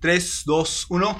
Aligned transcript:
3, 0.00 0.42
2, 0.46 0.86
1. 0.88 1.18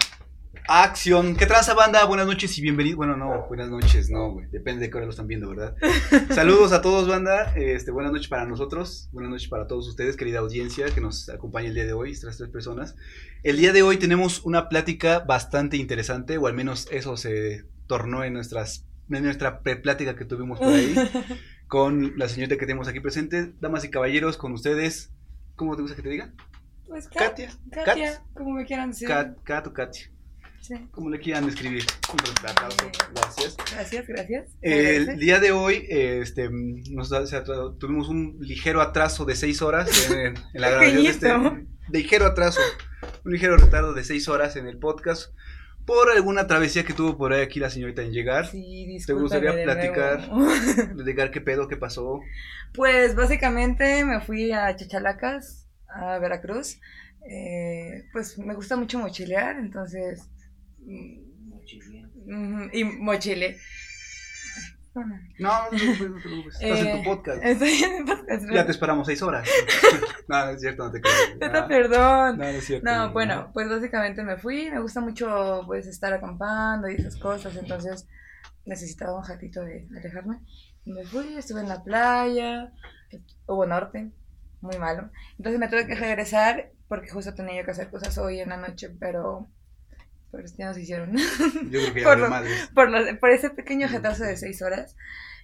Acción. 0.73 1.35
¿Qué 1.37 1.47
tranza, 1.47 1.75
banda? 1.75 2.05
Buenas 2.05 2.27
noches 2.27 2.57
y 2.57 2.63
bienvenidos. 2.63 2.97
Bueno, 2.97 3.17
no, 3.17 3.47
buenas 3.49 3.71
noches, 3.71 4.09
no, 4.09 4.31
güey. 4.33 4.47
Depende 4.51 4.83
de 4.83 4.91
qué 4.91 4.97
hora 4.97 5.07
lo 5.07 5.11
están 5.11 5.27
viendo, 5.27 5.49
¿verdad? 5.49 5.75
Saludos 6.31 6.73
a 6.73 6.81
todos, 6.81 7.09
banda. 7.09 7.53
Este, 7.57 7.91
buenas 7.91 8.13
noches 8.13 8.29
para 8.29 8.47
nosotros. 8.47 9.09
Buenas 9.13 9.33
noches 9.33 9.49
para 9.49 9.67
todos 9.67 9.89
ustedes, 9.89 10.17
querida 10.17 10.39
audiencia 10.39 10.87
que 10.87 11.01
nos 11.01 11.29
acompaña 11.29 11.69
el 11.69 11.75
día 11.75 11.87
de 11.87 11.93
hoy, 11.93 12.13
estas 12.13 12.37
tres 12.39 12.51
personas. 12.51 12.95
El 13.43 13.57
día 13.57 13.73
de 13.73 13.83
hoy 13.83 13.97
tenemos 13.97 14.45
una 14.45 14.69
plática 14.69 15.19
bastante 15.19 15.77
interesante, 15.77 16.39
o 16.39 16.47
al 16.47 16.55
menos 16.55 16.87
eso 16.93 17.17
se 17.17 17.65
tornó 17.87 18.23
en, 18.23 18.33
nuestras, 18.33 18.87
en 19.11 19.25
nuestra 19.25 19.63
plática 19.63 20.15
que 20.15 20.25
tuvimos 20.25 20.61
por 20.61 20.69
ahí, 20.69 20.95
con 21.67 22.17
la 22.17 22.29
señorita 22.29 22.57
que 22.57 22.67
tenemos 22.67 22.87
aquí 22.87 23.01
presente. 23.01 23.53
Damas 23.61 23.85
y 23.85 23.91
caballeros, 23.91 24.37
con 24.37 24.53
ustedes. 24.53 25.11
¿Cómo 25.57 25.75
te 25.75 25.83
gusta 25.83 25.97
que 25.97 26.03
te 26.03 26.11
diga? 26.11 26.33
Pues 26.91 27.09
Kat- 27.09 27.31
Katia. 27.31 27.51
Katia, 27.73 28.13
Kat. 28.15 28.23
como 28.35 28.51
me 28.51 28.67
quieran 28.67 28.91
decir. 28.91 29.09
Kat, 29.09 29.37
Kat 29.45 29.67
o 29.69 29.73
Katia. 29.73 30.11
Sí. 30.61 30.75
Como 30.91 31.09
le 31.09 31.19
quieran 31.19 31.49
escribir. 31.49 31.85
Un 32.13 32.49
aplauso. 32.51 32.77
Gracias. 33.15 33.57
Gracias, 33.73 34.07
gracias. 34.07 34.51
El 34.61 35.19
día 35.19 35.41
de 35.41 35.53
hoy 35.53 35.87
este, 35.89 36.51
nos 36.51 37.09
da- 37.09 37.27
se 37.27 37.37
atra- 37.43 37.77
tuvimos 37.79 38.09
un 38.11 38.37
ligero 38.41 38.83
atrso 38.83 39.25
de 39.25 39.37
seis 39.37 39.63
horas 39.63 40.11
en, 40.11 40.35
en 40.37 40.61
la 40.61 40.69
grabación 40.71 41.03
de 41.03 41.09
este. 41.09 41.29
Ligero 41.93 42.27
atraso, 42.27 42.61
un 43.25 43.33
ligero 43.33 43.57
retardo 43.57 43.95
de 43.95 44.05
seis 44.05 44.29
horas 44.29 44.55
en 44.57 44.67
el 44.69 44.79
podcast 44.79 45.33
por 45.87 46.11
alguna 46.13 46.47
travesía 46.47 46.85
que 46.85 46.93
tuvo 46.93 47.17
por 47.17 47.33
ahí 47.33 47.41
aquí 47.43 47.59
la 47.59 47.69
señorita 47.71 48.03
en 48.03 48.13
llegar. 48.13 48.47
Sí, 48.47 48.99
¿Te 49.05 49.13
gustaría 49.13 49.53
platicar? 49.65 50.29
Platicar 50.95 51.31
qué 51.33 51.41
pedo, 51.41 51.67
qué 51.69 51.77
pasó. 51.77 52.21
Pues 52.75 53.17
básicamente 53.17 54.05
me 54.05 54.21
fui 54.21 54.53
a 54.53 54.77
Chachalacas, 54.77 55.67
a 55.95 56.19
Veracruz. 56.19 56.81
Eh, 57.29 58.05
pues 58.13 58.39
me 58.39 58.55
gusta 58.55 58.77
mucho 58.77 58.99
mochilear, 58.99 59.57
entonces. 59.59 60.29
mm, 60.79 61.19
ujú, 62.27 62.69
Y 62.73 62.85
mochile. 62.85 63.59
No, 65.39 65.71
no 65.71 65.71
te 65.71 65.77
preocupes, 65.79 66.11
no 66.11 66.17
te 66.17 66.23
preocupes. 66.23 66.55
Estás 66.61 66.81
en 66.81 66.87
Eh, 66.89 66.97
tu 66.97 67.03
podcast. 67.05 67.45
Estoy 67.45 67.73
en 67.85 67.93
el 67.99 68.05
podcast. 68.05 68.45
Ya 68.53 68.67
te 68.67 68.73
esperamos 68.73 69.07
seis 69.07 69.23
horas. 69.23 69.49
no, 70.29 70.47
no 70.47 70.51
es 70.51 70.61
cierto, 70.61 70.85
no 70.85 70.91
te 70.91 71.01
creo. 71.01 71.13
No, 71.53 71.69
perdón. 71.69 72.39
no, 72.39 72.45
no 72.45 72.49
es 72.49 72.65
cierto. 72.65 72.91
No, 72.91 73.13
bueno, 73.13 73.51
pues 73.55 73.69
básicamente 73.69 74.23
me 74.25 74.37
fui, 74.37 74.69
me 74.71 74.81
gusta 74.81 75.01
mucho 75.01 75.63
pues 75.67 75.87
estar 75.87 76.13
acampando 76.13 76.89
y 76.89 76.97
esas 76.97 77.17
cosas, 77.17 77.55
entonces 77.57 78.09
necesitaba 78.65 79.17
un 79.17 79.25
ratito 79.27 79.63
de 79.65 79.87
alejarme. 79.97 80.41
Me 80.85 81.05
fui, 81.05 81.37
estuve 81.37 81.61
en 81.61 81.69
la 81.69 81.85
playa, 81.85 82.73
hubo 83.47 83.67
norte, 83.67 84.11
muy 84.61 84.79
malo. 84.79 85.11
Entonces 85.39 85.59
me 85.59 85.69
tuve 85.69 85.87
que 85.87 85.95
regresar 85.95 86.71
porque 86.89 87.09
justo 87.11 87.35
tenía 87.35 87.57
yo 87.61 87.65
que 87.65 87.71
hacer 87.71 87.89
cosas 87.91 88.17
hoy 88.19 88.41
en 88.41 88.49
la 88.51 88.57
noche, 88.57 88.91
pero 88.99 89.49
pues 90.31 90.57
ya 90.57 90.67
no 90.67 90.75
se 90.75 90.83
hicieron. 90.83 91.17
Yo 91.17 91.81
creo 91.81 91.95
que 91.95 92.01
ya 92.01 92.07
por 92.09 92.19
lo- 92.19 92.29
por, 92.75 92.91
lo- 92.91 93.19
por 93.21 93.31
ese 93.31 93.51
pequeño 93.51 93.89
retraso 93.89 94.25
de 94.25 94.37
seis 94.37 94.63
horas. 94.63 94.97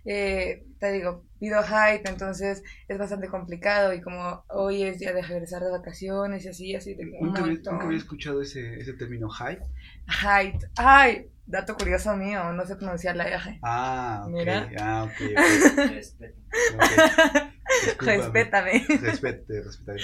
Eh, 0.07 0.65
te 0.79 0.93
digo, 0.93 1.25
pido 1.41 1.63
hype, 1.63 2.09
entonces 2.09 2.63
es 2.89 2.99
bastante 2.99 3.29
complicado 3.29 3.93
y 3.93 4.01
como 4.01 4.45
hoy 4.49 4.85
es 4.85 4.99
día 4.99 5.13
de 5.13 5.23
regresar 5.23 5.63
de 5.63 5.71
vacaciones 5.71 6.45
y 6.45 6.49
así, 6.49 6.75
así 6.75 6.95
de 6.95 7.05
un 7.05 7.27
Nunca 7.29 7.43
había, 7.43 7.55
nunca 7.55 7.87
había 7.87 7.99
escuchado 7.99 8.41
ese, 8.41 8.79
ese 8.81 8.93
término 8.95 9.29
hype. 9.29 9.63
Height. 10.07 10.63
Ay, 10.77 11.27
dato 11.47 11.75
curioso 11.75 12.17
mío, 12.17 12.53
no 12.53 12.65
sé 12.67 12.77
pronunciar 12.77 13.17
la 13.17 13.25
R. 13.29 13.59
Ah, 13.63 14.25
ok. 14.27 14.33
Mira. 14.33 14.71
Ah, 14.79 15.05
ok. 15.05 15.11
ok. 15.11 16.37
Ok. 16.75 17.57
Discúlpame. 17.85 18.17
Respétame. 18.17 18.87
Respete, 19.01 19.63
respetaré. 19.63 20.01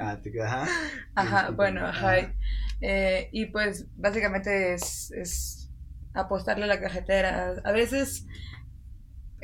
Ah, 0.00 0.18
te 0.22 0.42
ajá. 0.42 0.66
Ajá, 1.14 1.50
bueno, 1.50 1.86
Ajá. 1.86 2.14
height. 2.14 2.30
Eh, 2.80 3.28
y 3.32 3.46
pues 3.46 3.86
básicamente 3.96 4.74
es, 4.74 5.12
es 5.12 5.70
apostarle 6.14 6.64
a 6.64 6.68
la 6.68 6.80
cajetera. 6.80 7.54
A 7.64 7.72
veces 7.72 8.26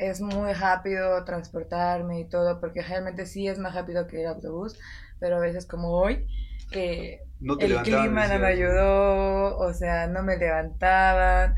es 0.01 0.19
muy 0.19 0.51
rápido 0.53 1.23
transportarme 1.23 2.21
y 2.21 2.27
todo, 2.27 2.59
porque 2.59 2.81
realmente 2.81 3.25
sí 3.25 3.47
es 3.47 3.59
más 3.59 3.75
rápido 3.75 4.07
que 4.07 4.21
el 4.21 4.27
autobús, 4.27 4.77
pero 5.19 5.37
a 5.37 5.39
veces 5.39 5.67
como 5.67 5.89
hoy, 5.91 6.25
que 6.71 7.21
No 7.39 7.57
el 7.59 7.77
clima 7.83 8.27
no 8.27 8.39
me 8.39 8.47
ayudó, 8.47 9.57
o 9.57 9.73
sea, 9.73 10.07
no 10.07 10.23
me 10.23 10.37
levantaban. 10.37 11.55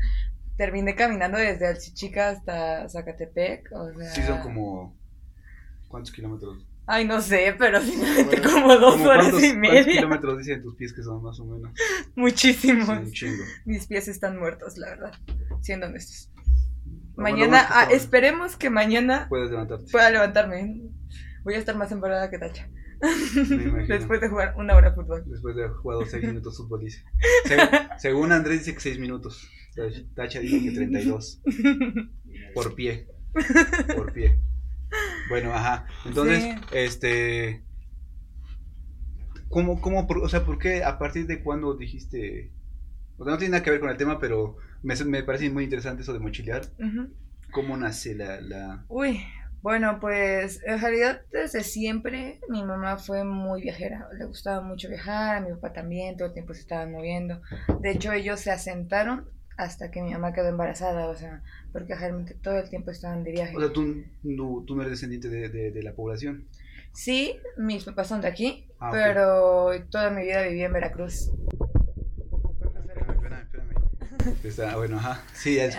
Terminé 0.56 0.94
caminando 0.94 1.38
desde 1.38 1.66
Alchichica 1.66 2.30
hasta 2.30 2.88
Zacatepec, 2.88 3.72
o 3.72 3.92
sea... 3.94 4.10
Sí, 4.10 4.22
son 4.22 4.40
como. 4.40 4.96
¿Cuántos 5.88 6.12
kilómetros? 6.12 6.66
Ay, 6.86 7.06
no 7.06 7.20
sé, 7.22 7.54
pero 7.58 7.80
Bueno, 7.80 8.42
como 8.52 8.76
dos 8.76 8.96
¿Como 8.96 9.08
horas 9.08 9.30
cuántos, 9.30 9.42
y 9.42 9.52
¿Cuántos 9.52 9.70
media. 9.70 9.84
kilómetros 9.84 10.38
dicen 10.38 10.62
tus 10.62 10.76
pies 10.76 10.92
que 10.92 11.02
son 11.02 11.22
más 11.22 11.40
o 11.40 11.46
menos? 11.46 11.72
Muchísimos. 12.14 12.88
Un 12.88 13.10
chingo. 13.10 13.42
Mis 13.64 13.86
pies 13.86 14.08
están 14.08 14.38
muertos, 14.38 14.76
la 14.76 14.90
verdad, 14.90 15.12
siendo 15.62 15.86
honestos. 15.86 16.30
Mañana, 17.16 17.66
bueno 17.68 17.88
que 17.88 17.94
ah, 17.94 17.96
esperemos 17.96 18.56
que 18.56 18.70
mañana 18.70 19.26
Puedes 19.28 19.50
levantarte. 19.50 19.86
pueda 19.90 20.10
levantarme. 20.10 20.82
Voy 21.44 21.54
a 21.54 21.58
estar 21.58 21.76
más 21.76 21.92
embarada 21.92 22.30
que 22.30 22.38
Tacha. 22.38 22.68
Después 23.88 24.20
de 24.20 24.28
jugar 24.28 24.54
una 24.56 24.74
hora 24.74 24.90
de 24.90 24.96
fútbol. 24.96 25.24
Después 25.26 25.54
de 25.56 25.64
haber 25.64 25.76
jugado 25.76 26.04
6 26.06 26.22
minutos 26.26 26.56
fútbol, 26.56 26.80
dice. 26.80 27.04
Se- 27.44 27.58
según 27.98 28.32
Andrés 28.32 28.60
dice 28.60 28.74
que 28.74 28.80
6 28.80 28.98
minutos. 28.98 29.48
Tach- 29.76 30.14
Tacha 30.14 30.40
dice 30.40 30.62
que 30.62 30.70
32. 30.70 31.42
Por 32.54 32.74
pie. 32.74 33.08
Por 33.94 34.12
pie. 34.12 34.40
Bueno, 35.28 35.52
ajá. 35.52 35.86
Entonces, 36.06 36.42
Sí. 36.42 36.54
este. 36.72 37.64
¿Cómo, 39.48 39.80
cómo, 39.80 40.06
por- 40.06 40.18
o 40.18 40.28
sea, 40.28 40.44
por 40.44 40.58
qué, 40.58 40.82
a 40.82 40.98
partir 40.98 41.26
de 41.26 41.42
cuándo 41.42 41.76
dijiste. 41.76 42.52
O 43.18 43.24
sea, 43.24 43.32
no 43.32 43.38
tiene 43.38 43.52
nada 43.52 43.62
que 43.62 43.70
ver 43.70 43.80
con 43.80 43.90
el 43.90 43.96
tema, 43.96 44.18
pero 44.18 44.56
me, 44.84 44.94
me 45.04 45.22
parece 45.24 45.50
muy 45.50 45.64
interesante 45.64 46.02
eso 46.02 46.12
de 46.12 46.20
mochilear. 46.20 46.62
Ujú. 46.78 47.08
¿Cómo 47.50 47.76
nace 47.76 48.14
la. 48.14 48.40
la... 48.40 48.84
Uy, 48.88 49.20
bueno, 49.62 49.98
pues 49.98 50.60
en 50.66 50.78
realidad 50.80 51.22
desde 51.32 51.62
siempre 51.64 52.40
mi 52.50 52.62
mamá 52.62 52.98
fue 52.98 53.24
muy 53.24 53.62
viajera, 53.62 54.08
le 54.18 54.26
gustaba 54.26 54.60
mucho 54.60 54.88
viajar, 54.88 55.36
a 55.36 55.40
mi 55.40 55.50
papá 55.54 55.72
también, 55.72 56.16
todo 56.16 56.28
el 56.28 56.34
tiempo 56.34 56.52
se 56.52 56.60
estaban 56.60 56.92
moviendo. 56.92 57.40
De 57.80 57.92
hecho, 57.92 58.12
ellos 58.12 58.40
se 58.40 58.50
asentaron 58.50 59.30
hasta 59.56 59.90
que 59.90 60.02
mi 60.02 60.12
mamá 60.12 60.32
quedó 60.32 60.48
embarazada, 60.48 61.08
o 61.08 61.14
sea, 61.14 61.42
porque 61.72 61.94
realmente 61.94 62.34
todo 62.34 62.58
el 62.58 62.68
tiempo 62.68 62.90
estaban 62.90 63.24
de 63.24 63.32
viaje. 63.32 63.56
O 63.56 63.60
sea, 63.60 63.72
tú, 63.72 64.04
no, 64.22 64.64
tú 64.66 64.76
no 64.76 64.82
eres 64.82 64.92
descendiente 64.92 65.28
de, 65.28 65.48
de, 65.48 65.70
de 65.70 65.82
la 65.82 65.94
población. 65.94 66.46
Sí, 66.92 67.38
mis 67.56 67.84
papás 67.84 68.08
son 68.08 68.20
de 68.20 68.28
aquí, 68.28 68.68
Ah, 68.80 68.90
pero 68.92 69.70
toda 69.90 70.10
mi 70.10 70.22
vida 70.24 70.42
viví 70.42 70.62
en 70.62 70.72
Veracruz. 70.72 71.30
Está, 74.44 74.76
bueno, 74.76 74.98
ajá. 74.98 75.22
Sí, 75.32 75.56
ya. 75.56 75.70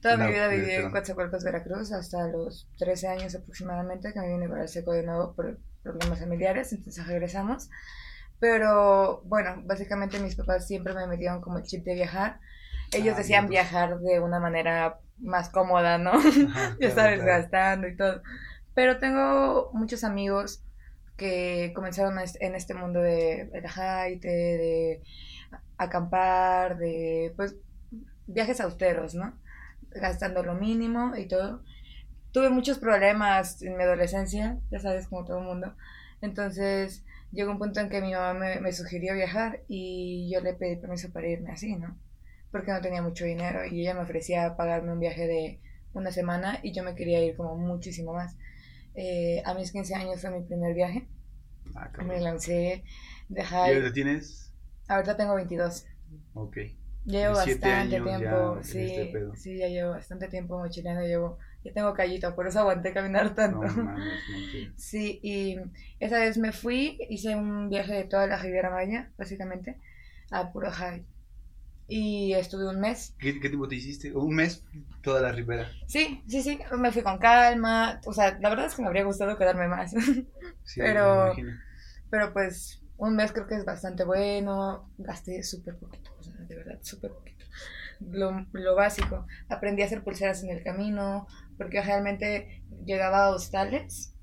Toda 0.00 0.16
No, 0.16 0.24
mi 0.24 0.32
vida 0.32 0.48
viví 0.48 0.70
en. 0.70 0.90
Coatzacoalcos, 0.90 1.44
Veracruz, 1.44 1.92
hasta 1.92 2.26
los 2.28 2.68
13 2.78 3.08
años 3.08 3.34
aproximadamente, 3.34 4.12
que 4.12 4.20
me 4.20 4.28
vine 4.28 4.48
para 4.48 4.62
el 4.62 4.68
seco 4.68 4.92
de 4.92 5.04
nuevo 5.04 5.34
por 5.34 5.58
problemas 5.82 6.18
familiares, 6.20 6.72
entonces 6.72 7.06
regresamos. 7.06 7.70
Pero 8.40 9.22
bueno, 9.24 9.62
básicamente 9.64 10.18
mis 10.18 10.34
papás 10.34 10.66
siempre 10.66 10.94
me 10.94 11.06
metieron 11.06 11.40
como 11.40 11.58
el 11.58 11.64
chip 11.64 11.84
de 11.84 11.94
viajar. 11.94 12.40
Ellos 12.92 13.14
Ah, 13.14 13.18
decían 13.18 13.44
entonces- 13.44 13.50
viajar 13.50 13.98
de 14.00 14.20
una 14.20 14.40
manera 14.40 14.98
más 15.18 15.48
cómoda, 15.50 15.98
¿no? 15.98 16.12
Ajá, 16.14 16.76
ya 16.80 16.90
sabes, 16.90 17.20
claro. 17.22 17.42
gastando 17.42 17.86
y 17.88 17.96
todo. 17.96 18.22
Pero 18.74 18.98
tengo 18.98 19.70
muchos 19.72 20.02
amigos 20.02 20.64
que 21.16 21.70
comenzaron 21.76 22.18
en 22.40 22.54
este 22.56 22.74
mundo 22.74 23.00
de 23.00 23.42
el 23.52 23.68
jaite, 23.68 24.28
de 24.28 25.02
acampar, 25.84 26.78
de 26.78 27.32
pues 27.36 27.56
viajes 28.26 28.60
austeros, 28.60 29.14
¿no? 29.14 29.38
Gastando 29.90 30.42
lo 30.42 30.54
mínimo 30.54 31.16
y 31.16 31.28
todo. 31.28 31.62
Tuve 32.32 32.50
muchos 32.50 32.78
problemas 32.78 33.62
en 33.62 33.76
mi 33.76 33.82
adolescencia, 33.84 34.58
ya 34.70 34.78
sabes, 34.80 35.08
como 35.08 35.24
todo 35.24 35.38
el 35.38 35.44
mundo. 35.46 35.74
Entonces 36.22 37.04
llegó 37.32 37.52
un 37.52 37.58
punto 37.58 37.80
en 37.80 37.88
que 37.90 38.00
mi 38.00 38.12
mamá 38.12 38.34
me, 38.34 38.60
me 38.60 38.72
sugirió 38.72 39.14
viajar 39.14 39.60
y 39.68 40.30
yo 40.32 40.40
le 40.40 40.54
pedí 40.54 40.76
permiso 40.76 41.12
para 41.12 41.28
irme 41.28 41.52
así, 41.52 41.76
¿no? 41.76 41.98
Porque 42.50 42.72
no 42.72 42.80
tenía 42.80 43.02
mucho 43.02 43.24
dinero 43.24 43.64
y 43.66 43.80
ella 43.82 43.94
me 43.94 44.02
ofrecía 44.02 44.56
pagarme 44.56 44.92
un 44.92 45.00
viaje 45.00 45.26
de 45.26 45.60
una 45.94 46.10
semana 46.12 46.58
y 46.62 46.72
yo 46.72 46.82
me 46.84 46.94
quería 46.94 47.24
ir 47.24 47.36
como 47.36 47.56
muchísimo 47.56 48.14
más. 48.14 48.36
Eh, 48.94 49.42
a 49.44 49.54
mis 49.54 49.72
15 49.72 49.94
años 49.94 50.20
fue 50.20 50.30
mi 50.30 50.42
primer 50.44 50.74
viaje. 50.74 51.08
Ah, 51.74 51.90
Me 52.04 52.20
lancé 52.20 52.84
de 53.28 53.42
¿Y 53.62 53.70
ahorita 53.70 53.92
tienes? 53.92 54.51
Ahorita 54.94 55.16
tengo 55.16 55.34
22. 55.34 55.86
Ok. 56.34 56.56
Ya 57.04 57.18
llevo 57.20 57.34
17 57.34 57.66
bastante 57.68 57.90
ya 57.96 58.04
tiempo. 58.04 58.58
Sí, 58.62 58.78
este 58.80 59.06
pedo. 59.06 59.34
sí, 59.34 59.58
ya 59.58 59.68
llevo 59.68 59.90
bastante 59.90 60.28
tiempo 60.28 60.58
mochileando. 60.58 61.02
Llevo, 61.02 61.38
ya 61.64 61.72
tengo 61.72 61.92
callito, 61.94 62.34
por 62.34 62.46
eso 62.46 62.60
aguanté 62.60 62.92
caminar 62.92 63.34
tanto. 63.34 63.62
No 63.62 63.84
mames. 63.84 64.12
Sí, 64.76 65.18
y 65.22 65.56
esa 65.98 66.18
vez 66.20 66.38
me 66.38 66.52
fui, 66.52 66.98
hice 67.08 67.34
un 67.34 67.68
viaje 67.68 67.94
de 67.94 68.04
toda 68.04 68.26
la 68.26 68.36
Riviera 68.36 68.70
Maya, 68.70 69.10
básicamente, 69.18 69.80
a 70.30 70.52
puro 70.52 70.70
high. 70.70 71.04
Y 71.88 72.32
estuve 72.34 72.68
un 72.68 72.80
mes. 72.80 73.14
¿Qué, 73.18 73.38
¿Qué 73.40 73.48
tiempo 73.48 73.66
te 73.68 73.74
hiciste? 73.74 74.14
¿Un 74.14 74.34
mes? 74.34 74.64
Toda 75.02 75.20
la 75.20 75.32
ribera. 75.32 75.68
Sí, 75.88 76.22
sí, 76.28 76.40
sí, 76.42 76.58
me 76.78 76.92
fui 76.92 77.02
con 77.02 77.18
calma. 77.18 78.00
O 78.06 78.12
sea, 78.14 78.38
la 78.40 78.48
verdad 78.48 78.66
es 78.66 78.74
que 78.74 78.82
me 78.82 78.88
habría 78.88 79.04
gustado 79.04 79.36
quedarme 79.36 79.66
más. 79.68 79.92
Sí, 80.64 80.80
Pero- 80.80 81.34
me. 81.34 81.58
Pero 82.08 82.32
pues 82.32 82.81
un 83.08 83.16
mes 83.16 83.32
creo 83.32 83.48
que 83.48 83.56
es 83.56 83.64
bastante 83.64 84.04
bueno, 84.04 84.88
gasté 84.96 85.42
súper 85.42 85.76
poquito, 85.76 86.12
o 86.18 86.22
sea, 86.22 86.36
de 86.36 86.54
verdad, 86.54 86.78
súper 86.82 87.10
poquito. 87.10 87.44
Lo, 87.98 88.46
lo, 88.52 88.76
básico, 88.76 89.26
aprendí 89.48 89.82
a 89.82 89.86
hacer 89.86 90.04
pulseras 90.04 90.44
en 90.44 90.50
el 90.50 90.62
camino, 90.62 91.26
porque 91.58 91.82
realmente 91.82 92.62
llegaba 92.84 93.26
a 93.26 93.30
hostales 93.30 94.14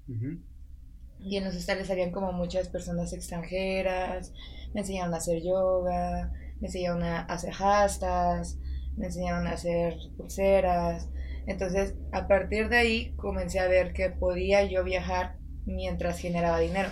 y 1.19 1.35
en 1.35 1.43
los 1.43 1.55
hostales 1.55 1.91
habían 1.91 2.11
como 2.11 2.31
muchas 2.31 2.69
personas 2.69 3.11
extranjeras, 3.11 4.33
me 4.73 4.81
enseñaron 4.81 5.13
a 5.13 5.17
hacer 5.17 5.41
yoga, 5.43 6.31
me 6.61 6.67
enseñaron 6.67 7.03
a 7.03 7.21
hacer 7.23 7.53
hastas, 7.59 8.59
me 8.95 9.07
enseñaron 9.07 9.45
a 9.47 9.51
hacer 9.51 9.97
pulseras. 10.17 11.09
Entonces, 11.47 11.95
a 12.13 12.29
partir 12.29 12.69
de 12.69 12.77
ahí 12.77 13.13
comencé 13.17 13.59
a 13.59 13.67
ver 13.67 13.91
que 13.91 14.09
podía 14.09 14.63
yo 14.63 14.85
viajar 14.85 15.37
mientras 15.65 16.19
generaba 16.19 16.59
dinero. 16.59 16.89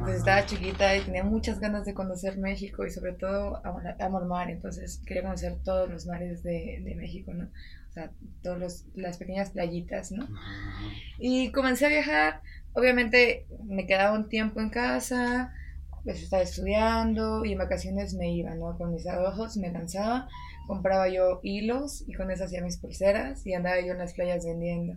Pues 0.00 0.16
estaba 0.16 0.46
chiquita 0.46 0.96
y 0.96 1.02
tenía 1.02 1.24
muchas 1.24 1.60
ganas 1.60 1.84
de 1.84 1.94
conocer 1.94 2.38
México 2.38 2.84
y 2.84 2.90
sobre 2.90 3.12
todo 3.12 3.60
amo 3.64 4.20
el 4.20 4.26
mar, 4.26 4.50
entonces 4.50 5.00
quería 5.06 5.22
conocer 5.22 5.58
todos 5.64 5.90
los 5.90 6.06
mares 6.06 6.42
de, 6.42 6.80
de 6.82 6.94
México, 6.94 7.32
¿no? 7.32 7.44
O 7.44 7.92
sea, 7.92 8.10
todas 8.42 8.86
las 8.94 9.18
pequeñas 9.18 9.50
playitas, 9.50 10.12
¿no? 10.12 10.28
Y 11.18 11.50
comencé 11.52 11.86
a 11.86 11.88
viajar, 11.88 12.40
obviamente 12.72 13.46
me 13.64 13.86
quedaba 13.86 14.16
un 14.16 14.28
tiempo 14.28 14.60
en 14.60 14.70
casa, 14.70 15.52
pues 16.04 16.22
estaba 16.22 16.42
estudiando 16.42 17.44
y 17.44 17.52
en 17.52 17.58
vacaciones 17.58 18.14
me 18.14 18.32
iba, 18.32 18.54
¿no? 18.54 18.76
Con 18.78 18.92
mis 18.92 19.06
ahorros 19.06 19.56
me 19.56 19.70
lanzaba, 19.70 20.28
compraba 20.66 21.08
yo 21.08 21.40
hilos 21.42 22.04
y 22.06 22.14
con 22.14 22.30
eso 22.30 22.44
hacía 22.44 22.62
mis 22.62 22.78
pulseras 22.78 23.46
y 23.46 23.54
andaba 23.54 23.80
yo 23.80 23.92
en 23.92 23.98
las 23.98 24.14
playas 24.14 24.44
vendiendo. 24.44 24.96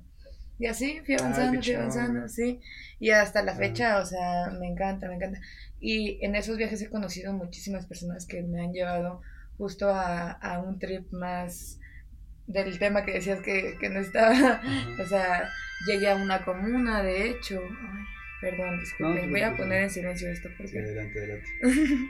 Y 0.59 0.67
así 0.67 1.01
fui 1.05 1.15
avanzando, 1.15 1.61
fui 1.61 1.73
avanzando, 1.73 2.27
sí. 2.27 2.61
Y 2.99 3.09
hasta 3.09 3.43
la 3.43 3.55
fecha, 3.55 3.99
o 3.99 4.05
sea, 4.05 4.51
me 4.59 4.67
encanta, 4.67 5.07
me 5.07 5.15
encanta. 5.15 5.39
Y 5.79 6.23
en 6.23 6.35
esos 6.35 6.57
viajes 6.57 6.81
he 6.81 6.89
conocido 6.89 7.33
muchísimas 7.33 7.85
personas 7.85 8.25
que 8.25 8.41
me 8.43 8.61
han 8.61 8.71
llevado 8.71 9.21
justo 9.57 9.89
a, 9.89 10.31
a 10.31 10.61
un 10.61 10.79
trip 10.79 11.11
más 11.11 11.79
del 12.47 12.77
tema 12.77 13.05
que 13.05 13.13
decías 13.13 13.41
que, 13.41 13.77
que 13.79 13.89
no 13.89 13.99
estaba. 13.99 14.61
O 14.99 15.05
sea, 15.05 15.49
llegué 15.85 16.09
a 16.09 16.15
una 16.15 16.43
comuna, 16.43 17.03
de 17.03 17.29
hecho. 17.29 17.61
Ay, 17.61 18.05
perdón, 18.41 18.79
disculpe. 18.79 19.27
Voy 19.27 19.41
a 19.41 19.55
poner 19.55 19.83
en 19.83 19.89
silencio 19.89 20.29
esto 20.29 20.49
porque. 20.57 20.79
adelante, 20.79 21.19
adelante. 21.19 21.49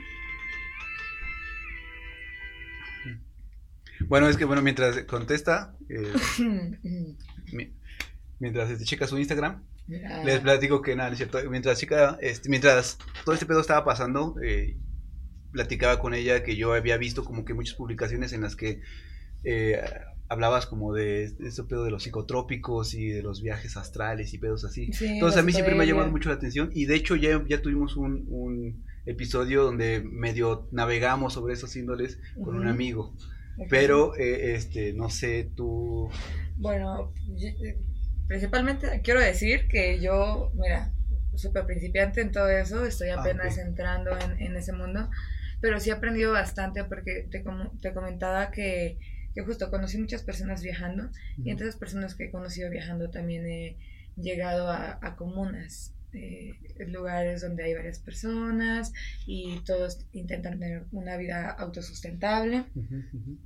bueno, 4.06 4.28
es 4.28 4.36
que, 4.36 4.44
bueno, 4.44 4.62
mientras 4.62 4.98
contesta. 5.04 5.76
Eh, 5.88 6.12
mientras 8.38 8.70
este, 8.70 8.84
checa 8.84 9.06
su 9.06 9.18
Instagram. 9.18 9.62
Les 9.86 10.40
platico 10.40 10.80
que 10.80 10.96
nada, 10.96 11.10
es 11.10 11.18
cierto. 11.18 11.38
Mientras 11.50 11.78
chica, 11.78 12.18
este, 12.20 12.48
mientras 12.48 12.98
todo 13.24 13.34
este 13.34 13.46
pedo 13.46 13.60
estaba 13.60 13.84
pasando, 13.84 14.34
eh, 14.42 14.78
platicaba 15.52 15.98
con 15.98 16.14
ella 16.14 16.42
que 16.42 16.56
yo 16.56 16.72
había 16.72 16.96
visto 16.96 17.24
como 17.24 17.44
que 17.44 17.54
muchas 17.54 17.74
publicaciones 17.74 18.32
en 18.32 18.40
las 18.40 18.56
que 18.56 18.80
eh, 19.44 19.78
hablabas 20.28 20.66
como 20.66 20.94
de 20.94 21.24
ese 21.24 21.64
pedo 21.64 21.84
de 21.84 21.90
los 21.90 22.02
psicotrópicos 22.02 22.94
y 22.94 23.08
de 23.08 23.22
los 23.22 23.42
viajes 23.42 23.76
astrales 23.76 24.32
y 24.32 24.38
pedos 24.38 24.64
así. 24.64 24.90
Entonces 25.00 25.38
a 25.38 25.42
mí 25.42 25.52
siempre 25.52 25.74
me 25.74 25.84
ha 25.84 25.86
llamado 25.86 26.10
mucho 26.10 26.30
la 26.30 26.36
atención 26.36 26.70
y 26.72 26.86
de 26.86 26.96
hecho 26.96 27.14
ya, 27.14 27.44
ya 27.46 27.60
tuvimos 27.60 27.96
un, 27.96 28.24
un 28.28 28.84
episodio 29.06 29.64
donde 29.64 30.02
medio 30.02 30.68
navegamos 30.72 31.34
sobre 31.34 31.52
esos 31.54 31.76
índoles 31.76 32.18
con 32.42 32.56
un 32.56 32.66
amigo. 32.66 33.14
Pero, 33.70 34.16
eh, 34.16 34.54
este, 34.54 34.92
no 34.94 35.10
sé, 35.10 35.50
tú... 35.54 36.08
Bueno, 36.56 37.12
Principalmente 38.26 39.00
quiero 39.02 39.20
decir 39.20 39.68
que 39.68 40.00
yo, 40.00 40.50
mira, 40.54 40.92
súper 41.34 41.66
principiante 41.66 42.20
en 42.20 42.32
todo 42.32 42.48
eso, 42.48 42.84
estoy 42.84 43.10
ah, 43.10 43.20
apenas 43.20 43.58
entrando 43.58 44.16
en, 44.38 44.56
ese 44.56 44.72
mundo, 44.72 45.10
pero 45.60 45.80
sí 45.80 45.90
he 45.90 45.92
aprendido 45.92 46.32
bastante 46.32 46.84
porque 46.84 47.28
te, 47.30 47.44
te 47.80 47.94
comentaba 47.94 48.50
que, 48.50 48.98
que, 49.34 49.42
justo 49.42 49.70
conocí 49.70 49.98
muchas 49.98 50.22
personas 50.22 50.62
viajando 50.62 51.10
y 51.36 51.50
entre 51.50 51.70
personas 51.72 52.14
que 52.14 52.24
he 52.24 52.30
conocido 52.30 52.70
viajando 52.70 53.10
también 53.10 53.46
he 53.46 53.76
llegado 54.16 54.68
a, 54.70 54.98
a 55.02 55.16
comunas 55.16 55.93
eh, 56.14 56.54
lugares 56.86 57.42
donde 57.42 57.64
hay 57.64 57.74
varias 57.74 57.98
personas 57.98 58.92
y 59.26 59.60
todos 59.60 60.06
intentan 60.12 60.58
tener 60.58 60.84
una 60.92 61.16
vida 61.16 61.50
autosustentable, 61.50 62.64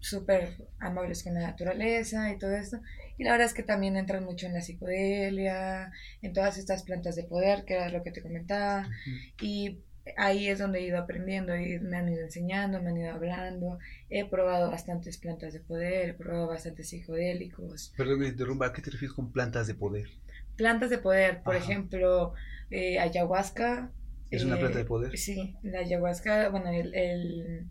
súper 0.01 0.69
amables 0.79 1.23
con 1.23 1.35
la 1.35 1.41
naturaleza 1.41 2.33
y 2.33 2.39
todo 2.39 2.53
esto. 2.53 2.81
Y 3.17 3.25
la 3.25 3.33
verdad 3.33 3.47
es 3.47 3.55
que 3.55 3.63
también 3.63 3.97
entran 3.97 4.25
mucho 4.25 4.47
en 4.47 4.55
la 4.55 4.61
psicodelia, 4.61 5.93
en 6.23 6.33
todas 6.33 6.59
estas 6.59 6.83
plantas 6.83 7.17
de 7.17 7.25
poder, 7.25 7.65
que 7.65 7.75
era 7.75 7.91
lo 7.91 8.03
que 8.03 8.13
te 8.13 8.23
comentaba. 8.23 8.89
Y 9.41 9.79
ahí 10.17 10.49
es 10.49 10.59
donde 10.59 10.79
he 10.81 10.87
ido 10.87 10.99
aprendiendo 10.99 11.57
y 11.57 11.79
me 11.81 11.97
han 11.97 12.09
ido 12.09 12.23
enseñando, 12.23 12.81
me 12.83 12.91
han 12.91 12.97
ido 12.97 13.13
hablando. 13.13 13.79
He 14.09 14.29
probado 14.29 14.71
bastantes 14.71 15.19
plantas 15.19 15.53
de 15.53 15.61
poder, 15.61 16.11
he 16.11 16.15
probado 16.15 16.49
bastantes 16.49 16.89
psicodélicos. 16.89 17.93
Perdón, 17.97 18.21
me 18.21 18.29
interrumpa, 18.29 18.67
¿a 18.67 18.73
qué 18.73 18.83
te 18.83 18.91
refieres 18.91 19.15
con 19.15 19.33
plantas 19.33 19.67
de 19.67 19.75
poder? 19.75 20.09
Plantas 20.57 20.91
de 20.91 20.99
poder, 20.99 21.43
por 21.43 21.57
ejemplo, 21.57 22.35
eh, 22.71 22.99
ayahuasca. 22.99 23.93
¿Es 24.31 24.45
una 24.45 24.59
planta 24.59 24.79
de 24.79 24.85
eh, 24.85 24.87
poder? 24.87 25.17
Sí, 25.17 25.57
la 25.63 25.81
ayahuasca, 25.81 26.49
bueno, 26.51 26.71
el, 26.71 26.95
el 26.95 27.67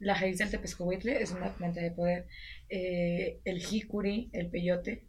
la 0.00 0.14
raíz 0.14 0.38
del 0.38 0.50
tepescohuitle 0.50 1.20
es 1.20 1.32
una 1.32 1.54
planta 1.56 1.80
de 1.80 1.90
poder. 1.90 2.26
Eh, 2.68 3.40
el 3.44 3.60
jicuri, 3.60 4.30
el 4.32 4.48
peyote, 4.48 5.08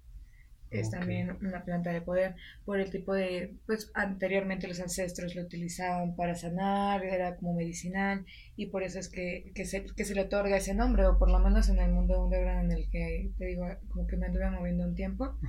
es 0.72 0.92
también 0.92 1.36
una 1.42 1.64
planta 1.64 1.92
de 1.92 2.02
poder 2.02 2.36
por 2.64 2.80
el 2.80 2.92
tipo 2.92 3.14
de, 3.14 3.56
pues 3.66 3.92
anteriormente 3.96 4.68
los 4.68 4.80
ancestros 4.80 5.36
lo 5.36 5.42
utilizaban 5.42 6.16
para 6.16 6.36
sanar, 6.36 7.04
era 7.04 7.36
como 7.38 7.56
medicinal 7.56 8.26
y 8.56 8.68
por 8.68 8.84
eso 8.84 9.00
es 9.00 9.10
que, 9.10 9.52
que, 9.56 9.66
se, 9.66 9.84
que 9.84 10.06
se 10.06 10.14
le 10.14 10.22
otorga 10.22 10.58
ese 10.58 10.76
nombre, 10.76 11.08
o 11.08 11.18
por 11.18 11.32
lo 11.32 11.40
menos 11.40 11.70
en 11.70 11.80
el 11.80 11.92
mundo 11.92 12.24
underground 12.24 12.72
en 12.72 12.78
el 12.78 12.90
que 12.92 13.32
te 13.38 13.46
digo, 13.46 13.66
como 13.90 14.06
que 14.06 14.18
me 14.18 14.28
anduve 14.28 14.50
moviendo 14.52 14.84
un 14.84 14.94
tiempo, 14.94 15.40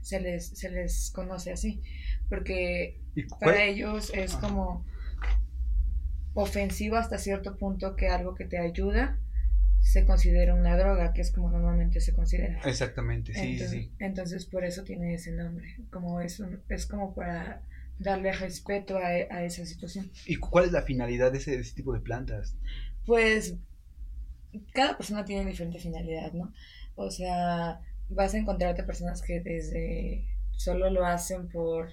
se 0.00 0.18
les, 0.20 0.48
se 0.48 0.70
les 0.70 1.10
conoce 1.10 1.52
así, 1.52 1.82
porque 2.30 2.98
para 3.40 3.64
ellos 3.64 4.10
es 4.14 4.36
como 4.36 4.86
ofensivo 6.32 6.96
hasta 6.96 7.18
cierto 7.18 7.58
punto 7.58 7.96
que 7.96 8.08
algo 8.08 8.34
que 8.34 8.46
te 8.46 8.56
ayuda 8.56 9.18
se 9.80 10.04
considera 10.06 10.54
una 10.54 10.76
droga, 10.76 11.12
que 11.12 11.22
es 11.22 11.32
como 11.32 11.50
normalmente 11.50 12.00
se 12.00 12.14
considera. 12.14 12.60
Exactamente, 12.64 13.34
sí, 13.34 13.40
entonces, 13.40 13.70
sí. 13.70 13.92
Entonces 13.98 14.46
por 14.46 14.64
eso 14.64 14.84
tiene 14.84 15.14
ese 15.14 15.32
nombre, 15.32 15.76
como 15.90 16.20
es, 16.20 16.40
es 16.68 16.86
como 16.86 17.14
para 17.14 17.62
darle 17.98 18.32
respeto 18.32 18.96
a, 18.96 19.08
a, 19.08 19.44
esa 19.44 19.66
situación. 19.66 20.10
¿Y 20.26 20.36
cuál 20.36 20.66
es 20.66 20.72
la 20.72 20.82
finalidad 20.82 21.32
de 21.32 21.38
ese, 21.38 21.52
de 21.52 21.62
ese 21.62 21.74
tipo 21.74 21.92
de 21.92 22.00
plantas? 22.00 22.56
Pues 23.06 23.56
cada 24.72 24.96
persona 24.96 25.24
tiene 25.24 25.50
diferente 25.50 25.78
finalidad, 25.78 26.32
¿no? 26.32 26.52
O 26.94 27.10
sea, 27.10 27.80
vas 28.08 28.34
a 28.34 28.38
encontrarte 28.38 28.84
personas 28.84 29.22
que 29.22 29.40
desde 29.40 30.26
solo 30.52 30.90
lo 30.90 31.06
hacen 31.06 31.48
por 31.48 31.90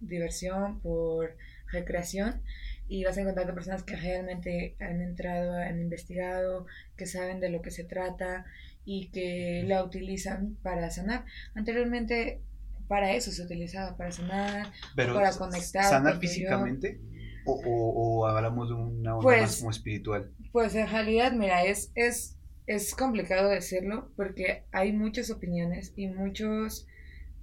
diversión, 0.00 0.80
por 0.80 1.36
recreación, 1.70 2.42
y 2.88 3.04
vas 3.04 3.18
a 3.18 3.20
encontrar 3.20 3.52
personas 3.54 3.82
que 3.82 3.96
realmente 3.96 4.76
han 4.80 5.02
entrado, 5.02 5.54
han 5.56 5.80
investigado, 5.80 6.66
que 6.96 7.06
saben 7.06 7.40
de 7.40 7.50
lo 7.50 7.60
que 7.60 7.70
se 7.70 7.84
trata 7.84 8.46
y 8.84 9.10
que 9.10 9.64
la 9.66 9.84
utilizan 9.84 10.56
para 10.62 10.90
sanar. 10.90 11.24
Anteriormente 11.54 12.40
para 12.88 13.12
eso 13.12 13.30
se 13.30 13.42
utilizaba, 13.42 13.96
para 13.96 14.10
sanar, 14.10 14.72
para 14.96 15.32
conectar. 15.32 15.84
¿Sanar 15.84 16.18
físicamente? 16.18 16.98
O, 17.44 17.60
o, 17.64 18.26
hablamos 18.26 18.68
de 18.68 18.74
una 18.74 19.16
onda 19.16 19.22
pues, 19.22 19.40
más 19.40 19.56
como 19.58 19.70
espiritual? 19.70 20.32
Pues 20.52 20.74
en 20.74 20.88
realidad, 20.88 21.32
mira, 21.32 21.64
es, 21.64 21.92
es, 21.94 22.36
es 22.66 22.94
complicado 22.94 23.48
decirlo 23.48 24.10
porque 24.16 24.64
hay 24.72 24.92
muchas 24.92 25.30
opiniones 25.30 25.92
y 25.96 26.08
muchos, 26.08 26.86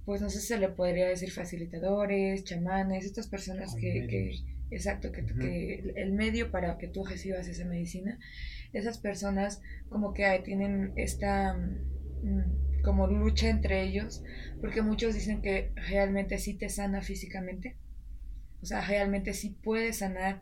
pues 0.06 0.22
no 0.22 0.30
sé 0.30 0.40
si 0.40 0.46
se 0.46 0.58
le 0.58 0.68
podría 0.70 1.08
decir 1.08 1.30
facilitadores, 1.30 2.44
chamanes, 2.44 3.04
estas 3.04 3.26
personas 3.26 3.74
que, 3.74 4.06
que 4.06 4.56
Exacto, 4.70 5.12
que, 5.12 5.24
que, 5.24 5.92
el 5.94 6.12
medio 6.12 6.50
para 6.50 6.76
que 6.76 6.88
tú 6.88 7.04
recibas 7.04 7.46
esa 7.46 7.64
medicina, 7.64 8.18
esas 8.72 8.98
personas 8.98 9.62
como 9.88 10.12
que 10.12 10.40
tienen 10.44 10.92
esta 10.96 11.54
mm, 11.54 12.82
como 12.82 13.06
lucha 13.06 13.48
entre 13.48 13.82
ellos, 13.82 14.22
porque 14.60 14.82
muchos 14.82 15.14
dicen 15.14 15.40
que 15.40 15.70
realmente 15.88 16.38
sí 16.38 16.54
te 16.54 16.68
sana 16.68 17.00
físicamente, 17.00 17.76
o 18.60 18.66
sea, 18.66 18.80
realmente 18.80 19.34
sí 19.34 19.50
puede 19.62 19.92
sanar 19.92 20.40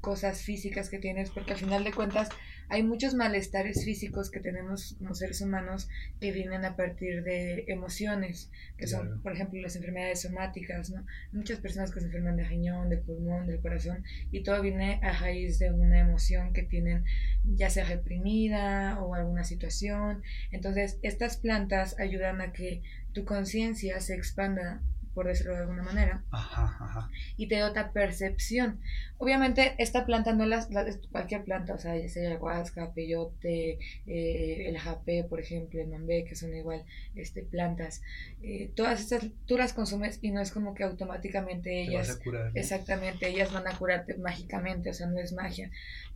cosas 0.00 0.42
físicas 0.42 0.88
que 0.88 0.98
tienes, 0.98 1.30
porque 1.30 1.52
al 1.52 1.58
final 1.58 1.84
de 1.84 1.92
cuentas 1.92 2.28
hay 2.68 2.82
muchos 2.82 3.14
malestares 3.14 3.84
físicos 3.84 4.30
que 4.30 4.40
tenemos 4.40 4.96
como 4.98 5.14
seres 5.14 5.40
humanos 5.40 5.88
que 6.20 6.32
vienen 6.32 6.64
a 6.64 6.76
partir 6.76 7.22
de 7.22 7.64
emociones, 7.68 8.50
que 8.76 8.86
son, 8.86 9.20
por 9.22 9.32
ejemplo, 9.32 9.60
las 9.60 9.76
enfermedades 9.76 10.22
somáticas, 10.22 10.90
¿no? 10.90 11.06
Muchas 11.32 11.60
personas 11.60 11.92
que 11.92 12.00
se 12.00 12.06
enferman 12.06 12.36
de 12.36 12.44
riñón, 12.44 12.88
de 12.88 12.98
pulmón, 12.98 13.46
del 13.46 13.60
corazón, 13.60 14.04
y 14.30 14.42
todo 14.42 14.60
viene 14.62 15.00
a 15.02 15.12
raíz 15.18 15.58
de 15.58 15.72
una 15.72 16.00
emoción 16.00 16.52
que 16.52 16.62
tienen 16.62 17.04
ya 17.44 17.70
sea 17.70 17.84
reprimida 17.84 19.00
o 19.00 19.14
alguna 19.14 19.44
situación. 19.44 20.22
Entonces, 20.50 20.98
estas 21.02 21.36
plantas 21.36 21.98
ayudan 21.98 22.40
a 22.40 22.52
que 22.52 22.82
tu 23.12 23.24
conciencia 23.24 24.00
se 24.00 24.14
expanda 24.14 24.82
por 25.16 25.26
decirlo 25.26 25.54
de 25.54 25.60
alguna 25.60 25.82
manera. 25.82 26.22
Ajá, 26.30 26.76
ajá. 26.78 27.10
Y 27.38 27.48
te 27.48 27.56
da 27.56 27.70
otra 27.70 27.90
percepción. 27.90 28.80
Obviamente, 29.16 29.74
esta 29.78 30.04
planta 30.04 30.34
no 30.34 30.44
es 30.44 30.68
cualquier 31.10 31.42
planta, 31.42 31.72
o 31.72 31.78
sea, 31.78 31.96
ya 31.96 32.06
sea 32.10 32.30
el 32.30 32.36
huasca, 32.36 32.92
peyote, 32.92 33.78
eh, 34.06 34.68
el 34.68 34.76
japé, 34.76 35.24
por 35.24 35.40
ejemplo, 35.40 35.80
el 35.80 35.88
mambé, 35.88 36.24
que 36.24 36.36
son 36.36 36.54
igual 36.54 36.84
este, 37.14 37.40
plantas. 37.40 38.02
Eh, 38.42 38.70
todas 38.76 39.00
estas 39.00 39.24
tú 39.46 39.56
las 39.56 39.72
consumes 39.72 40.18
y 40.20 40.32
no 40.32 40.42
es 40.42 40.50
como 40.50 40.74
que 40.74 40.84
automáticamente 40.84 41.80
ellas. 41.80 42.20
Exactamente, 42.52 43.26
ellas 43.26 43.50
van 43.50 43.66
a 43.66 43.78
curarte 43.78 44.18
mágicamente, 44.18 44.90
o 44.90 44.92
sea, 44.92 45.06
no 45.06 45.18
es 45.18 45.32
magia. 45.32 45.70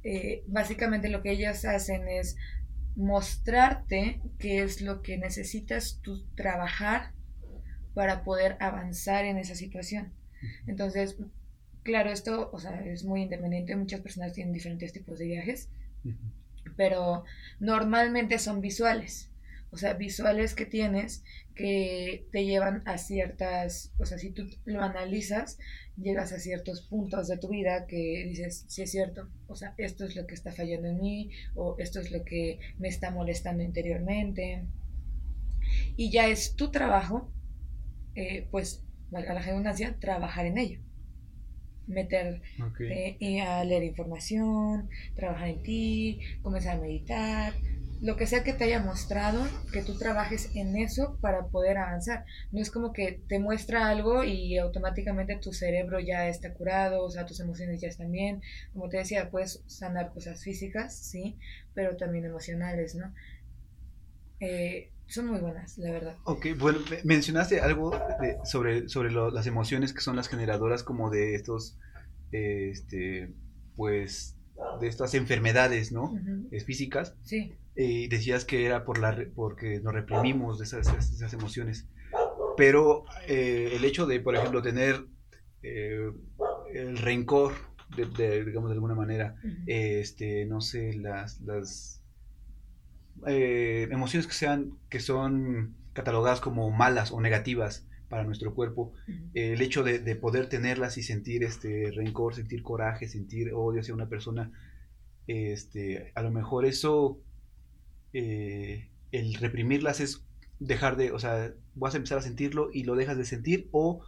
Eh, 0.04 0.44
básicamente 0.46 1.08
lo 1.08 1.22
que 1.22 1.30
ellas 1.30 1.64
hacen 1.64 2.06
es 2.06 2.36
mostrarte 2.96 4.20
qué 4.38 4.62
es 4.62 4.82
lo 4.82 5.00
que 5.00 5.16
necesitas 5.16 6.00
tú 6.02 6.22
trabajar 6.34 7.14
para 7.94 8.24
poder 8.24 8.56
avanzar 8.60 9.24
en 9.24 9.38
esa 9.38 9.54
situación. 9.54 10.12
Entonces, 10.66 11.16
claro, 11.82 12.10
esto, 12.10 12.50
o 12.52 12.58
sea, 12.58 12.84
es 12.84 13.04
muy 13.04 13.22
independiente, 13.22 13.76
muchas 13.76 14.00
personas 14.00 14.32
tienen 14.32 14.52
diferentes 14.52 14.92
tipos 14.92 15.18
de 15.18 15.26
viajes, 15.26 15.68
pero 16.76 17.24
normalmente 17.58 18.38
son 18.38 18.60
visuales, 18.60 19.30
o 19.70 19.76
sea, 19.76 19.94
visuales 19.94 20.54
que 20.54 20.66
tienes 20.66 21.22
que 21.54 22.26
te 22.32 22.46
llevan 22.46 22.82
a 22.86 22.96
ciertas, 22.96 23.92
o 23.98 24.06
sea, 24.06 24.16
si 24.18 24.30
tú 24.30 24.48
lo 24.64 24.82
analizas, 24.82 25.58
llegas 25.98 26.32
a 26.32 26.38
ciertos 26.38 26.80
puntos 26.80 27.28
de 27.28 27.36
tu 27.36 27.48
vida 27.48 27.86
que 27.86 28.24
dices, 28.26 28.64
sí 28.66 28.82
es 28.82 28.90
cierto, 28.90 29.28
o 29.46 29.54
sea, 29.54 29.74
esto 29.76 30.06
es 30.06 30.16
lo 30.16 30.26
que 30.26 30.34
está 30.34 30.52
fallando 30.52 30.88
en 30.88 31.00
mí, 31.00 31.30
o 31.54 31.76
esto 31.78 32.00
es 32.00 32.10
lo 32.12 32.24
que 32.24 32.60
me 32.78 32.88
está 32.88 33.10
molestando 33.10 33.62
interiormente. 33.62 34.64
Y 35.96 36.10
ya 36.10 36.28
es 36.28 36.56
tu 36.56 36.70
trabajo, 36.70 37.30
eh, 38.14 38.46
pues, 38.50 38.84
valga 39.10 39.34
la 39.34 39.42
redundancia, 39.42 39.96
trabajar 40.00 40.46
en 40.46 40.58
ello. 40.58 40.80
Meter 41.86 42.40
y 43.18 43.40
a 43.40 43.64
leer 43.64 43.82
información, 43.82 44.88
trabajar 45.16 45.48
en 45.48 45.62
ti, 45.62 46.20
comenzar 46.42 46.76
a 46.76 46.80
meditar, 46.80 47.52
lo 48.00 48.16
que 48.16 48.26
sea 48.26 48.42
que 48.42 48.54
te 48.54 48.64
haya 48.64 48.80
mostrado, 48.80 49.46
que 49.72 49.82
tú 49.82 49.98
trabajes 49.98 50.50
en 50.56 50.76
eso 50.76 51.18
para 51.20 51.48
poder 51.48 51.76
avanzar. 51.76 52.24
No 52.50 52.60
es 52.60 52.70
como 52.70 52.92
que 52.92 53.20
te 53.28 53.38
muestra 53.38 53.88
algo 53.88 54.24
y 54.24 54.56
automáticamente 54.56 55.36
tu 55.36 55.52
cerebro 55.52 56.00
ya 56.00 56.28
está 56.28 56.54
curado, 56.54 57.04
o 57.04 57.10
sea, 57.10 57.26
tus 57.26 57.40
emociones 57.40 57.80
ya 57.80 57.88
están 57.88 58.10
bien. 58.10 58.40
Como 58.72 58.88
te 58.88 58.96
decía, 58.96 59.30
puedes 59.30 59.62
sanar 59.66 60.12
cosas 60.12 60.42
físicas, 60.42 60.96
sí, 60.96 61.36
pero 61.74 61.96
también 61.96 62.24
emocionales, 62.24 62.94
¿no? 62.94 63.12
Eh, 64.40 64.90
son 65.10 65.26
muy 65.26 65.40
buenas, 65.40 65.76
la 65.78 65.90
verdad. 65.90 66.16
Ok, 66.24 66.46
bueno, 66.58 66.78
mencionaste 67.04 67.60
algo 67.60 67.92
sobre, 68.44 68.88
sobre 68.88 69.10
las 69.10 69.46
emociones 69.46 69.92
que 69.92 70.00
son 70.00 70.16
las 70.16 70.28
generadoras 70.28 70.82
como 70.82 71.10
de 71.10 71.34
estos, 71.34 71.78
este, 72.32 73.34
pues, 73.76 74.36
de 74.80 74.88
estas 74.88 75.14
enfermedades, 75.14 75.92
¿no? 75.92 76.14
Físicas. 76.64 77.14
Sí. 77.22 77.54
Y 77.76 78.08
decías 78.08 78.44
que 78.44 78.66
era 78.66 78.84
por 78.84 78.98
la, 78.98 79.16
porque 79.34 79.80
nos 79.80 79.92
reprimimos 79.92 80.58
de 80.58 80.64
esas, 80.64 80.88
esas 80.88 81.32
emociones. 81.32 81.88
Pero 82.56 83.04
eh, 83.26 83.72
el 83.72 83.84
hecho 83.84 84.06
de, 84.06 84.20
por 84.20 84.36
ejemplo, 84.36 84.60
tener 84.60 85.06
eh, 85.62 86.10
el 86.74 86.98
rencor, 86.98 87.54
de, 87.96 88.44
digamos 88.44 88.70
de 88.70 88.74
alguna 88.74 88.94
manera, 88.94 89.34
este, 89.66 90.46
no 90.46 90.60
sé, 90.60 90.94
las, 90.94 91.40
las 91.40 91.99
eh, 93.26 93.88
emociones 93.90 94.26
que 94.26 94.34
sean, 94.34 94.72
que 94.88 95.00
son 95.00 95.74
catalogadas 95.92 96.40
como 96.40 96.70
malas 96.70 97.12
o 97.12 97.20
negativas 97.20 97.86
para 98.08 98.24
nuestro 98.24 98.54
cuerpo, 98.54 98.92
el 99.34 99.60
hecho 99.62 99.84
de, 99.84 100.00
de, 100.00 100.16
poder 100.16 100.48
tenerlas 100.48 100.98
y 100.98 101.04
sentir 101.04 101.44
este 101.44 101.92
rencor, 101.92 102.34
sentir 102.34 102.62
coraje, 102.64 103.06
sentir 103.06 103.52
odio 103.54 103.80
hacia 103.80 103.94
una 103.94 104.08
persona, 104.08 104.50
este, 105.28 106.10
a 106.16 106.22
lo 106.22 106.32
mejor 106.32 106.66
eso 106.66 107.20
eh, 108.12 108.88
el 109.12 109.34
reprimirlas 109.34 110.00
es 110.00 110.24
dejar 110.58 110.96
de, 110.96 111.12
o 111.12 111.18
sea, 111.18 111.54
vas 111.74 111.94
a 111.94 111.98
empezar 111.98 112.18
a 112.18 112.22
sentirlo 112.22 112.70
y 112.72 112.82
lo 112.82 112.96
dejas 112.96 113.16
de 113.16 113.24
sentir 113.24 113.68
o 113.70 114.04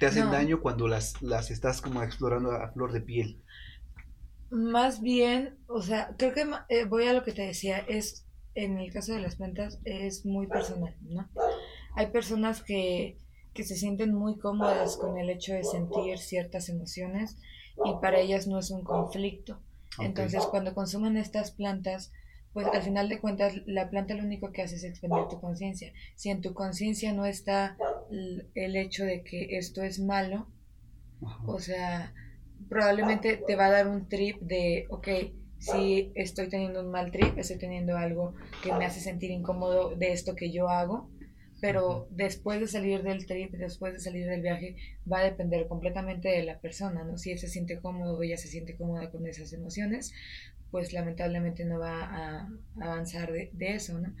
te 0.00 0.06
hacen 0.06 0.30
daño 0.30 0.60
cuando 0.60 0.88
las, 0.88 1.22
las 1.22 1.52
estás 1.52 1.80
como 1.80 2.02
explorando 2.02 2.50
a, 2.50 2.68
flor 2.72 2.92
de 2.92 3.00
piel. 3.00 3.42
Más 4.54 5.00
bien, 5.00 5.58
o 5.66 5.82
sea, 5.82 6.14
creo 6.16 6.32
que 6.32 6.46
eh, 6.68 6.84
voy 6.84 7.08
a 7.08 7.12
lo 7.12 7.24
que 7.24 7.32
te 7.32 7.42
decía, 7.42 7.78
es, 7.88 8.24
en 8.54 8.78
el 8.78 8.92
caso 8.92 9.12
de 9.12 9.20
las 9.20 9.34
plantas, 9.34 9.80
es 9.84 10.24
muy 10.24 10.46
personal, 10.46 10.94
¿no? 11.02 11.28
Hay 11.96 12.12
personas 12.12 12.62
que, 12.62 13.18
que 13.52 13.64
se 13.64 13.74
sienten 13.74 14.14
muy 14.14 14.38
cómodas 14.38 14.96
con 14.96 15.18
el 15.18 15.28
hecho 15.28 15.54
de 15.54 15.64
sentir 15.64 16.18
ciertas 16.18 16.68
emociones 16.68 17.36
y 17.84 17.94
para 18.00 18.20
ellas 18.20 18.46
no 18.46 18.60
es 18.60 18.70
un 18.70 18.84
conflicto. 18.84 19.58
Entonces, 19.98 20.46
cuando 20.46 20.72
consumen 20.72 21.16
estas 21.16 21.50
plantas, 21.50 22.12
pues 22.52 22.68
al 22.68 22.82
final 22.82 23.08
de 23.08 23.20
cuentas 23.20 23.54
la 23.66 23.90
planta 23.90 24.14
lo 24.14 24.22
único 24.22 24.52
que 24.52 24.62
hace 24.62 24.76
es 24.76 24.84
expandir 24.84 25.26
tu 25.26 25.40
conciencia. 25.40 25.92
Si 26.14 26.30
en 26.30 26.40
tu 26.40 26.54
conciencia 26.54 27.12
no 27.12 27.26
está 27.26 27.76
el 28.54 28.76
hecho 28.76 29.04
de 29.04 29.24
que 29.24 29.58
esto 29.58 29.82
es 29.82 29.98
malo, 29.98 30.46
o 31.44 31.58
sea, 31.58 32.14
probablemente 32.68 33.36
te 33.46 33.56
va 33.56 33.66
a 33.66 33.70
dar 33.70 33.86
un 33.88 34.08
trip 34.08 34.40
de, 34.40 34.86
ok, 34.90 35.08
si 35.58 36.12
estoy 36.14 36.48
teniendo 36.48 36.80
un 36.80 36.90
mal 36.90 37.10
trip, 37.10 37.38
estoy 37.38 37.58
teniendo 37.58 37.96
algo 37.96 38.34
que 38.62 38.72
me 38.72 38.84
hace 38.84 39.00
sentir 39.00 39.30
incómodo 39.30 39.94
de 39.96 40.12
esto 40.12 40.34
que 40.34 40.50
yo 40.50 40.68
hago, 40.68 41.08
pero 41.64 42.08
después 42.10 42.60
de 42.60 42.68
salir 42.68 43.02
del 43.02 43.24
trip, 43.24 43.52
después 43.52 43.94
de 43.94 43.98
salir 43.98 44.26
del 44.26 44.42
viaje, 44.42 44.76
va 45.10 45.20
a 45.20 45.24
depender 45.24 45.66
completamente 45.66 46.28
de 46.28 46.44
la 46.44 46.60
persona, 46.60 47.04
¿no? 47.04 47.16
Si 47.16 47.30
él 47.30 47.38
se 47.38 47.48
siente 47.48 47.78
cómodo 47.78 48.18
o 48.18 48.22
ella 48.22 48.36
se 48.36 48.48
siente 48.48 48.76
cómoda 48.76 49.10
con 49.10 49.26
esas 49.26 49.50
emociones, 49.54 50.12
pues 50.70 50.92
lamentablemente 50.92 51.64
no 51.64 51.78
va 51.78 52.02
a 52.02 52.48
avanzar 52.82 53.32
de, 53.32 53.50
eso, 53.60 53.98
¿no? 53.98 54.14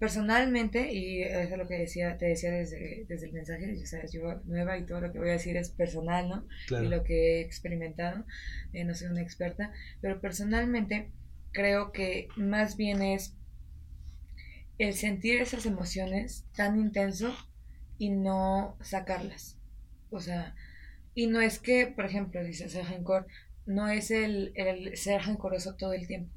Personalmente, 0.00 0.92
y 0.92 1.22
eso 1.22 1.38
es 1.38 1.56
lo 1.56 1.68
que 1.68 1.78
decía, 1.78 2.18
te 2.18 2.26
decía 2.26 2.50
desde, 2.50 3.06
desde 3.08 3.26
el 3.26 3.32
mensaje, 3.32 3.76
ya 3.78 3.86
sabes, 3.86 4.10
yo 4.10 4.40
nueva 4.46 4.76
y 4.76 4.84
todo 4.84 5.00
lo 5.00 5.12
que 5.12 5.20
voy 5.20 5.28
a 5.28 5.34
decir 5.34 5.56
es 5.56 5.70
personal, 5.70 6.28
¿no? 6.28 6.48
Y 6.82 6.88
lo 6.88 7.04
que 7.04 7.36
he 7.36 7.40
experimentado, 7.42 8.24
eh, 8.72 8.82
no 8.82 8.96
soy 8.96 9.06
una 9.06 9.22
experta, 9.22 9.70
pero 10.00 10.20
personalmente 10.20 11.12
creo 11.52 11.92
que 11.92 12.26
más 12.36 12.76
bien 12.76 13.02
es 13.02 13.37
el 14.78 14.94
sentir 14.94 15.40
esas 15.40 15.66
emociones 15.66 16.44
tan 16.56 16.78
intenso 16.78 17.34
y 17.98 18.10
no 18.10 18.76
sacarlas. 18.80 19.58
O 20.10 20.20
sea, 20.20 20.54
y 21.14 21.26
no 21.26 21.40
es 21.40 21.58
que, 21.58 21.86
por 21.86 22.06
ejemplo, 22.06 22.42
dices 22.44 22.74
el 22.74 22.86
rencor, 22.86 23.26
no 23.66 23.88
es 23.88 24.10
el, 24.10 24.52
el 24.54 24.96
ser 24.96 25.22
rencoroso 25.22 25.74
todo 25.76 25.92
el 25.92 26.06
tiempo. 26.06 26.32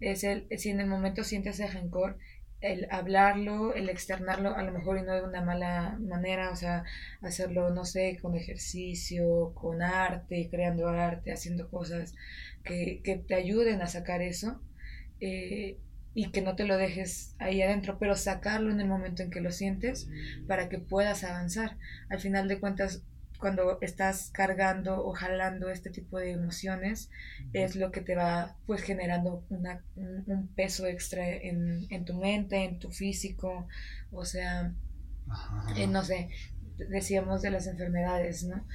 Es 0.00 0.22
el, 0.22 0.46
si 0.56 0.70
en 0.70 0.80
el 0.80 0.86
momento 0.86 1.24
sientes 1.24 1.58
ese 1.58 1.72
rencor, 1.72 2.16
el 2.60 2.86
hablarlo, 2.90 3.74
el 3.74 3.88
externarlo, 3.88 4.54
a 4.56 4.62
lo 4.62 4.72
mejor 4.72 4.98
y 4.98 5.02
no 5.02 5.14
de 5.14 5.24
una 5.24 5.42
mala 5.42 5.96
manera, 6.00 6.50
o 6.50 6.56
sea, 6.56 6.84
hacerlo, 7.22 7.70
no 7.70 7.84
sé, 7.84 8.18
con 8.22 8.36
ejercicio, 8.36 9.52
con 9.54 9.82
arte, 9.82 10.48
creando 10.50 10.88
arte, 10.88 11.32
haciendo 11.32 11.68
cosas 11.70 12.14
que, 12.64 13.00
que 13.04 13.16
te 13.16 13.34
ayuden 13.34 13.82
a 13.82 13.86
sacar 13.88 14.22
eso 14.22 14.60
eh, 15.20 15.78
y 16.18 16.32
que 16.32 16.42
no 16.42 16.56
te 16.56 16.64
lo 16.64 16.76
dejes 16.76 17.36
ahí 17.38 17.62
adentro, 17.62 17.96
pero 18.00 18.16
sacarlo 18.16 18.72
en 18.72 18.80
el 18.80 18.88
momento 18.88 19.22
en 19.22 19.30
que 19.30 19.40
lo 19.40 19.52
sientes 19.52 20.08
para 20.48 20.68
que 20.68 20.80
puedas 20.80 21.22
avanzar. 21.22 21.76
Al 22.08 22.18
final 22.18 22.48
de 22.48 22.58
cuentas, 22.58 23.02
cuando 23.38 23.78
estás 23.82 24.30
cargando 24.32 25.06
o 25.06 25.12
jalando 25.12 25.70
este 25.70 25.90
tipo 25.90 26.18
de 26.18 26.32
emociones 26.32 27.08
es 27.52 27.76
lo 27.76 27.92
que 27.92 28.00
te 28.00 28.16
va 28.16 28.56
pues 28.66 28.82
generando 28.82 29.44
una, 29.48 29.84
un, 29.94 30.48
peso 30.56 30.88
extra 30.88 31.24
en, 31.24 31.86
en, 31.88 32.04
tu 32.04 32.14
mente, 32.14 32.64
en 32.64 32.80
tu 32.80 32.90
físico, 32.90 33.68
o 34.10 34.24
sea, 34.24 34.72
eh, 35.76 35.86
no 35.86 36.02
sé, 36.02 36.30
decíamos 36.78 37.42
de 37.42 37.52
las 37.52 37.68
enfermedades, 37.68 38.42
¿no? 38.42 38.66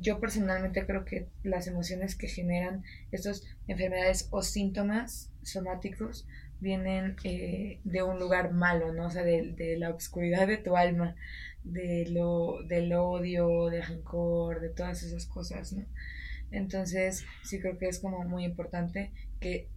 Yo 0.00 0.20
personalmente 0.20 0.84
creo 0.86 1.04
que 1.04 1.28
las 1.42 1.66
emociones 1.66 2.16
que 2.16 2.28
generan 2.28 2.84
estas 3.12 3.44
enfermedades 3.66 4.28
o 4.30 4.42
síntomas 4.42 5.30
somáticos 5.42 6.26
vienen 6.60 7.16
eh, 7.24 7.80
de 7.84 8.02
un 8.02 8.18
lugar 8.18 8.52
malo, 8.52 8.92
¿no? 8.92 9.06
O 9.06 9.10
sea, 9.10 9.22
de, 9.22 9.52
de 9.52 9.76
la 9.78 9.90
oscuridad 9.90 10.46
de 10.46 10.58
tu 10.58 10.76
alma 10.76 11.14
de 11.66 12.06
lo, 12.08 12.62
del 12.62 12.92
odio, 12.92 13.66
del 13.66 13.82
rencor, 13.84 14.60
de 14.60 14.68
todas 14.68 15.02
esas 15.02 15.26
cosas, 15.26 15.72
¿no? 15.72 15.84
Entonces, 16.50 17.24
sí 17.42 17.60
creo 17.60 17.78
que 17.78 17.88
es 17.88 17.98
como 17.98 18.24
muy 18.24 18.44
importante 18.44 19.12
que 19.40 19.68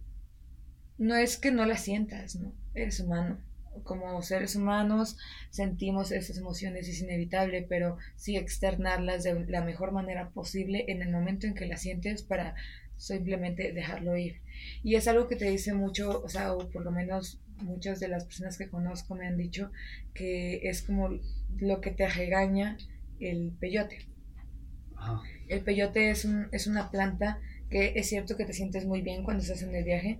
no 0.98 1.16
es 1.16 1.36
que 1.36 1.50
no 1.50 1.66
las 1.66 1.82
sientas, 1.82 2.36
¿no? 2.36 2.52
Eres 2.74 3.00
humano. 3.00 3.38
Como 3.84 4.20
seres 4.22 4.56
humanos 4.56 5.16
sentimos 5.50 6.12
esas 6.12 6.36
emociones, 6.38 6.88
es 6.88 7.00
inevitable, 7.00 7.64
pero 7.68 7.98
sí 8.16 8.36
externarlas 8.36 9.22
de 9.22 9.46
la 9.46 9.62
mejor 9.62 9.92
manera 9.92 10.30
posible 10.30 10.84
en 10.88 11.02
el 11.02 11.10
momento 11.10 11.46
en 11.46 11.54
que 11.54 11.66
las 11.66 11.80
sientes 11.80 12.22
para 12.22 12.54
simplemente 12.96 13.72
dejarlo 13.72 14.16
ir. 14.16 14.40
Y 14.82 14.96
es 14.96 15.08
algo 15.08 15.26
que 15.26 15.36
te 15.36 15.50
dice 15.50 15.72
mucho, 15.72 16.22
o 16.22 16.28
sea, 16.28 16.52
o 16.52 16.68
por 16.68 16.84
lo 16.84 16.90
menos 16.90 17.40
muchas 17.62 18.00
de 18.00 18.08
las 18.08 18.24
personas 18.24 18.58
que 18.58 18.68
conozco 18.68 19.14
me 19.14 19.26
han 19.26 19.36
dicho 19.36 19.70
que 20.14 20.68
es 20.68 20.82
como 20.82 21.18
lo 21.58 21.80
que 21.80 21.90
te 21.90 22.08
regaña 22.08 22.76
el 23.18 23.52
peyote. 23.58 24.06
El 25.48 25.62
peyote 25.62 26.10
es, 26.10 26.24
un, 26.24 26.48
es 26.52 26.66
una 26.66 26.90
planta 26.90 27.40
que 27.70 27.92
es 27.96 28.08
cierto 28.08 28.36
que 28.36 28.44
te 28.44 28.52
sientes 28.52 28.84
muy 28.84 29.00
bien 29.00 29.22
cuando 29.22 29.42
estás 29.42 29.62
en 29.62 29.74
el 29.74 29.84
viaje, 29.84 30.18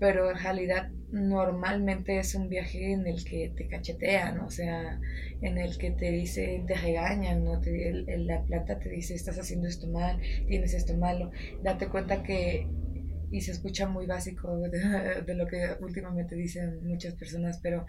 pero 0.00 0.30
en 0.30 0.38
realidad 0.38 0.90
normalmente 1.12 2.18
es 2.18 2.34
un 2.34 2.48
viaje 2.48 2.92
en 2.92 3.06
el 3.06 3.22
que 3.22 3.52
te 3.54 3.68
cachetean, 3.68 4.40
o 4.40 4.50
sea, 4.50 4.98
en 5.42 5.58
el 5.58 5.76
que 5.76 5.90
te 5.90 6.10
dice, 6.10 6.64
te 6.66 6.74
regañan, 6.74 7.44
¿no? 7.44 7.60
Te, 7.60 7.92
la 8.18 8.42
planta 8.44 8.78
te 8.78 8.88
dice, 8.88 9.14
estás 9.14 9.38
haciendo 9.38 9.68
esto 9.68 9.88
mal, 9.88 10.18
tienes 10.48 10.72
esto 10.72 10.96
malo. 10.96 11.30
Date 11.62 11.88
cuenta 11.88 12.22
que, 12.22 12.66
y 13.30 13.42
se 13.42 13.52
escucha 13.52 13.86
muy 13.88 14.06
básico 14.06 14.56
de, 14.58 15.22
de 15.26 15.34
lo 15.34 15.46
que 15.46 15.76
últimamente 15.80 16.34
dicen 16.34 16.82
muchas 16.86 17.14
personas, 17.14 17.60
pero 17.62 17.84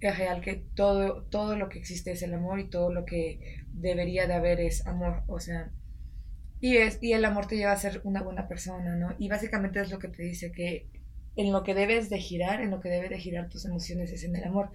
es 0.00 0.18
real 0.18 0.40
que 0.40 0.64
todo, 0.74 1.24
todo 1.24 1.56
lo 1.56 1.68
que 1.68 1.78
existe 1.78 2.12
es 2.12 2.22
el 2.22 2.32
amor 2.32 2.60
y 2.60 2.70
todo 2.70 2.90
lo 2.90 3.04
que 3.04 3.40
debería 3.74 4.26
de 4.26 4.34
haber 4.34 4.60
es 4.60 4.86
amor, 4.86 5.22
o 5.26 5.38
sea, 5.38 5.70
y, 6.60 6.78
es, 6.78 6.98
y 7.02 7.12
el 7.12 7.26
amor 7.26 7.46
te 7.46 7.56
lleva 7.56 7.72
a 7.72 7.76
ser 7.76 8.00
una 8.04 8.22
buena 8.22 8.48
persona, 8.48 8.96
¿no? 8.96 9.14
Y 9.18 9.28
básicamente 9.28 9.80
es 9.80 9.90
lo 9.90 9.98
que 9.98 10.08
te 10.08 10.22
dice 10.22 10.52
que 10.52 10.88
en 11.36 11.52
lo 11.52 11.62
que 11.62 11.74
debes 11.74 12.08
de 12.08 12.18
girar, 12.18 12.60
en 12.60 12.70
lo 12.70 12.80
que 12.80 12.88
debe 12.88 13.08
de 13.08 13.18
girar 13.18 13.48
tus 13.48 13.64
emociones 13.64 14.10
es 14.12 14.24
en 14.24 14.34
el 14.34 14.44
amor. 14.44 14.70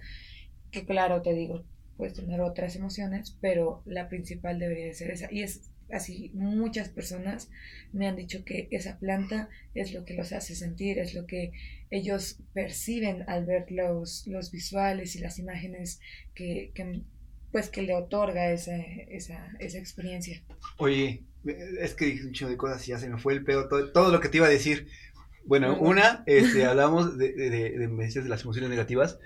Que 0.70 0.86
claro, 0.86 1.20
te 1.20 1.34
digo, 1.34 1.64
puedes 1.96 2.14
tener 2.14 2.40
otras 2.40 2.76
emociones, 2.76 3.36
pero 3.40 3.82
la 3.84 4.08
principal 4.08 4.58
debería 4.58 4.86
de 4.86 4.94
ser 4.94 5.10
esa. 5.10 5.28
Y 5.30 5.42
es 5.42 5.70
así, 5.90 6.30
muchas 6.34 6.88
personas 6.88 7.50
me 7.92 8.06
han 8.06 8.16
dicho 8.16 8.44
que 8.44 8.68
esa 8.70 8.98
planta 8.98 9.50
es 9.74 9.92
lo 9.92 10.04
que 10.04 10.14
los 10.14 10.32
hace 10.32 10.54
sentir, 10.54 10.98
es 10.98 11.14
lo 11.14 11.26
que 11.26 11.52
ellos 11.90 12.38
perciben 12.54 13.28
al 13.28 13.44
ver 13.44 13.66
los, 13.70 14.26
los 14.26 14.50
visuales 14.50 15.14
y 15.16 15.18
las 15.20 15.38
imágenes 15.38 16.00
que, 16.34 16.72
pues 17.50 17.68
que 17.68 17.82
le 17.82 17.94
otorga 17.94 18.50
esa, 18.50 18.76
esa, 18.76 19.52
esa 19.58 19.78
experiencia. 19.78 20.42
Oye, 20.78 21.24
es 21.44 21.94
que 21.94 22.06
dije 22.06 22.26
un 22.26 22.32
chingo 22.32 22.50
de 22.50 22.56
cosas 22.56 22.86
y 22.86 22.92
ya 22.92 22.98
se 22.98 23.08
me 23.08 23.18
fue 23.18 23.34
el 23.34 23.44
pedo, 23.44 23.68
todo, 23.68 24.10
lo 24.10 24.20
que 24.20 24.28
te 24.28 24.38
iba 24.38 24.46
a 24.46 24.50
decir. 24.50 24.88
Bueno, 25.44 25.76
una, 25.78 26.22
este, 26.26 26.64
hablamos 26.66 27.18
de, 27.18 27.32
de, 27.32 27.50
de, 27.50 27.88
de, 27.88 28.28
las 28.28 28.42
emociones 28.42 28.70
negativas. 28.70 29.18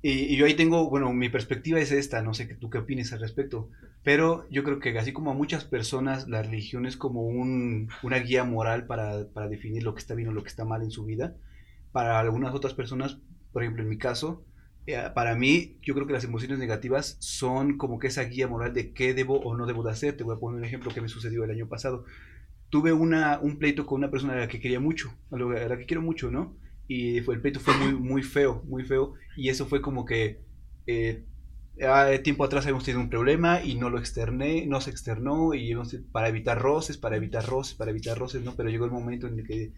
Y, 0.00 0.36
yo 0.36 0.46
ahí 0.46 0.54
tengo, 0.54 0.88
bueno, 0.88 1.12
mi 1.12 1.28
perspectiva 1.28 1.80
es 1.80 1.90
esta, 1.90 2.22
no 2.22 2.34
sé 2.34 2.46
tú 2.54 2.70
qué 2.70 2.78
opinas 2.78 3.12
al 3.12 3.20
respecto, 3.20 3.68
pero 4.04 4.48
yo 4.48 4.62
creo 4.62 4.78
que 4.78 4.96
así 4.96 5.12
como 5.12 5.32
a 5.32 5.34
muchas 5.34 5.64
personas 5.64 6.28
la 6.28 6.42
religión 6.42 6.86
es 6.86 6.96
como 6.96 7.22
un, 7.22 7.88
una 8.02 8.18
guía 8.18 8.44
moral 8.44 8.86
para, 8.86 9.28
para 9.32 9.48
definir 9.48 9.82
lo 9.82 9.94
que 9.94 10.00
está 10.00 10.14
bien 10.14 10.28
o 10.28 10.32
lo 10.32 10.42
que 10.42 10.50
está 10.50 10.64
mal 10.64 10.82
en 10.82 10.92
su 10.92 11.04
vida, 11.04 11.34
para 11.90 12.20
algunas 12.20 12.54
otras 12.54 12.74
personas, 12.74 13.18
por 13.52 13.62
ejemplo 13.64 13.82
en 13.82 13.88
mi 13.88 13.98
caso, 13.98 14.44
eh, 14.88 15.10
para 15.14 15.34
mí, 15.34 15.76
yo 15.82 15.92
creo 15.92 16.06
que 16.06 16.14
las 16.14 16.24
emociones 16.24 16.58
negativas 16.58 17.18
son 17.20 17.76
como 17.76 17.98
que 17.98 18.06
esa 18.06 18.22
guía 18.24 18.48
moral 18.48 18.72
de 18.72 18.94
qué 18.94 19.12
debo 19.12 19.38
o 19.38 19.54
no 19.54 19.66
debo 19.66 19.82
de 19.82 19.90
hacer. 19.90 20.16
Te 20.16 20.24
voy 20.24 20.34
a 20.34 20.38
poner 20.38 20.58
un 20.58 20.64
ejemplo 20.64 20.90
que 20.94 21.02
me 21.02 21.10
sucedió 21.10 21.44
el 21.44 21.50
año 21.50 21.68
pasado. 21.68 22.06
Tuve 22.70 22.92
una, 22.92 23.38
un 23.40 23.58
pleito 23.58 23.86
con 23.86 23.98
una 23.98 24.10
persona 24.10 24.34
a 24.34 24.40
la 24.40 24.48
que 24.48 24.60
quería 24.60 24.80
mucho, 24.80 25.12
a 25.30 25.38
la 25.38 25.78
que 25.78 25.86
quiero 25.86 26.02
mucho, 26.02 26.30
¿no? 26.30 26.56
Y 26.86 27.20
fue, 27.20 27.34
el 27.34 27.40
pleito 27.40 27.60
fue 27.60 27.76
muy, 27.76 27.94
muy 27.94 28.22
feo, 28.22 28.62
muy 28.66 28.84
feo. 28.84 29.14
Y 29.36 29.48
eso 29.48 29.66
fue 29.66 29.80
como 29.80 30.04
que 30.04 30.40
eh, 30.86 31.24
tiempo 32.24 32.44
atrás 32.44 32.64
habíamos 32.64 32.84
tenido 32.84 33.00
un 33.00 33.10
problema 33.10 33.62
y 33.62 33.76
no 33.76 33.90
lo 33.90 33.98
externé, 33.98 34.66
no 34.66 34.80
se 34.80 34.90
externó 34.90 35.54
y 35.54 35.74
para 36.12 36.28
evitar 36.28 36.60
roces, 36.60 36.96
para 36.96 37.16
evitar 37.16 37.46
roces, 37.46 37.74
para 37.74 37.90
evitar 37.90 38.18
roces, 38.18 38.42
¿no? 38.42 38.54
Pero 38.56 38.68
llegó 38.68 38.84
el 38.84 38.90
momento 38.90 39.26
en 39.26 39.38
el 39.38 39.46
que 39.46 39.72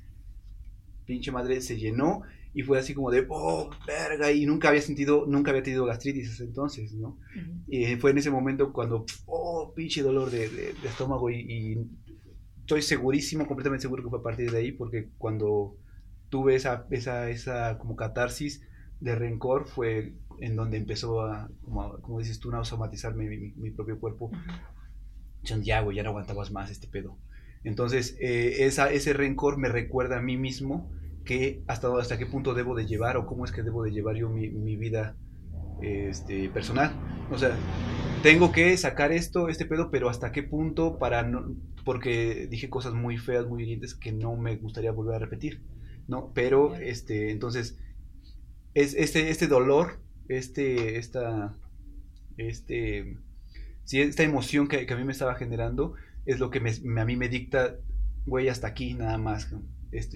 pinche 1.04 1.32
madre 1.32 1.60
se 1.60 1.76
llenó 1.76 2.22
y 2.52 2.62
fue 2.62 2.78
así 2.78 2.94
como 2.94 3.10
de, 3.10 3.26
oh, 3.28 3.70
verga, 3.86 4.32
y 4.32 4.46
nunca 4.46 4.68
había 4.68 4.82
sentido, 4.82 5.24
nunca 5.26 5.50
había 5.50 5.62
tenido 5.62 5.84
gastritis 5.84 6.40
entonces, 6.40 6.92
¿no? 6.94 7.18
Y 7.68 7.96
fue 7.96 8.10
en 8.10 8.18
ese 8.18 8.30
momento 8.30 8.72
cuando, 8.72 9.04
oh, 9.26 9.72
pinche 9.74 10.02
dolor 10.02 10.30
de, 10.30 10.48
de, 10.48 10.70
estómago 10.84 11.30
y, 11.30 11.78
estoy 12.70 12.82
segurísimo, 12.82 13.48
completamente 13.48 13.82
seguro 13.82 14.04
que 14.04 14.10
fue 14.10 14.20
a 14.20 14.22
partir 14.22 14.52
de 14.52 14.58
ahí, 14.58 14.70
porque 14.70 15.08
cuando 15.18 15.76
tuve 16.28 16.54
esa, 16.54 16.86
esa, 16.90 17.28
esa 17.28 17.78
como 17.78 17.96
catarsis 17.96 18.62
de 19.00 19.16
rencor 19.16 19.66
fue 19.66 20.14
en 20.40 20.54
donde 20.54 20.76
empezó 20.76 21.22
a, 21.22 21.50
como, 21.62 22.00
como 22.00 22.20
dices 22.20 22.38
tú, 22.38 22.54
a 22.54 22.64
somatizar 22.64 23.16
mi, 23.16 23.26
mi, 23.56 23.70
propio 23.72 23.98
cuerpo. 23.98 24.30
ya, 25.42 25.80
güey, 25.80 25.96
ya 25.96 26.04
no 26.04 26.10
aguantabas 26.10 26.52
más 26.52 26.70
este 26.70 26.86
pedo. 26.86 27.18
Entonces, 27.64 28.16
eh, 28.20 28.64
esa, 28.66 28.92
ese 28.92 29.14
rencor 29.14 29.58
me 29.58 29.68
recuerda 29.68 30.18
a 30.18 30.22
mí 30.22 30.36
mismo 30.36 30.92
que 31.24 31.64
hasta, 31.66 31.88
hasta 31.98 32.18
qué 32.18 32.26
punto 32.26 32.54
debo 32.54 32.76
de 32.76 32.86
llevar 32.86 33.16
o 33.16 33.26
cómo 33.26 33.44
es 33.44 33.50
que 33.50 33.64
debo 33.64 33.82
de 33.82 33.90
llevar 33.90 34.14
yo 34.14 34.30
mi, 34.30 34.48
mi 34.48 34.76
vida 34.76 35.16
este, 35.82 36.48
personal. 36.50 36.92
O 37.30 37.38
sea, 37.38 37.56
tengo 38.22 38.52
que 38.52 38.76
sacar 38.76 39.12
esto, 39.12 39.48
este 39.48 39.66
pedo, 39.66 39.90
pero 39.90 40.08
hasta 40.08 40.32
qué 40.32 40.42
punto 40.42 40.98
para 40.98 41.22
no, 41.22 41.54
porque 41.84 42.46
dije 42.50 42.68
cosas 42.68 42.92
muy 42.92 43.18
feas, 43.18 43.46
muy 43.46 43.62
hirientes 43.62 43.94
que 43.94 44.12
no 44.12 44.36
me 44.36 44.56
gustaría 44.56 44.92
volver 44.92 45.16
a 45.16 45.18
repetir, 45.18 45.62
¿no? 46.06 46.32
Pero, 46.34 46.76
este, 46.76 47.30
entonces, 47.30 47.78
es, 48.74 48.94
este, 48.94 49.30
este 49.30 49.46
dolor, 49.46 50.00
este, 50.28 50.98
esta, 50.98 51.56
este, 52.36 53.16
sí, 53.84 54.00
esta 54.00 54.22
emoción 54.22 54.68
que, 54.68 54.86
que, 54.86 54.94
a 54.94 54.96
mí 54.96 55.04
me 55.04 55.12
estaba 55.12 55.34
generando 55.34 55.94
es 56.26 56.38
lo 56.38 56.50
que 56.50 56.60
me, 56.60 56.70
a 57.00 57.04
mí 57.04 57.16
me 57.16 57.28
dicta, 57.28 57.76
güey, 58.26 58.48
hasta 58.48 58.68
aquí 58.68 58.94
nada 58.94 59.18
más, 59.18 59.50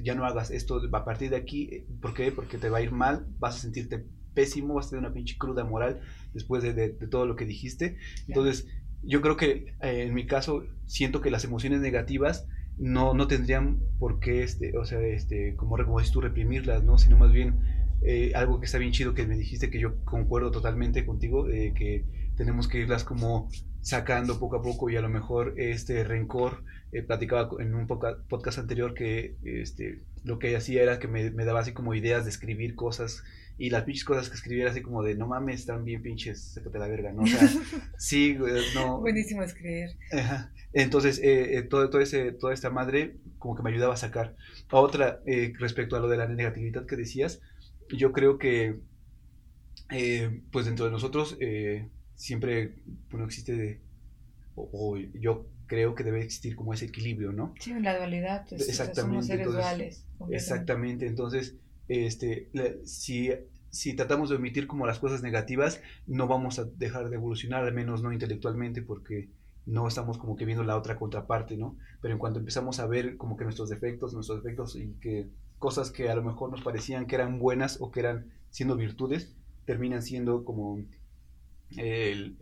ya 0.03 0.14
no 0.14 0.24
hagas 0.24 0.50
esto 0.50 0.81
a 0.92 1.05
partir 1.05 1.31
de 1.31 1.37
aquí. 1.37 1.85
¿Por 2.00 2.14
qué? 2.14 2.31
Porque 2.31 2.59
te 2.59 2.68
va 2.68 2.79
a 2.79 2.83
ir 2.83 2.92
mal, 2.92 3.27
vas 3.38 3.57
a 3.57 3.61
sentirte 3.61 4.05
pésimo, 4.35 4.75
vas 4.75 4.87
a 4.87 4.90
tener 4.90 5.05
una 5.05 5.14
pinche 5.14 5.37
cruda 5.38 5.64
moral 5.64 6.01
después 6.33 6.62
de, 6.62 6.88
todo 7.11 7.27
lo 7.27 7.37
que 7.37 7.47
dijiste. 7.47 7.97
Entonces, 8.29 8.66
yo 9.03 9.20
creo 9.20 9.37
que 9.37 9.75
eh, 9.81 10.03
en 10.03 10.14
mi 10.14 10.27
caso 10.27 10.64
siento 10.87 11.20
que 11.20 11.31
las 11.31 11.44
emociones 11.44 11.81
negativas 11.81 12.47
no, 12.79 13.14
no 13.14 13.29
tendrían 13.29 13.79
por 13.99 14.18
qué, 14.20 14.42
este, 14.42 14.77
o 14.77 14.85
sea, 14.85 15.01
este, 15.01 15.55
como, 15.57 15.77
como 15.77 15.99
dices 15.99 16.12
tú, 16.12 16.20
reprimirlas, 16.20 16.83
¿no? 16.83 16.99
Sino 16.99 17.16
más 17.16 17.33
bien 17.33 17.61
eh, 18.03 18.33
algo 18.35 18.61
que 18.61 18.66
está 18.66 18.79
bien 18.79 18.92
chido 18.92 19.14
que 19.14 19.27
me 19.27 19.37
dijiste 19.37 19.70
que 19.70 19.79
yo 19.79 20.05
concuerdo 20.05 20.51
totalmente 20.51 21.07
contigo, 21.07 21.47
que 21.47 22.05
tenemos 22.37 22.68
que 22.68 22.79
irlas 22.79 23.05
como 23.05 23.49
sacando 23.85 24.38
poco 24.38 24.57
a 24.57 24.62
poco 24.62 24.88
y 24.88 24.97
a 24.97 25.03
lo 25.03 25.11
mejor 25.11 25.55
este 25.59 26.05
rencor, 26.05 26.64
eh, 26.92 27.03
platicaba 27.03 27.51
en 27.61 27.75
un 27.75 27.87
podcast 27.87 28.59
anterior 28.59 28.94
que 28.94 29.37
este, 29.44 30.01
lo 30.23 30.38
que 30.38 30.57
hacía 30.57 30.83
era 30.83 30.99
que 30.99 31.07
me, 31.07 31.31
daba 31.44 31.61
así 31.61 31.73
como 31.73 31.94
ideas 31.94 32.25
de 32.25 32.31
escribir 32.31 32.77
cosas 32.77 33.25
y 33.56 33.70
las 33.70 33.84
pinches 33.84 34.04
cosas 34.04 34.28
que 34.28 34.34
escribiera 34.34 34.70
así 34.70 34.82
como 34.82 35.02
de 35.02 35.14
no 35.14 35.26
mames, 35.26 35.60
están 35.60 35.84
bien 35.84 36.02
pinches, 36.02 36.54
sácate 36.54 36.78
la 36.78 36.88
verga, 36.88 37.12
¿no? 37.12 37.22
O 37.22 37.26
sea, 37.26 37.40
sí, 37.98 38.36
no. 38.74 39.00
Buenísimo 39.00 39.42
escribir. 39.42 39.90
Entonces, 40.72 41.18
eh, 41.18 41.58
eh, 41.58 41.62
todo, 41.62 41.88
todo 41.88 42.00
ese, 42.00 42.32
toda 42.32 42.52
esta 42.52 42.70
madre 42.70 43.16
como 43.38 43.54
que 43.54 43.62
me 43.62 43.70
ayudaba 43.70 43.94
a 43.94 43.98
sacar. 43.98 44.34
Otra, 44.70 45.20
respecto 45.58 45.96
a 45.96 46.00
lo 46.00 46.08
de 46.08 46.16
la 46.16 46.26
negatividad 46.26 46.86
que 46.86 46.96
decías, 46.96 47.40
yo 47.90 48.12
creo 48.12 48.38
que, 48.38 48.80
pues 50.50 50.66
dentro 50.66 50.86
de 50.86 50.90
nosotros, 50.90 51.38
siempre, 52.16 52.74
bueno, 53.10 53.26
existe 53.26 53.54
de, 53.54 53.80
o, 54.56 54.96
yo 54.96 55.46
creo 55.66 55.94
que 55.94 56.04
debe 56.04 56.22
existir 56.22 56.56
como 56.56 56.74
ese 56.74 56.86
equilibrio, 56.86 57.32
¿no? 57.32 57.54
Sí, 57.60 57.72
la 57.74 57.96
dualidad, 57.96 58.46
pues, 58.48 58.68
exactamente, 58.68 59.26
seres 59.26 59.46
duales. 59.46 60.04
Exactamente, 60.30 61.06
entonces, 61.06 61.56
este, 61.88 62.51
si, 62.85 63.31
si 63.70 63.94
tratamos 63.94 64.31
de 64.31 64.37
omitir 64.37 64.66
como 64.66 64.87
las 64.87 64.99
cosas 64.99 65.23
negativas, 65.23 65.81
no 66.07 66.27
vamos 66.27 66.59
a 66.59 66.64
dejar 66.64 67.11
de 67.11 67.16
evolucionar, 67.16 67.64
al 67.64 67.75
menos 67.75 68.03
no 68.03 68.12
intelectualmente, 68.12 68.83
porque 68.83 69.29
no 69.66 69.88
estamos 69.88 70.18
como 70.18 70.37
que 70.37 70.44
viendo 70.44 70.64
la 70.64 70.77
otra 70.77 70.97
contraparte, 70.97 71.57
¿no? 71.57 71.77
Pero 72.01 72.12
en 72.12 72.18
cuanto 72.18 72.38
empezamos 72.38 72.81
a 72.81 72.87
ver 72.87 73.16
como 73.16 73.37
que 73.37 73.44
nuestros 73.44 73.70
defectos, 73.70 74.12
nuestros 74.12 74.42
defectos 74.42 74.77
y 74.77 74.92
que 75.01 75.29
cosas 75.59 75.90
que 75.90 76.11
a 76.11 76.14
lo 76.14 76.23
mejor 76.23 76.51
nos 76.51 76.62
parecían 76.62 77.07
que 77.07 77.14
eran 77.14 77.38
buenas 77.38 77.81
o 77.81 77.90
que 77.90 78.01
eran 78.01 78.31
siendo 78.51 78.77
virtudes, 78.77 79.35
terminan 79.64 80.03
siendo 80.03 80.44
como 80.44 80.85
el, 81.77 82.37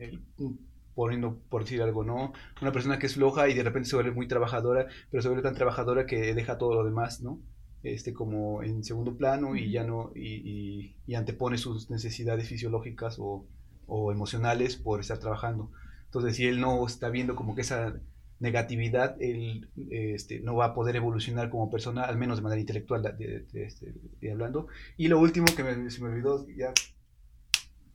poniendo 0.95 1.39
por 1.49 1.63
decir 1.63 1.83
algo, 1.83 2.05
¿no? 2.05 2.33
Una 2.61 2.73
persona 2.73 2.99
que 2.99 3.07
es 3.07 3.15
floja 3.15 3.49
y 3.49 3.55
de 3.55 3.63
repente 3.63 3.89
se 3.89 3.97
vuelve 3.97 4.13
muy 4.13 4.29
trabajadora, 4.29 4.89
pero 5.11 5.23
se 5.23 5.29
vuelve 5.29 5.43
tan 5.43 5.55
trabajadora 5.55 6.07
que 6.07 6.35
deja 6.35 6.59
todo 6.59 6.75
lo 6.75 6.85
demás, 6.85 7.23
¿no? 7.23 7.41
Este, 7.83 8.13
como 8.13 8.63
en 8.63 8.85
segundo 8.85 9.17
plano 9.17 9.57
y 9.57 9.73
ya 9.73 9.83
no, 9.83 10.13
y, 10.15 10.95
y, 11.05 11.15
antepone 11.15 11.59
sus 11.59 11.91
necesidades 11.91 12.49
fisiológicas 12.49 13.19
o, 13.19 13.45
o, 13.87 14.13
emocionales 14.13 14.77
por 14.77 15.01
estar 15.01 15.19
trabajando. 15.19 15.73
Entonces, 16.05 16.37
si 16.37 16.47
él 16.47 16.61
no 16.61 16.87
está 16.87 17.09
viendo 17.09 17.35
como 17.35 17.57
que 17.57 17.63
esa 17.63 17.97
negatividad, 18.39 19.17
él 19.21 19.69
este, 19.91 20.41
no 20.41 20.55
va 20.57 20.67
a 20.67 20.75
poder 20.75 20.97
evolucionar 20.97 21.51
como 21.51 21.71
persona, 21.71 22.03
al 22.03 22.19
menos 22.19 22.39
de 22.39 22.43
manera 22.43 22.61
intelectual 22.61 23.03
de, 23.03 23.47
este, 23.53 23.95
hablando. 24.31 24.69
Y 24.97 25.09
lo 25.09 25.19
último 25.19 25.47
que 25.57 25.65
me, 25.65 25.91
se 25.91 26.03
me 26.03 26.09
olvidó, 26.09 26.47
ya 26.49 26.73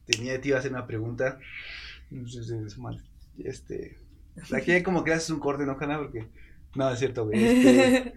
tenía, 0.05 0.39
te 0.41 0.47
iba 0.49 0.57
a 0.57 0.59
hacer 0.59 0.71
una 0.71 0.87
pregunta. 0.87 1.39
Este, 3.37 3.97
aquí 4.55 4.81
como 4.83 5.03
que 5.03 5.13
haces 5.13 5.29
un 5.29 5.39
corte, 5.39 5.65
¿no, 5.65 5.75
Jana? 5.75 5.97
Porque 5.97 6.27
No, 6.75 6.89
es 6.89 6.99
cierto, 6.99 7.25
güey. 7.25 7.43
Este, 7.43 8.13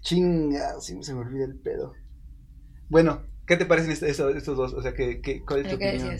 chinga, 0.00 0.80
sí 0.80 0.96
se 1.02 1.14
me 1.14 1.20
olvida 1.20 1.44
el 1.44 1.56
pedo. 1.56 1.94
Bueno, 2.88 3.22
¿qué 3.46 3.56
te 3.56 3.66
parecen 3.66 3.92
estos, 3.92 4.56
dos? 4.56 4.72
O 4.72 4.82
sea, 4.82 4.94
¿qué, 4.94 5.20
qué, 5.20 5.42
¿cuál 5.44 5.60
es 5.60 5.68
tu 5.68 5.76
opinión? 5.76 6.16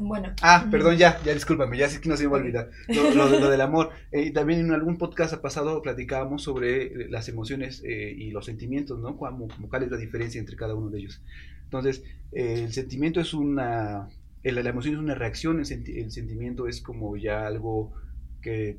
Bueno. 0.00 0.32
Ah, 0.42 0.68
perdón, 0.70 0.96
ya, 0.96 1.20
ya 1.24 1.34
discúlpame, 1.34 1.76
ya 1.76 1.88
sé 1.88 2.00
que 2.00 2.08
no 2.08 2.16
se 2.16 2.22
me 2.24 2.30
va 2.30 2.38
a 2.38 2.40
olvidar. 2.40 2.70
Lo, 2.86 3.28
lo, 3.28 3.50
del 3.50 3.60
amor. 3.60 3.90
Eh, 4.12 4.30
también 4.30 4.60
en 4.60 4.70
algún 4.70 4.96
podcast 4.96 5.34
pasado 5.38 5.82
platicábamos 5.82 6.42
sobre 6.42 6.84
eh, 6.84 7.08
las 7.10 7.28
emociones 7.28 7.82
eh, 7.84 8.14
y 8.16 8.30
los 8.30 8.46
sentimientos, 8.46 9.00
¿no? 9.00 9.16
Como, 9.16 9.48
cuál 9.68 9.82
es 9.82 9.90
la 9.90 9.96
diferencia 9.96 10.38
entre 10.38 10.56
cada 10.56 10.74
uno 10.74 10.88
de 10.90 11.00
ellos. 11.00 11.20
Entonces, 11.64 12.04
el 12.30 12.72
sentimiento 12.72 13.20
es 13.20 13.34
una. 13.34 14.08
la 14.44 14.70
emoción 14.70 14.94
es 14.94 15.00
una 15.00 15.16
reacción, 15.16 15.58
el, 15.58 15.66
sentimiento 15.66 16.68
es 16.68 16.80
como 16.80 17.16
ya 17.16 17.46
algo 17.46 17.92
que 18.40 18.78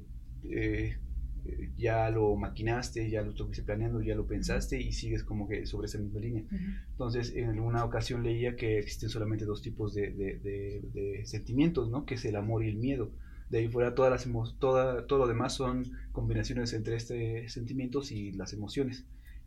ya 1.78 2.10
lo 2.10 2.36
maquinaste, 2.36 3.10
ya 3.10 3.22
lo 3.22 3.32
estuviste 3.32 3.64
planeando, 3.64 4.02
ya 4.02 4.16
lo 4.16 4.28
pensaste 4.28 4.80
y 4.80 4.92
sigues 4.92 5.24
como 5.24 5.48
que 5.48 5.66
sobre 5.66 5.88
esa 5.88 5.98
misma 5.98 6.20
línea. 6.20 6.44
Entonces, 6.92 7.34
en 7.36 7.50
alguna 7.50 7.84
ocasión 7.86 8.24
leía 8.24 8.56
que 8.56 8.80
existen 8.80 9.10
solamente 9.10 9.46
dos 9.46 9.62
tipos 9.62 9.94
de, 9.94 10.12
de, 10.12 11.22
sentimientos, 11.26 11.90
¿no? 11.90 12.06
Que 12.06 12.16
es 12.16 12.26
el 12.26 12.36
amor 12.36 12.64
y 12.64 12.70
el 12.70 12.78
miedo. 12.78 13.12
De 13.50 13.60
ahí 13.60 13.68
fuera, 13.68 13.96
todas 13.96 14.12
las 14.12 14.58
toda, 14.60 15.08
todo 15.08 15.20
lo 15.20 15.28
demás 15.28 15.54
son 15.54 15.92
combinaciones 16.12 16.74
entre 16.74 16.96
estos 16.96 17.18
sentimientos 17.52 18.12
y 18.12 18.32
las 18.34 18.54
emociones. 18.54 19.06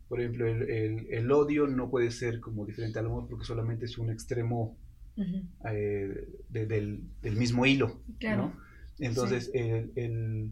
Por 0.09 0.19
ejemplo, 0.19 0.47
el, 0.47 1.07
el, 1.09 1.31
odio 1.31 1.67
no 1.67 1.89
puede 1.89 2.11
ser 2.11 2.39
como 2.39 2.65
diferente 2.65 2.99
al 2.99 3.05
amor 3.05 3.27
porque 3.29 3.45
solamente 3.45 3.85
es 3.85 3.97
un 3.97 4.09
extremo 4.09 4.77
eh, 5.65 6.27
del, 6.49 7.03
del, 7.21 7.35
mismo 7.35 7.65
hilo, 7.65 8.01
¿no? 8.21 8.53
Entonces, 8.99 9.51
el 9.53 9.91
el, 9.95 10.51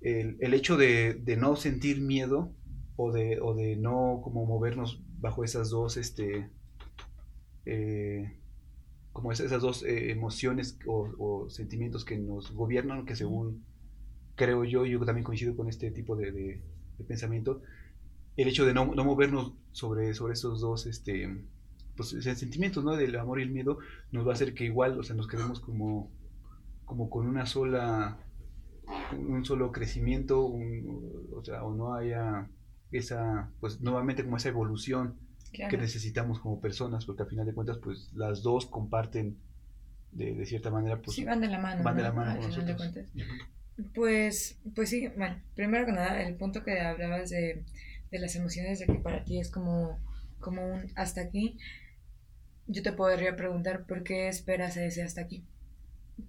el 0.00 0.54
hecho 0.54 0.76
de, 0.76 1.14
de, 1.14 1.36
no 1.36 1.56
sentir 1.56 2.00
miedo 2.00 2.52
o 2.96 3.12
de, 3.12 3.40
o 3.40 3.54
de 3.54 3.76
no 3.76 4.20
como 4.22 4.46
movernos 4.46 5.02
bajo 5.20 5.44
esas 5.44 5.70
dos, 5.70 5.96
este, 5.96 6.50
eh, 7.66 8.36
como 9.12 9.32
esas, 9.32 9.62
dos 9.62 9.82
eh, 9.82 10.10
emociones 10.10 10.78
o, 10.86 11.48
sentimientos 11.48 12.04
que 12.04 12.18
nos 12.18 12.52
gobiernan, 12.52 13.04
que 13.04 13.16
según 13.16 13.64
creo 14.36 14.64
yo, 14.64 14.86
yo 14.86 15.04
también 15.04 15.24
coincido 15.24 15.56
con 15.56 15.68
este 15.68 15.90
tipo 15.90 16.16
de, 16.16 16.32
de, 16.32 16.60
pensamiento, 17.06 17.62
el 18.36 18.48
hecho 18.48 18.66
de 18.66 18.74
no, 18.74 18.94
no, 18.94 19.04
movernos 19.04 19.54
sobre, 19.72 20.14
sobre 20.14 20.34
esos 20.34 20.60
dos 20.60 20.86
este, 20.86 21.44
pues, 21.96 22.10
sentimientos, 22.20 22.84
¿no? 22.84 22.96
Del 22.96 23.16
amor 23.16 23.40
y 23.40 23.44
el 23.44 23.50
miedo, 23.50 23.78
nos 24.12 24.26
va 24.26 24.32
a 24.32 24.34
hacer 24.34 24.54
que 24.54 24.64
igual, 24.64 24.98
o 24.98 25.02
sea, 25.02 25.16
nos 25.16 25.26
quedemos 25.26 25.60
como, 25.60 26.10
como 26.84 27.08
con 27.08 27.26
una 27.26 27.46
sola 27.46 28.18
un 29.16 29.44
solo 29.44 29.72
crecimiento, 29.72 30.44
o 30.44 31.42
sea, 31.44 31.64
o 31.64 31.74
no 31.74 31.94
haya 31.94 32.48
esa, 32.92 33.50
pues 33.60 33.80
nuevamente 33.80 34.24
como 34.24 34.36
esa 34.36 34.48
evolución 34.48 35.18
que 35.52 35.76
necesitamos 35.76 36.38
como 36.38 36.60
personas, 36.60 37.06
porque 37.06 37.24
al 37.24 37.28
final 37.28 37.46
de 37.46 37.54
cuentas, 37.54 37.78
pues 37.82 38.12
las 38.14 38.42
dos 38.42 38.66
comparten 38.66 39.36
de, 40.12 40.44
cierta 40.46 40.70
manera, 40.70 41.00
pues 41.00 41.16
sí, 41.16 41.24
van 41.24 41.40
de 41.40 41.48
la 41.48 41.58
mano. 41.58 41.82
Van 41.82 41.96
de 41.96 42.02
la 42.02 42.12
mano 42.12 42.40
con 42.40 42.48
nosotros. 42.48 42.94
Pues, 43.94 44.58
pues 44.74 44.90
sí, 44.90 45.08
bueno, 45.16 45.40
primero 45.54 45.86
que 45.86 45.92
nada, 45.92 46.22
el 46.22 46.36
punto 46.36 46.62
que 46.62 46.80
hablabas 46.80 47.30
de, 47.30 47.64
de 48.10 48.18
las 48.18 48.36
emociones, 48.36 48.78
de 48.78 48.86
que 48.86 48.94
para 48.94 49.24
ti 49.24 49.40
es 49.40 49.50
como, 49.50 49.98
como 50.38 50.66
un 50.66 50.92
hasta 50.96 51.22
aquí, 51.22 51.58
yo 52.66 52.82
te 52.82 52.92
podría 52.92 53.36
preguntar 53.36 53.86
por 53.86 54.02
qué 54.02 54.28
esperas 54.28 54.76
ese 54.76 55.02
hasta 55.02 55.22
aquí. 55.22 55.44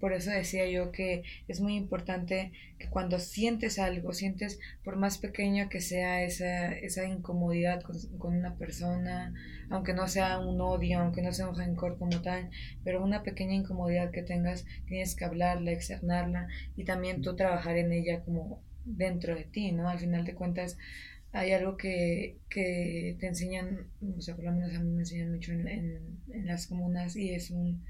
Por 0.00 0.12
eso 0.12 0.30
decía 0.30 0.66
yo 0.68 0.92
que 0.92 1.22
es 1.48 1.60
muy 1.60 1.76
importante 1.76 2.52
que 2.78 2.88
cuando 2.88 3.18
sientes 3.18 3.78
algo, 3.78 4.12
sientes 4.12 4.58
por 4.84 4.96
más 4.96 5.18
pequeño 5.18 5.68
que 5.68 5.80
sea 5.80 6.22
esa, 6.22 6.72
esa 6.72 7.04
incomodidad 7.04 7.82
con, 7.82 8.36
una 8.36 8.56
persona, 8.56 9.34
aunque 9.70 9.94
no 9.94 10.08
sea 10.08 10.38
un 10.38 10.60
odio, 10.60 11.00
aunque 11.00 11.22
no 11.22 11.32
sea 11.32 11.48
un 11.48 11.56
rencor 11.56 11.98
como 11.98 12.22
tal, 12.22 12.50
pero 12.84 13.02
una 13.02 13.22
pequeña 13.22 13.54
incomodidad 13.54 14.10
que 14.10 14.22
tengas, 14.22 14.64
tienes 14.86 15.14
que 15.14 15.24
hablarla, 15.24 15.72
externarla 15.72 16.48
y 16.76 16.84
también 16.84 17.22
tú 17.22 17.36
trabajar 17.36 17.76
en 17.76 17.92
ella 17.92 18.24
como 18.24 18.62
dentro 18.84 19.34
de 19.34 19.44
ti, 19.44 19.72
¿no? 19.72 19.88
Al 19.88 19.98
final 19.98 20.24
de 20.24 20.34
cuentas 20.34 20.76
hay 21.32 21.52
algo 21.52 21.76
que, 21.76 22.38
que 22.50 23.16
te 23.18 23.26
enseñan, 23.26 23.88
o 24.16 24.20
sea, 24.20 24.36
por 24.36 24.44
lo 24.44 24.52
menos 24.52 24.74
a 24.74 24.80
mí 24.80 24.90
me 24.90 25.00
enseñan 25.00 25.32
mucho 25.32 25.52
en, 25.52 25.66
en 25.68 26.46
las 26.46 26.66
comunas 26.66 27.16
y 27.16 27.30
es 27.30 27.50
un 27.50 27.82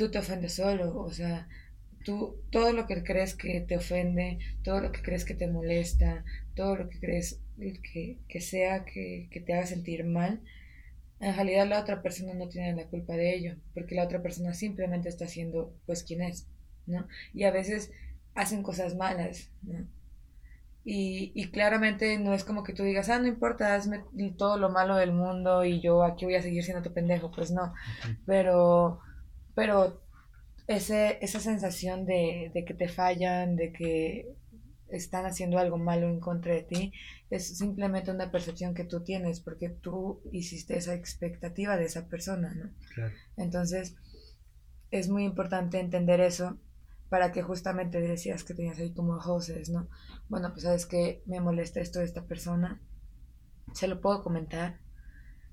tú 0.00 0.10
te 0.10 0.18
ofendes 0.18 0.54
solo, 0.54 0.96
o 0.96 1.10
sea, 1.10 1.46
tú 2.06 2.40
todo 2.50 2.72
lo 2.72 2.86
que 2.86 3.04
crees 3.04 3.34
que 3.34 3.60
te 3.60 3.76
ofende, 3.76 4.38
todo 4.64 4.80
lo 4.80 4.92
que 4.92 5.02
crees 5.02 5.26
que 5.26 5.34
te 5.34 5.46
molesta, 5.46 6.24
todo 6.54 6.74
lo 6.74 6.88
que 6.88 6.98
crees 6.98 7.38
que, 7.58 8.16
que 8.26 8.40
sea 8.40 8.86
que, 8.86 9.28
que, 9.30 9.40
te 9.42 9.52
haga 9.52 9.66
sentir 9.66 10.06
mal, 10.06 10.40
en 11.20 11.34
realidad 11.34 11.68
la 11.68 11.80
otra 11.80 12.00
persona 12.00 12.32
no 12.32 12.48
tiene 12.48 12.74
la 12.74 12.88
culpa 12.88 13.14
de 13.14 13.34
ello, 13.34 13.56
porque 13.74 13.94
la 13.94 14.04
otra 14.04 14.22
persona 14.22 14.54
simplemente 14.54 15.10
está 15.10 15.26
siendo 15.26 15.74
pues 15.84 16.02
quien 16.02 16.22
es, 16.22 16.46
¿no? 16.86 17.06
Y 17.34 17.44
a 17.44 17.50
veces 17.50 17.92
hacen 18.34 18.62
cosas 18.62 18.96
malas, 18.96 19.50
¿no? 19.60 19.86
Y, 20.82 21.30
y, 21.34 21.50
claramente 21.50 22.18
no 22.18 22.32
es 22.32 22.42
como 22.42 22.62
que 22.62 22.72
tú 22.72 22.84
digas, 22.84 23.10
ah, 23.10 23.18
no 23.18 23.26
importa, 23.26 23.74
hazme 23.74 24.02
todo 24.38 24.56
lo 24.56 24.70
malo 24.70 24.96
del 24.96 25.12
mundo 25.12 25.62
y 25.62 25.78
yo 25.82 26.02
aquí 26.04 26.24
voy 26.24 26.36
a 26.36 26.42
seguir 26.42 26.64
siendo 26.64 26.82
tu 26.82 26.94
pendejo, 26.94 27.30
pues 27.30 27.50
no, 27.50 27.74
pero 28.24 29.00
pero 29.60 30.00
ese, 30.66 31.18
esa 31.20 31.38
sensación 31.38 32.06
de, 32.06 32.50
de 32.54 32.64
que 32.64 32.72
te 32.72 32.88
fallan, 32.88 33.56
de 33.56 33.72
que 33.72 34.34
están 34.88 35.26
haciendo 35.26 35.58
algo 35.58 35.76
malo 35.76 36.08
en 36.08 36.18
contra 36.18 36.54
de 36.54 36.62
ti, 36.62 36.92
es 37.28 37.58
simplemente 37.58 38.10
una 38.10 38.32
percepción 38.32 38.72
que 38.72 38.84
tú 38.84 39.04
tienes 39.04 39.40
porque 39.40 39.68
tú 39.68 40.22
hiciste 40.32 40.78
esa 40.78 40.94
expectativa 40.94 41.76
de 41.76 41.84
esa 41.84 42.08
persona, 42.08 42.54
¿no? 42.54 42.70
Claro. 42.94 43.14
Entonces, 43.36 43.96
es 44.90 45.10
muy 45.10 45.24
importante 45.24 45.78
entender 45.78 46.22
eso 46.22 46.56
para 47.10 47.32
que 47.32 47.42
justamente 47.42 48.00
decías 48.00 48.42
que 48.42 48.54
tenías 48.54 48.78
ahí 48.78 48.94
como 48.94 49.18
voces, 49.22 49.68
¿no? 49.68 49.88
Bueno, 50.30 50.52
pues 50.52 50.62
sabes 50.62 50.86
que 50.86 51.22
me 51.26 51.40
molesta 51.40 51.80
esto 51.80 51.98
de 51.98 52.06
esta 52.06 52.24
persona, 52.24 52.80
se 53.74 53.88
lo 53.88 54.00
puedo 54.00 54.22
comentar, 54.22 54.80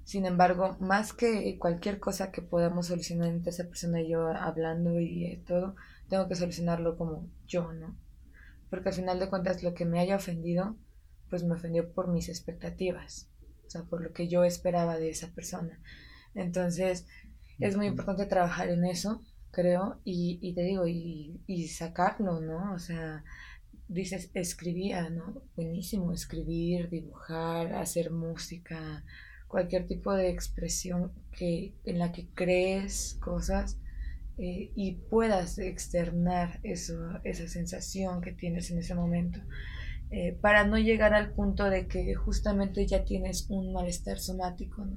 sin 0.07 0.25
embargo, 0.25 0.77
más 0.79 1.11
que 1.11 1.57
cualquier 1.59 1.99
cosa 1.99 2.31
que 2.31 2.41
podamos 2.41 2.87
solucionar 2.87 3.27
entre 3.27 3.49
esa 3.49 3.65
persona 3.65 3.99
y 4.01 4.09
yo 4.09 4.25
hablando 4.29 5.01
y 5.01 5.43
todo, 5.45 5.75
tengo 6.07 6.29
que 6.29 6.35
solucionarlo 6.35 6.97
como 6.97 7.27
yo, 7.45 7.73
¿no? 7.73 7.93
Porque 8.69 8.87
al 8.87 8.95
final 8.95 9.19
de 9.19 9.27
cuentas 9.27 9.63
lo 9.63 9.73
que 9.73 9.83
me 9.83 9.99
haya 9.99 10.15
ofendido, 10.15 10.77
pues 11.29 11.43
me 11.43 11.55
ofendió 11.55 11.91
por 11.91 12.07
mis 12.07 12.29
expectativas, 12.29 13.29
o 13.65 13.69
sea, 13.69 13.83
por 13.83 14.01
lo 14.01 14.13
que 14.13 14.29
yo 14.29 14.45
esperaba 14.45 14.97
de 14.97 15.09
esa 15.09 15.27
persona. 15.33 15.77
Entonces, 16.35 17.05
es 17.59 17.75
muy 17.75 17.87
importante 17.87 18.27
trabajar 18.27 18.69
en 18.69 18.85
eso, 18.85 19.21
creo, 19.51 19.99
y, 20.05 20.39
y 20.41 20.53
te 20.55 20.61
digo, 20.61 20.87
y, 20.87 21.41
y 21.47 21.67
sacarlo, 21.67 22.39
¿no? 22.39 22.73
O 22.73 22.79
sea, 22.79 23.25
dices, 23.89 24.31
escribía, 24.35 25.09
¿no? 25.09 25.41
Buenísimo, 25.57 26.13
escribir, 26.13 26.89
dibujar, 26.89 27.73
hacer 27.73 28.09
música, 28.11 29.03
cualquier 29.47 29.87
tipo 29.87 30.13
de 30.13 30.29
expresión 30.29 31.11
que, 31.31 31.73
en 31.85 31.99
la 31.99 32.11
que 32.11 32.27
crees 32.33 33.17
cosas 33.21 33.77
eh, 34.37 34.71
y 34.75 34.93
puedas 35.09 35.57
externar 35.57 36.59
eso, 36.63 37.19
esa 37.23 37.47
sensación 37.47 38.21
que 38.21 38.33
tienes 38.33 38.69
en 38.71 38.79
ese 38.79 38.93
momento. 38.93 39.39
Eh, 40.09 40.37
para 40.39 40.65
no 40.65 40.77
llegar 40.77 41.13
al 41.13 41.33
punto 41.33 41.69
de 41.69 41.87
que 41.87 42.13
justamente 42.15 42.85
ya 42.85 43.03
tienes 43.03 43.49
un 43.49 43.73
malestar 43.73 44.19
somático. 44.19 44.87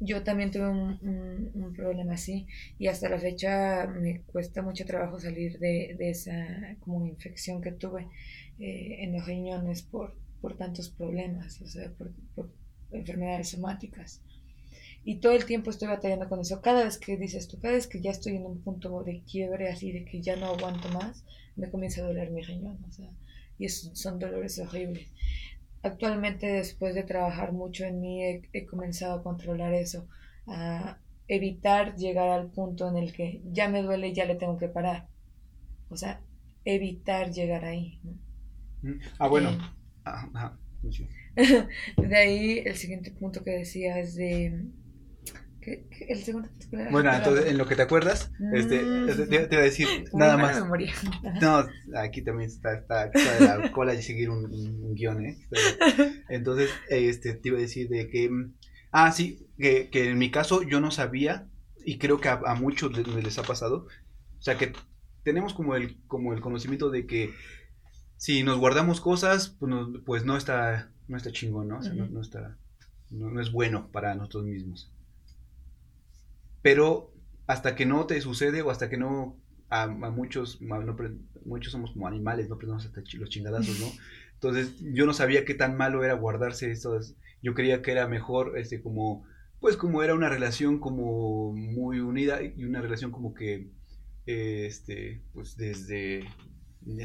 Yo 0.00 0.24
también 0.24 0.50
tuve 0.50 0.68
un, 0.68 1.52
un, 1.54 1.72
problema 1.72 2.14
así 2.14 2.46
y 2.78 2.88
hasta 2.88 3.08
la 3.08 3.18
fecha 3.18 3.86
me 3.86 4.22
cuesta 4.22 4.60
mucho 4.60 4.84
trabajo 4.84 5.20
salir 5.20 5.58
de, 5.60 5.94
de 5.96 6.10
esa 6.10 6.76
como 6.80 7.06
infección 7.06 7.62
que 7.62 7.72
tuve 7.72 8.08
eh, 8.58 9.04
en 9.04 9.12
los 9.12 9.24
riñones 9.24 9.82
por, 9.82 10.16
por 10.40 10.56
tantos 10.56 10.90
problemas, 10.90 11.60
enfermedades 12.94 13.50
somáticas. 13.50 14.22
Y 15.04 15.16
todo 15.16 15.32
el 15.32 15.44
tiempo 15.44 15.70
estoy 15.70 15.88
batallando 15.88 16.28
con 16.28 16.40
eso. 16.40 16.62
Cada 16.62 16.84
vez 16.84 16.98
que 16.98 17.16
dices 17.18 17.46
tú, 17.46 17.58
cada 17.60 17.74
vez 17.74 17.86
que 17.86 18.00
ya 18.00 18.10
estoy 18.10 18.36
en 18.36 18.46
un 18.46 18.62
punto 18.62 19.02
de 19.02 19.22
quiebre, 19.22 19.68
así 19.68 19.92
de 19.92 20.04
que 20.04 20.22
ya 20.22 20.36
no 20.36 20.46
aguanto 20.46 20.88
más, 20.88 21.24
me 21.56 21.70
comienza 21.70 22.00
a 22.00 22.06
doler 22.06 22.30
mi 22.30 22.42
riñón. 22.42 22.82
O 22.88 22.92
sea, 22.92 23.10
y 23.58 23.68
son 23.68 24.18
dolores 24.18 24.58
horribles. 24.58 25.08
Actualmente, 25.82 26.46
después 26.46 26.94
de 26.94 27.02
trabajar 27.02 27.52
mucho 27.52 27.84
en 27.84 28.00
mí, 28.00 28.24
he, 28.24 28.66
comenzado 28.66 29.20
a 29.20 29.22
controlar 29.22 29.74
eso, 29.74 30.08
a 30.46 30.98
evitar 31.28 31.96
llegar 31.96 32.30
al 32.30 32.50
punto 32.50 32.88
en 32.88 32.96
el 32.96 33.12
que 33.12 33.42
ya 33.52 33.68
me 33.68 33.82
duele 33.82 34.08
y 34.08 34.14
ya 34.14 34.24
le 34.24 34.36
tengo 34.36 34.56
que 34.56 34.68
parar. 34.68 35.08
O 35.90 35.96
sea, 35.96 36.22
evitar 36.64 37.30
llegar 37.30 37.66
ahí. 37.66 38.00
Mm. 38.80 39.00
Ah, 39.18 39.28
bueno. 39.28 39.50
Eh, 39.50 39.60
de 41.96 42.16
ahí 42.16 42.62
el 42.64 42.76
siguiente 42.76 43.10
punto 43.10 43.42
que 43.42 43.50
decía 43.50 43.98
es 43.98 44.14
de 44.14 44.70
el 46.08 46.22
segundo 46.22 46.48
Bueno, 46.90 47.12
entonces, 47.14 47.46
en 47.46 47.58
lo 47.58 47.66
que 47.66 47.76
te 47.76 47.82
acuerdas, 47.82 48.30
este, 48.52 48.82
mm. 48.82 49.06
te, 49.28 49.34
iba 49.50 49.60
a 49.60 49.64
decir 49.64 49.88
nada 50.12 50.36
más. 50.36 50.62
No, 51.40 51.66
aquí 51.96 52.22
también 52.22 52.50
está, 52.50 52.74
está, 52.74 53.06
está 53.06 53.58
de 53.58 53.62
la 53.62 53.72
cola 53.72 53.94
y 53.94 54.02
seguir 54.02 54.30
un, 54.30 54.44
un, 54.46 54.94
guion, 54.94 55.24
¿eh? 55.24 55.38
Entonces, 56.28 56.70
este, 56.88 57.34
te 57.34 57.48
iba 57.48 57.58
a 57.58 57.62
decir 57.62 57.88
de 57.88 58.08
que. 58.08 58.30
Ah, 58.92 59.10
sí, 59.12 59.48
que, 59.58 59.88
que 59.90 60.10
en 60.10 60.18
mi 60.18 60.30
caso 60.30 60.62
yo 60.62 60.80
no 60.80 60.90
sabía, 60.90 61.48
y 61.84 61.98
creo 61.98 62.20
que 62.20 62.28
a, 62.28 62.40
a 62.44 62.54
muchos 62.54 62.96
les, 62.96 63.06
les, 63.06 63.38
ha 63.38 63.42
pasado. 63.42 63.86
O 64.38 64.42
sea, 64.42 64.56
que 64.58 64.72
tenemos 65.22 65.54
como 65.54 65.74
el, 65.74 65.98
como 66.06 66.32
el 66.32 66.40
conocimiento 66.40 66.90
de 66.90 67.06
que 67.06 67.32
si 68.16 68.42
nos 68.42 68.58
guardamos 68.58 69.00
cosas, 69.00 69.56
pues 69.58 69.70
no, 69.70 69.92
pues 70.04 70.24
no 70.24 70.36
está, 70.36 70.92
no 71.08 71.16
está 71.16 71.32
chingón, 71.32 71.68
¿no? 71.68 71.78
O 71.78 71.82
sea, 71.82 71.94
no, 71.94 72.06
no, 72.06 72.20
está, 72.20 72.56
no, 73.10 73.30
no 73.30 73.40
es 73.40 73.52
bueno 73.52 73.90
para 73.90 74.14
nosotros 74.14 74.44
mismos. 74.44 74.90
Pero 76.62 77.12
hasta 77.46 77.74
que 77.74 77.86
no 77.86 78.06
te 78.06 78.20
sucede 78.20 78.62
o 78.62 78.70
hasta 78.70 78.88
que 78.88 78.96
no 78.96 79.36
a, 79.68 79.86
muchos, 79.86 80.60
muchos 81.44 81.72
somos 81.72 81.92
como 81.92 82.06
animales, 82.06 82.48
no 82.48 82.54
aprendemos 82.54 82.86
hasta 82.86 83.02
los 83.18 83.28
chingadazos, 83.28 83.80
¿no? 83.80 83.86
Entonces 84.34 84.74
yo 84.80 85.06
no 85.06 85.14
sabía 85.14 85.44
qué 85.44 85.54
tan 85.54 85.76
malo 85.76 86.04
era 86.04 86.14
guardarse 86.14 86.70
esto. 86.70 86.98
Yo 87.42 87.54
creía 87.54 87.82
que 87.82 87.92
era 87.92 88.06
mejor, 88.06 88.58
este, 88.58 88.82
como, 88.82 89.24
pues 89.60 89.76
como 89.76 90.02
era 90.02 90.14
una 90.14 90.28
relación 90.28 90.78
como 90.78 91.52
muy 91.52 92.00
unida 92.00 92.40
y 92.42 92.64
una 92.64 92.80
relación 92.80 93.10
como 93.10 93.34
que, 93.34 93.70
este, 94.26 95.22
pues 95.32 95.56
desde 95.56 96.24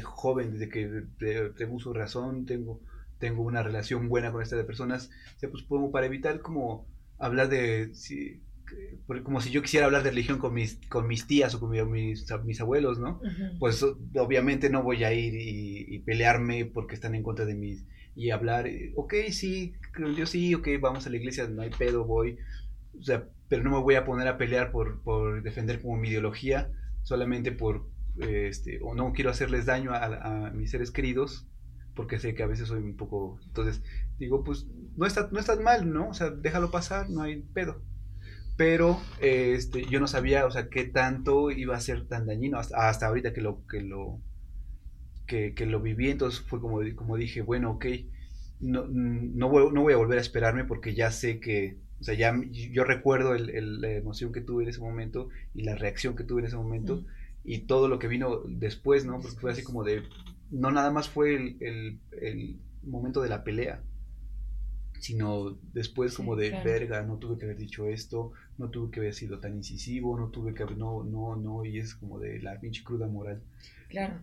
joven, 0.02 0.52
desde 0.52 0.68
que 0.68 1.06
tengo 1.56 1.80
su 1.80 1.92
razón, 1.92 2.46
tengo, 2.46 2.80
tengo 3.20 3.42
una 3.42 3.62
relación 3.62 4.08
buena 4.08 4.32
con 4.32 4.42
estas 4.42 4.64
personas, 4.64 5.10
o 5.36 5.38
sea, 5.38 5.50
pues 5.50 5.62
como 5.62 5.92
para 5.92 6.06
evitar 6.06 6.40
como 6.40 6.88
hablar 7.18 7.48
de, 7.48 7.94
si, 7.94 8.40
como 9.22 9.40
si 9.40 9.50
yo 9.50 9.62
quisiera 9.62 9.86
hablar 9.86 10.02
de 10.02 10.10
religión 10.10 10.38
con 10.38 10.54
mis, 10.54 10.80
con 10.88 11.06
mis 11.06 11.26
tías 11.26 11.54
o 11.54 11.60
con 11.60 11.70
mis, 11.70 12.26
mis 12.44 12.60
abuelos, 12.60 12.98
¿no? 12.98 13.20
Pues 13.58 13.82
obviamente 13.82 14.70
no 14.70 14.82
voy 14.82 15.04
a 15.04 15.12
ir 15.12 15.34
y, 15.36 15.98
pelearme 16.00 16.64
porque 16.64 16.94
están 16.94 17.14
en 17.14 17.22
contra 17.22 17.44
de 17.44 17.54
mí 17.54 17.76
y 18.16 18.30
hablar, 18.30 18.68
ok, 18.96 19.14
sí, 19.30 19.74
yo 20.16 20.26
sí, 20.26 20.54
ok, 20.54 20.68
vamos 20.80 21.06
a 21.06 21.10
la 21.10 21.16
iglesia, 21.16 21.46
no 21.46 21.62
hay 21.62 21.70
pedo, 21.70 22.04
voy, 22.04 22.38
o 22.98 23.02
sea, 23.02 23.28
pero 23.48 23.62
no 23.62 23.70
me 23.70 23.82
voy 23.82 23.94
a 23.94 24.04
poner 24.04 24.26
a 24.28 24.38
pelear 24.38 24.72
por, 24.72 25.02
por 25.02 25.42
defender 25.42 25.80
como 25.80 25.96
mi 25.96 26.08
ideología, 26.08 26.70
solamente 27.02 27.52
por, 27.52 27.86
este, 28.18 28.80
o 28.82 28.94
no 28.94 29.12
quiero 29.12 29.30
hacerles 29.30 29.66
daño 29.66 29.92
a, 29.92 30.46
a 30.46 30.50
mis 30.50 30.70
seres 30.70 30.90
queridos, 30.90 31.46
porque 32.00 32.18
sé 32.18 32.34
que 32.34 32.42
a 32.42 32.46
veces 32.46 32.68
soy 32.68 32.80
un 32.80 32.96
poco, 32.96 33.38
entonces 33.44 33.82
digo, 34.18 34.42
pues 34.42 34.66
no 34.96 35.04
está, 35.04 35.28
no 35.30 35.38
estás 35.38 35.60
mal, 35.60 35.92
¿no? 35.92 36.08
O 36.08 36.14
sea, 36.14 36.30
déjalo 36.30 36.70
pasar, 36.70 37.10
no 37.10 37.20
hay 37.20 37.42
pedo 37.42 37.82
pero 38.60 39.00
este, 39.22 39.86
yo 39.86 40.00
no 40.00 40.06
sabía, 40.06 40.44
o 40.44 40.50
sea, 40.50 40.68
qué 40.68 40.84
tanto 40.84 41.50
iba 41.50 41.74
a 41.74 41.80
ser 41.80 42.06
tan 42.06 42.26
dañino 42.26 42.58
hasta, 42.58 43.06
ahorita 43.06 43.32
que 43.32 43.40
lo, 43.40 43.66
que 43.66 43.80
lo, 43.80 44.20
que, 45.26 45.54
lo 45.64 45.80
viví, 45.80 46.10
entonces 46.10 46.42
fue 46.42 46.60
como, 46.60 46.80
como 46.94 47.16
dije, 47.16 47.40
bueno, 47.40 47.70
ok, 47.70 47.86
no, 48.60 48.84
no, 48.86 49.48
voy, 49.48 49.72
no 49.72 49.80
voy 49.80 49.94
a 49.94 49.96
volver 49.96 50.18
a 50.18 50.20
esperarme 50.20 50.66
porque 50.66 50.94
ya 50.94 51.10
sé 51.10 51.40
que, 51.40 51.78
o 52.00 52.04
sea, 52.04 52.12
ya 52.12 52.38
yo 52.50 52.84
recuerdo 52.84 53.34
el, 53.34 53.80
la 53.80 53.92
emoción 53.92 54.30
que 54.30 54.42
tuve 54.42 54.64
en 54.64 54.68
ese 54.68 54.80
momento 54.80 55.30
y 55.54 55.62
la 55.62 55.74
reacción 55.74 56.14
que 56.14 56.24
tuve 56.24 56.42
en 56.42 56.48
ese 56.48 56.56
momento 56.56 57.06
y 57.42 57.60
todo 57.60 57.88
lo 57.88 57.98
que 57.98 58.08
vino 58.08 58.42
después, 58.46 59.06
¿no? 59.06 59.20
Porque 59.20 59.40
fue 59.40 59.52
así 59.52 59.62
como 59.62 59.84
de, 59.84 60.02
no 60.50 60.70
nada 60.70 60.90
más 60.90 61.08
fue 61.08 61.34
el, 61.34 62.00
el 62.20 62.60
momento 62.82 63.22
de 63.22 63.28
la 63.28 63.44
pelea, 63.44 63.82
sino 65.00 65.58
después 65.72 66.14
como 66.14 66.36
de 66.36 66.50
verga, 66.62 67.02
no 67.02 67.16
tuve 67.16 67.38
que 67.38 67.46
haber 67.46 67.56
dicho 67.56 67.86
esto, 67.86 68.32
no 68.58 68.68
tuve 68.68 68.90
que 68.90 69.00
haber 69.00 69.14
sido 69.14 69.40
tan 69.40 69.56
incisivo, 69.56 70.18
no 70.18 70.28
tuve 70.28 70.54
que 70.54 70.62
haber, 70.62 70.76
no, 70.76 71.02
no, 71.04 71.36
no, 71.36 71.64
y 71.64 71.78
es 71.78 71.94
como 71.94 72.18
de 72.18 72.40
la 72.40 72.60
pinche 72.60 72.84
cruda 72.84 73.06
moral. 73.06 73.42
Claro. 73.88 74.20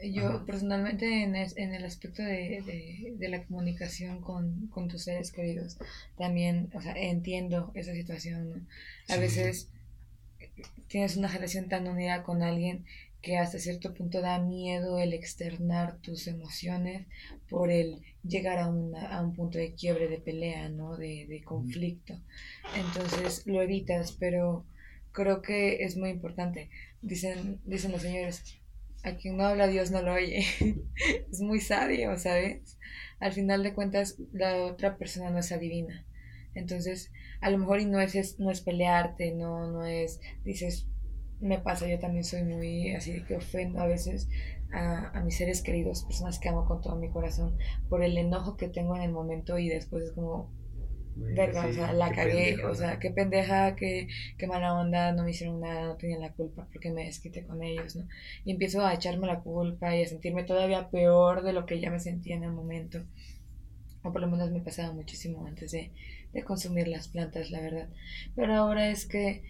Yo 0.00 0.44
personalmente 0.46 1.24
en, 1.24 1.34
en, 1.34 1.74
el 1.74 1.84
aspecto 1.84 2.22
de, 2.22 2.62
de, 2.64 3.14
de 3.16 3.28
la 3.28 3.42
comunicación 3.44 4.20
con, 4.20 4.68
con, 4.68 4.86
tus 4.86 5.02
seres 5.02 5.32
queridos, 5.32 5.76
también, 6.16 6.70
o 6.72 6.80
sea, 6.80 6.92
entiendo 6.92 7.72
esa 7.74 7.92
situación. 7.92 8.68
A 9.08 9.16
veces 9.16 9.70
tienes 10.86 11.16
una 11.16 11.26
relación 11.26 11.68
tan 11.68 11.88
unida 11.88 12.22
con 12.22 12.42
alguien 12.42 12.84
que 13.22 13.36
hasta 13.38 13.58
cierto 13.58 13.94
punto 13.94 14.20
da 14.20 14.38
miedo 14.38 14.98
el 14.98 15.12
externar 15.12 15.98
tus 16.00 16.26
emociones 16.28 17.06
por 17.48 17.70
el 17.70 18.00
llegar 18.22 18.58
a, 18.58 18.66
a 18.66 19.22
un 19.22 19.34
punto 19.34 19.58
de 19.58 19.74
quiebre, 19.74 20.08
de 20.08 20.18
pelea, 20.18 20.68
¿no? 20.68 20.96
De, 20.96 21.26
de 21.28 21.42
conflicto. 21.42 22.14
Entonces 22.76 23.46
lo 23.46 23.60
evitas, 23.62 24.12
pero 24.12 24.64
creo 25.12 25.42
que 25.42 25.84
es 25.84 25.96
muy 25.96 26.10
importante. 26.10 26.70
Dicen, 27.02 27.60
dicen 27.64 27.92
los 27.92 28.02
señores, 28.02 28.42
a 29.02 29.14
quien 29.16 29.36
no 29.36 29.44
habla 29.44 29.66
Dios 29.68 29.90
no 29.90 30.02
lo 30.02 30.12
oye. 30.14 30.44
es 31.30 31.40
muy 31.40 31.60
sabio, 31.60 32.16
¿sabes? 32.18 32.78
Al 33.20 33.32
final 33.32 33.62
de 33.62 33.74
cuentas, 33.74 34.16
la 34.32 34.56
otra 34.64 34.96
persona 34.96 35.30
no 35.30 35.38
es 35.38 35.52
adivina. 35.52 36.04
Entonces, 36.54 37.12
a 37.40 37.50
lo 37.50 37.58
mejor 37.58 37.80
y 37.80 37.86
no 37.86 38.00
es, 38.00 38.38
no 38.38 38.50
es 38.50 38.60
pelearte, 38.60 39.32
no, 39.32 39.70
no 39.70 39.84
es, 39.84 40.20
dices, 40.44 40.86
me 41.40 41.58
pasa, 41.58 41.86
yo 41.86 41.98
también 41.98 42.24
soy 42.24 42.42
muy 42.42 42.94
así 42.94 43.22
que 43.24 43.36
ofendo 43.36 43.80
a 43.80 43.86
veces 43.86 44.28
a, 44.72 45.18
a, 45.18 45.22
mis 45.22 45.36
seres 45.36 45.62
queridos, 45.62 46.04
personas 46.04 46.38
que 46.38 46.48
amo 46.48 46.66
con 46.66 46.80
todo 46.80 46.96
mi 46.96 47.10
corazón, 47.10 47.56
por 47.88 48.02
el 48.02 48.18
enojo 48.18 48.56
que 48.56 48.68
tengo 48.68 48.96
en 48.96 49.02
el 49.02 49.12
momento 49.12 49.58
y 49.58 49.68
después 49.68 50.04
es 50.04 50.12
como, 50.12 50.50
verga, 51.18 51.66
o 51.66 51.72
sea, 51.72 51.92
la 51.92 52.12
cagué, 52.12 52.64
o 52.64 52.74
sea, 52.74 52.98
qué 52.98 53.10
pendeja, 53.10 53.74
qué, 53.76 54.08
qué 54.36 54.46
mala 54.46 54.74
onda, 54.74 55.12
no 55.12 55.24
me 55.24 55.30
hicieron 55.30 55.60
nada, 55.60 55.86
no 55.86 55.96
tenían 55.96 56.20
la 56.20 56.32
culpa 56.32 56.68
porque 56.72 56.90
me 56.90 57.04
desquité 57.04 57.44
con 57.44 57.62
ellos, 57.62 57.96
¿no? 57.96 58.06
Y 58.44 58.52
empiezo 58.52 58.84
a 58.84 58.94
echarme 58.94 59.26
la 59.26 59.40
culpa 59.40 59.94
y 59.96 60.02
a 60.02 60.08
sentirme 60.08 60.44
todavía 60.44 60.90
peor 60.90 61.42
de 61.42 61.52
lo 61.52 61.66
que 61.66 61.80
ya 61.80 61.90
me 61.90 62.00
sentía 62.00 62.36
en 62.36 62.44
el 62.44 62.52
momento. 62.52 63.04
O 64.04 64.12
por 64.12 64.20
lo 64.20 64.28
menos 64.28 64.50
me 64.52 64.60
pasaba 64.60 64.92
muchísimo 64.92 65.44
antes 65.46 65.72
de, 65.72 65.90
de 66.32 66.44
consumir 66.44 66.86
las 66.88 67.08
plantas, 67.08 67.50
la 67.50 67.60
verdad. 67.60 67.88
Pero 68.36 68.54
ahora 68.54 68.90
es 68.90 69.06
que 69.06 69.42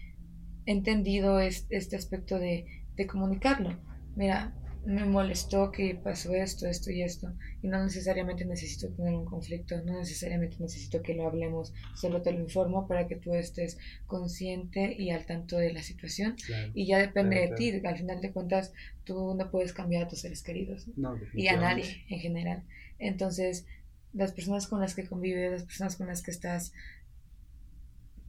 entendido 0.65 1.39
este 1.39 1.95
aspecto 1.95 2.39
de, 2.39 2.65
de 2.95 3.07
comunicarlo. 3.07 3.77
Mira, 4.15 4.53
me 4.85 5.05
molestó 5.05 5.71
que 5.71 5.95
pasó 5.95 6.33
esto, 6.33 6.65
esto 6.67 6.89
y 6.91 7.03
esto, 7.03 7.33
y 7.61 7.67
no 7.67 7.83
necesariamente 7.83 8.45
necesito 8.45 8.89
tener 8.89 9.13
un 9.13 9.25
conflicto, 9.25 9.75
no 9.83 9.99
necesariamente 9.99 10.57
necesito 10.59 11.01
que 11.01 11.13
lo 11.13 11.27
hablemos, 11.27 11.73
solo 11.95 12.21
te 12.21 12.31
lo 12.31 12.39
informo 12.39 12.87
para 12.87 13.07
que 13.07 13.15
tú 13.15 13.33
estés 13.33 13.77
consciente 14.07 14.95
y 14.97 15.11
al 15.11 15.25
tanto 15.25 15.57
de 15.57 15.73
la 15.73 15.83
situación, 15.83 16.35
y 16.73 16.87
ya 16.87 16.97
depende 16.97 17.35
de 17.39 17.55
ti, 17.55 17.81
al 17.85 17.97
final 17.97 18.21
de 18.21 18.31
cuentas 18.31 18.73
tú 19.03 19.35
no 19.35 19.51
puedes 19.51 19.73
cambiar 19.73 20.03
a 20.03 20.07
tus 20.07 20.21
seres 20.21 20.43
queridos 20.43 20.87
y 21.33 21.47
a 21.47 21.57
nadie 21.57 22.05
en 22.09 22.19
general. 22.19 22.63
Entonces, 22.99 23.65
las 24.13 24.31
personas 24.31 24.67
con 24.67 24.79
las 24.79 24.95
que 24.95 25.05
convives, 25.05 25.51
las 25.51 25.63
personas 25.65 25.95
con 25.97 26.07
las 26.07 26.23
que 26.23 26.31
estás, 26.31 26.73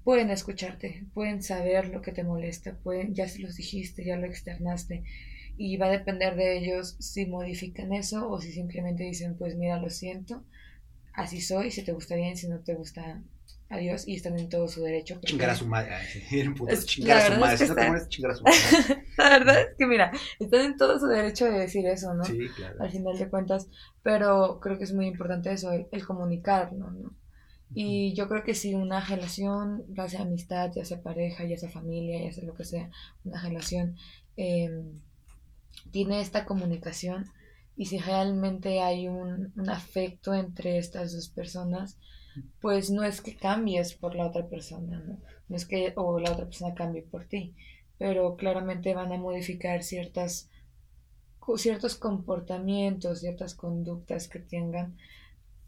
pueden 0.04 0.30
escucharte, 0.30 1.04
pueden 1.14 1.42
saber 1.42 1.88
lo 1.88 2.02
que 2.02 2.12
te 2.12 2.24
molesta, 2.24 2.76
pueden, 2.82 3.14
ya 3.14 3.28
se 3.28 3.40
los 3.40 3.56
dijiste, 3.56 4.04
ya 4.04 4.16
lo 4.16 4.26
externaste 4.26 5.04
y 5.56 5.76
va 5.76 5.86
a 5.86 5.90
depender 5.90 6.36
de 6.36 6.56
ellos 6.56 6.96
si 7.00 7.26
modifican 7.26 7.92
eso 7.92 8.30
o 8.30 8.40
si 8.40 8.50
simplemente 8.50 9.04
dicen 9.04 9.36
pues 9.36 9.56
mira 9.56 9.78
lo 9.78 9.90
siento, 9.90 10.42
así 11.12 11.40
soy, 11.40 11.70
si 11.70 11.82
te 11.82 11.92
gusta 11.92 12.14
bien, 12.14 12.36
si 12.36 12.48
no 12.48 12.60
te 12.60 12.74
gusta 12.74 13.22
adiós 13.68 14.06
y 14.08 14.16
están 14.16 14.38
en 14.38 14.48
todo 14.48 14.68
su 14.68 14.82
derecho. 14.82 15.20
Chingar 15.20 15.50
a 15.50 15.54
su 15.54 15.66
madre, 15.66 15.94
chingar 16.84 17.18
a 17.18 17.26
su 17.26 17.40
madre, 17.40 17.56
si 17.58 17.68
no 17.68 17.74
te 17.74 18.08
chingar 18.08 18.32
a 18.32 18.34
su 18.36 18.42
madre. 18.42 19.04
la 19.18 19.28
verdad 19.30 19.60
es 19.60 19.76
que 19.76 19.86
mira, 19.86 20.10
están 20.38 20.60
en 20.62 20.76
todo 20.76 20.98
su 20.98 21.06
derecho 21.06 21.44
de 21.44 21.58
decir 21.58 21.86
eso, 21.86 22.12
¿no? 22.14 22.24
Sí, 22.24 22.38
claro. 22.56 22.82
Al 22.82 22.90
final 22.90 23.18
de 23.18 23.28
cuentas, 23.28 23.68
pero 24.02 24.60
creo 24.60 24.76
que 24.76 24.84
es 24.84 24.92
muy 24.92 25.06
importante 25.06 25.52
eso, 25.52 25.72
el, 25.72 25.86
el 25.92 26.04
comunicarlo, 26.04 26.90
¿no? 26.90 27.14
Y 27.72 28.14
yo 28.14 28.28
creo 28.28 28.42
que 28.42 28.54
si 28.54 28.74
una 28.74 29.00
relación, 29.00 29.84
ya 29.94 30.08
sea 30.08 30.22
amistad, 30.22 30.72
ya 30.74 30.84
sea 30.84 31.02
pareja, 31.02 31.44
ya 31.44 31.56
sea 31.56 31.70
familia, 31.70 32.22
ya 32.22 32.32
sea 32.32 32.44
lo 32.44 32.54
que 32.54 32.64
sea, 32.64 32.90
una 33.24 33.40
relación 33.40 33.96
eh, 34.36 34.82
tiene 35.92 36.20
esta 36.20 36.44
comunicación 36.44 37.26
y 37.76 37.86
si 37.86 37.98
realmente 37.98 38.80
hay 38.80 39.08
un, 39.08 39.52
un, 39.56 39.70
afecto 39.70 40.34
entre 40.34 40.78
estas 40.78 41.12
dos 41.12 41.28
personas, 41.28 41.96
pues 42.60 42.90
no 42.90 43.04
es 43.04 43.20
que 43.20 43.36
cambies 43.36 43.94
por 43.94 44.14
la 44.14 44.26
otra 44.26 44.48
persona, 44.48 44.98
¿no? 44.98 45.18
No 45.48 45.56
es 45.56 45.64
que 45.64 45.92
o 45.96 46.18
la 46.18 46.32
otra 46.32 46.44
persona 46.44 46.74
cambie 46.74 47.02
por 47.02 47.24
ti, 47.24 47.54
pero 47.98 48.36
claramente 48.36 48.94
van 48.94 49.12
a 49.12 49.18
modificar 49.18 49.82
ciertas 49.82 50.50
ciertos 51.56 51.96
comportamientos, 51.96 53.20
ciertas 53.20 53.54
conductas 53.54 54.28
que 54.28 54.38
tengan, 54.38 54.96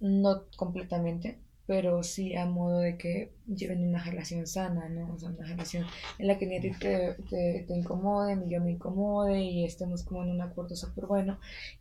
no 0.00 0.44
completamente, 0.56 1.38
pero 1.66 2.02
sí 2.02 2.34
a 2.34 2.46
modo 2.46 2.80
de 2.80 2.96
que 2.96 3.30
lleven 3.46 3.86
una 3.86 4.02
relación 4.02 4.46
sana, 4.46 4.88
¿no? 4.88 5.12
O 5.12 5.18
sea, 5.18 5.30
una 5.30 5.46
relación 5.46 5.86
en 6.18 6.26
la 6.26 6.38
que 6.38 6.46
ni 6.46 6.58
a 6.58 6.60
ti 6.60 6.72
te, 6.72 7.14
te, 7.30 7.64
te 7.66 7.74
incomode, 7.74 8.36
ni 8.36 8.52
yo 8.52 8.60
me 8.60 8.72
incomode 8.72 9.40
y 9.40 9.64
estemos 9.64 10.02
como 10.02 10.24
en 10.24 10.30
un 10.30 10.40
acuerdo 10.40 10.74
súper 10.74 11.06
bueno. 11.06 11.38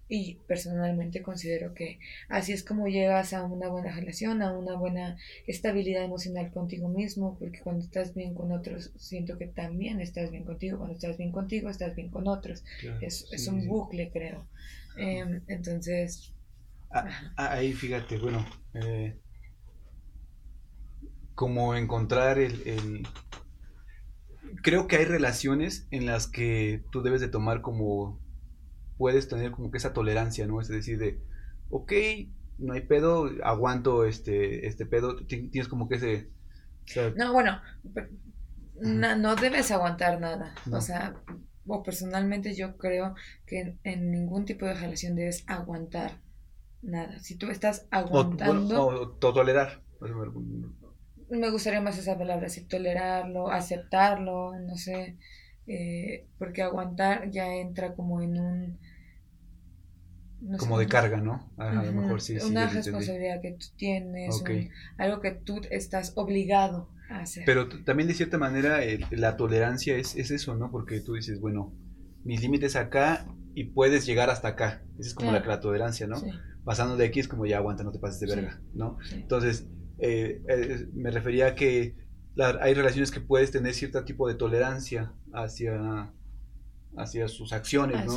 Y 0.07 0.35
personalmente 0.47 1.21
considero 1.21 1.73
que 1.73 1.99
así 2.29 2.51
es 2.53 2.63
como 2.63 2.87
llegas 2.87 3.33
a 3.33 3.43
una 3.43 3.69
buena 3.69 3.91
relación, 3.91 4.41
a 4.41 4.51
una 4.57 4.75
buena 4.75 5.17
estabilidad 5.47 6.03
emocional 6.03 6.51
contigo 6.51 6.89
mismo, 6.89 7.37
porque 7.39 7.61
cuando 7.61 7.83
estás 7.83 8.13
bien 8.13 8.35
con 8.35 8.51
otros, 8.51 8.91
siento 8.97 9.37
que 9.37 9.47
también 9.47 10.01
estás 10.01 10.31
bien 10.31 10.43
contigo. 10.43 10.77
Cuando 10.77 10.95
estás 10.95 11.17
bien 11.17 11.31
contigo, 11.31 11.69
estás 11.69 11.95
bien 11.95 12.09
con 12.09 12.27
otros. 12.27 12.63
es, 13.01 13.27
es 13.31 13.47
un 13.47 13.67
bucle, 13.67 14.11
creo. 14.11 14.45
Em, 14.97 15.41
entonces... 15.47 16.33
Ah, 16.89 17.07
ah, 17.37 17.53
ahí 17.53 17.71
fíjate, 17.71 18.17
bueno, 18.17 18.45
eh, 18.73 19.17
como 21.41 21.73
encontrar 21.73 22.37
el, 22.37 23.01
Creo 24.61 24.85
que 24.85 24.97
hay 24.97 25.05
relaciones 25.05 25.87
en 25.89 26.05
las 26.05 26.27
que 26.27 26.83
tú 26.91 27.01
debes 27.01 27.19
de 27.19 27.29
tomar 27.29 27.61
como... 27.61 28.19
Puedes 28.99 29.27
tener 29.27 29.49
como 29.49 29.71
que 29.71 29.79
esa 29.79 29.91
tolerancia, 29.91 30.45
¿no? 30.45 30.61
Es 30.61 30.67
decir, 30.67 30.99
de, 30.99 31.19
ok, 31.71 31.93
no 32.59 32.73
hay 32.73 32.81
pedo, 32.81 33.27
aguanto 33.43 34.05
este, 34.05 34.67
este 34.67 34.85
pedo, 34.85 35.25
tienes 35.25 35.67
como 35.67 35.89
que 35.89 35.95
ese... 35.95 36.29
no, 37.15 37.33
bueno, 37.33 37.59
no, 38.75 39.35
debes 39.35 39.71
aguantar 39.71 40.21
nada. 40.21 40.53
O 40.71 40.79
sea, 40.79 41.15
o 41.65 41.81
personalmente 41.81 42.53
yo 42.53 42.77
creo 42.77 43.15
que 43.47 43.79
en, 43.83 44.11
ningún 44.11 44.45
tipo 44.45 44.67
de 44.67 44.75
relación 44.75 45.15
debes 45.15 45.43
aguantar 45.47 46.21
nada. 46.83 47.17
Si 47.17 47.35
tú 47.35 47.47
estás 47.47 47.87
aguantando... 47.89 48.85
O, 48.85 49.09
tolerar 49.33 49.81
me 51.39 51.49
gustaría 51.49 51.81
más 51.81 51.97
esa 51.97 52.17
palabra, 52.17 52.49
si 52.49 52.61
tolerarlo, 52.65 53.49
aceptarlo, 53.49 54.57
no 54.59 54.75
sé, 54.75 55.17
eh, 55.67 56.27
porque 56.37 56.61
aguantar 56.61 57.29
ya 57.29 57.55
entra 57.55 57.93
como 57.93 58.21
en 58.21 58.39
un... 58.39 58.79
como 60.57 60.77
de 60.77 60.87
carga, 60.87 61.17
¿no? 61.17 61.49
A, 61.57 61.71
lo 61.71 61.93
mejor 61.93 62.21
sí. 62.21 62.37
Una 62.37 62.67
responsabilidad 62.67 63.41
que 63.41 63.53
tú 63.53 63.67
tienes, 63.77 64.43
algo 64.97 65.21
que 65.21 65.31
tú 65.31 65.61
estás 65.69 66.13
obligado 66.15 66.89
a 67.09 67.19
hacer. 67.21 67.43
Pero 67.45 67.69
también 67.83 68.07
de 68.07 68.13
cierta 68.13 68.37
manera 68.37 68.79
la 69.11 69.37
tolerancia 69.37 69.95
es, 69.95 70.15
es, 70.15 70.31
eso, 70.31 70.55
¿no? 70.55 70.69
Porque 70.69 70.99
tú 70.99 71.13
dices, 71.13 71.39
bueno, 71.39 71.73
mis 72.23 72.41
límites 72.41 72.75
acá 72.75 73.25
y 73.55 73.65
puedes 73.65 74.05
llegar 74.05 74.29
hasta 74.29 74.49
acá. 74.49 74.83
Esa 74.99 75.09
es 75.09 75.13
como 75.13 75.31
la, 75.31 75.59
tolerancia, 75.61 76.07
¿no? 76.07 76.21
Pasando 76.65 76.97
de 76.97 77.05
aquí 77.05 77.19
es 77.19 77.27
como 77.27 77.45
ya 77.45 77.57
aguanta, 77.57 77.83
no 77.83 77.91
te 77.91 77.99
pases 77.99 78.19
de 78.19 78.35
verga, 78.35 78.61
¿no? 78.73 78.97
Entonces 79.13 79.67
eh, 80.03 80.41
eh, 80.49 80.87
me 80.93 81.11
refería 81.11 81.47
a 81.47 81.55
que 81.55 81.95
hay 82.59 82.73
relaciones 82.73 83.11
que 83.11 83.21
puedes 83.21 83.51
tener 83.51 83.75
cierto 83.75 84.03
tipo 84.03 84.27
de 84.27 84.33
tolerancia 84.33 85.13
hacia, 85.31 86.11
hacia 86.97 87.27
sus 87.27 87.53
acciones, 87.53 87.97
ah, 87.99 88.05
¿no? 88.05 88.13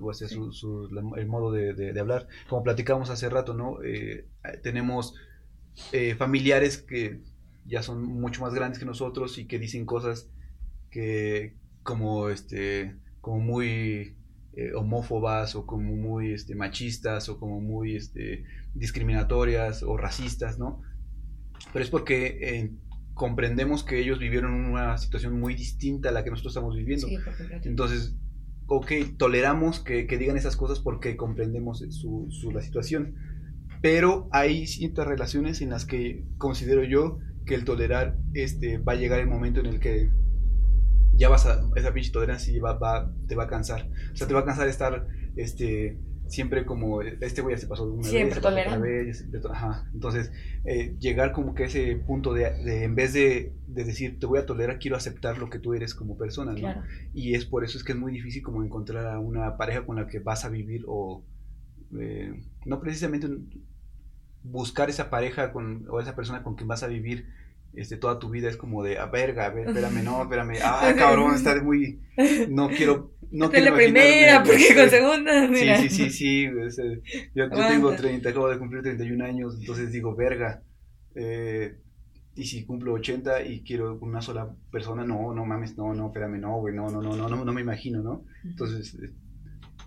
o, 0.00 0.10
hacia 0.10 0.26
su, 0.26 0.88
el 1.16 1.26
modo 1.26 1.52
de, 1.52 2.00
hablar. 2.00 2.26
Como 2.48 2.64
platicamos 2.64 3.10
hace 3.10 3.28
rato, 3.28 3.54
¿no? 3.54 3.80
Eh, 3.84 4.28
tenemos 4.62 5.14
familiares 6.18 6.78
que 6.78 7.20
ya 7.64 7.82
son 7.82 8.02
mucho 8.02 8.42
más 8.42 8.54
grandes 8.54 8.78
que 8.78 8.84
nosotros 8.84 9.38
y 9.38 9.46
que 9.46 9.58
dicen 9.58 9.86
cosas 9.86 10.30
que 10.90 11.56
como 11.82 12.28
este 12.28 12.96
como 13.20 13.40
muy 13.40 14.16
homófobas 14.76 15.56
o 15.56 15.66
como 15.66 15.96
muy 15.96 16.32
este, 16.32 16.54
machistas 16.54 17.28
o 17.28 17.38
como 17.38 17.60
muy 17.60 17.96
este, 17.96 18.44
discriminatorias 18.74 19.82
o 19.82 19.96
racistas, 19.96 20.58
¿no? 20.58 20.82
Pero 21.72 21.84
es 21.84 21.90
porque 21.90 22.38
eh, 22.40 22.70
comprendemos 23.14 23.84
que 23.84 24.00
ellos 24.00 24.18
vivieron 24.18 24.52
una 24.52 24.98
situación 24.98 25.38
muy 25.38 25.54
distinta 25.54 26.08
a 26.08 26.12
la 26.12 26.24
que 26.24 26.30
nosotros 26.30 26.52
estamos 26.52 26.76
viviendo. 26.76 27.06
Entonces, 27.62 28.16
ok, 28.66 28.92
toleramos 29.16 29.80
que, 29.80 30.06
digan 30.06 30.36
esas 30.36 30.56
cosas 30.56 30.80
porque 30.80 31.16
comprendemos 31.16 31.84
su, 31.90 32.28
la 32.52 32.60
situación, 32.60 33.14
pero 33.82 34.28
hay 34.32 34.66
ciertas 34.66 35.06
relaciones 35.06 35.60
en 35.60 35.70
las 35.70 35.84
que 35.84 36.24
considero 36.38 36.82
yo 36.82 37.18
que 37.46 37.54
el 37.54 37.64
tolerar 37.64 38.16
este, 38.32 38.78
va 38.78 38.94
a 38.94 38.96
llegar 38.96 39.20
el 39.20 39.28
momento 39.28 39.60
en 39.60 39.66
el 39.66 39.80
que 39.80 40.10
ya 41.16 41.28
vas 41.28 41.46
a, 41.46 41.60
esa 41.76 41.92
pinche 41.92 42.10
tolerancia 42.10 42.60
va, 42.62 42.74
va, 42.78 43.12
te 43.28 43.36
va 43.36 43.44
a 43.44 43.48
cansar. 43.48 43.88
O 44.12 44.16
sea, 44.16 44.26
te 44.26 44.34
va 44.34 44.40
a 44.40 44.44
cansar 44.44 44.66
estar 44.68 45.06
este, 45.36 45.98
siempre 46.28 46.64
como 46.64 47.02
este 47.02 47.42
güey 47.42 47.54
ya 47.54 47.60
se 47.60 47.66
pasó 47.66 47.86
de 47.86 47.92
una 47.92 48.08
siempre 48.08 48.40
vez, 48.80 49.24
ajá. 49.50 49.88
entonces 49.92 50.32
eh, 50.64 50.96
llegar 50.98 51.32
como 51.32 51.54
que 51.54 51.64
a 51.64 51.66
ese 51.66 51.96
punto 51.96 52.32
de, 52.32 52.46
en 52.84 52.94
vez 52.94 53.12
de, 53.12 53.52
decir 53.66 54.18
te 54.18 54.26
voy 54.26 54.38
a 54.38 54.46
tolerar 54.46 54.78
quiero 54.78 54.96
aceptar 54.96 55.38
lo 55.38 55.50
que 55.50 55.58
tú 55.58 55.74
eres 55.74 55.94
como 55.94 56.16
persona 56.16 56.52
¿no? 56.52 56.82
y 57.12 57.34
es 57.34 57.44
por 57.44 57.64
eso 57.64 57.76
es 57.76 57.84
que 57.84 57.92
es 57.92 57.98
muy 57.98 58.12
difícil 58.12 58.42
como 58.42 58.62
encontrar 58.64 59.06
a 59.06 59.18
una 59.18 59.56
pareja 59.56 59.84
con 59.84 59.96
la 59.96 60.06
que 60.06 60.20
vas 60.20 60.44
a 60.44 60.48
vivir 60.48 60.84
o 60.86 61.24
eh, 61.98 62.32
no 62.64 62.80
precisamente 62.80 63.28
buscar 64.42 64.90
esa 64.90 65.10
pareja 65.10 65.52
con 65.52 65.86
o 65.88 66.00
esa 66.00 66.14
persona 66.14 66.42
con 66.42 66.54
quien 66.54 66.68
vas 66.68 66.82
a 66.82 66.88
vivir 66.88 67.26
este, 67.76 67.96
toda 67.96 68.18
tu 68.18 68.30
vida 68.30 68.48
es 68.48 68.56
como 68.56 68.82
de, 68.82 68.98
a 68.98 69.04
ah, 69.04 69.06
verga, 69.06 69.46
a 69.46 69.50
ver, 69.50 69.68
espérame, 69.68 70.02
no, 70.04 70.22
espérame, 70.22 70.58
ah, 70.62 70.92
cabrón, 70.96 71.34
está 71.34 71.60
muy, 71.62 72.00
no 72.48 72.68
quiero, 72.76 73.12
no 73.30 73.50
quiero 73.50 73.70
la 73.70 73.76
primera, 73.76 74.42
porque 74.42 74.74
con 74.74 74.90
segunda, 74.90 75.48
mira. 75.48 75.78
Sí, 75.78 75.88
sí, 75.88 76.10
sí, 76.10 76.10
sí, 76.10 76.44
yo, 77.34 77.48
yo, 77.50 77.68
tengo 77.68 77.94
30, 77.94 78.28
acabo 78.28 78.48
de 78.48 78.58
cumplir 78.58 78.82
31 78.82 79.24
años, 79.24 79.56
entonces 79.58 79.92
digo, 79.92 80.14
verga, 80.14 80.62
eh, 81.14 81.78
y 82.36 82.44
si 82.44 82.64
cumplo 82.64 82.94
80 82.94 83.44
y 83.44 83.62
quiero 83.62 83.98
una 84.00 84.20
sola 84.20 84.54
persona, 84.70 85.04
no, 85.04 85.34
no 85.34 85.44
mames, 85.44 85.76
no, 85.76 85.94
no, 85.94 86.06
espérame, 86.06 86.40
no, 86.40 86.58
güey, 86.58 86.74
no, 86.74 86.90
no, 86.90 87.00
no, 87.00 87.16
no, 87.16 87.28
no, 87.28 87.44
no 87.44 87.52
me 87.52 87.60
imagino, 87.60 88.02
¿no? 88.02 88.24
Entonces, 88.44 88.94
eh, 88.94 89.12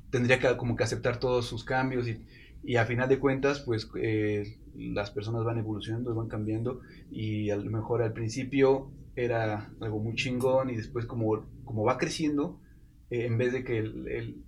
tendría 0.10 0.39
que 0.39 0.56
como 0.56 0.76
que 0.76 0.84
aceptar 0.84 1.19
todos 1.19 1.45
sus 1.45 1.65
cambios 1.65 2.08
y, 2.08 2.23
y 2.63 2.78
a 2.78 2.86
final 2.86 3.10
de 3.10 3.19
cuentas, 3.19 3.62
pues, 3.62 3.89
eh, 4.02 4.60
las 4.78 5.12
personas 5.12 5.44
van 5.44 5.58
evolucionando, 5.58 6.13
van 6.13 6.28
cambiando 6.28 6.82
y 7.12 7.50
a 7.50 7.58
lo 7.58 7.70
mejor 7.70 8.02
al 8.04 8.13
principio 8.13 8.92
era 9.16 9.74
algo 9.82 10.00
muy 10.00 10.16
chingón 10.16 10.70
y 10.70 10.76
después 10.76 11.06
como, 11.06 11.48
como 11.66 11.84
va 11.84 11.98
creciendo, 11.98 12.62
eh, 13.10 13.26
en 13.26 13.38
vez 13.38 13.52
de 13.54 13.63
que 13.63 13.80
el, 13.80 14.44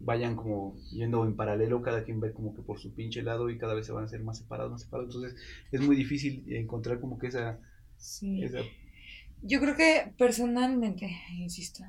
vayan 0.00 0.36
como 0.36 0.76
yendo 0.92 1.24
en 1.24 1.34
paralelo, 1.34 1.82
cada 1.82 2.04
quien 2.04 2.22
va 2.22 2.30
como 2.32 2.54
que 2.54 2.62
por 2.62 2.78
su 2.78 2.94
pinche 2.94 3.22
lado 3.22 3.50
y 3.50 3.58
cada 3.58 3.74
vez 3.74 3.86
se 3.86 3.92
van 3.92 4.04
a 4.04 4.06
hacer 4.06 4.22
más 4.22 4.38
separados, 4.38 4.70
más 4.70 4.82
separados. 4.82 5.14
Entonces 5.14 5.40
es 5.72 5.80
muy 5.80 5.96
difícil 5.96 6.44
encontrar 6.54 7.00
como 7.00 7.18
que 7.18 7.26
esa... 7.26 7.58
Yo 9.42 9.60
creo 9.60 9.74
que 9.74 10.12
personalmente, 10.16 11.10
insisto, 11.36 11.82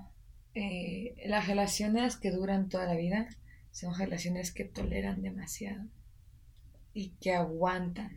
eh, 0.56 1.16
las 1.28 1.48
relaciones 1.48 2.18
que 2.18 2.32
duran 2.32 2.70
toda 2.70 2.86
la 2.86 2.96
vida 2.96 3.30
son 3.72 3.94
relaciones 3.94 4.52
que 4.52 4.66
toleran 4.66 5.22
demasiado 5.22 5.84
y 6.98 7.10
que 7.22 7.36
aguantan. 7.36 8.10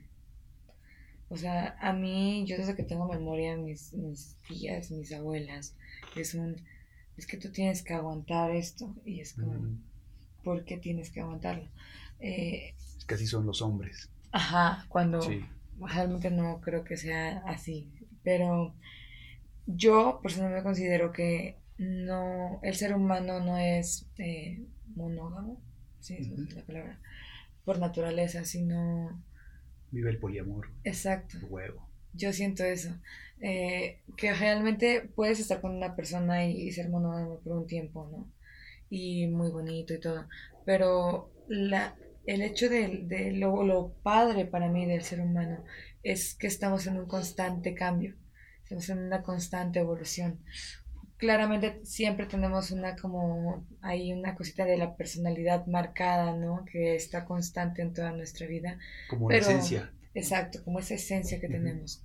O 1.28 1.36
sea, 1.36 1.76
a 1.80 1.92
mí, 1.92 2.46
yo 2.46 2.56
desde 2.56 2.74
que 2.74 2.82
tengo 2.82 3.06
memoria, 3.06 3.54
mis, 3.54 3.92
mis 3.92 4.36
tías, 4.48 4.90
mis 4.90 5.12
abuelas, 5.12 5.76
es 6.16 6.32
un, 6.32 6.56
es 7.18 7.26
que 7.26 7.36
tú 7.36 7.52
tienes 7.52 7.82
que 7.82 7.92
aguantar 7.92 8.50
esto. 8.52 8.96
Y 9.04 9.20
es 9.20 9.34
como, 9.34 9.76
¿por 10.42 10.64
qué 10.64 10.78
tienes 10.78 11.10
que 11.10 11.20
aguantarlo? 11.20 11.68
Eh, 12.20 12.74
es 12.96 13.04
que 13.04 13.16
así 13.16 13.26
son 13.26 13.44
los 13.44 13.60
hombres. 13.60 14.08
Ajá, 14.32 14.86
cuando 14.88 15.20
realmente 15.78 16.30
no 16.30 16.62
creo 16.62 16.82
que 16.82 16.96
sea 16.96 17.42
así. 17.46 17.92
Pero 18.22 18.74
yo 19.66 20.20
personalmente 20.22 20.64
considero 20.64 21.12
que 21.12 21.58
no, 21.76 22.60
el 22.62 22.74
ser 22.76 22.94
humano 22.94 23.40
no 23.40 23.58
es 23.58 24.06
eh, 24.16 24.64
monógamo, 24.94 25.60
sí, 26.00 26.14
es 26.14 26.54
la 26.54 26.62
palabra 26.62 26.98
por 27.64 27.78
naturaleza, 27.78 28.44
sino... 28.44 29.22
Vive 29.90 30.10
el 30.10 30.18
poliamor. 30.18 30.70
Exacto. 30.84 31.38
Huevo. 31.48 31.88
Yo 32.12 32.32
siento 32.32 32.64
eso. 32.64 32.96
Eh, 33.40 34.00
que 34.16 34.34
realmente 34.34 35.10
puedes 35.14 35.40
estar 35.40 35.60
con 35.60 35.74
una 35.74 35.96
persona 35.96 36.46
y, 36.46 36.70
ser 36.72 36.88
monógamo 36.88 37.40
por 37.40 37.56
un 37.56 37.66
tiempo, 37.66 38.08
¿no? 38.10 38.30
Y 38.90 39.26
muy 39.28 39.50
bonito 39.50 39.94
y 39.94 40.00
todo. 40.00 40.28
Pero 40.64 41.30
la, 41.48 41.96
el 42.26 42.42
hecho 42.42 42.68
de, 42.68 43.04
de 43.04 43.32
lo, 43.32 43.64
lo, 43.64 43.94
padre 44.02 44.44
para 44.44 44.68
mí 44.68 44.86
del 44.86 45.02
ser 45.02 45.20
humano 45.20 45.64
es 46.02 46.34
que 46.34 46.46
estamos 46.46 46.86
en 46.86 46.98
un 46.98 47.06
constante 47.06 47.74
cambio, 47.74 48.14
estamos 48.62 48.88
en 48.90 48.98
una 48.98 49.22
constante 49.22 49.80
evolución 49.80 50.40
claramente 51.20 51.80
siempre 51.84 52.26
tenemos 52.26 52.70
una 52.72 52.96
como 52.96 53.66
hay 53.82 54.12
una 54.12 54.34
cosita 54.34 54.64
de 54.64 54.78
la 54.78 54.96
personalidad 54.96 55.66
marcada, 55.66 56.34
¿no? 56.34 56.64
Que 56.64 56.96
está 56.96 57.26
constante 57.26 57.82
en 57.82 57.92
toda 57.92 58.12
nuestra 58.12 58.46
vida. 58.46 58.78
Como 59.06 59.30
la 59.30 59.36
esencia. 59.38 59.92
Exacto, 60.14 60.64
como 60.64 60.80
esa 60.80 60.94
esencia 60.94 61.38
que 61.40 61.48
tenemos. 61.48 62.02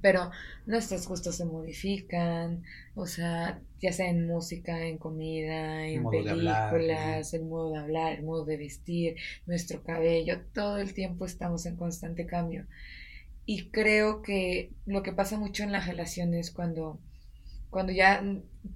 pero 0.00 0.30
nuestros 0.66 1.06
gustos 1.06 1.36
se 1.36 1.44
modifican, 1.44 2.62
o 2.94 3.06
sea, 3.06 3.60
ya 3.80 3.92
sea 3.92 4.08
en 4.08 4.26
música, 4.26 4.86
en 4.86 4.98
comida, 4.98 5.86
en 5.86 6.08
películas, 6.08 7.34
el 7.34 7.44
modo 7.44 7.72
de 7.72 7.78
hablar, 7.80 8.12
el 8.14 8.24
modo 8.24 8.44
de 8.44 8.56
vestir, 8.56 9.16
nuestro 9.46 9.82
cabello, 9.82 10.40
todo 10.54 10.78
el 10.78 10.94
tiempo 10.94 11.26
estamos 11.26 11.66
en 11.66 11.76
constante 11.76 12.26
cambio. 12.26 12.66
Y 13.44 13.70
creo 13.70 14.22
que 14.22 14.70
lo 14.86 15.02
que 15.02 15.12
pasa 15.12 15.38
mucho 15.38 15.64
en 15.64 15.72
las 15.72 15.86
relaciones 15.86 16.52
cuando 16.52 17.00
cuando 17.72 17.90
ya, 17.90 18.22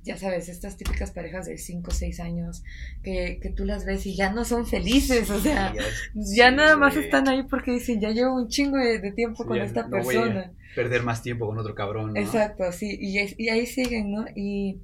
ya 0.02 0.16
sabes, 0.16 0.48
estas 0.48 0.78
típicas 0.78 1.10
parejas 1.10 1.44
de 1.44 1.58
5 1.58 1.90
o 1.90 1.94
6 1.94 2.18
años, 2.20 2.64
que, 3.02 3.38
que, 3.42 3.50
tú 3.50 3.66
las 3.66 3.84
ves 3.84 4.06
y 4.06 4.16
ya 4.16 4.32
no 4.32 4.46
son 4.46 4.66
felices, 4.66 5.28
o 5.28 5.38
sea, 5.38 5.74
ya, 6.14 6.50
nada 6.50 6.78
más 6.78 6.96
están 6.96 7.28
ahí 7.28 7.42
porque 7.42 7.72
dicen, 7.72 8.00
ya 8.00 8.10
llevo 8.10 8.34
un 8.34 8.48
chingo 8.48 8.78
de, 8.78 9.12
tiempo 9.12 9.44
con 9.44 9.58
esta 9.58 9.86
persona. 9.86 10.50
perder 10.74 11.02
más 11.02 11.22
tiempo 11.22 11.46
con 11.46 11.58
otro 11.58 11.74
cabrón. 11.74 12.14
¿no? 12.14 12.20
Exacto, 12.20 12.72
sí, 12.72 12.96
y, 12.98 13.18
y, 13.36 13.50
ahí 13.50 13.66
siguen, 13.66 14.12
¿no? 14.12 14.24
Y, 14.34 14.80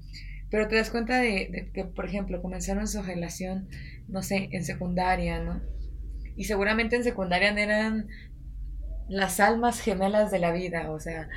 pero 0.50 0.68
te 0.68 0.76
das 0.76 0.90
cuenta 0.90 1.18
de, 1.18 1.48
de 1.50 1.70
que, 1.72 1.86
por 1.86 2.04
ejemplo, 2.04 2.42
comenzaron 2.42 2.86
su 2.86 3.02
relación, 3.02 3.66
no 4.08 4.22
sé, 4.22 4.50
en 4.52 4.62
secundaria, 4.62 5.42
¿no? 5.42 5.62
Y 6.36 6.44
seguramente 6.44 6.96
en 6.96 7.04
secundaria 7.04 7.50
eran 7.50 8.08
las 9.12 9.40
almas 9.40 9.78
gemelas 9.78 10.30
de 10.30 10.38
la 10.38 10.52
vida, 10.52 10.90
o 10.90 10.98
sea, 10.98 11.28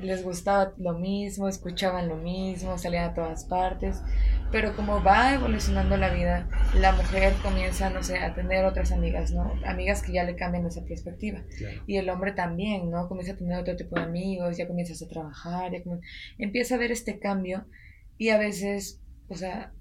les 0.00 0.24
gustaba 0.24 0.74
lo 0.78 0.94
mismo, 0.94 1.48
escuchaban 1.48 2.08
lo 2.08 2.16
mismo, 2.16 2.76
salían 2.76 3.10
a 3.10 3.14
todas 3.14 3.44
partes, 3.44 4.02
pero 4.50 4.74
como 4.74 5.00
va 5.00 5.32
evolucionando 5.32 5.96
la 5.96 6.12
vida, 6.12 6.48
la 6.74 6.90
mujer 6.90 7.32
comienza, 7.40 7.88
no 7.88 8.02
sé, 8.02 8.18
a 8.18 8.34
tener 8.34 8.64
otras 8.64 8.90
amigas, 8.90 9.30
¿no? 9.30 9.54
Amigas 9.64 10.02
que 10.02 10.12
ya 10.12 10.24
le 10.24 10.34
cambian 10.34 10.66
esa 10.66 10.84
perspectiva. 10.84 11.44
Y 11.86 11.98
el 11.98 12.10
hombre 12.10 12.32
también, 12.32 12.90
¿no? 12.90 13.06
Comienza 13.06 13.34
a 13.34 13.36
tener 13.36 13.60
otro 13.60 13.76
tipo 13.76 13.94
de 13.94 14.02
amigos, 14.02 14.56
ya 14.56 14.66
comienzas 14.66 15.00
a 15.00 15.08
trabajar, 15.08 15.70
ya 15.70 15.82
empieza 16.38 16.74
a 16.74 16.78
ver 16.78 16.90
este 16.90 17.20
cambio 17.20 17.64
y 18.18 18.30
a 18.30 18.38
veces, 18.38 19.00
o 19.28 19.36
sea, 19.36 19.72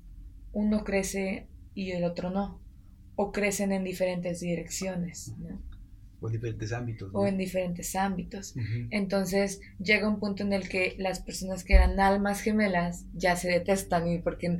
uno 0.51 0.83
crece 0.83 1.47
y 1.73 1.93
el 1.93 2.03
otro 2.03 2.29
no, 2.29 2.61
o 3.15 3.31
crecen 3.31 3.71
en 3.71 3.83
diferentes 3.83 4.39
direcciones, 4.39 5.33
¿no? 5.39 5.72
O 6.23 6.27
en 6.27 6.33
diferentes 6.33 6.71
ámbitos. 6.71 7.09
O 7.13 7.27
en 7.27 7.37
diferentes 7.37 7.95
ámbitos. 7.95 8.55
Entonces 8.91 9.59
llega 9.77 10.07
un 10.07 10.19
punto 10.19 10.43
en 10.43 10.53
el 10.53 10.69
que 10.69 10.95
las 10.97 11.19
personas 11.19 11.63
que 11.63 11.73
eran 11.73 11.99
almas 11.99 12.41
gemelas 12.41 13.05
ya 13.13 13.35
se 13.35 13.49
detestan 13.49 14.07
y 14.07 14.19
porque 14.19 14.57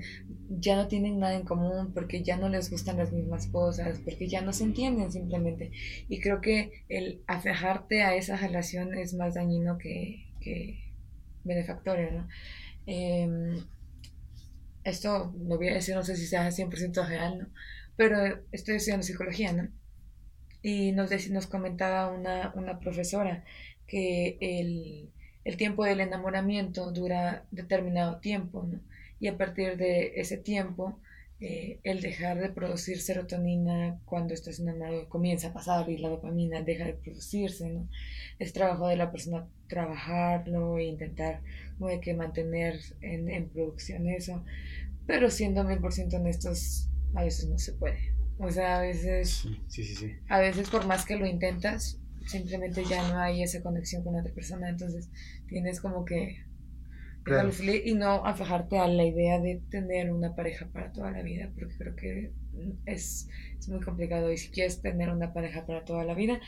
ya 0.50 0.76
no 0.76 0.88
tienen 0.88 1.20
nada 1.20 1.36
en 1.36 1.46
común, 1.46 1.94
porque 1.94 2.22
ya 2.22 2.38
no 2.38 2.50
les 2.50 2.70
gustan 2.70 2.98
las 2.98 3.14
mismas 3.14 3.48
cosas, 3.48 4.00
porque 4.04 4.28
ya 4.28 4.42
no 4.42 4.52
se 4.52 4.66
entienden 4.66 5.12
simplemente. 5.12 5.72
Y 6.10 6.20
creo 6.20 6.42
que 6.42 6.84
el 6.90 7.24
afejarte 7.28 8.04
a 8.04 8.16
esa 8.16 8.36
relación 8.36 8.94
es 8.94 9.14
más 9.14 9.36
dañino 9.36 9.78
que, 9.78 10.26
que 10.42 10.84
benefactorio, 11.44 12.12
¿no? 12.12 12.28
Em, 12.86 13.64
esto 14.84 15.34
lo 15.48 15.58
voy 15.58 15.70
a 15.70 15.76
decir, 15.76 15.96
no 15.96 16.04
sé 16.04 16.18
si 16.18 16.26
sea 16.28 16.52
100% 16.52 17.08
real, 17.08 17.40
¿no? 17.40 17.48
Pero 17.96 18.18
estoy 18.52 18.76
estudiando 18.76 19.06
psicología, 19.06 19.54
¿no? 19.54 19.70
Y 20.64 20.94
nos, 20.94 21.12
nos 21.30 21.46
comentaba 21.48 22.10
una, 22.10 22.52
una 22.56 22.80
profesora 22.80 23.44
que 23.86 24.38
el, 24.42 25.12
el, 25.44 25.58
tiempo 25.58 25.86
del 25.86 26.00
enamoramiento 26.00 26.92
dura 26.92 27.46
determinado 27.52 28.18
tiempo, 28.20 28.64
¿no? 28.64 28.80
Y 29.20 29.28
a 29.28 29.38
partir 29.38 29.78
de 29.78 30.14
ese 30.16 30.38
tiempo, 30.38 31.00
eh, 31.46 31.80
el 31.84 32.00
dejar 32.00 32.40
de 32.40 32.48
producir 32.50 33.02
serotonina 33.02 34.00
cuando 34.06 34.34
estás 34.34 34.60
enamorado 34.60 35.10
comienza 35.10 35.50
a 35.50 35.54
pasar 35.54 35.90
y 35.90 35.98
la 35.98 36.08
dopamina 36.08 36.62
deja 36.62 36.86
de 36.86 36.94
producirse, 36.94 37.70
¿no? 37.70 37.90
Es 38.40 38.54
trabajo 38.54 38.88
de 38.88 38.96
la 38.96 39.12
persona 39.12 39.46
trabajarlo 39.68 40.78
e 40.78 40.86
intentar 40.86 41.42
como 41.78 42.00
que 42.00 42.14
mantener 42.14 42.80
en, 43.02 43.30
en 43.30 43.50
producción 43.50 44.08
eso, 44.08 44.42
pero 45.06 45.30
siendo 45.30 45.66
mil 45.66 45.80
por 45.80 45.92
ciento 45.92 46.16
honestos, 46.16 46.88
a 47.14 47.24
veces 47.24 47.50
no 47.50 47.60
se 47.60 47.74
puede. 47.74 48.13
O 48.38 48.50
sea, 48.52 48.78
a 48.78 48.82
veces. 48.82 49.30
Sí, 49.30 49.60
sí, 49.68 49.84
sí, 49.84 50.12
A 50.30 50.40
veces, 50.40 50.70
por 50.70 50.86
más 50.86 51.06
que 51.06 51.16
lo 51.16 51.26
intentas, 51.26 52.00
simplemente 52.26 52.84
ya 52.86 53.08
no 53.10 53.20
hay 53.20 53.44
esa 53.44 53.62
conexión 53.62 54.04
con 54.04 54.16
otra 54.16 54.34
persona. 54.34 54.70
Entonces, 54.70 55.10
tienes 55.48 55.80
como 55.80 56.06
que. 56.06 56.44
Claro. 57.24 57.52
Y 57.86 57.94
no 57.96 58.26
afajarte 58.26 58.78
a 58.80 58.88
la 58.88 59.06
idea 59.06 59.40
de 59.40 59.62
tener 59.70 60.12
una 60.12 60.36
pareja 60.36 60.68
para 60.68 60.92
toda 60.92 61.12
la 61.12 61.22
vida, 61.22 61.50
porque 61.56 61.74
creo 61.78 61.96
que 61.96 62.34
es, 62.86 63.30
es 63.58 63.70
muy 63.70 63.80
complicado. 63.80 64.30
Y 64.32 64.38
si 64.38 64.50
quieres 64.50 64.82
tener 64.82 65.10
una 65.10 65.32
pareja 65.32 65.66
para 65.66 65.86
toda 65.86 66.04
la 66.04 66.16
vida, 66.16 66.42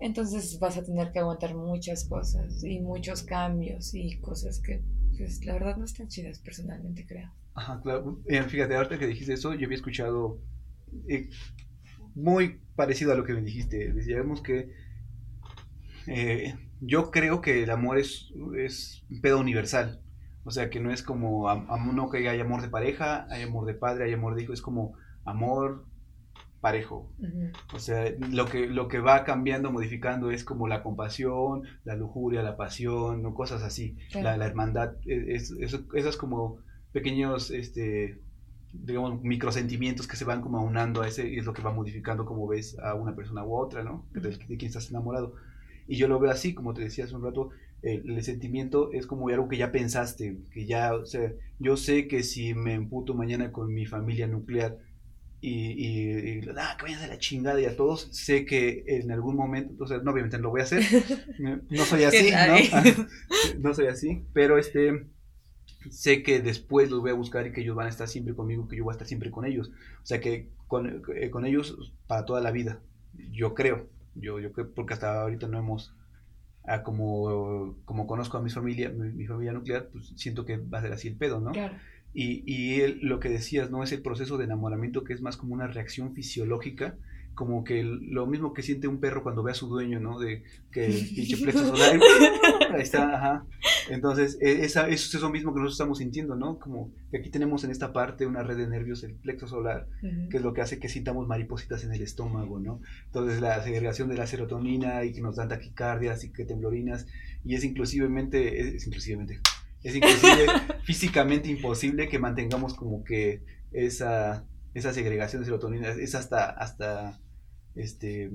entonces 0.00 0.58
vas 0.58 0.76
a 0.76 0.82
tener 0.82 1.12
que 1.12 1.20
aguantar 1.20 1.54
muchas 1.54 2.04
cosas 2.04 2.64
y 2.64 2.80
muchos 2.80 3.22
cambios 3.22 3.94
y 3.94 4.18
cosas 4.18 4.58
que, 4.58 4.82
pues, 5.16 5.44
la 5.44 5.52
verdad 5.52 5.76
no 5.76 5.84
están 5.84 6.08
chidas 6.08 6.40
personalmente, 6.40 7.06
creo. 7.06 7.30
Ajá, 7.54 7.80
claro. 7.80 8.20
Eh, 8.26 8.42
fíjate, 8.42 8.74
ahorita 8.74 8.98
que 8.98 9.06
dijiste 9.06 9.34
eso, 9.34 9.54
yo 9.54 9.66
había 9.66 9.76
escuchado 9.76 10.40
eh, 11.08 11.28
muy 12.14 12.60
parecido 12.76 13.12
a 13.12 13.14
lo 13.14 13.24
que 13.24 13.34
me 13.34 13.42
dijiste. 13.42 13.92
Decíamos 13.92 14.42
que 14.42 14.70
eh, 16.06 16.54
yo 16.80 17.10
creo 17.10 17.40
que 17.40 17.62
el 17.62 17.70
amor 17.70 17.98
es, 17.98 18.32
es 18.56 19.04
un 19.10 19.20
pedo 19.20 19.38
universal. 19.38 20.00
O 20.44 20.50
sea, 20.50 20.70
que 20.70 20.80
no 20.80 20.92
es 20.92 21.02
como, 21.02 21.46
no 21.92 22.10
que 22.10 22.28
hay 22.28 22.40
amor 22.40 22.62
de 22.62 22.68
pareja, 22.68 23.26
hay 23.30 23.42
amor 23.42 23.64
de 23.66 23.74
padre, 23.74 24.06
hay 24.06 24.12
amor 24.12 24.34
de 24.34 24.42
hijo, 24.42 24.52
es 24.52 24.62
como 24.62 24.94
amor 25.24 25.86
parejo. 26.60 27.12
O 27.74 27.78
sea, 27.78 28.12
lo 28.30 28.46
que, 28.46 28.66
lo 28.66 28.88
que 28.88 28.98
va 28.98 29.24
cambiando, 29.24 29.70
modificando 29.70 30.30
es 30.30 30.44
como 30.44 30.66
la 30.66 30.82
compasión, 30.82 31.62
la 31.84 31.94
lujuria, 31.94 32.42
la 32.42 32.56
pasión, 32.56 33.22
¿no? 33.22 33.34
cosas 33.34 33.62
así. 33.62 33.96
La, 34.14 34.36
la, 34.36 34.46
hermandad, 34.46 34.94
e, 35.06 35.34
es, 35.34 35.54
esas 35.94 36.16
como 36.16 36.58
pequeños 36.92 37.50
este, 37.50 38.20
digamos, 38.72 39.22
microsentimientos 39.22 40.06
que 40.06 40.16
se 40.16 40.24
van 40.24 40.40
como 40.40 40.58
aunando 40.58 41.02
a 41.02 41.08
ese 41.08 41.28
y 41.28 41.38
es 41.38 41.44
lo 41.44 41.52
que 41.52 41.62
va 41.62 41.72
modificando 41.72 42.24
como 42.24 42.46
ves 42.46 42.78
a 42.78 42.94
una 42.94 43.14
persona 43.14 43.44
u 43.44 43.54
otra, 43.56 43.82
¿no? 43.82 44.06
De, 44.12 44.20
de 44.20 44.56
quien 44.56 44.68
estás 44.68 44.90
enamorado. 44.90 45.34
Y 45.86 45.96
yo 45.96 46.08
lo 46.08 46.18
veo 46.18 46.30
así, 46.30 46.54
como 46.54 46.74
te 46.74 46.82
decía 46.82 47.04
hace 47.04 47.14
un 47.14 47.24
rato, 47.24 47.50
el 47.82 48.22
sentimiento 48.22 48.92
es 48.92 49.06
como 49.06 49.28
algo 49.28 49.48
que 49.48 49.56
ya 49.56 49.72
pensaste, 49.72 50.38
que 50.52 50.66
ya, 50.66 50.94
o 50.94 51.04
sea, 51.04 51.32
yo 51.58 51.76
sé 51.76 52.06
que 52.06 52.22
si 52.22 52.54
me 52.54 52.74
emputo 52.74 53.14
mañana 53.14 53.50
con 53.50 53.74
mi 53.74 53.86
familia 53.86 54.28
nuclear 54.28 54.78
y, 55.40 56.38
y, 56.38 56.40
ah, 56.56 56.76
que 56.78 56.84
vayan 56.84 57.02
a 57.02 57.08
la 57.08 57.18
chingada 57.18 57.60
y 57.60 57.64
a 57.64 57.76
todos, 57.76 58.08
sé 58.12 58.44
que 58.44 58.84
en 58.86 59.10
algún 59.10 59.34
momento, 59.34 59.82
o 59.82 59.86
sea, 59.88 59.98
no, 59.98 60.12
obviamente 60.12 60.36
no 60.36 60.44
lo 60.44 60.50
voy 60.50 60.60
a 60.60 60.64
hacer, 60.64 60.84
no 61.68 61.84
soy 61.84 62.04
así, 62.04 62.30
¿no? 62.30 63.08
no 63.68 63.74
soy 63.74 63.88
así, 63.88 64.24
pero 64.32 64.58
este 64.58 65.06
sé 65.90 66.22
que 66.22 66.40
después 66.40 66.90
los 66.90 67.00
voy 67.00 67.10
a 67.10 67.14
buscar 67.14 67.46
y 67.46 67.52
que 67.52 67.62
ellos 67.62 67.76
van 67.76 67.86
a 67.86 67.90
estar 67.90 68.08
siempre 68.08 68.34
conmigo, 68.34 68.68
que 68.68 68.76
yo 68.76 68.84
voy 68.84 68.92
a 68.92 68.94
estar 68.94 69.06
siempre 69.06 69.30
con 69.30 69.44
ellos. 69.44 69.70
O 70.02 70.06
sea 70.06 70.20
que 70.20 70.48
con, 70.68 71.02
eh, 71.14 71.30
con 71.30 71.44
ellos 71.44 71.94
para 72.06 72.24
toda 72.24 72.40
la 72.40 72.50
vida. 72.50 72.80
Yo 73.30 73.54
creo, 73.54 73.88
yo, 74.14 74.40
yo 74.40 74.52
creo, 74.52 74.72
porque 74.72 74.94
hasta 74.94 75.22
ahorita 75.22 75.48
no 75.48 75.58
hemos, 75.58 75.94
ah, 76.64 76.82
como, 76.82 77.76
como 77.84 78.06
conozco 78.06 78.38
a 78.38 78.42
mi 78.42 78.50
familia, 78.50 78.90
mi, 78.90 79.26
familia 79.26 79.52
nuclear, 79.52 79.88
pues 79.92 80.12
siento 80.16 80.44
que 80.44 80.56
va 80.56 80.78
a 80.78 80.82
ser 80.82 80.92
así 80.92 81.08
el 81.08 81.16
pedo, 81.16 81.40
¿no? 81.40 81.52
Claro. 81.52 81.74
Y, 82.14 82.42
y 82.46 82.86
lo 83.02 83.20
que 83.20 83.28
decías, 83.28 83.70
¿no? 83.70 83.82
Es 83.82 83.92
el 83.92 84.02
proceso 84.02 84.38
de 84.38 84.44
enamoramiento 84.44 85.04
que 85.04 85.12
es 85.12 85.22
más 85.22 85.36
como 85.36 85.54
una 85.54 85.66
reacción 85.66 86.14
fisiológica 86.14 86.96
como 87.34 87.64
que 87.64 87.82
lo 87.82 88.26
mismo 88.26 88.52
que 88.52 88.62
siente 88.62 88.88
un 88.88 89.00
perro 89.00 89.22
cuando 89.22 89.42
ve 89.42 89.52
a 89.52 89.54
su 89.54 89.66
dueño, 89.66 90.00
¿no? 90.00 90.18
De 90.18 90.42
que 90.70 90.86
el 90.86 90.92
pinche 91.14 91.36
plexo 91.38 91.66
solar, 91.66 91.98
ahí 92.72 92.82
está, 92.82 93.14
ajá. 93.14 93.46
Entonces, 93.88 94.38
e, 94.40 94.64
esa, 94.64 94.88
eso 94.88 95.08
es 95.08 95.14
eso 95.14 95.30
mismo 95.30 95.52
que 95.52 95.60
nosotros 95.60 95.74
estamos 95.74 95.98
sintiendo, 95.98 96.36
¿no? 96.36 96.58
Como 96.58 96.90
que 97.10 97.18
aquí 97.18 97.30
tenemos 97.30 97.64
en 97.64 97.70
esta 97.70 97.92
parte 97.92 98.26
una 98.26 98.42
red 98.42 98.56
de 98.56 98.66
nervios, 98.66 99.02
el 99.02 99.14
plexo 99.14 99.46
solar, 99.46 99.88
que 100.30 100.36
es 100.36 100.42
lo 100.42 100.52
que 100.52 100.60
hace 100.60 100.78
que 100.78 100.88
sintamos 100.88 101.26
maripositas 101.26 101.84
en 101.84 101.92
el 101.92 102.02
estómago, 102.02 102.60
¿no? 102.60 102.80
Entonces, 103.06 103.40
la 103.40 103.62
segregación 103.62 104.08
de 104.08 104.16
la 104.16 104.26
serotonina 104.26 105.04
y 105.04 105.12
que 105.12 105.22
nos 105.22 105.36
dan 105.36 105.48
taquicardias 105.48 106.24
y 106.24 106.32
que 106.32 106.44
temblorinas, 106.44 107.06
y 107.44 107.54
es 107.54 107.64
inclusivemente, 107.64 108.60
es, 108.60 108.74
es 108.74 108.86
inclusivemente, 108.86 109.40
es 109.82 109.96
inclusive 109.96 110.46
físicamente 110.84 111.48
imposible 111.48 112.08
que 112.08 112.18
mantengamos 112.18 112.74
como 112.74 113.04
que 113.04 113.42
esa 113.72 114.44
esa 114.74 114.92
segregación 114.92 115.42
de 115.42 115.46
serotonina 115.46 115.88
es 115.88 116.14
hasta, 116.14 116.50
hasta, 116.50 117.20
este, 117.74 118.30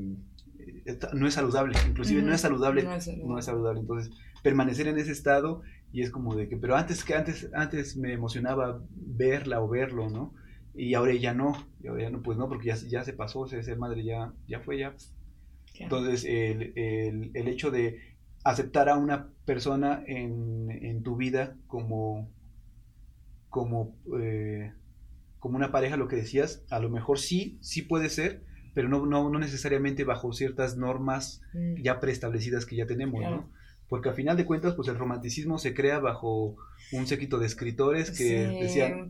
no 1.13 1.27
es 1.27 1.33
saludable, 1.33 1.77
inclusive 1.87 2.21
no 2.21 2.33
es 2.33 2.41
saludable, 2.41 2.83
no 2.83 3.39
es 3.39 3.45
saludable. 3.45 3.81
Entonces, 3.81 4.11
permanecer 4.43 4.87
en 4.87 4.97
ese 4.97 5.11
estado 5.11 5.61
y 5.91 6.01
es 6.01 6.11
como 6.11 6.35
de 6.35 6.47
que, 6.47 6.57
pero 6.57 6.75
antes 6.75 7.03
que 7.03 7.15
antes, 7.15 7.49
antes 7.53 7.97
me 7.97 8.13
emocionaba 8.13 8.81
verla 8.91 9.61
o 9.61 9.67
verlo, 9.67 10.09
¿no? 10.09 10.33
Y 10.75 10.93
ahora 10.93 11.13
ya 11.15 11.33
no, 11.33 11.67
y 11.81 11.87
ahora 11.87 12.03
ya 12.03 12.09
no, 12.09 12.21
pues 12.21 12.37
no, 12.37 12.47
porque 12.47 12.67
ya, 12.67 12.75
ya 12.75 13.03
se 13.03 13.13
pasó, 13.13 13.45
ese 13.45 13.63
ser 13.63 13.77
madre 13.77 14.03
ya, 14.03 14.33
ya 14.47 14.59
fue, 14.59 14.77
ya. 14.77 14.95
Entonces, 15.79 16.23
el, 16.25 16.73
el, 16.75 17.31
el, 17.33 17.47
hecho 17.47 17.71
de 17.71 17.99
aceptar 18.43 18.89
a 18.89 18.97
una 18.97 19.29
persona 19.45 20.03
en, 20.07 20.71
en 20.71 21.03
tu 21.03 21.15
vida 21.15 21.55
como, 21.67 22.29
como 23.49 23.95
eh, 24.19 24.73
como 25.39 25.57
una 25.57 25.71
pareja, 25.71 25.97
lo 25.97 26.07
que 26.07 26.15
decías, 26.15 26.63
a 26.69 26.79
lo 26.79 26.89
mejor 26.89 27.19
sí, 27.19 27.57
sí 27.61 27.81
puede 27.81 28.09
ser, 28.09 28.43
pero 28.73 28.89
no, 28.89 29.05
no, 29.05 29.29
no 29.29 29.39
necesariamente 29.39 30.03
bajo 30.03 30.33
ciertas 30.33 30.77
normas 30.77 31.41
mm. 31.53 31.81
ya 31.81 31.99
preestablecidas 31.99 32.65
que 32.65 32.75
ya 32.75 32.85
tenemos, 32.85 33.21
¿no? 33.21 33.49
porque 33.89 34.09
al 34.09 34.15
final 34.15 34.35
de 34.37 34.45
cuentas, 34.45 34.75
pues 34.75 34.87
el 34.87 34.97
romanticismo 34.97 35.57
se 35.57 35.73
crea 35.73 35.99
bajo 35.99 36.55
un 36.91 37.07
séquito 37.07 37.39
de 37.39 37.45
escritores 37.45 38.11
que 38.11 38.47
decían, 38.61 39.09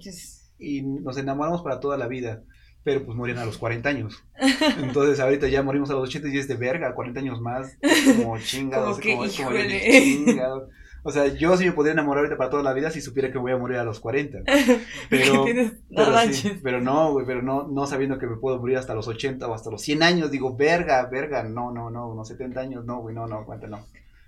y 0.59 0.81
nos 0.83 1.17
enamoramos 1.17 1.63
para 1.63 1.79
toda 1.79 1.97
la 1.97 2.07
vida, 2.07 2.43
pero 2.83 3.03
pues 3.03 3.17
morían 3.17 3.39
a 3.39 3.45
los 3.45 3.57
40 3.57 3.89
años. 3.89 4.23
Entonces 4.77 5.19
ahorita 5.19 5.47
ya 5.47 5.63
morimos 5.63 5.89
a 5.89 5.93
los 5.93 6.09
80 6.09 6.29
y 6.29 6.37
es 6.37 6.47
de 6.47 6.55
verga, 6.55 6.93
40 6.93 7.19
años 7.19 7.41
más, 7.41 7.77
como 8.17 8.37
chingados, 8.39 8.99
como, 8.99 9.17
como, 9.17 10.67
O 11.03 11.11
sea, 11.11 11.27
yo 11.27 11.55
sí 11.55 11.65
me 11.65 11.71
podría 11.71 11.93
enamorar 11.93 12.23
ahorita 12.23 12.37
para 12.37 12.49
toda 12.49 12.63
la 12.63 12.73
vida 12.73 12.91
si 12.91 13.01
supiera 13.01 13.31
que 13.31 13.37
voy 13.37 13.51
a 13.51 13.57
morir 13.57 13.77
a 13.77 13.83
los 13.83 13.99
40. 13.99 14.39
Pero, 15.09 15.45
pero, 15.45 16.33
sí, 16.33 16.59
pero 16.61 16.81
no, 16.81 17.13
güey, 17.13 17.25
pero 17.25 17.41
no, 17.41 17.67
no 17.67 17.87
sabiendo 17.87 18.19
que 18.19 18.27
me 18.27 18.35
puedo 18.35 18.59
morir 18.59 18.77
hasta 18.77 18.93
los 18.93 19.07
80 19.07 19.47
o 19.47 19.53
hasta 19.53 19.71
los 19.71 19.81
100 19.81 20.03
años, 20.03 20.31
digo, 20.31 20.55
verga, 20.55 21.05
verga, 21.05 21.43
no, 21.43 21.71
no, 21.71 21.89
no, 21.89 22.09
unos 22.09 22.27
70 22.27 22.59
años, 22.59 22.85
no, 22.85 22.99
güey, 22.99 23.15
no, 23.15 23.25
no, 23.25 23.45
cuenta, 23.45 23.67
no. 23.67 23.85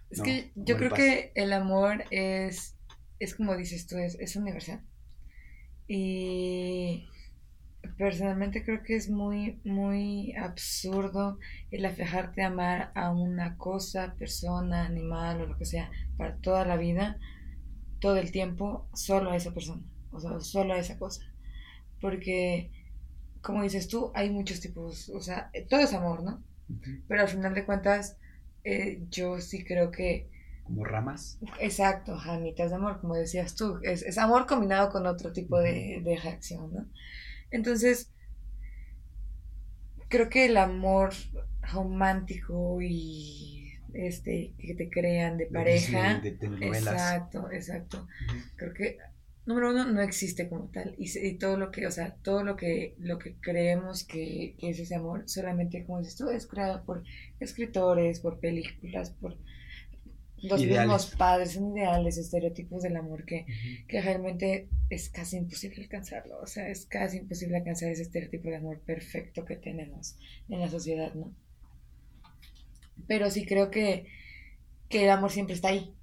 Es 0.09 0.21
que 0.21 0.51
yo 0.55 0.77
creo 0.77 0.91
que 0.91 1.31
el 1.35 1.53
amor 1.53 2.05
es, 2.09 2.75
es 3.19 3.35
como 3.35 3.55
dices 3.55 3.85
tú, 3.87 3.97
es, 3.97 4.15
es 4.19 4.35
universal. 4.35 4.81
Y 5.87 7.09
personalmente 7.97 8.63
creo 8.63 8.83
que 8.83 8.95
es 8.95 9.09
muy, 9.09 9.59
muy 9.63 10.33
absurdo 10.35 11.39
el 11.71 11.85
afejarte 11.85 12.41
a 12.41 12.47
amar 12.47 12.91
a 12.95 13.11
una 13.11 13.57
cosa, 13.57 14.15
persona, 14.17 14.85
animal 14.85 15.41
o 15.41 15.45
lo 15.47 15.57
que 15.57 15.65
sea, 15.65 15.91
para 16.17 16.37
toda 16.37 16.65
la 16.65 16.77
vida, 16.77 17.19
todo 17.99 18.17
el 18.17 18.31
tiempo, 18.31 18.87
solo 18.93 19.31
a 19.31 19.35
esa 19.35 19.53
persona, 19.53 19.83
o 20.11 20.19
sea, 20.19 20.39
solo 20.39 20.73
a 20.73 20.79
esa 20.79 20.97
cosa. 20.97 21.23
Porque, 22.01 22.71
como 23.41 23.63
dices 23.63 23.87
tú, 23.87 24.11
hay 24.13 24.29
muchos 24.29 24.59
tipos, 24.59 25.09
o 25.09 25.21
sea, 25.21 25.51
todo 25.69 25.81
es 25.81 25.93
amor, 25.93 26.23
¿no? 26.23 26.43
Pero 27.07 27.21
al 27.21 27.27
final 27.27 27.53
de 27.53 27.65
cuentas, 27.65 28.17
eh, 28.63 29.03
yo 29.09 29.41
sí 29.41 29.63
creo 29.63 29.91
que... 29.91 30.29
Como 30.63 30.85
ramas. 30.85 31.39
Exacto, 31.59 32.15
janitas 32.17 32.69
de 32.69 32.75
amor, 32.75 33.01
como 33.01 33.15
decías 33.15 33.55
tú. 33.55 33.79
Es, 33.81 34.17
amor 34.19 34.45
combinado 34.45 34.89
con 34.89 35.07
otro 35.07 35.33
tipo 35.33 35.59
de, 35.59 36.01
de 36.03 36.15
reacción, 36.17 36.71
¿no? 36.71 36.85
Entonces, 37.51 38.11
creo 40.07 40.29
que 40.29 40.45
el 40.45 40.57
amor 40.57 41.13
romántico 41.61 42.81
y 42.81 43.73
este 43.93 44.53
que 44.59 44.75
te 44.75 44.89
crean 44.89 45.37
de 45.37 45.47
pareja. 45.47 46.21
exacto, 46.61 47.49
exacto. 47.51 48.07
Creo 48.55 48.73
que 48.73 48.97
número 49.45 49.71
uno 49.71 49.85
no 49.85 50.01
existe 50.01 50.47
como 50.47 50.69
tal 50.69 50.93
y, 50.97 51.37
todo 51.37 51.57
lo 51.57 51.71
que, 51.71 51.87
o 51.87 51.91
sea, 51.91 52.15
todo 52.21 52.43
lo 52.43 52.55
que 52.55 52.95
lo 52.99 53.17
que 53.17 53.35
creemos 53.39 54.03
que, 54.03 54.55
que, 54.59 54.69
es 54.69 54.79
ese 54.79 54.95
amor 54.95 55.23
solamente 55.27 55.85
como 55.85 55.99
dices 55.99 56.17
tú 56.17 56.29
es 56.29 56.45
creado 56.45 56.83
por 56.83 57.03
escritores, 57.39 58.19
por 58.19 58.39
películas, 58.39 59.11
por 59.11 59.37
los 60.43 60.61
mismos 60.63 61.15
padres, 61.15 61.53
son 61.53 61.77
ideales, 61.77 62.17
estereotipos 62.17 62.83
del 62.83 62.97
amor 62.97 63.25
que, 63.25 63.45
que 63.87 64.01
realmente 64.01 64.69
es 64.89 65.09
casi 65.09 65.37
imposible 65.37 65.83
alcanzarlo. 65.83 66.39
O 66.39 66.47
sea, 66.47 66.69
es 66.69 66.85
casi 66.85 67.17
imposible 67.17 67.57
alcanzar 67.57 67.89
ese 67.89 68.03
estereotipo 68.03 68.49
de 68.49 68.57
amor 68.57 68.79
perfecto 68.81 69.45
que 69.45 69.55
tenemos 69.55 70.17
en 70.49 70.59
la 70.59 70.69
sociedad, 70.69 71.13
¿no? 71.13 71.33
Pero 73.07 73.29
sí 73.31 73.45
creo 73.45 73.71
que, 73.71 74.05
que 74.89 75.03
el 75.03 75.09
amor 75.09 75.31
siempre 75.31 75.55
está 75.55 75.69
ahí. 75.69 75.93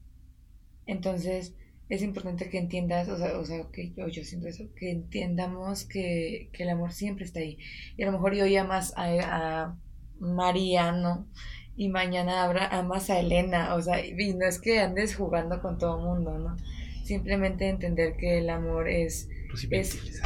Entonces, 0.86 1.54
es 1.88 2.02
importante 2.02 2.48
que 2.48 2.58
entiendas, 2.58 3.08
o 3.08 3.16
sea, 3.16 3.38
o 3.38 3.44
sea 3.44 3.66
que 3.72 3.92
yo, 3.92 4.08
yo 4.08 4.24
siento 4.24 4.48
eso, 4.48 4.64
que 4.74 4.90
entiendamos 4.90 5.84
que, 5.84 6.50
que, 6.52 6.64
el 6.64 6.70
amor 6.70 6.92
siempre 6.92 7.24
está 7.24 7.40
ahí. 7.40 7.58
Y 7.96 8.02
a 8.02 8.06
lo 8.06 8.12
mejor 8.12 8.34
yo 8.34 8.64
más 8.64 8.92
a, 8.96 9.06
a 9.20 9.78
Mariano 10.18 11.28
y 11.76 11.88
mañana 11.88 12.42
habrá 12.42 12.66
amas 12.68 13.10
a 13.10 13.20
Elena, 13.20 13.74
o 13.74 13.82
sea, 13.82 14.04
y 14.04 14.34
no 14.34 14.46
es 14.46 14.58
que 14.58 14.80
andes 14.80 15.14
jugando 15.14 15.60
con 15.60 15.78
todo 15.78 15.98
el 15.98 16.04
mundo, 16.04 16.38
¿no? 16.38 16.56
Simplemente 17.04 17.68
entender 17.68 18.16
que 18.16 18.38
el 18.38 18.50
amor 18.50 18.88
es, 18.88 19.28
es 19.70 20.22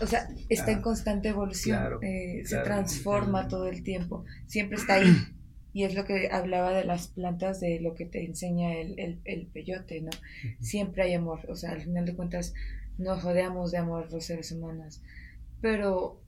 o 0.00 0.06
sea, 0.06 0.28
está 0.48 0.72
en 0.72 0.82
constante 0.82 1.28
evolución, 1.28 2.02
eh, 2.02 2.42
se 2.44 2.58
transforma 2.58 3.48
todo 3.48 3.68
el 3.68 3.82
tiempo, 3.82 4.24
siempre 4.46 4.76
está 4.76 4.94
ahí. 4.94 5.14
Y 5.72 5.84
es 5.84 5.94
lo 5.94 6.04
que 6.04 6.28
hablaba 6.32 6.72
de 6.72 6.82
las 6.82 7.06
plantas, 7.06 7.60
de 7.60 7.78
lo 7.78 7.94
que 7.94 8.04
te 8.04 8.24
enseña 8.24 8.74
el, 8.74 8.98
el, 8.98 9.20
el 9.24 9.46
peyote, 9.46 10.00
¿no? 10.00 10.10
Siempre 10.58 11.04
hay 11.04 11.14
amor, 11.14 11.46
o 11.48 11.54
sea, 11.54 11.70
al 11.70 11.80
final 11.80 12.06
de 12.06 12.16
cuentas 12.16 12.54
nos 12.98 13.22
rodeamos 13.22 13.70
de 13.70 13.78
amor 13.78 14.10
los 14.10 14.24
seres 14.24 14.50
humanos, 14.50 15.00
pero 15.60 16.20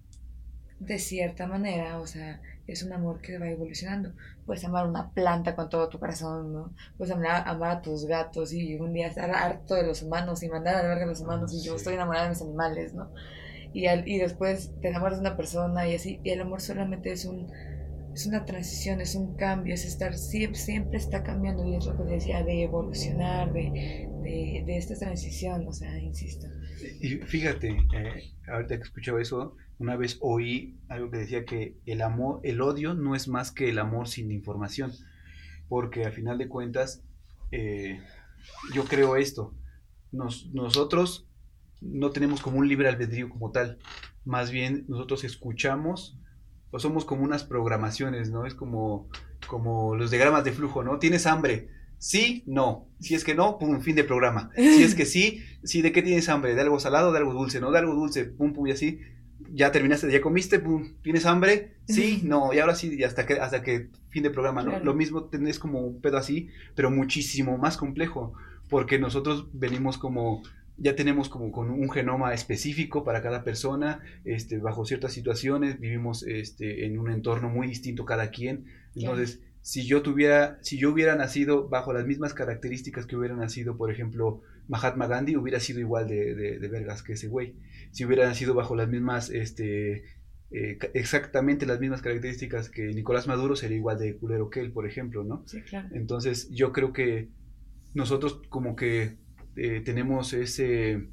de 0.79 1.01
cierta 1.01 1.49
manera, 1.49 1.99
o 1.99 2.07
sea, 2.07 2.41
es 2.67 2.83
un 2.83 2.93
amor 2.93 3.21
que 3.21 3.39
va 3.39 3.49
evolucionando. 3.49 4.13
Puedes 4.47 4.65
amar 4.65 4.87
una 4.87 5.11
planta 5.11 5.55
con 5.55 5.69
todo 5.69 5.89
tu 5.89 5.99
corazón, 5.99 6.53
¿no? 6.53 6.75
Puedes 6.97 7.15
amar, 7.15 7.45
a 7.47 7.83
tus 7.83 8.07
gatos 8.07 8.53
y 8.53 8.77
un 8.77 8.93
día 8.93 9.09
estar 9.09 9.31
harto 9.31 9.75
de 9.75 9.85
los 9.85 10.03
humanos 10.03 10.43
y 10.43 10.49
mandar 10.49 10.77
a 10.77 10.89
ver 10.89 11.03
a 11.03 11.07
los 11.07 11.21
humanos 11.21 11.53
y 11.53 11.63
yo 11.63 11.77
estoy 11.77 11.95
enamorada 11.95 12.25
de 12.25 12.31
mis 12.31 12.43
animales, 12.43 12.95
¿no? 12.95 13.11
Y, 13.73 13.87
al, 13.87 14.07
y 14.07 14.19
después 14.19 14.71
te 14.81 14.89
enamoras 14.89 15.19
de 15.19 15.27
una 15.27 15.37
persona 15.37 15.89
y 15.89 15.95
así, 15.95 16.21
y 16.23 16.31
el 16.31 16.41
amor 16.43 16.61
solamente 16.61 17.13
es 17.13 17.25
un 17.25 17.51
es 18.15 18.27
una 18.27 18.45
transición, 18.45 19.01
es 19.01 19.15
un 19.15 19.37
cambio, 19.37 19.75
es 19.75 19.85
estar, 19.87 20.15
siempre, 20.17 20.59
siempre 20.59 20.99
está 20.99 21.23
cambiando 21.23 21.65
y 21.67 21.77
es 21.77 21.87
lo 21.87 21.97
que 21.97 22.05
decía, 22.05 22.43
de 22.45 22.65
evolucionar, 22.65 23.53
de, 23.53 24.09
de, 24.23 24.63
de 24.67 24.77
esta 24.77 24.95
transición, 24.97 25.67
o 25.67 25.73
sea, 25.73 25.99
insisto. 25.99 26.47
Y 27.01 27.19
fíjate, 27.19 27.77
eh, 27.95 28.33
ahorita 28.49 28.77
que 28.77 28.83
escuchaba 28.83 29.21
eso, 29.21 29.57
una 29.79 29.97
vez 29.97 30.19
oí 30.21 30.79
algo 30.89 31.11
que 31.11 31.19
decía 31.19 31.45
que 31.45 31.77
el 31.87 32.03
amor, 32.03 32.41
el 32.45 32.61
odio 32.61 32.95
no 32.95 33.15
es 33.15 33.29
más 33.29 33.51
que 33.51 33.69
el 33.69 33.79
amor 33.79 34.09
sin 34.09 34.31
información, 34.31 34.93
porque 35.69 36.05
al 36.05 36.13
final 36.13 36.39
de 36.39 36.49
cuentas, 36.49 37.03
eh, 37.51 38.01
yo 38.75 38.85
creo 38.85 39.17
esto, 39.17 39.55
nosotros 40.13 41.27
no 41.81 42.11
tenemos 42.11 42.41
como 42.41 42.59
un 42.59 42.69
libre 42.69 42.89
albedrío 42.89 43.29
como 43.29 43.51
tal, 43.51 43.79
más 44.25 44.51
bien 44.51 44.85
nosotros 44.89 45.25
escuchamos 45.25 46.19
o 46.71 46.79
somos 46.79 47.05
como 47.05 47.25
unas 47.25 47.45
programaciones, 47.45 48.31
¿no? 48.31 48.47
Es 48.47 48.55
como, 48.55 49.09
como 49.47 49.97
los 49.97 50.11
diagramas 50.11 50.45
de 50.45 50.53
flujo, 50.53 50.83
¿no? 50.83 50.99
Tienes 50.99 51.27
hambre, 51.27 51.69
sí, 52.03 52.43
no, 52.47 52.89
si 52.99 53.15
es 53.15 53.23
que 53.23 53.37
no, 53.37 53.61
pum, 53.61 53.81
fin 53.81 53.95
de 53.95 54.03
programa, 54.03 54.51
si 54.57 54.83
es 54.83 54.97
que 54.97 55.07
sí, 55.07 55.41
sí, 55.63 55.83
¿de 55.83 55.93
qué 55.93 56.03
tienes 56.03 56.29
hambre? 56.29 56.57
¿De 56.57 56.61
algo 56.61 56.81
salado, 56.81 57.13
de 57.13 57.19
algo 57.19 57.33
dulce, 57.33 57.61
no? 57.61 57.71
De 57.71 57.79
algo 57.79 57.95
dulce, 57.95 58.25
pum, 58.25 58.53
pum, 58.53 58.67
y 58.67 58.73
así, 58.73 58.99
ya 59.53 59.71
terminaste, 59.71 60.11
ya 60.11 60.21
comiste, 60.21 60.59
pum, 60.59 60.95
¿tienes 61.03 61.27
hambre? 61.27 61.77
Sí, 61.87 62.21
no, 62.25 62.53
y 62.53 62.59
ahora 62.59 62.75
sí, 62.75 62.97
y 62.99 63.05
hasta 63.05 63.25
que, 63.25 63.35
hasta 63.35 63.63
que 63.63 63.89
fin 64.09 64.25
de 64.25 64.31
programa, 64.31 64.65
¿no? 64.65 64.81
Lo 64.81 64.95
mismo 64.95 65.27
tenés 65.27 65.61
como 65.61 65.81
un 65.81 66.01
pedo 66.01 66.17
así, 66.17 66.49
pero 66.75 66.91
muchísimo 66.91 67.57
más 67.57 67.77
complejo, 67.77 68.35
porque 68.69 68.99
nosotros 68.99 69.47
venimos 69.53 69.97
como, 69.97 70.43
ya 70.79 70.97
tenemos 70.97 71.29
como 71.29 71.53
con 71.53 71.71
un 71.71 71.89
genoma 71.89 72.35
específico 72.35 73.05
para 73.05 73.23
cada 73.23 73.45
persona, 73.45 74.01
este, 74.25 74.59
bajo 74.59 74.85
ciertas 74.85 75.13
situaciones, 75.13 75.79
vivimos 75.79 76.25
este, 76.25 76.85
en 76.85 76.99
un 76.99 77.13
entorno 77.13 77.49
muy 77.49 77.69
distinto 77.69 78.05
cada 78.05 78.31
quien, 78.31 78.65
entonces... 78.97 79.41
Si 79.63 79.87
yo 79.87 80.03
tuviera, 80.03 80.59
si 80.61 80.79
yo 80.79 80.91
hubiera 80.91 81.17
nacido 81.17 81.69
bajo 81.69 81.93
las 81.93 82.07
mismas 82.07 82.35
características 82.35 83.07
que 83.07 83.17
hubiera 83.17 83.37
nacido, 83.37 83.77
por 83.77 83.91
ejemplo, 83.91 84.43
Mahatma 84.69 85.07
Gandhi, 85.07 85.37
hubiera 85.37 85.61
sido 85.61 85.81
igual 85.81 86.09
de, 86.09 86.35
de, 86.35 86.59
de 86.59 86.69
vergas 86.69 87.03
que 87.03 87.15
ese 87.15 87.29
güey 87.29 87.55
si 87.93 88.05
hubiera 88.05 88.27
nacido 88.27 88.55
bajo 88.55 88.75
las 88.75 88.89
mismas, 88.89 89.31
este, 89.31 90.05
eh, 90.51 90.79
exactamente 90.95 91.67
las 91.67 91.79
mismas 91.79 92.03
características 92.03 92.71
que 92.71 92.89
Nicolás 92.89 93.29
Maduro, 93.29 93.55
sería 93.55 93.77
igual 93.77 93.99
de 93.99 94.17
culero 94.17 94.51
que 94.51 94.61
él, 94.61 94.73
por 94.73 94.87
ejemplo, 94.87 95.23
¿no? 95.23 95.45
Sí, 95.47 95.61
claro. 95.63 95.89
Entonces, 95.93 96.49
yo 96.51 96.73
creo 96.73 96.93
que 96.93 97.29
nosotros 97.95 98.41
como 98.49 98.75
que 98.75 99.19
eh, 99.57 99.83
tenemos 99.85 100.33
ese, 100.33 101.11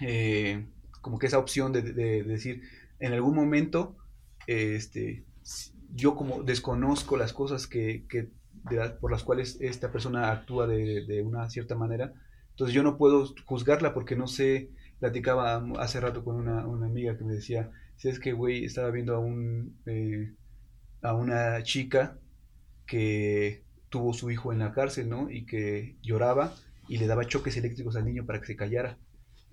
eh, 0.00 0.66
como 1.02 1.18
que 1.18 1.26
esa 1.26 1.38
opción 1.38 1.72
de, 1.72 1.82
decir, 1.82 2.62
en 2.98 3.12
algún 3.12 3.34
momento, 3.34 3.96
este, 4.46 5.24
yo 5.94 6.14
como 6.16 6.42
desconozco 6.42 7.16
las 7.16 7.32
cosas 7.32 7.66
que, 7.66 8.04
que 8.08 8.28
por 9.00 9.10
las 9.10 9.22
cuales 9.22 9.58
esta 9.60 9.92
persona 9.92 10.32
actúa 10.32 10.66
de, 10.66 11.04
de, 11.06 11.22
una 11.22 11.48
cierta 11.50 11.74
manera, 11.74 12.12
entonces 12.50 12.74
yo 12.74 12.82
no 12.82 12.96
puedo 12.96 13.34
juzgarla 13.44 13.94
porque 13.94 14.16
no 14.16 14.26
sé 14.26 14.70
platicaba 14.98 15.62
hace 15.78 16.00
rato 16.00 16.24
con 16.24 16.36
una, 16.36 16.66
una 16.66 16.86
amiga 16.86 17.16
que 17.18 17.24
me 17.24 17.34
decía, 17.34 17.70
si 17.96 18.08
es 18.08 18.18
que, 18.18 18.32
güey, 18.32 18.64
estaba 18.64 18.90
viendo 18.90 19.14
a, 19.14 19.18
un, 19.18 19.76
eh, 19.86 20.32
a 21.02 21.14
una 21.14 21.62
chica 21.62 22.18
que 22.86 23.62
tuvo 23.88 24.12
su 24.12 24.30
hijo 24.30 24.52
en 24.52 24.60
la 24.60 24.72
cárcel, 24.72 25.08
¿no? 25.08 25.30
Y 25.30 25.46
que 25.46 25.96
lloraba 26.02 26.54
y 26.88 26.98
le 26.98 27.06
daba 27.06 27.26
choques 27.26 27.56
eléctricos 27.56 27.96
al 27.96 28.04
niño 28.04 28.26
para 28.26 28.40
que 28.40 28.46
se 28.46 28.56
callara. 28.56 28.98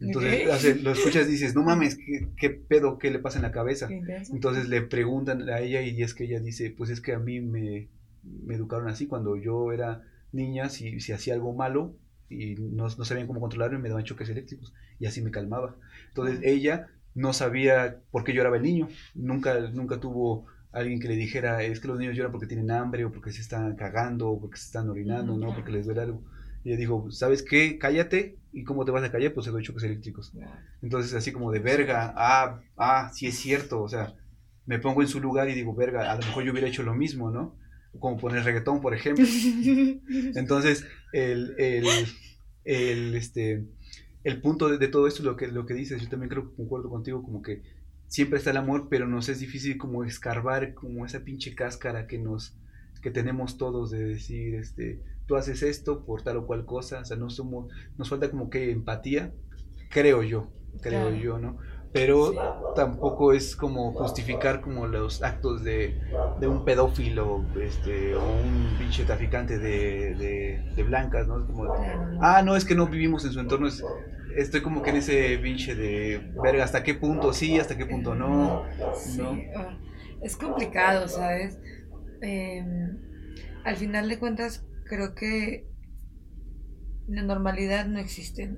Entonces 0.01 0.81
lo 0.83 0.91
escuchas 0.91 1.27
y 1.27 1.31
dices, 1.31 1.55
no 1.55 1.63
mames, 1.63 1.95
¿qué, 1.95 2.27
¿qué, 2.35 2.49
pedo, 2.49 2.97
qué 2.97 3.11
le 3.11 3.19
pasa 3.19 3.37
en 3.37 3.43
la 3.43 3.51
cabeza? 3.51 3.87
Entonces 4.31 4.67
le 4.67 4.81
preguntan 4.81 5.47
a 5.49 5.59
ella 5.59 5.81
y 5.81 6.01
es 6.01 6.13
que 6.13 6.23
ella 6.23 6.39
dice, 6.39 6.73
pues 6.75 6.89
es 6.89 7.01
que 7.01 7.13
a 7.13 7.19
mí 7.19 7.39
me, 7.39 7.87
me 8.23 8.55
educaron 8.55 8.87
así, 8.87 9.07
cuando 9.07 9.37
yo 9.37 9.71
era 9.71 10.03
niña, 10.31 10.69
si, 10.69 10.99
si 10.99 11.11
hacía 11.11 11.35
algo 11.35 11.53
malo, 11.53 11.95
y 12.29 12.55
no, 12.55 12.83
no, 12.85 13.05
sabían 13.05 13.27
cómo 13.27 13.41
controlarlo 13.41 13.77
y 13.77 13.81
me 13.81 13.89
daban 13.89 14.05
choques 14.05 14.29
eléctricos 14.29 14.73
y 14.99 15.05
así 15.05 15.21
me 15.21 15.31
calmaba. 15.31 15.75
Entonces 16.07 16.39
ella 16.43 16.87
no 17.13 17.33
sabía 17.33 17.99
por 18.09 18.23
qué 18.23 18.33
lloraba 18.33 18.57
el 18.57 18.63
niño, 18.63 18.87
nunca, 19.13 19.59
nunca 19.71 19.99
tuvo 19.99 20.45
alguien 20.71 20.99
que 20.99 21.09
le 21.09 21.15
dijera, 21.15 21.61
es 21.63 21.81
que 21.81 21.89
los 21.89 21.99
niños 21.99 22.15
lloran 22.15 22.31
porque 22.31 22.47
tienen 22.47 22.71
hambre 22.71 23.03
o 23.03 23.11
porque 23.11 23.31
se 23.31 23.41
están 23.41 23.75
cagando 23.75 24.29
o 24.29 24.39
porque 24.39 24.57
se 24.57 24.65
están 24.65 24.89
orinando, 24.89 25.35
¿no? 25.37 25.53
Porque 25.53 25.71
les 25.71 25.85
duele 25.85 26.01
algo. 26.01 26.23
Y 26.64 26.70
ella 26.70 26.78
dijo, 26.78 27.12
¿sabes 27.12 27.43
qué? 27.43 27.78
Cállate. 27.78 28.38
¿Y 28.53 28.64
cómo 28.64 28.86
te 28.86 28.91
vas 28.91 29.03
a 29.03 29.12
callar? 29.12 29.34
Pues 29.34 29.45
se 29.45 29.51
doy 29.51 29.64
choques 29.64 29.84
eléctricos. 29.84 30.34
Entonces, 30.82 31.14
así 31.14 31.32
como 31.32 31.51
de 31.51 31.59
verga, 31.59 32.14
ah, 32.16 32.62
ah, 32.78 33.12
sí 33.14 33.28
es 33.28 33.38
cierto. 33.38 33.82
O 33.82 33.89
sea, 33.89 34.16
me 34.66 34.80
pongo 34.80 35.01
en 35.01 35.07
su 35.07 35.20
lugar 35.20 35.49
y 35.49 35.53
digo, 35.53 35.74
verga, 35.74 36.12
a 36.12 36.16
lo 36.16 36.26
mejor 36.26 36.43
yo 36.43 36.51
hubiera 36.51 36.68
hecho 36.68 36.84
lo 36.84 36.93
mismo, 36.93 37.32
¿no? 37.32 37.55
Como 37.99 38.18
poner 38.18 38.43
reggaetón, 38.43 38.82
por 38.82 38.93
ejemplo. 38.93 39.26
Entonces, 40.36 40.86
el, 41.14 41.55
el, 41.57 41.86
el, 42.66 43.16
este, 43.16 43.66
el 44.24 44.41
punto 44.41 44.70
de, 44.70 44.88
todo 44.88 45.07
esto, 45.07 45.24
lo 45.24 45.36
que, 45.36 45.47
lo 45.47 45.66
que 45.66 45.74
dices, 45.74 46.01
yo 46.01 46.09
también 46.09 46.30
creo 46.30 46.49
que 46.49 46.55
concuerdo 46.55 46.89
contigo, 46.89 47.24
como 47.24 47.41
que 47.41 47.64
siempre 48.07 48.38
está 48.38 48.51
el 48.51 48.57
amor, 48.57 48.88
pero 48.89 49.07
nos 49.07 49.30
es 49.30 49.39
difícil 49.39 49.78
como 49.78 50.03
escarbar 50.03 50.74
como 50.74 51.05
esa 51.05 51.22
pinche 51.22 51.55
cáscara 51.55 52.07
que 52.07 52.20
nos 52.20 52.55
que 53.01 53.09
tenemos 53.09 53.57
todos 53.57 53.89
de 53.89 54.03
decir, 54.03 54.53
este, 54.55 55.01
tú 55.32 55.38
haces 55.38 55.63
esto 55.63 56.03
por 56.03 56.23
tal 56.23 56.36
o 56.36 56.45
cual 56.45 56.65
cosa, 56.65 56.99
o 56.99 57.05
sea, 57.05 57.15
no 57.15 57.29
somos, 57.29 57.71
nos 57.97 58.09
falta 58.09 58.29
como 58.29 58.49
que 58.49 58.69
empatía, 58.69 59.32
creo 59.89 60.23
yo, 60.23 60.49
creo 60.82 61.09
yo, 61.11 61.39
¿no? 61.39 61.57
Pero 61.93 62.73
tampoco 62.75 63.32
es 63.32 63.55
como 63.55 63.93
justificar 63.93 64.59
como 64.59 64.88
los 64.88 65.23
actos 65.23 65.63
de, 65.63 66.01
de 66.41 66.47
un 66.49 66.65
pedófilo, 66.65 67.45
este, 67.61 68.13
o 68.13 68.21
un 68.21 68.75
pinche 68.77 69.05
traficante 69.05 69.57
de, 69.57 70.65
de, 70.75 70.84
blancas, 70.84 71.29
¿no? 71.29 71.47
como, 71.47 71.73
ah, 72.19 72.41
no, 72.43 72.57
es 72.57 72.65
que 72.65 72.75
no 72.75 72.88
vivimos 72.88 73.23
en 73.23 73.32
su 73.32 73.39
entorno, 73.39 73.69
es, 73.69 73.82
estoy 74.36 74.61
como 74.61 74.82
que 74.82 74.89
en 74.89 74.97
ese 74.97 75.38
pinche 75.38 75.75
de 75.75 76.29
verga, 76.43 76.65
hasta 76.65 76.84
qué 76.84 76.93
punto 76.93 77.32
sí, 77.32 77.57
hasta 77.57 77.77
qué 77.77 77.86
punto 77.86 78.15
no. 78.15 78.65
Ah, 79.55 79.77
es 80.21 80.36
complicado, 80.36 81.07
¿sabes? 81.07 81.57
Em, 82.21 82.97
al 83.63 83.77
final 83.77 84.09
de 84.09 84.19
cuentas, 84.19 84.65
creo 84.91 85.15
que 85.15 85.65
la 87.07 87.23
normalidad 87.23 87.85
no 87.85 87.97
existe. 87.97 88.57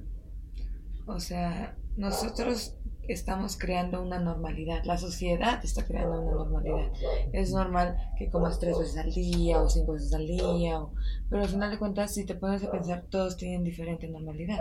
O 1.06 1.20
sea, 1.20 1.78
nosotros 1.96 2.76
estamos 3.08 3.56
creando 3.56 4.02
una 4.02 4.20
normalidad. 4.20 4.84
La 4.84 4.98
sociedad 4.98 5.64
está 5.64 5.86
creando 5.86 6.20
una 6.22 6.32
normalidad. 6.32 6.92
Es 7.34 7.52
normal 7.52 7.98
que 8.18 8.32
comas 8.32 8.58
tres 8.58 8.80
veces 8.80 8.98
al 8.98 9.14
día 9.14 9.62
o 9.62 9.70
cinco 9.70 9.94
veces 9.94 10.12
al 10.16 10.26
día, 10.26 10.82
pero 11.30 11.44
al 11.44 11.50
final 11.50 11.70
de 11.70 11.78
cuentas, 11.78 12.16
si 12.16 12.26
te 12.26 12.34
pones 12.34 12.64
a 12.64 12.72
pensar, 12.72 13.06
todos 13.12 13.38
tienen 13.38 13.64
diferente 13.64 14.08
normalidad. 14.08 14.58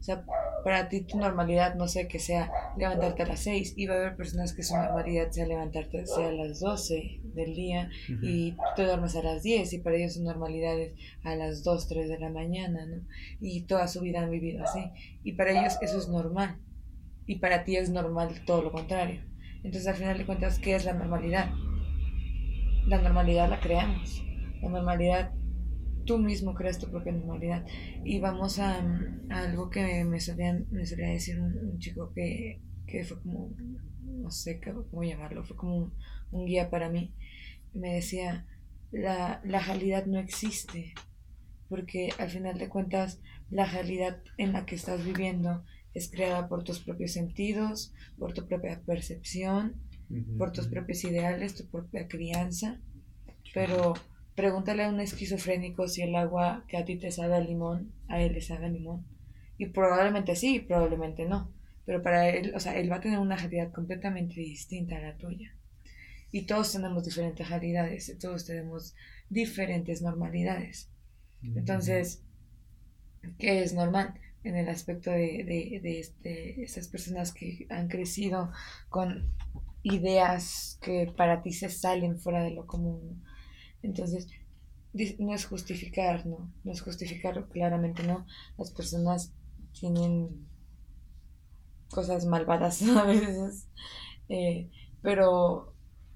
O 0.00 0.02
sea, 0.02 0.24
para 0.64 0.88
ti 0.88 1.02
tu 1.02 1.18
normalidad, 1.18 1.74
no 1.74 1.86
sé, 1.86 2.08
que 2.08 2.18
sea 2.18 2.50
levantarte 2.78 3.22
a 3.22 3.26
las 3.26 3.40
6 3.40 3.74
y 3.76 3.86
va 3.86 3.94
a 3.94 3.98
haber 3.98 4.16
personas 4.16 4.54
que 4.54 4.62
su 4.62 4.74
normalidad 4.74 5.30
sea 5.30 5.46
levantarte 5.46 6.06
sea 6.06 6.28
a 6.28 6.32
las 6.32 6.60
12 6.60 7.20
del 7.34 7.54
día 7.54 7.90
y 8.22 8.56
te 8.76 8.84
duermes 8.84 9.14
a 9.16 9.22
las 9.22 9.42
10 9.42 9.72
y 9.74 9.78
para 9.78 9.96
ellos 9.96 10.14
su 10.14 10.22
normalidad 10.22 10.78
es 10.78 10.94
a 11.22 11.36
las 11.36 11.62
2, 11.64 11.88
3 11.88 12.08
de 12.08 12.18
la 12.18 12.30
mañana, 12.30 12.86
¿no? 12.86 13.02
Y 13.40 13.62
toda 13.62 13.88
su 13.88 14.00
vida 14.00 14.22
han 14.22 14.30
vivido 14.30 14.64
así. 14.64 14.90
Y 15.22 15.32
para 15.32 15.50
ellos 15.50 15.76
eso 15.82 15.98
es 15.98 16.08
normal. 16.08 16.58
Y 17.26 17.36
para 17.36 17.64
ti 17.64 17.76
es 17.76 17.90
normal 17.90 18.42
todo 18.46 18.62
lo 18.62 18.72
contrario. 18.72 19.22
Entonces 19.62 19.86
al 19.86 19.96
final 19.96 20.16
de 20.16 20.26
cuentas, 20.26 20.58
¿qué 20.58 20.74
es 20.74 20.86
la 20.86 20.94
normalidad? 20.94 21.50
La 22.86 22.98
normalidad 23.02 23.50
la 23.50 23.60
creamos. 23.60 24.24
La 24.62 24.70
normalidad 24.70 25.32
tú 26.04 26.18
mismo 26.18 26.54
creas 26.54 26.78
tu 26.78 26.90
propia 26.90 27.12
normalidad. 27.12 27.64
Y 28.04 28.20
vamos 28.20 28.58
a, 28.58 28.84
algo 29.30 29.70
que 29.70 30.04
me 30.04 30.20
solía, 30.20 30.60
me 30.70 30.86
solía 30.86 31.08
decir 31.08 31.40
un, 31.40 31.78
chico 31.78 32.12
que, 32.14 32.60
que, 32.86 33.04
fue 33.04 33.20
como, 33.22 33.50
no 34.04 34.30
sé 34.30 34.60
cómo 34.60 35.02
llamarlo, 35.02 35.44
fue 35.44 35.56
como 35.56 35.92
un, 36.30 36.46
guía 36.46 36.70
para 36.70 36.88
mí. 36.88 37.12
Me 37.74 37.94
decía, 37.94 38.46
la, 38.90 39.40
la 39.44 39.60
realidad 39.60 40.06
no 40.06 40.18
existe, 40.18 40.94
porque 41.68 42.10
al 42.18 42.30
final 42.30 42.58
de 42.58 42.68
cuentas 42.68 43.20
la 43.50 43.64
realidad 43.64 44.22
en 44.38 44.52
la 44.52 44.66
que 44.66 44.74
estás 44.74 45.04
viviendo 45.04 45.64
es 45.94 46.10
creada 46.10 46.48
por 46.48 46.62
tus 46.64 46.80
propios 46.80 47.12
sentidos, 47.12 47.92
por 48.18 48.32
tu 48.32 48.46
propia 48.46 48.80
percepción, 48.82 49.74
por 50.38 50.52
tus 50.52 50.68
propios 50.68 51.04
ideales, 51.04 51.54
tu 51.54 51.66
propia 51.66 52.08
crianza, 52.08 52.80
pero 53.54 53.94
Pregúntale 54.40 54.84
a 54.84 54.88
un 54.88 55.00
esquizofrénico 55.00 55.86
si 55.86 56.00
el 56.00 56.16
agua 56.16 56.64
que 56.66 56.78
a 56.78 56.84
ti 56.86 56.96
te 56.96 57.10
sabe 57.10 57.34
a 57.34 57.40
limón, 57.40 57.92
a 58.08 58.22
él 58.22 58.32
le 58.32 58.40
sabe 58.40 58.64
a 58.64 58.68
limón. 58.70 59.04
Y 59.58 59.66
probablemente 59.66 60.34
sí, 60.34 60.60
probablemente 60.60 61.26
no. 61.26 61.52
Pero 61.84 62.02
para 62.02 62.26
él, 62.30 62.54
o 62.54 62.58
sea, 62.58 62.74
él 62.78 62.90
va 62.90 62.96
a 62.96 63.00
tener 63.02 63.18
una 63.18 63.36
realidad 63.36 63.70
completamente 63.70 64.40
distinta 64.40 64.96
a 64.96 65.00
la 65.00 65.18
tuya. 65.18 65.54
Y 66.32 66.46
todos 66.46 66.72
tenemos 66.72 67.04
diferentes 67.04 67.50
realidades, 67.50 68.16
todos 68.18 68.46
tenemos 68.46 68.94
diferentes 69.28 70.00
normalidades. 70.00 70.88
Entonces, 71.42 72.22
¿qué 73.38 73.62
es 73.62 73.74
normal? 73.74 74.14
En 74.42 74.56
el 74.56 74.70
aspecto 74.70 75.10
de, 75.10 75.44
de, 75.44 75.80
de 75.82 76.00
este, 76.00 76.62
estas 76.62 76.88
personas 76.88 77.34
que 77.34 77.66
han 77.68 77.88
crecido 77.88 78.50
con 78.88 79.34
ideas 79.82 80.78
que 80.80 81.12
para 81.14 81.42
ti 81.42 81.52
se 81.52 81.68
salen 81.68 82.18
fuera 82.18 82.42
de 82.42 82.52
lo 82.52 82.66
común 82.66 83.22
entonces, 83.82 84.28
no 85.18 85.34
es 85.34 85.46
justificar, 85.46 86.26
¿no? 86.26 86.52
No 86.64 86.72
es 86.72 86.82
justificar, 86.82 87.46
claramente 87.48 88.02
no. 88.02 88.26
Las 88.58 88.70
personas 88.70 89.32
tienen 89.78 90.46
cosas 91.90 92.26
malvadas 92.26 92.82
a 92.96 93.04
veces, 93.04 93.68
eh, 94.28 94.68
pero 95.02 95.74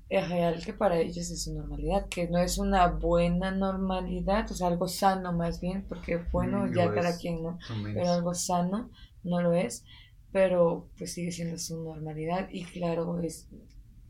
es 0.09 0.29
real 0.29 0.63
que 0.65 0.73
para 0.75 0.99
ellos 0.99 1.31
es 1.31 1.45
su 1.45 1.55
normalidad, 1.55 2.09
que 2.09 2.29
no 2.29 2.39
es 2.39 2.59
una 2.59 2.89
buena 2.89 3.51
normalidad, 3.51 4.51
o 4.51 4.55
sea, 4.55 4.69
algo 4.69 4.87
sano 4.87 5.33
más 5.33 5.61
bien, 5.61 5.87
porque 5.89 6.19
bueno, 6.31 6.67
mm, 6.67 6.75
ya 6.75 6.93
cada 6.93 7.17
quien, 7.17 7.43
¿no? 7.43 7.59
Pero 7.83 8.13
algo 8.13 8.35
sano 8.35 8.91
no 9.23 9.41
lo 9.41 9.55
es, 9.55 9.85
pero 10.31 10.89
pues 10.99 11.15
sigue 11.15 11.33
siendo 11.33 11.59
su 11.59 11.83
normalidad 11.83 12.49
y 12.51 12.65
claro, 12.65 13.21
es, 13.21 13.49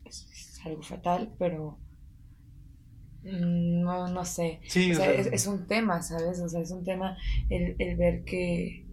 es 0.05 0.59
algo 0.65 0.83
fatal, 0.83 1.33
pero 1.39 1.79
no, 3.25 4.07
no 4.07 4.25
sé. 4.25 4.59
es, 4.63 5.47
un 5.47 5.67
tema, 5.67 6.01
¿sabes? 6.01 6.39
O 6.39 6.47
sea, 6.47 6.61
es 6.61 6.71
un 6.71 6.83
tema 6.83 7.17
el, 7.49 7.75
el 7.79 7.95
ver 7.95 8.23
que, 8.23 8.85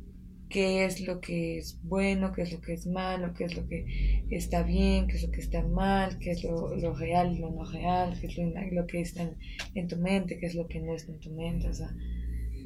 qué 0.52 0.84
es 0.84 1.00
lo 1.00 1.20
que 1.20 1.58
es 1.58 1.80
bueno, 1.82 2.32
qué 2.32 2.42
es 2.42 2.52
lo 2.52 2.60
que 2.60 2.74
es 2.74 2.86
malo, 2.86 3.32
qué 3.34 3.44
es 3.44 3.56
lo 3.56 3.66
que 3.66 4.24
está 4.30 4.62
bien, 4.62 5.06
qué 5.06 5.16
es 5.16 5.24
lo 5.24 5.30
que 5.30 5.40
está 5.40 5.62
mal, 5.62 6.18
qué 6.18 6.30
es 6.30 6.44
lo, 6.44 6.76
lo 6.76 6.94
real 6.94 7.34
y 7.34 7.38
lo 7.40 7.50
no 7.50 7.64
real, 7.64 8.18
qué 8.20 8.26
es 8.26 8.38
lo, 8.72 8.86
que 8.86 9.00
está 9.00 9.30
en, 9.74 9.88
tu 9.88 9.96
mente, 9.96 10.38
qué 10.38 10.46
es 10.46 10.54
lo 10.54 10.66
que 10.68 10.80
no 10.80 10.94
está 10.94 11.12
en 11.12 11.20
tu 11.20 11.30
mente, 11.30 11.68
o 11.68 11.74
sea, 11.74 11.90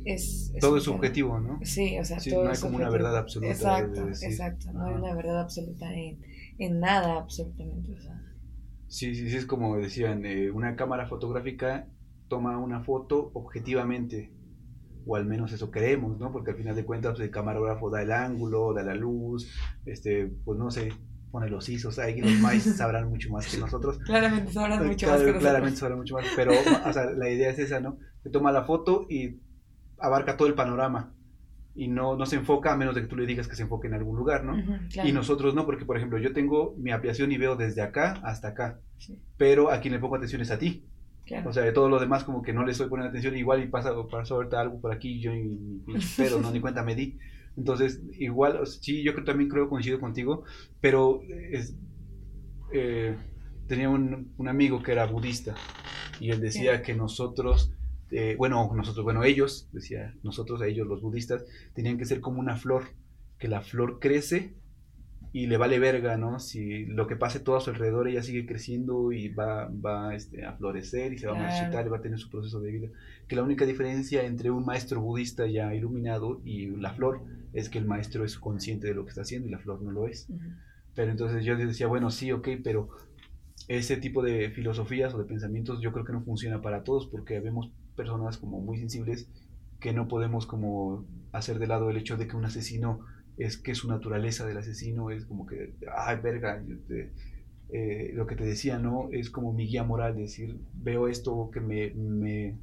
es... 0.05 0.53
todo 0.61 0.77
es 0.77 0.85
subjetivo, 0.85 1.41
¿no? 1.41 1.61
Sí, 1.63 1.99
o 1.99 2.05
sea, 2.05 2.19
todo 2.19 2.45
no 2.45 2.51
hay 2.51 2.59
como 2.59 2.77
una 2.77 2.91
verdad 2.91 3.17
absoluta. 3.17 3.53
Exacto, 3.53 4.09
exacto, 4.09 4.73
no 4.73 4.87
hay 4.87 4.95
una 4.95 5.15
verdad 5.15 5.41
absoluta 5.41 5.93
en, 5.95 6.21
en 6.59 6.81
nada 6.81 7.17
absolutamente, 7.17 7.93
o 7.93 8.01
sea. 8.01 8.26
Sí, 8.89 9.15
sí, 9.15 9.29
sí, 9.29 9.37
es 9.37 9.47
como 9.47 9.77
decían, 9.77 10.25
eh, 10.25 10.51
una 10.51 10.77
cámara 10.77 11.07
fotográfica 11.07 11.89
toma 12.29 12.59
una 12.59 12.81
foto 12.83 13.31
objetivamente, 13.35 14.33
o 15.07 15.17
al 15.17 15.27
menos 15.27 15.53
eso 15.53 15.71
creemos, 15.71 16.19
¿no? 16.19 16.33
Porque 16.33 16.53
al 16.53 16.57
final 16.57 16.77
de 16.77 16.85
cuentas 16.85 17.13
pues, 17.13 17.25
el 17.25 17.31
camarógrafo 17.31 17.91
da 17.91 18.03
el 18.03 18.13
ángulo, 18.13 18.73
da 18.75 18.83
la 18.83 18.95
luz, 18.95 19.53
este, 19.85 20.27
pues 20.45 20.59
no 20.59 20.71
sé, 20.71 20.93
pone 21.31 21.49
los 21.49 21.69
ISOs, 21.69 21.99
ahí 21.99 22.21
los 22.21 22.33
más 22.41 22.63
sabrán 22.77 23.09
mucho 23.09 23.31
más 23.31 23.47
que 23.47 23.59
nosotros. 23.59 23.99
Claramente 23.99 24.53
sabrán 24.53 24.87
mucho 24.87 25.07
más 25.07 25.19
que 25.19 25.27
nosotros. 25.27 25.43
Claramente 25.43 25.79
sabrán 25.79 25.99
mucho 25.99 26.15
más, 26.15 26.25
pero 26.37 26.53
o 26.53 26.93
sea, 26.93 27.11
la 27.11 27.31
idea 27.31 27.51
es 27.51 27.59
esa, 27.59 27.81
¿no? 27.81 27.99
Se 28.23 28.31
toma 28.31 28.53
la 28.53 28.65
foto 28.65 29.07
y 29.09 29.41
abarca 29.99 30.37
todo 30.37 30.49
el 30.49 30.55
panorama 30.55 31.16
y 31.77 31.89
no, 31.89 32.17
no 32.17 32.25
se 32.25 32.37
enfoca 32.37 32.73
a 32.73 32.77
menos 32.77 32.95
de 32.95 33.03
que 33.03 33.07
tú 33.07 33.17
le 33.17 33.27
digas 33.27 33.47
que 33.47 33.55
se 33.55 33.63
enfoque 33.63 33.87
en 33.87 33.95
algún 33.95 34.17
lugar, 34.17 34.45
¿no? 34.45 34.57
Y 35.05 35.13
nosotros 35.13 35.55
no, 35.55 35.67
porque 35.67 35.85
por 35.85 35.97
ejemplo 35.97 36.19
yo 36.19 36.33
tengo 36.33 36.75
mi 36.79 36.91
ampliación 36.91 37.31
y 37.33 37.37
veo 37.37 37.55
desde 37.55 37.83
acá 37.83 38.21
hasta 38.25 38.49
acá, 38.49 38.81
pero 39.37 39.71
a 39.71 39.81
quien 39.81 39.93
le 39.93 40.01
pongo 40.01 40.17
atención 40.17 40.41
es 40.41 40.51
a 40.51 40.59
ti. 40.59 40.85
O 41.45 41.53
sea, 41.53 41.65
de 41.65 41.73
todo 41.73 41.89
lo 41.89 41.99
demás 41.99 42.25
como 42.25 42.41
que 42.41 42.53
no 42.53 42.65
le 42.65 42.73
estoy 42.73 42.89
poniendo 42.89 43.11
atención, 43.11 43.37
igual 43.37 43.63
y 43.63 43.67
pasa, 43.67 43.91
pasa 44.09 44.35
ahorita 44.35 44.61
algo 44.61 44.81
por 44.81 44.93
aquí, 44.93 45.21
yo 45.21 45.33
ni, 45.33 45.83
pero 46.17 46.39
no 46.41 46.51
ni 46.51 46.61
cuenta 46.61 46.83
me 46.83 46.95
di. 46.95 47.19
Entonces, 47.57 48.01
igual, 48.19 48.67
sí, 48.67 49.03
yo 49.03 49.13
también 49.25 49.51
creo, 49.51 49.69
coincido 49.69 49.99
contigo, 49.99 50.45
pero 50.81 51.21
es, 51.51 51.77
eh, 52.73 53.17
tenía 53.67 53.89
un, 53.89 54.33
un, 54.37 54.49
amigo 54.49 54.83
que 54.83 54.93
era 54.93 55.07
budista 55.07 55.55
y 56.21 56.31
él 56.31 56.41
decía 56.41 56.83
que 56.83 56.95
nosotros 56.95 57.73
eh, 58.11 58.37
bueno, 58.39 58.71
nosotros, 58.75 59.05
bueno, 59.05 59.25
ellos, 59.25 59.69
decía 59.73 60.15
nosotros, 60.23 60.63
a 60.63 60.67
ellos 60.67 60.87
los 60.87 61.03
budistas, 61.03 61.45
tenían 61.75 61.99
que 61.99 62.05
ser 62.05 62.21
como 62.21 62.41
una 62.41 62.57
flor, 62.57 62.85
que 63.39 63.49
la 63.49 63.61
flor 63.61 63.99
crece 64.01 64.55
y 65.33 65.49
le 65.49 65.59
vale 65.59 65.79
verga, 65.79 66.17
¿no? 66.17 66.39
Si 66.39 66.87
lo 66.87 67.07
que 67.07 67.17
pase 67.17 67.41
todo 67.41 67.57
a 67.57 67.61
su 67.61 67.71
alrededor, 67.71 68.09
ella 68.09 68.23
sigue 68.23 68.47
creciendo 68.47 69.13
y 69.13 69.29
va, 69.29 69.69
va 69.69 70.15
este, 70.15 70.47
a 70.47 70.55
florecer 70.55 71.13
y 71.13 71.19
se 71.19 71.27
va 71.27 71.37
a 71.37 71.43
marchitar 71.43 71.87
y 71.87 71.91
va 71.91 71.99
a 71.99 72.01
tener 72.01 72.19
su 72.19 72.31
proceso 72.31 72.61
de 72.61 72.73
vida. 72.73 72.89
Que 73.29 73.37
la 73.37 73.43
única 73.43 73.67
diferencia 73.67 74.25
entre 74.25 74.51
un 74.51 74.65
maestro 74.65 75.01
budista 75.03 75.47
ya 75.47 75.75
iluminado 75.75 76.41
y 76.45 76.69
la 76.77 76.95
flor 76.95 77.23
es 77.53 77.69
que 77.69 77.79
el 77.79 77.85
maestro 77.85 78.25
es 78.25 78.39
consciente 78.39 78.87
de 78.87 78.95
lo 78.95 79.05
que 79.05 79.11
está 79.11 79.23
haciendo 79.23 79.49
y 79.49 79.51
la 79.51 79.59
flor 79.59 79.83
no 79.83 79.91
lo 79.91 80.07
es. 80.07 80.27
Pero 80.95 81.11
entonces 81.11 81.45
yo 81.45 81.57
decía, 81.57 81.87
bueno, 81.87 82.11
sí, 82.11 82.33
ok, 82.33 82.49
pero 82.65 82.89
ese 83.69 83.99
tipo 83.99 84.23
de 84.23 84.51
filosofías 84.51 85.13
o 85.13 85.19
de 85.19 85.25
pensamientos 85.25 85.81
yo 85.83 85.93
creo 85.93 86.05
que 86.05 86.13
no 86.13 86.23
funciona 86.23 86.63
para 86.63 86.83
todos 86.83 87.09
porque 87.09 87.41
vemos 87.41 87.73
personas 87.97 88.39
como 88.39 88.61
muy 88.61 88.79
sensibles 88.79 89.29
que 89.81 89.93
no 89.93 90.09
podemos 90.09 90.47
como 90.47 91.05
hacer 91.33 91.59
de 91.59 91.67
lado 91.67 91.91
el 91.91 91.97
hecho 91.97 92.17
de 92.17 92.27
que 92.27 92.37
un 92.37 92.45
asesino 92.45 93.01
es 93.37 93.59
que 93.59 93.75
su 93.75 93.89
naturaleza 93.89 94.47
del 94.47 94.59
asesino 94.59 95.11
es 95.11 95.27
como 95.27 95.47
que, 95.47 95.75
ay, 95.95 96.17
verga, 96.23 96.63
eh, 97.69 98.11
lo 98.15 98.27
que 98.27 98.37
te 98.37 98.45
decía, 98.45 98.79
¿no? 98.79 99.09
Es 99.13 99.31
como 99.31 99.53
mi 99.53 99.67
guía 99.67 99.85
moral, 99.85 100.17
decir, 100.17 100.59
veo 100.75 101.09
esto 101.09 101.51
que 101.53 101.61
me, 101.61 101.91
me, 101.91 102.57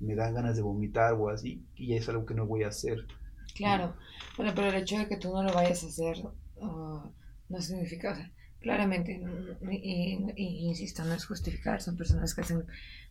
me 0.00 0.14
dan 0.14 0.34
ganas 0.34 0.56
de 0.56 0.62
vomitar 0.62 1.14
o 1.14 1.30
así, 1.30 1.64
y 1.76 1.94
es 1.94 2.08
algo 2.08 2.26
que 2.26 2.34
no 2.34 2.46
voy 2.46 2.64
a 2.64 2.68
hacer. 2.68 3.06
Claro, 3.54 3.94
bueno, 4.36 4.52
pero 4.54 4.68
el 4.68 4.74
hecho 4.74 4.98
de 4.98 5.08
que 5.08 5.16
tú 5.16 5.32
no 5.32 5.42
lo 5.42 5.54
vayas 5.54 5.82
a 5.82 5.86
hacer 5.86 6.18
uh, 6.56 7.00
no 7.48 7.60
significa, 7.60 8.12
o 8.12 8.14
sea, 8.16 8.30
claramente, 8.60 9.22
y, 9.70 10.68
insisto, 10.68 11.04
no 11.04 11.14
es 11.14 11.24
justificar, 11.24 11.80
son 11.80 11.96
personas 11.96 12.34
que 12.34 12.42
hacen 12.42 12.66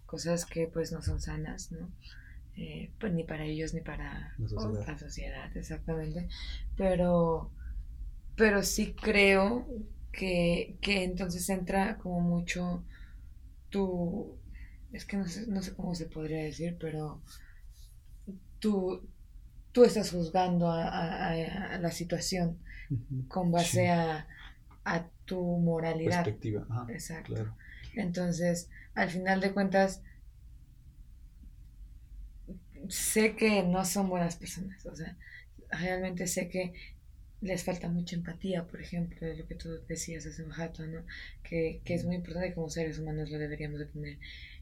cosas 0.06 0.46
que 0.46 0.68
pues 0.68 0.92
no 0.92 1.02
son 1.02 1.22
sanas, 1.22 1.72
¿no? 1.72 1.90
Eh, 2.58 2.92
pues 3.00 3.12
ni 3.14 3.24
para 3.24 3.44
ellos 3.44 3.74
ni 3.74 3.82
para 3.82 4.34
la 4.38 4.48
sociedad. 4.48 4.88
la 4.88 4.98
sociedad, 4.98 5.58
exactamente. 5.58 6.28
Pero, 6.78 7.52
pero 8.36 8.64
sí 8.64 8.94
creo 8.94 9.68
que, 10.12 10.78
que 10.80 11.04
entonces 11.04 11.50
entra 11.50 11.98
como 11.98 12.22
mucho 12.22 12.84
tu, 13.70 14.38
es 14.94 15.06
que 15.06 15.18
no 15.18 15.28
sé, 15.28 15.48
no 15.48 15.62
sé 15.62 15.74
cómo 15.74 15.96
se 15.96 16.06
podría 16.06 16.44
decir, 16.44 16.78
pero 16.80 17.22
tú, 18.60 19.06
tú 19.74 19.84
estás 19.84 20.12
juzgando 20.12 20.72
a, 20.72 21.36
la 21.80 21.92
situación 21.92 22.58
con 23.28 23.52
base 23.52 23.90
a, 23.90 24.28
a, 24.86 25.08
tu 25.26 25.42
moralidad. 25.58 26.24
Perspectiva. 26.24 26.86
Exacto. 26.88 27.54
Entonces, 27.96 28.70
al 28.94 29.10
final 29.10 29.42
de 29.42 29.52
cuentas, 29.52 30.02
sé 32.90 33.36
que 33.36 33.64
no 33.64 33.86
son 33.86 34.10
buenas 34.10 34.36
personas, 34.36 34.86
o 34.86 34.96
sea, 34.96 35.18
realmente 35.70 36.28
sé 36.28 36.50
que 36.50 36.74
les 37.42 37.64
falta 37.64 37.90
mucha 37.90 38.16
empatía, 38.16 38.66
por 38.66 38.82
ejemplo, 38.82 39.28
lo 39.34 39.48
que 39.48 39.56
tú 39.56 39.70
decías 39.88 40.26
hace 40.26 40.44
un 40.44 40.54
rato, 40.54 40.86
¿no? 40.86 41.04
Que, 41.44 41.82
que 41.84 41.94
es 41.94 42.06
muy 42.06 42.16
importante 42.16 42.54
como 42.54 42.70
seres 42.70 42.98
humanos 43.00 43.30
lo 43.30 43.38
deberíamos 43.38 43.80
de 43.80 43.86
tener, 43.86 44.18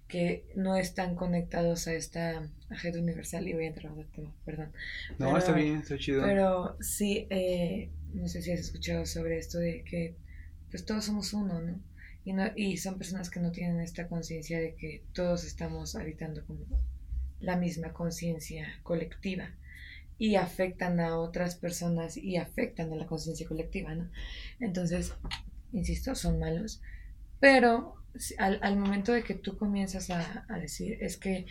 que 0.08 0.46
no 0.56 0.76
están 0.76 1.16
conectados 1.16 1.88
a 1.88 1.94
esta 1.94 2.50
agenda 2.70 3.00
universal, 3.00 3.48
y 3.48 3.54
voy 3.54 3.66
a 3.66 3.68
entrar 3.68 3.88
a 3.88 3.94
otro 3.94 4.08
tema, 4.14 4.36
perdón. 4.46 4.72
No, 5.18 5.38
está 5.38 5.54
bien, 5.54 5.78
está 5.78 5.98
chido. 5.98 6.24
Pero 6.24 6.78
sí, 6.82 7.28
eh, 7.30 7.90
no 8.14 8.28
sé 8.28 8.42
si 8.42 8.52
has 8.52 8.60
escuchado 8.60 9.06
sobre 9.06 9.38
esto 9.38 9.60
de 9.60 9.84
que 9.84 10.16
pues 10.70 10.86
todos 10.86 11.06
somos 11.06 11.34
uno, 11.34 11.62
¿no? 11.62 11.80
Y, 12.26 12.34
no, 12.34 12.46
y 12.56 12.78
son 12.78 12.98
personas 12.98 13.30
que 13.30 13.40
no 13.40 13.52
tienen 13.52 13.82
esta 13.82 14.08
conciencia 14.08 14.60
de 14.60 14.76
que 14.76 15.04
todos 15.14 15.44
estamos 15.44 15.96
habitando 15.96 16.46
como 16.46 16.66
la 17.40 17.58
misma 17.58 17.92
conciencia 17.92 18.80
colectiva 18.84 19.52
y 20.18 20.36
afectan 20.36 21.00
a 21.00 21.18
otras 21.18 21.56
personas 21.56 22.16
y 22.16 22.38
afectan 22.38 22.94
a 22.94 22.96
la 22.96 23.08
conciencia 23.08 23.48
colectiva, 23.48 23.94
¿no? 23.94 24.10
Entonces, 24.60 25.14
insisto, 25.74 26.16
son 26.16 26.40
malos, 26.40 26.82
pero 27.40 27.96
al, 28.38 28.60
al 28.62 28.78
momento 28.78 29.12
de 29.12 29.24
que 29.24 29.34
tú 29.34 29.58
comienzas 29.58 30.10
a, 30.10 30.46
a, 30.48 30.60
decir, 30.60 30.98
es 31.02 31.18
que, 31.18 31.46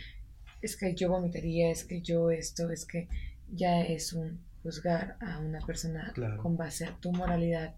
es 0.61 0.75
que 0.75 0.95
yo 0.95 1.09
vomitaría, 1.09 1.69
es 1.69 1.83
que 1.83 2.01
yo 2.01 2.31
esto, 2.31 2.71
es 2.71 2.85
que 2.85 3.07
ya 3.51 3.81
es 3.81 4.13
un 4.13 4.39
juzgar 4.63 5.17
a 5.19 5.39
una 5.39 5.59
persona 5.59 6.13
con 6.41 6.55
base 6.55 6.85
a 6.85 6.95
tu 6.97 7.11
moralidad 7.11 7.75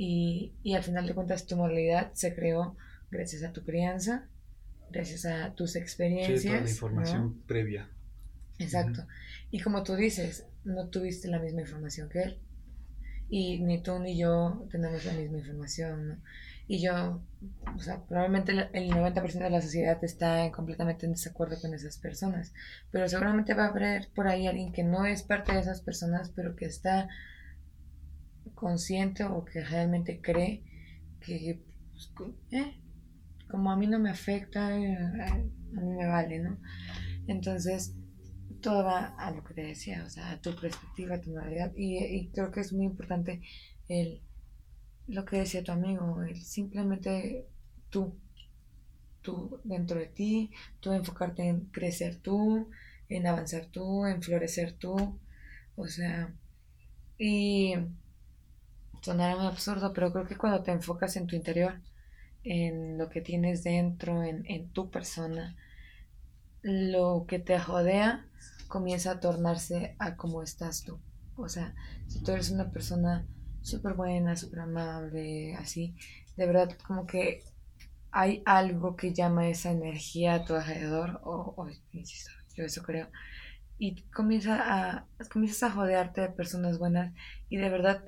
y, 0.00 0.54
y 0.62 0.74
al 0.74 0.82
final 0.82 1.06
de 1.06 1.14
cuentas 1.14 1.46
tu 1.46 1.56
moralidad 1.56 2.10
se 2.14 2.34
creó 2.34 2.76
gracias 3.10 3.42
a 3.42 3.52
tu 3.52 3.62
crianza 3.64 4.28
gracias 4.90 5.24
a 5.24 5.54
tus 5.54 5.76
experiencias. 5.76 6.42
Sí, 6.42 6.48
toda 6.48 6.60
la 6.60 6.70
información 6.70 7.42
previa. 7.46 7.88
Exacto. 8.58 9.06
Y 9.50 9.60
como 9.60 9.82
tú 9.82 9.96
dices, 9.96 10.46
no 10.64 10.88
tuviste 10.88 11.28
la 11.28 11.38
misma 11.38 11.62
información 11.62 12.08
que 12.08 12.22
él. 12.22 12.38
Y 13.28 13.60
ni 13.60 13.80
tú 13.80 13.98
ni 13.98 14.18
yo 14.18 14.66
tenemos 14.70 15.04
la 15.04 15.12
misma 15.12 15.38
información, 15.38 16.08
¿no? 16.08 16.16
Y 16.66 16.80
yo, 16.80 17.20
o 17.74 17.80
sea, 17.80 18.00
probablemente 18.04 18.52
el 18.52 18.90
90% 18.90 19.32
de 19.32 19.50
la 19.50 19.60
sociedad 19.60 19.98
está 20.04 20.50
completamente 20.52 21.06
en 21.06 21.12
desacuerdo 21.12 21.60
con 21.60 21.74
esas 21.74 21.98
personas, 21.98 22.52
pero 22.92 23.08
seguramente 23.08 23.54
va 23.54 23.64
a 23.64 23.68
haber 23.70 24.08
por 24.14 24.28
ahí 24.28 24.46
alguien 24.46 24.72
que 24.72 24.84
no 24.84 25.04
es 25.04 25.24
parte 25.24 25.52
de 25.52 25.60
esas 25.60 25.80
personas, 25.80 26.30
pero 26.34 26.54
que 26.54 26.66
está 26.66 27.08
consciente 28.60 29.24
o 29.24 29.44
que 29.44 29.64
realmente 29.64 30.20
cree 30.20 30.62
que 31.20 31.62
pues, 31.92 32.12
eh, 32.52 32.78
como 33.50 33.70
a 33.72 33.76
mí 33.76 33.86
no 33.86 33.98
me 33.98 34.10
afecta, 34.10 34.78
eh, 34.78 34.96
a 34.96 35.80
mí 35.80 35.96
me 35.96 36.06
vale, 36.06 36.38
¿no? 36.38 36.58
Entonces, 37.26 37.94
todo 38.60 38.84
va 38.84 39.14
a 39.18 39.30
lo 39.30 39.42
que 39.42 39.54
te 39.54 39.62
decía, 39.62 40.04
o 40.06 40.10
sea, 40.10 40.32
a 40.32 40.40
tu 40.40 40.54
perspectiva, 40.54 41.16
a 41.16 41.20
tu 41.20 41.34
realidad. 41.34 41.72
Y, 41.76 42.28
creo 42.28 42.50
que 42.50 42.60
es 42.60 42.72
muy 42.72 42.84
importante 42.84 43.40
el, 43.88 44.22
lo 45.08 45.24
que 45.24 45.38
decía 45.38 45.64
tu 45.64 45.72
amigo, 45.72 46.22
el 46.22 46.36
simplemente 46.42 47.46
tú, 47.88 48.18
tú 49.22 49.60
dentro 49.64 49.98
de 49.98 50.06
ti, 50.06 50.50
tú 50.80 50.92
enfocarte 50.92 51.42
en 51.48 51.66
crecer 51.66 52.16
tú, 52.16 52.70
en 53.08 53.26
avanzar 53.26 53.66
tú, 53.66 54.06
en 54.06 54.22
florecer 54.22 54.74
tú, 54.74 55.18
o 55.76 55.86
sea, 55.86 56.34
y 57.18 57.74
sonará 59.00 59.36
muy 59.36 59.46
absurdo, 59.46 59.92
pero 59.92 60.12
creo 60.12 60.26
que 60.26 60.36
cuando 60.36 60.62
te 60.62 60.72
enfocas 60.72 61.16
en 61.16 61.26
tu 61.26 61.36
interior, 61.36 61.80
en 62.44 62.98
lo 62.98 63.08
que 63.08 63.20
tienes 63.20 63.64
dentro, 63.64 64.22
en, 64.24 64.44
en 64.46 64.70
tu 64.70 64.90
persona, 64.90 65.56
lo 66.62 67.24
que 67.28 67.38
te 67.38 67.58
rodea 67.58 68.26
comienza 68.68 69.12
a 69.12 69.20
tornarse 69.20 69.96
a 69.98 70.16
cómo 70.16 70.42
estás 70.42 70.84
tú. 70.84 70.98
O 71.36 71.48
sea, 71.48 71.74
si 72.06 72.22
tú 72.22 72.32
eres 72.32 72.50
una 72.50 72.70
persona 72.70 73.26
súper 73.62 73.94
buena, 73.94 74.36
súper 74.36 74.60
amable, 74.60 75.54
así, 75.56 75.94
de 76.36 76.46
verdad 76.46 76.70
como 76.86 77.06
que 77.06 77.42
hay 78.12 78.42
algo 78.46 78.96
que 78.96 79.14
llama 79.14 79.48
esa 79.48 79.70
energía 79.70 80.34
a 80.34 80.44
tu 80.44 80.54
alrededor, 80.54 81.20
o, 81.24 81.54
o 81.56 81.68
yo 82.54 82.64
eso 82.64 82.82
creo, 82.82 83.08
y 83.78 84.02
comienza 84.10 84.58
a, 84.60 85.06
comienzas 85.32 85.64
a 85.64 85.72
jodearte 85.74 86.20
de 86.20 86.28
personas 86.30 86.78
buenas 86.78 87.14
y 87.48 87.56
de 87.56 87.70
verdad 87.70 88.04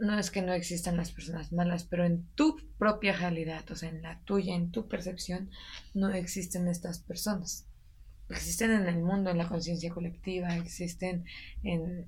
no 0.00 0.18
es 0.18 0.30
que 0.30 0.42
no 0.42 0.52
existan 0.52 0.96
las 0.96 1.10
personas 1.10 1.52
malas, 1.52 1.84
pero 1.84 2.04
en 2.04 2.24
tu 2.34 2.56
propia 2.78 3.12
realidad, 3.12 3.64
o 3.70 3.74
sea, 3.74 3.88
en 3.88 4.02
la 4.02 4.20
tuya, 4.20 4.54
en 4.54 4.70
tu 4.70 4.88
percepción, 4.88 5.50
no 5.94 6.10
existen 6.10 6.68
estas 6.68 7.00
personas. 7.00 7.66
Existen 8.30 8.70
en 8.70 8.86
el 8.86 9.02
mundo, 9.02 9.30
en 9.30 9.38
la 9.38 9.48
conciencia 9.48 9.90
colectiva, 9.90 10.56
existen 10.56 11.24
en 11.64 12.06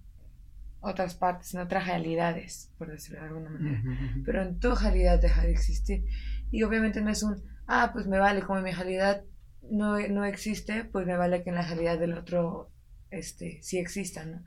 otras 0.81 1.15
partes, 1.15 1.53
en 1.55 1.61
otras 1.61 1.87
realidades, 1.87 2.71
por 2.79 2.91
decirlo 2.91 3.21
de 3.21 3.27
alguna 3.27 3.51
manera. 3.51 3.83
Pero 4.25 4.43
en 4.43 4.59
tu 4.61 4.75
realidad 4.75 5.21
deja 5.21 5.43
de 5.43 5.51
existir. 5.51 6.05
Y 6.51 6.63
obviamente 6.63 7.01
no 7.01 7.11
es 7.11 7.23
un, 7.23 7.43
ah, 7.67 7.91
pues 7.93 8.07
me 8.07 8.19
vale, 8.19 8.43
como 8.43 8.59
en 8.59 8.65
mi 8.65 8.73
realidad 8.73 9.25
no, 9.69 9.99
no 10.09 10.25
existe, 10.25 10.85
pues 10.85 11.07
me 11.07 11.17
vale 11.17 11.43
que 11.43 11.51
en 11.51 11.57
la 11.57 11.67
realidad 11.67 11.99
del 11.99 12.15
otro 12.15 12.71
este, 13.11 13.59
sí 13.63 13.79
exista, 13.79 14.25
¿no? 14.25 14.45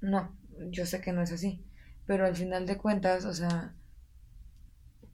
No, 0.00 0.34
yo 0.70 0.86
sé 0.86 1.00
que 1.00 1.12
no 1.12 1.22
es 1.22 1.32
así 1.32 1.62
pero 2.06 2.26
al 2.26 2.36
final 2.36 2.66
de 2.66 2.76
cuentas, 2.76 3.24
o 3.24 3.34
sea, 3.34 3.74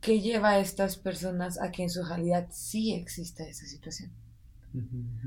¿qué 0.01 0.21
lleva 0.21 0.51
a 0.51 0.59
estas 0.61 0.97
personas 0.97 1.61
a 1.61 1.71
que 1.71 1.83
en 1.83 1.91
su 1.91 2.03
realidad 2.03 2.49
sí 2.51 2.95
exista 2.95 3.45
esa 3.45 3.67
situación? 3.67 4.11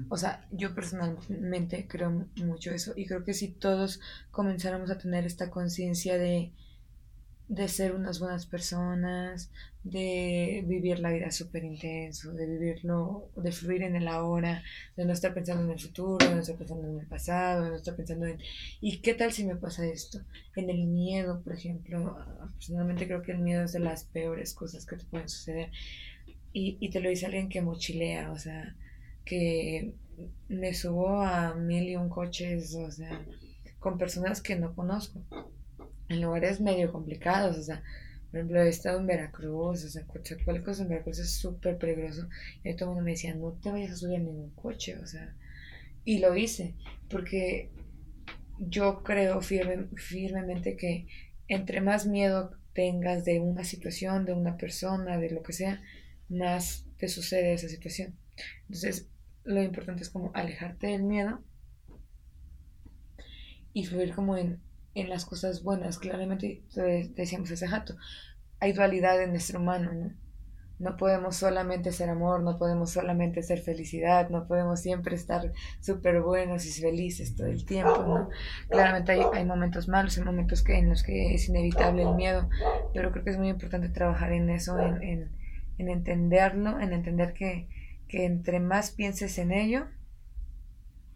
O 0.09 0.17
sea, 0.17 0.47
yo 0.51 0.75
personalmente 0.75 1.87
creo 1.87 2.27
mucho 2.35 2.71
eso 2.71 2.93
y 2.95 3.05
creo 3.05 3.23
que 3.23 3.33
si 3.33 3.47
todos 3.47 3.99
comenzáramos 4.31 4.91
a 4.91 4.97
tener 4.97 5.25
esta 5.25 5.49
conciencia 5.49 6.17
de 6.17 6.53
de 7.49 7.67
ser 7.67 7.95
unas 7.95 8.19
buenas 8.19 8.45
personas, 8.45 9.49
de 9.83 10.63
vivir 10.67 10.99
la 10.99 11.11
vida 11.11 11.31
súper 11.31 11.63
intenso, 11.63 12.31
de 12.31 12.45
vivirlo, 12.45 13.27
de 13.35 13.51
fluir 13.51 13.81
en 13.81 13.95
el 13.95 14.07
ahora, 14.07 14.61
de 14.95 15.03
no 15.03 15.13
estar 15.13 15.33
pensando 15.33 15.63
en 15.63 15.71
el 15.71 15.79
futuro, 15.79 16.23
de 16.23 16.35
no 16.35 16.41
estar 16.41 16.57
pensando 16.57 16.87
en 16.87 16.99
el 16.99 17.07
pasado, 17.07 17.63
de 17.63 17.69
no 17.71 17.75
estar 17.75 17.95
pensando 17.95 18.27
en, 18.27 18.37
¿y 18.81 18.99
qué 18.99 19.15
tal 19.15 19.33
si 19.33 19.45
me 19.45 19.55
pasa 19.55 19.83
esto? 19.87 20.19
En 20.55 20.69
el 20.69 20.85
miedo, 20.85 21.41
por 21.41 21.53
ejemplo, 21.53 22.19
personalmente 22.53 23.07
creo 23.07 23.23
que 23.23 23.31
el 23.31 23.39
miedo 23.39 23.63
es 23.63 23.71
de 23.71 23.79
las 23.79 24.03
peores 24.03 24.53
cosas 24.53 24.85
que 24.85 24.97
te 24.97 25.05
pueden 25.05 25.27
suceder. 25.27 25.71
Y, 26.53 26.77
y 26.79 26.91
te 26.91 26.99
lo 26.99 27.09
dice 27.09 27.25
alguien 27.25 27.49
que 27.49 27.63
mochilea, 27.63 28.31
o 28.31 28.37
sea, 28.37 28.75
que 29.25 29.95
me 30.49 30.75
subo 30.75 31.21
a 31.23 31.55
mil 31.55 31.89
y 31.89 31.95
un 31.95 32.09
coches, 32.09 32.75
o 32.75 32.91
sea, 32.91 33.25
con 33.79 33.97
personas 33.97 34.39
que 34.39 34.55
no 34.55 34.75
conozco 34.75 35.23
en 36.09 36.21
lugares 36.21 36.59
medio 36.59 36.91
complicados, 36.91 37.57
o 37.57 37.63
sea, 37.63 37.83
por 38.29 38.39
ejemplo, 38.39 38.61
he 38.61 38.69
estado 38.69 38.99
en 38.99 39.07
Veracruz, 39.07 39.83
o 39.83 39.89
sea, 39.89 40.05
Coatzacoalcos 40.05 40.79
en 40.79 40.89
Veracruz 40.89 41.19
es 41.19 41.31
súper 41.31 41.77
peligroso. 41.77 42.29
Y 42.63 42.75
todo 42.75 42.89
el 42.89 42.95
mundo 42.95 43.05
me 43.05 43.11
decía, 43.11 43.33
no 43.33 43.53
te 43.53 43.71
vayas 43.71 43.91
a 43.91 43.95
subir 43.95 44.17
a 44.17 44.19
ningún 44.19 44.51
coche, 44.51 44.97
o 45.01 45.07
sea, 45.07 45.35
y 46.05 46.19
lo 46.19 46.35
hice, 46.35 46.75
porque 47.09 47.71
yo 48.59 49.03
creo 49.03 49.41
firme, 49.41 49.87
firmemente 49.95 50.75
que 50.75 51.07
entre 51.47 51.81
más 51.81 52.05
miedo 52.05 52.51
tengas 52.73 53.25
de 53.25 53.39
una 53.39 53.63
situación, 53.63 54.25
de 54.25 54.33
una 54.33 54.57
persona, 54.57 55.17
de 55.17 55.31
lo 55.31 55.41
que 55.41 55.53
sea, 55.53 55.81
más 56.29 56.85
te 56.97 57.07
sucede 57.07 57.53
esa 57.53 57.67
situación. 57.67 58.15
Entonces, 58.63 59.09
lo 59.43 59.63
importante 59.63 60.03
es 60.03 60.09
como 60.09 60.31
alejarte 60.35 60.87
del 60.87 61.03
miedo 61.03 61.43
y 63.73 63.85
fluir 63.85 64.13
como 64.13 64.37
en, 64.37 64.59
en 64.99 65.09
las 65.09 65.25
cosas 65.25 65.63
buenas. 65.63 65.99
Claramente, 65.99 66.63
decíamos 67.15 67.51
hace 67.51 67.67
rato, 67.67 67.95
hay 68.59 68.73
dualidad 68.73 69.21
en 69.21 69.31
nuestro 69.31 69.59
humano, 69.59 69.91
¿no? 69.93 70.11
No 70.79 70.95
podemos 70.95 71.35
solamente 71.35 71.91
ser 71.91 72.09
amor, 72.09 72.41
no 72.41 72.57
podemos 72.57 72.91
solamente 72.91 73.43
ser 73.43 73.59
felicidad, 73.59 74.29
no 74.29 74.47
podemos 74.47 74.79
siempre 74.79 75.13
estar 75.13 75.51
súper 75.81 76.21
buenos 76.21 76.65
y 76.65 76.81
felices 76.81 77.35
todo 77.35 77.47
el 77.47 77.65
tiempo, 77.65 78.01
¿no? 78.07 78.29
Claramente 78.69 79.11
hay, 79.11 79.21
hay 79.33 79.45
momentos 79.45 79.89
malos, 79.89 80.17
hay 80.17 80.23
momentos 80.23 80.63
que, 80.63 80.77
en 80.77 80.87
los 80.87 81.03
que 81.03 81.33
es 81.35 81.49
inevitable 81.49 82.03
el 82.03 82.15
miedo, 82.15 82.49
pero 82.93 83.11
creo 83.11 83.25
que 83.25 83.31
es 83.31 83.37
muy 83.37 83.49
importante 83.49 83.89
trabajar 83.89 84.31
en 84.31 84.49
eso, 84.49 84.79
en, 84.79 85.03
en, 85.03 85.31
en 85.79 85.89
entenderlo, 85.89 86.79
en 86.79 86.93
entender 86.93 87.33
que, 87.33 87.67
que 88.07 88.25
entre 88.25 88.61
más 88.61 88.91
pienses 88.91 89.37
en 89.37 89.51
ello, 89.51 89.87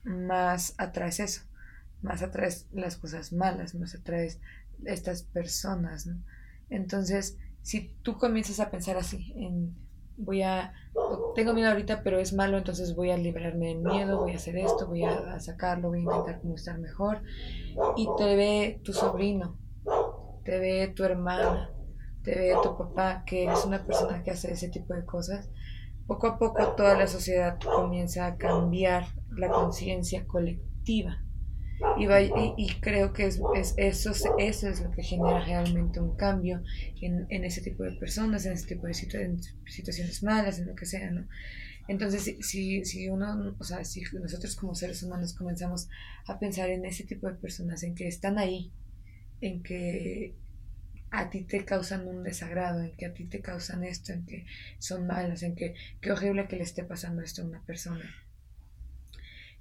más 0.04 0.76
atraes 0.78 1.22
eso, 1.22 1.42
más 2.04 2.22
atraes 2.22 2.68
las 2.72 2.97
cosas 2.97 3.34
malas, 3.34 3.74
más 3.76 3.95
atraes 3.95 4.39
estas 4.86 5.24
personas. 5.24 6.10
Entonces, 6.70 7.38
si 7.62 7.95
tú 8.04 8.18
comienzas 8.18 8.60
a 8.60 8.70
pensar 8.70 8.97
así, 8.97 9.34
en 9.36 9.76
voy 10.18 10.41
a, 10.41 10.74
tengo 11.36 11.54
miedo 11.54 11.70
ahorita, 11.70 12.04
pero 12.04 12.20
es 12.20 12.34
malo, 12.34 12.58
entonces 12.58 12.95
voy 12.95 13.12
a 13.12 13.18
liberarme 13.18 13.68
del 13.70 13.80
miedo, 13.80 14.20
voy 14.20 14.34
a 14.34 14.36
hacer 14.36 14.58
esto, 14.58 14.88
voy 14.88 15.04
a, 15.04 15.39
sacarlo, 15.39 15.89
voy 15.89 15.99
a 15.99 16.04
intentar 16.04 16.41
como 16.41 16.56
estar 16.56 16.80
mejor. 16.80 17.22
Y 17.95 18.08
te 18.18 18.36
ve 18.36 18.82
tu 18.84 18.93
sobrino, 18.93 19.58
te 20.43 20.60
ve 20.60 20.93
tu 20.95 21.04
hermana, 21.04 21.72
te 22.24 22.36
ve 22.36 22.56
tu 22.62 22.78
papá, 22.78 23.24
que 23.26 23.45
es 23.45 23.66
una 23.66 23.86
persona 23.86 24.24
que 24.24 24.32
hace 24.32 24.51
ese 24.51 24.70
tipo 24.70 24.93
de 24.93 25.06
cosas. 25.06 25.49
Poco 26.06 26.28
a 26.28 26.38
poco 26.38 26.74
toda 26.76 26.97
la 26.97 27.08
sociedad 27.08 27.58
comienza 27.60 28.26
a 28.26 28.38
cambiar 28.38 29.06
la 29.32 29.49
conciencia 29.49 30.26
colectiva. 30.28 31.24
Y, 31.97 32.05
y, 32.57 32.69
creo 32.80 33.13
que 33.13 33.26
es, 33.26 33.39
eso, 33.78 34.11
eso 34.38 34.69
es 34.69 34.82
lo 34.82 34.91
que 34.91 35.03
genera 35.03 35.43
realmente 35.43 35.99
un 35.99 36.15
cambio 36.15 36.63
en, 37.01 37.26
en 37.30 37.43
ese 37.43 37.61
tipo 37.61 37.84
de 37.84 37.93
personas, 37.93 38.45
en 38.45 38.53
ese 38.53 38.67
tipo 38.67 38.88
de 38.88 38.93
situaciones 38.93 40.24
malas, 40.24 40.59
en 40.59 40.67
lo 40.67 40.76
que 40.76 40.86
sea, 40.86 41.11
¿no? 41.11 41.28
Entonces, 41.88 42.38
si, 42.45 42.86
si 42.86 43.09
uno, 43.09 43.55
o 43.59 43.63
sea, 43.63 43.84
si 43.84 44.03
nosotros 44.13 44.55
como 44.55 44.74
seres 44.74 45.03
humanos 45.03 45.34
comenzamos 45.34 45.89
a 46.28 46.39
pensar 46.39 46.69
en 46.69 46.86
ese 46.86 47.03
tipo 47.03 47.28
de 47.28 47.36
personas, 47.36 47.84
en 47.84 47.93
que 47.93 48.07
están 48.07 48.38
ahí, 48.38 48.71
en 49.41 49.61
que 49.61 50.36
a 51.11 51.30
ti 51.30 51.41
te 51.41 51.65
causan 51.65 52.07
un 52.07 52.24
desagrado, 52.24 52.82
en 52.82 52.95
que 52.95 53.05
a 53.05 53.13
ti 53.13 53.26
te 53.26 53.41
causan 53.41 53.84
esto, 53.84 54.13
en 54.13 54.26
que 54.26 54.45
son 54.80 55.05
malas, 55.05 55.43
en 55.43 55.55
que 55.55 55.76
qué 55.99 56.11
horrible 56.11 56.47
que 56.47 56.55
le 56.55 56.63
esté 56.63 56.84
pasando 56.84 57.21
esto 57.21 57.41
a 57.41 57.45
una 57.45 57.61
persona. 57.63 58.09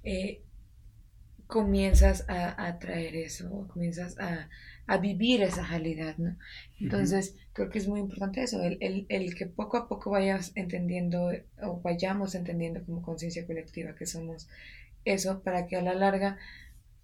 Eh, 0.03 0.41
comienzas 1.53 2.27
a, 2.29 2.65
a 2.65 2.79
traer 2.79 3.15
eso, 3.15 3.67
comienzas 3.71 4.17
a, 4.17 4.49
a, 4.87 4.97
vivir 4.97 5.43
esa 5.43 5.63
realidad, 5.63 6.17
¿no? 6.17 6.35
Entonces, 6.79 7.35
creo 7.53 7.69
que 7.69 7.77
es 7.77 7.87
muy 7.87 7.99
importante 7.99 8.41
eso, 8.41 8.63
el, 8.63 8.79
el, 8.81 9.05
el, 9.07 9.35
que 9.35 9.45
poco 9.45 9.77
a 9.77 9.87
poco 9.87 10.09
vayas 10.09 10.51
entendiendo 10.55 11.29
o 11.61 11.79
vayamos 11.79 12.33
entendiendo 12.33 12.83
como 12.83 13.03
conciencia 13.03 13.45
colectiva 13.45 13.93
que 13.93 14.07
somos 14.07 14.49
eso 15.05 15.43
para 15.43 15.67
que 15.67 15.75
a 15.75 15.83
la 15.83 15.93
larga 15.93 16.39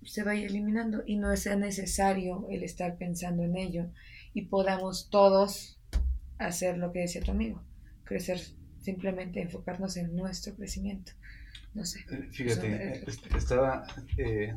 se 0.03 0.23
vaya 0.23 0.47
eliminando 0.47 1.03
y 1.05 1.17
no 1.17 1.37
sea 1.37 1.55
necesario 1.55 2.47
el 2.49 2.63
estar 2.63 2.97
pensando 2.97 3.43
en 3.43 3.55
ello 3.55 3.91
y 4.33 4.45
podamos 4.45 5.11
todos 5.11 5.77
hacer 6.39 6.79
lo 6.79 6.91
que 6.91 7.01
decía 7.01 7.21
tu 7.21 7.29
amigo, 7.29 7.61
crecer 8.03 8.39
simplemente 8.79 9.43
enfocarnos 9.43 9.95
en 9.95 10.15
nuestro 10.15 10.55
crecimiento. 10.55 11.11
No 11.73 11.85
sé. 11.85 11.99
Eh, 12.11 12.29
fíjate, 12.31 13.03
estaba 13.35 13.85
eh, 14.17 14.55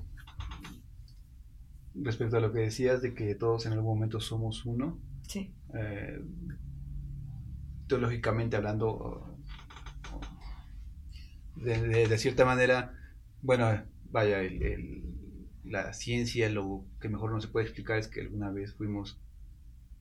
respecto 1.95 2.37
a 2.37 2.41
lo 2.41 2.53
que 2.53 2.61
decías 2.61 3.03
de 3.03 3.15
que 3.15 3.35
todos 3.35 3.67
en 3.67 3.73
algún 3.73 3.95
momento 3.95 4.21
somos 4.21 4.65
uno. 4.65 4.99
Sí. 5.27 5.53
Eh, 5.75 6.23
teológicamente 7.87 8.57
hablando, 8.57 9.37
de, 11.57 12.19
cierta 12.19 12.45
manera, 12.45 12.95
bueno, 13.43 13.83
vaya, 14.11 14.39
la 15.65 15.93
ciencia 15.93 16.49
lo 16.49 16.85
que 17.01 17.09
mejor 17.09 17.33
no 17.33 17.41
se 17.41 17.49
puede 17.49 17.67
explicar 17.67 17.99
es 17.99 18.09
que 18.09 18.23
alguna 18.23 18.51
vez 18.51 18.75
fuimos 18.75 19.21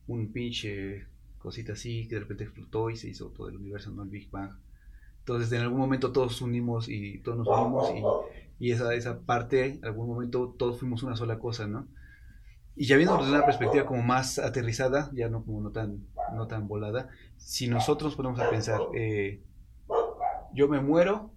un 0.08 0.32
pinche 0.32 1.08
cosita 1.38 1.74
así 1.74 2.08
que 2.08 2.16
de 2.16 2.22
repente 2.22 2.44
explotó 2.44 2.90
y 2.90 2.96
se 2.96 3.10
hizo 3.10 3.30
todo 3.32 3.50
el 3.50 3.58
universo, 3.58 3.92
no 3.92 4.04
el 4.04 4.10
Big 4.10 4.30
Bang. 4.30 4.52
Entonces, 5.22 5.52
en 5.54 5.62
algún 5.62 5.80
momento 5.80 6.12
todos 6.12 6.42
unimos 6.42 6.90
y 6.90 7.20
todos 7.20 7.38
nos 7.38 7.48
unimos 7.48 7.92
y, 8.60 8.68
y 8.68 8.72
esa, 8.72 8.94
esa 8.94 9.22
parte, 9.22 9.66
en 9.66 9.86
algún 9.86 10.08
momento 10.08 10.56
todos 10.58 10.80
fuimos 10.80 11.04
una 11.04 11.16
sola 11.16 11.40
cosa, 11.40 11.68
¿no? 11.68 11.88
Y 12.76 12.86
ya 12.86 12.96
viendo 12.96 13.18
desde 13.18 13.32
una 13.32 13.46
perspectiva 13.46 13.86
como 13.86 14.02
más 14.02 14.40
aterrizada, 14.40 15.12
ya 15.14 15.30
no 15.30 15.44
como 15.44 15.62
no 15.62 15.72
tan, 15.72 16.08
no 16.34 16.48
tan 16.48 16.68
volada, 16.68 17.10
si 17.38 17.68
nosotros 17.68 18.16
ponemos 18.16 18.40
a 18.40 18.50
pensar, 18.50 18.80
eh, 18.96 19.42
yo 20.54 20.68
me 20.68 20.80
muero, 20.80 21.32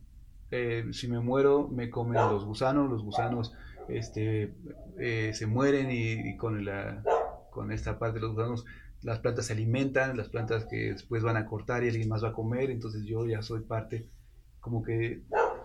eh, 0.50 0.86
si 0.92 1.08
me 1.08 1.20
muero 1.20 1.68
me 1.68 1.90
comen 1.90 2.14
los 2.14 2.44
gusanos, 2.44 2.88
los 2.88 3.02
gusanos 3.02 3.52
este, 3.88 4.54
eh, 4.98 5.32
se 5.34 5.46
mueren 5.46 5.90
y, 5.90 6.30
y, 6.30 6.36
con, 6.36 6.64
la, 6.64 7.02
con 7.50 7.72
esta 7.72 7.98
parte 7.98 8.20
de 8.20 8.26
los 8.26 8.34
gusanos 8.34 8.64
las 9.04 9.20
plantas 9.20 9.46
se 9.46 9.52
alimentan, 9.52 10.16
las 10.16 10.30
plantas 10.30 10.64
que 10.64 10.92
después 10.92 11.22
van 11.22 11.36
a 11.36 11.46
cortar 11.46 11.84
y 11.84 11.88
alguien 11.88 12.08
más 12.08 12.24
va 12.24 12.30
a 12.30 12.32
comer, 12.32 12.70
entonces 12.70 13.04
yo 13.04 13.26
ya 13.26 13.42
soy 13.42 13.60
parte, 13.60 14.08
como 14.60 14.82
que 14.82 15.20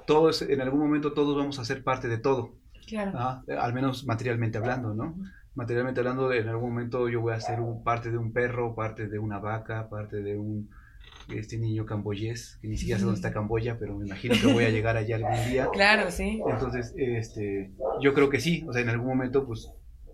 todos, 0.05 0.41
en 0.41 0.59
algún 0.59 0.81
momento 0.81 1.13
todos 1.13 1.35
vamos 1.37 1.57
a 1.57 1.65
ser 1.65 1.83
parte 1.83 2.09
de 2.09 2.17
todo. 2.17 2.51
Claro. 2.85 3.11
¿ah? 3.15 3.43
Al 3.59 3.73
menos 3.73 4.05
materialmente 4.05 4.57
hablando, 4.57 4.93
¿no? 4.93 5.15
Materialmente 5.55 6.01
hablando, 6.01 6.31
en 6.33 6.49
algún 6.49 6.71
momento 6.71 7.07
yo 7.07 7.21
voy 7.21 7.33
a 7.33 7.39
ser 7.39 7.61
un, 7.61 7.83
parte 7.83 8.11
de 8.11 8.17
un 8.17 8.33
perro, 8.33 8.75
parte 8.75 9.07
de 9.07 9.19
una 9.19 9.39
vaca, 9.39 9.89
parte 9.89 10.21
de 10.21 10.37
un 10.37 10.69
este 11.29 11.57
niño 11.57 11.85
camboyés, 11.85 12.57
que 12.61 12.67
ni 12.67 12.77
siquiera 12.77 12.99
sé 12.99 13.05
dónde 13.05 13.19
está 13.19 13.31
Camboya, 13.31 13.77
pero 13.77 13.95
me 13.95 14.05
imagino 14.05 14.35
que 14.41 14.51
voy 14.51 14.63
a 14.63 14.69
llegar 14.69 14.97
allá 14.97 15.15
algún 15.15 15.49
día. 15.49 15.69
Claro, 15.73 16.11
sí. 16.11 16.41
Entonces, 16.47 16.93
este, 16.97 17.71
yo 18.01 18.13
creo 18.13 18.29
que 18.29 18.39
sí, 18.39 18.65
o 18.67 18.73
sea, 18.73 18.81
en 18.81 18.89
algún 18.89 19.07
momento, 19.07 19.45
pues, 19.45 19.71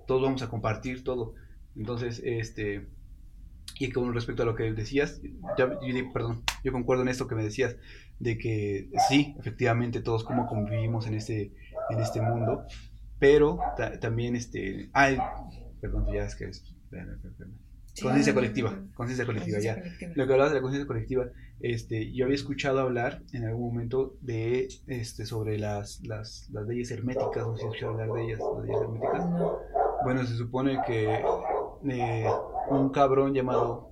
todos 0.07 0.21
vamos 0.21 0.41
a 0.41 0.49
compartir 0.49 1.03
todo. 1.03 1.33
Entonces, 1.75 2.21
este, 2.23 2.87
y 3.77 3.91
con 3.91 4.13
respecto 4.13 4.43
a 4.43 4.45
lo 4.45 4.55
que 4.55 4.71
decías, 4.73 5.21
yo, 5.57 5.69
perdón, 6.13 6.43
yo 6.63 6.71
concuerdo 6.71 7.03
en 7.03 7.09
esto 7.09 7.27
que 7.27 7.35
me 7.35 7.43
decías, 7.43 7.75
de 8.19 8.37
que 8.37 8.89
sí, 9.09 9.35
efectivamente 9.39 10.01
todos 10.01 10.23
como 10.23 10.47
convivimos 10.47 11.07
en 11.07 11.15
este, 11.15 11.51
en 11.89 11.99
este 11.99 12.21
mundo, 12.21 12.65
pero 13.19 13.59
también, 13.99 14.35
este, 14.35 14.89
ay, 14.93 15.17
perdón, 15.81 16.05
ya 16.13 16.23
es 16.23 16.35
que 16.35 16.45
es, 16.45 16.63
conciencia 18.01 18.33
colectiva, 18.33 18.77
conciencia 18.93 19.25
colectiva, 19.25 19.59
ya. 19.59 19.81
Lo 20.15 20.25
que 20.25 20.33
hablabas 20.33 20.51
de 20.51 20.59
la 20.59 20.61
conciencia 20.61 20.87
colectiva, 20.87 21.27
este, 21.59 22.13
yo 22.13 22.25
había 22.25 22.35
escuchado 22.35 22.79
hablar 22.79 23.21
en 23.33 23.45
algún 23.45 23.73
momento 23.73 24.15
de, 24.21 24.67
este, 24.87 25.25
sobre 25.25 25.57
las, 25.57 26.01
las, 26.03 26.49
las 26.51 26.65
leyes 26.67 26.91
herméticas, 26.91 27.45
no 27.45 27.55
sé 27.55 27.61
si 27.61 27.67
escuchado 27.67 27.91
hablar 27.93 28.11
de 28.11 28.23
ellas, 28.25 28.39
las 28.39 28.65
leyes 28.65 28.81
herméticas. 28.81 29.25
Bueno, 30.03 30.25
se 30.25 30.35
supone 30.35 30.77
que 30.85 31.23
eh, 31.89 32.25
un 32.69 32.89
cabrón 32.89 33.33
llamado... 33.33 33.89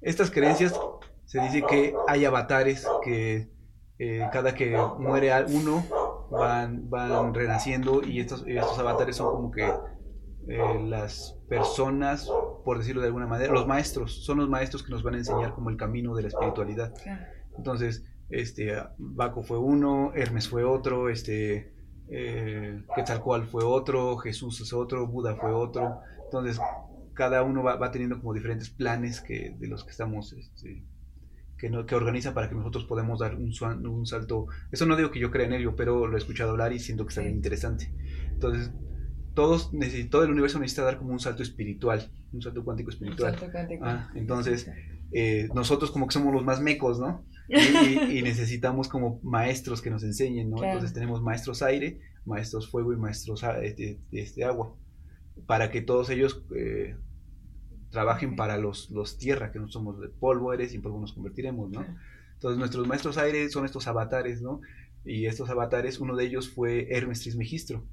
Estas 0.00 0.30
creencias 0.30 0.78
se 1.26 1.40
dice 1.40 1.62
que 1.62 1.94
hay 2.08 2.24
avatares 2.24 2.86
que 3.04 3.52
eh, 3.98 4.28
cada 4.32 4.54
que 4.54 4.76
muere 4.98 5.32
uno 5.44 5.84
van, 6.30 6.90
van 6.90 7.32
renaciendo 7.32 8.02
y 8.02 8.20
estos, 8.20 8.44
estos 8.46 8.78
avatares 8.78 9.16
son 9.16 9.34
como 9.34 9.50
que 9.52 9.64
eh, 10.48 10.80
las 10.88 11.38
personas, 11.48 12.28
por 12.64 12.78
decirlo 12.78 13.00
de 13.00 13.06
alguna 13.06 13.26
manera, 13.26 13.52
los 13.52 13.66
maestros, 13.66 14.24
son 14.24 14.38
los 14.38 14.48
maestros 14.48 14.82
que 14.82 14.90
nos 14.90 15.04
van 15.04 15.14
a 15.14 15.18
enseñar 15.18 15.54
como 15.54 15.70
el 15.70 15.76
camino 15.76 16.14
de 16.16 16.22
la 16.22 16.28
espiritualidad. 16.28 16.92
Entonces, 17.56 18.04
este, 18.28 18.74
Baco 18.98 19.42
fue 19.42 19.58
uno, 19.58 20.12
Hermes 20.14 20.48
fue 20.48 20.64
otro, 20.64 21.08
este, 21.10 21.72
eh, 22.10 22.82
Quetzalcoatl 22.94 23.46
fue 23.46 23.62
otro, 23.64 24.16
Jesús 24.16 24.60
es 24.60 24.72
otro, 24.72 25.06
Buda 25.06 25.36
fue 25.36 25.52
otro. 25.52 26.00
Entonces, 26.24 26.60
cada 27.14 27.42
uno 27.42 27.62
va, 27.62 27.90
teniendo 27.90 28.18
como 28.18 28.34
diferentes 28.34 28.70
planes 28.70 29.20
que, 29.20 29.54
de 29.58 29.68
los 29.68 29.84
que 29.84 29.90
estamos, 29.90 30.32
este, 30.32 30.82
que, 31.58 31.70
no, 31.70 31.86
que 31.86 31.94
organiza 31.94 32.34
para 32.34 32.48
que 32.48 32.54
nosotros 32.54 32.84
podamos 32.84 33.20
dar 33.20 33.34
un, 33.36 33.52
un, 33.86 34.06
salto. 34.06 34.46
Eso 34.70 34.86
no 34.86 34.96
digo 34.96 35.10
que 35.10 35.20
yo 35.20 35.30
crea 35.30 35.46
en 35.46 35.52
ello, 35.52 35.76
pero 35.76 36.06
lo 36.06 36.16
he 36.16 36.18
escuchado 36.18 36.50
hablar 36.50 36.72
y 36.72 36.78
siento 36.78 37.04
que 37.04 37.10
está 37.10 37.22
bien 37.22 37.34
interesante. 37.34 37.92
Entonces, 38.32 38.70
todos 39.34 39.70
todo 40.10 40.24
el 40.24 40.30
universo 40.30 40.58
necesita 40.58 40.82
dar 40.82 40.98
como 40.98 41.12
un 41.12 41.20
salto 41.20 41.42
espiritual, 41.42 42.10
un 42.32 42.42
salto 42.42 42.64
cuántico 42.64 42.90
espiritual. 42.90 43.36
Ah, 43.82 44.10
entonces, 44.14 44.70
eh, 45.12 45.48
nosotros 45.54 45.90
como 45.90 46.06
que 46.06 46.14
somos 46.14 46.32
los 46.32 46.44
más 46.44 46.60
mecos, 46.60 46.98
¿no? 46.98 47.24
Y, 48.10 48.22
necesitamos 48.22 48.88
como 48.88 49.20
maestros 49.22 49.82
que 49.82 49.90
nos 49.90 50.02
enseñen, 50.04 50.50
¿no? 50.50 50.62
Entonces 50.62 50.92
tenemos 50.92 51.22
maestros 51.22 51.62
aire, 51.62 52.00
maestros 52.24 52.70
fuego 52.70 52.92
y 52.92 52.96
maestros 52.96 53.44
ah, 53.44 53.58
este, 53.62 54.00
este, 54.10 54.44
agua 54.44 54.74
para 55.46 55.70
que 55.70 55.80
todos 55.80 56.10
ellos 56.10 56.44
eh, 56.54 56.96
trabajen 57.90 58.36
para 58.36 58.56
los, 58.58 58.90
los 58.90 59.18
tierra, 59.18 59.52
que 59.52 59.58
no 59.58 59.68
somos 59.68 60.00
de 60.00 60.08
polvo 60.08 60.52
eres 60.52 60.72
y 60.72 60.76
en 60.76 60.82
polvo 60.82 61.00
nos 61.00 61.12
convertiremos, 61.12 61.70
¿no? 61.70 61.84
Entonces 62.34 62.58
nuestros 62.58 62.88
maestros 62.88 63.18
aires 63.18 63.52
son 63.52 63.64
estos 63.64 63.86
avatares, 63.86 64.42
¿no? 64.42 64.60
Y 65.04 65.26
estos 65.26 65.50
avatares, 65.50 66.00
uno 66.00 66.16
de 66.16 66.24
ellos 66.24 66.48
fue 66.48 66.88
Hermes 66.90 67.20
Trismegistro, 67.20 67.84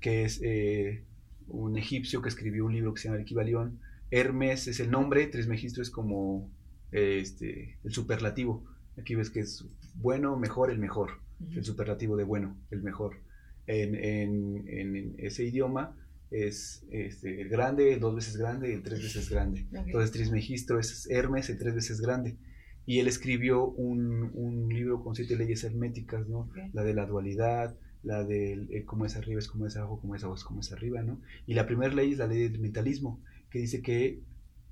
que 0.00 0.24
es 0.24 0.40
eh, 0.42 1.04
un 1.48 1.76
egipcio 1.76 2.22
que 2.22 2.28
escribió 2.28 2.64
un 2.64 2.72
libro 2.72 2.94
que 2.94 3.00
se 3.00 3.08
llama 3.08 3.16
El 3.16 3.22
Equivalión. 3.22 3.78
Hermes 4.10 4.66
es 4.68 4.80
el 4.80 4.90
nombre, 4.90 5.26
Trismegistro 5.26 5.82
es 5.82 5.90
como 5.90 6.50
este, 6.92 7.78
el 7.84 7.92
superlativo. 7.92 8.64
Aquí 8.98 9.14
ves 9.14 9.30
que 9.30 9.40
es 9.40 9.66
bueno, 9.94 10.36
mejor, 10.36 10.70
el 10.70 10.78
mejor. 10.78 11.20
El 11.54 11.64
superlativo 11.64 12.16
de 12.16 12.24
bueno, 12.24 12.56
el 12.70 12.82
mejor. 12.82 13.18
En, 13.66 13.94
en, 13.94 15.14
ese 15.18 15.44
idioma 15.44 15.94
es 16.30 16.84
este, 16.90 17.40
el 17.40 17.48
grande, 17.48 17.94
el 17.94 18.00
dos 18.00 18.14
veces 18.14 18.36
grande, 18.36 18.74
el 18.74 18.82
tres 18.82 19.02
veces 19.02 19.30
grande. 19.30 19.66
Entonces 19.72 20.10
Trismegistro 20.12 20.78
es 20.78 21.08
Hermes, 21.10 21.48
el 21.50 21.58
tres 21.58 21.74
veces 21.74 22.00
grande. 22.00 22.36
Y 22.84 23.00
él 23.00 23.08
escribió 23.08 23.66
un, 23.66 24.30
un 24.34 24.68
libro 24.68 25.02
con 25.02 25.14
siete 25.14 25.36
leyes 25.36 25.64
herméticas, 25.64 26.28
¿no? 26.28 26.48
La 26.72 26.84
de 26.84 26.94
la 26.94 27.06
dualidad, 27.06 27.76
la 28.02 28.22
de 28.22 28.52
eh, 28.70 28.84
cómo 28.84 29.04
es 29.04 29.16
arriba 29.16 29.40
es 29.40 29.48
como 29.48 29.66
es 29.66 29.76
abajo, 29.76 30.00
cómo 30.00 30.14
es 30.14 30.22
abajo 30.22 30.36
es 30.36 30.44
como 30.44 30.60
es 30.60 30.72
arriba, 30.72 31.02
¿no? 31.02 31.20
Y 31.46 31.54
la 31.54 31.66
primera 31.66 31.92
ley 31.92 32.12
es 32.12 32.18
la 32.18 32.28
ley 32.28 32.48
del 32.48 32.60
mentalismo, 32.60 33.20
que 33.50 33.58
dice 33.58 33.82
que 33.82 34.20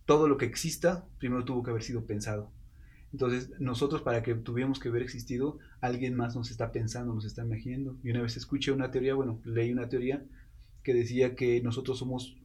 todo 0.06 0.28
lo 0.28 0.36
que 0.36 0.44
exista 0.44 1.08
primero 1.18 1.44
tuvo 1.44 1.64
que 1.64 1.70
haber 1.70 1.82
sido 1.82 2.06
pensado. 2.06 2.52
Entonces, 3.12 3.50
nosotros 3.60 4.02
para 4.02 4.22
que 4.22 4.34
tuviéramos 4.34 4.78
que 4.78 4.88
haber 4.88 5.02
existido, 5.02 5.58
alguien 5.80 6.14
más 6.14 6.34
nos 6.36 6.50
está 6.50 6.72
pensando, 6.72 7.14
nos 7.14 7.24
está 7.24 7.44
imaginando. 7.44 7.96
Y 8.02 8.10
una 8.10 8.22
vez 8.22 8.36
escuché 8.36 8.72
una 8.72 8.90
teoría, 8.90 9.14
bueno, 9.14 9.40
leí 9.44 9.72
una 9.72 9.88
teoría 9.88 10.24
que 10.84 10.94
decía 10.94 11.34
que 11.34 11.60
nosotros 11.62 11.98
somos 11.98 12.36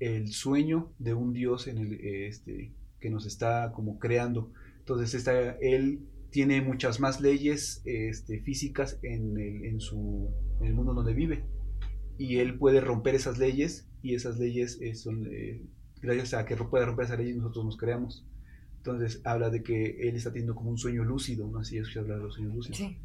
el 0.00 0.32
sueño 0.32 0.92
de 0.98 1.14
un 1.14 1.32
Dios 1.32 1.68
en 1.68 1.78
el, 1.78 1.94
este, 1.94 2.72
que 3.00 3.08
nos 3.08 3.24
está 3.24 3.72
como 3.72 3.98
creando. 3.98 4.52
Entonces, 4.80 5.14
esta, 5.14 5.52
él 5.60 6.00
tiene 6.30 6.60
muchas 6.60 7.00
más 7.00 7.20
leyes 7.20 7.80
este, 7.84 8.40
físicas 8.40 8.98
en 9.02 9.38
el, 9.38 9.64
en, 9.64 9.80
su, 9.80 10.28
en 10.60 10.66
el 10.66 10.74
mundo 10.74 10.92
donde 10.92 11.14
vive. 11.14 11.44
Y 12.18 12.38
él 12.38 12.58
puede 12.58 12.80
romper 12.80 13.14
esas 13.14 13.38
leyes 13.38 13.88
y 14.02 14.14
esas 14.14 14.38
leyes 14.38 14.78
eh, 14.82 14.94
son, 14.94 15.26
eh, 15.30 15.62
gracias 16.02 16.34
a 16.34 16.44
que 16.44 16.56
puede 16.56 16.84
romper 16.84 17.06
esas 17.06 17.18
leyes, 17.18 17.36
nosotros 17.36 17.64
nos 17.64 17.76
creamos. 17.76 18.26
Entonces 18.78 19.22
habla 19.24 19.48
de 19.48 19.62
que 19.62 20.08
él 20.08 20.16
está 20.16 20.30
teniendo 20.30 20.54
como 20.54 20.70
un 20.70 20.76
sueño 20.76 21.04
lúcido, 21.04 21.48
¿no? 21.48 21.60
Así 21.60 21.78
es 21.78 21.88
que 21.88 22.00
habla 22.00 22.16
de 22.16 22.22
los 22.24 22.34
sueños 22.34 22.54
lúcidos. 22.54 22.78
Sí. 22.78 22.98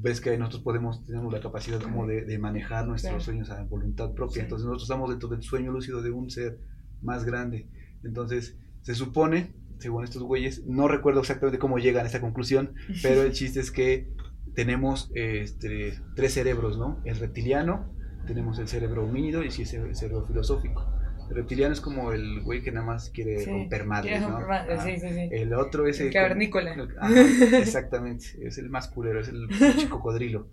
Ves 0.00 0.20
que 0.20 0.36
nosotros 0.38 0.62
podemos, 0.62 1.04
tenemos 1.04 1.32
la 1.32 1.40
capacidad 1.40 1.80
como 1.80 2.06
de, 2.06 2.24
de 2.24 2.38
manejar 2.38 2.86
nuestros 2.86 3.24
sueños 3.24 3.50
a 3.50 3.64
voluntad 3.64 4.12
propia. 4.12 4.42
Entonces 4.42 4.64
nosotros 4.64 4.84
estamos 4.84 5.10
dentro 5.10 5.28
del 5.28 5.42
sueño 5.42 5.72
lúcido 5.72 6.02
de 6.02 6.10
un 6.10 6.30
ser 6.30 6.60
más 7.02 7.24
grande. 7.24 7.68
Entonces 8.04 8.56
se 8.82 8.94
supone 8.94 9.54
según 9.78 10.04
estos 10.04 10.22
güeyes. 10.22 10.66
No 10.66 10.88
recuerdo 10.88 11.20
exactamente 11.20 11.58
cómo 11.58 11.78
llegan 11.78 12.04
a 12.04 12.06
esta 12.06 12.20
conclusión, 12.20 12.74
pero 13.02 13.22
el 13.22 13.32
chiste 13.32 13.60
es 13.60 13.70
que 13.70 14.12
tenemos 14.54 15.10
este, 15.14 15.98
tres 16.14 16.34
cerebros, 16.34 16.78
¿no? 16.78 17.00
El 17.04 17.16
reptiliano, 17.16 17.92
tenemos 18.26 18.58
el 18.58 18.68
cerebro 18.68 19.04
homínido 19.04 19.42
y 19.42 19.46
el 19.46 19.52
cerebro 19.52 20.26
filosófico. 20.26 20.97
Reptiliano 21.30 21.72
es 21.72 21.80
como 21.80 22.12
el 22.12 22.40
güey 22.40 22.62
que 22.62 22.72
nada 22.72 22.86
más 22.86 23.10
quiere 23.10 23.44
romper 23.44 23.86
madres, 23.86 24.20
¿no? 24.20 24.38
sí, 24.82 24.98
sí, 24.98 25.08
sí. 25.08 25.28
El 25.30 25.52
otro 25.54 25.86
es 25.86 26.00
el... 26.00 26.08
el 26.08 26.12
cavernícola. 26.12 26.74
exactamente, 27.58 28.26
es 28.42 28.58
el 28.58 28.70
más 28.70 28.88
culero, 28.88 29.20
es 29.20 29.28
el 29.28 29.48
cocodrilo. 29.88 30.48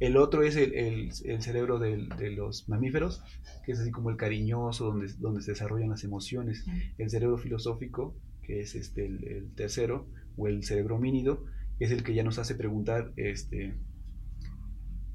El 0.00 0.16
otro 0.16 0.42
es 0.42 0.56
el, 0.56 0.74
el, 0.74 1.10
el 1.24 1.42
cerebro 1.42 1.78
de 1.78 2.30
los 2.30 2.68
mamíferos, 2.68 3.22
que 3.64 3.72
es 3.72 3.80
así 3.80 3.90
como 3.90 4.10
el 4.10 4.16
cariñoso, 4.16 4.86
donde, 4.86 5.12
donde 5.18 5.40
se 5.40 5.52
desarrollan 5.52 5.90
las 5.90 6.04
emociones. 6.04 6.64
El 6.98 7.10
cerebro 7.10 7.38
filosófico 7.38 8.16
que 8.44 8.60
es 8.60 8.74
este, 8.74 9.06
el, 9.06 9.52
tercero, 9.54 10.06
o 10.36 10.46
el 10.48 10.64
cerebro 10.64 10.96
homínido, 10.96 11.44
es 11.80 11.90
el 11.90 12.04
que 12.04 12.14
ya 12.14 12.22
nos 12.22 12.38
hace 12.38 12.54
preguntar 12.54 13.12
este, 13.16 13.74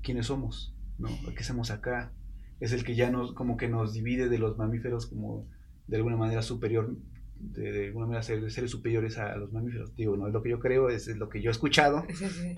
quiénes 0.01 0.27
somos, 0.27 0.75
¿no? 0.97 1.09
¿Qué 1.33 1.39
hacemos 1.39 1.71
acá? 1.71 2.11
Es 2.59 2.73
el 2.73 2.83
que 2.83 2.95
ya 2.95 3.09
nos, 3.09 3.33
como 3.33 3.57
que 3.57 3.67
nos 3.67 3.93
divide 3.93 4.29
de 4.29 4.37
los 4.37 4.57
mamíferos 4.57 5.07
como 5.07 5.47
de 5.87 5.97
alguna 5.97 6.17
manera 6.17 6.41
superior, 6.41 6.95
de, 7.39 7.87
alguna 7.87 8.07
manera 8.07 8.23
seres, 8.23 8.53
seres, 8.53 8.71
superiores 8.71 9.17
a, 9.17 9.35
los 9.37 9.51
mamíferos. 9.51 9.95
Digo, 9.95 10.17
no 10.17 10.27
es 10.27 10.33
lo 10.33 10.43
que 10.43 10.49
yo 10.49 10.59
creo, 10.59 10.89
es, 10.89 11.07
lo 11.07 11.29
que 11.29 11.41
yo 11.41 11.49
he 11.49 11.51
escuchado 11.51 12.03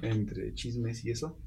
entre 0.02 0.54
chismes 0.54 1.06
y 1.06 1.12
eso. 1.12 1.38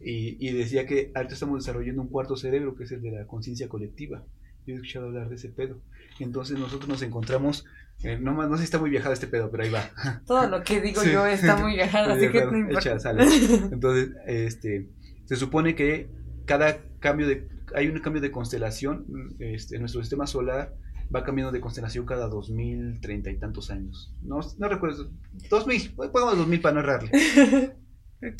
Y, 0.00 0.36
y, 0.46 0.52
decía 0.52 0.86
que 0.86 1.10
ahorita 1.14 1.34
estamos 1.34 1.64
desarrollando 1.64 2.02
un 2.02 2.08
cuarto 2.08 2.36
cerebro, 2.36 2.74
que 2.76 2.84
es 2.84 2.92
el 2.92 3.02
de 3.02 3.10
la 3.10 3.26
conciencia 3.26 3.68
colectiva. 3.68 4.22
Yo 4.66 4.74
he 4.74 4.76
escuchado 4.76 5.06
hablar 5.06 5.28
de 5.28 5.36
ese 5.36 5.48
pedo. 5.48 5.80
Entonces 6.20 6.58
nosotros 6.58 6.88
nos 6.88 7.02
encontramos 7.02 7.64
eh, 8.02 8.18
no, 8.20 8.34
no 8.34 8.56
sé 8.56 8.58
si 8.58 8.64
está 8.64 8.78
muy 8.78 8.90
viajado 8.90 9.12
este 9.12 9.26
pedo, 9.26 9.50
pero 9.50 9.62
ahí 9.62 9.70
va. 9.70 9.90
Todo 10.26 10.48
lo 10.48 10.62
que 10.62 10.80
digo 10.80 11.02
yo 11.04 11.26
está 11.26 11.56
muy 11.56 11.74
viajado, 11.74 12.12
así 12.12 12.28
que 12.28 12.44
no 12.44 12.58
importa. 12.58 12.96
Entonces, 13.72 14.10
este, 14.26 14.88
se 15.24 15.36
supone 15.36 15.74
que 15.74 16.08
cada 16.44 16.78
cambio 17.00 17.26
de, 17.26 17.48
hay 17.74 17.88
un 17.88 17.98
cambio 18.00 18.22
de 18.22 18.30
constelación, 18.30 19.06
este, 19.38 19.78
nuestro 19.78 20.00
sistema 20.00 20.26
solar 20.26 20.74
va 21.14 21.24
cambiando 21.24 21.52
de 21.52 21.60
constelación 21.60 22.06
cada 22.06 22.28
dos 22.28 22.50
mil 22.50 23.00
treinta 23.00 23.30
y 23.30 23.38
tantos 23.38 23.70
años. 23.70 24.14
No, 24.22 24.40
no 24.58 24.68
recuerdo, 24.68 25.10
dos 25.50 25.66
mil, 25.66 25.94
pongamos 25.94 26.38
dos 26.38 26.48
mil 26.48 26.60
para 26.60 26.74
no 26.74 26.80
errarle. 26.80 27.10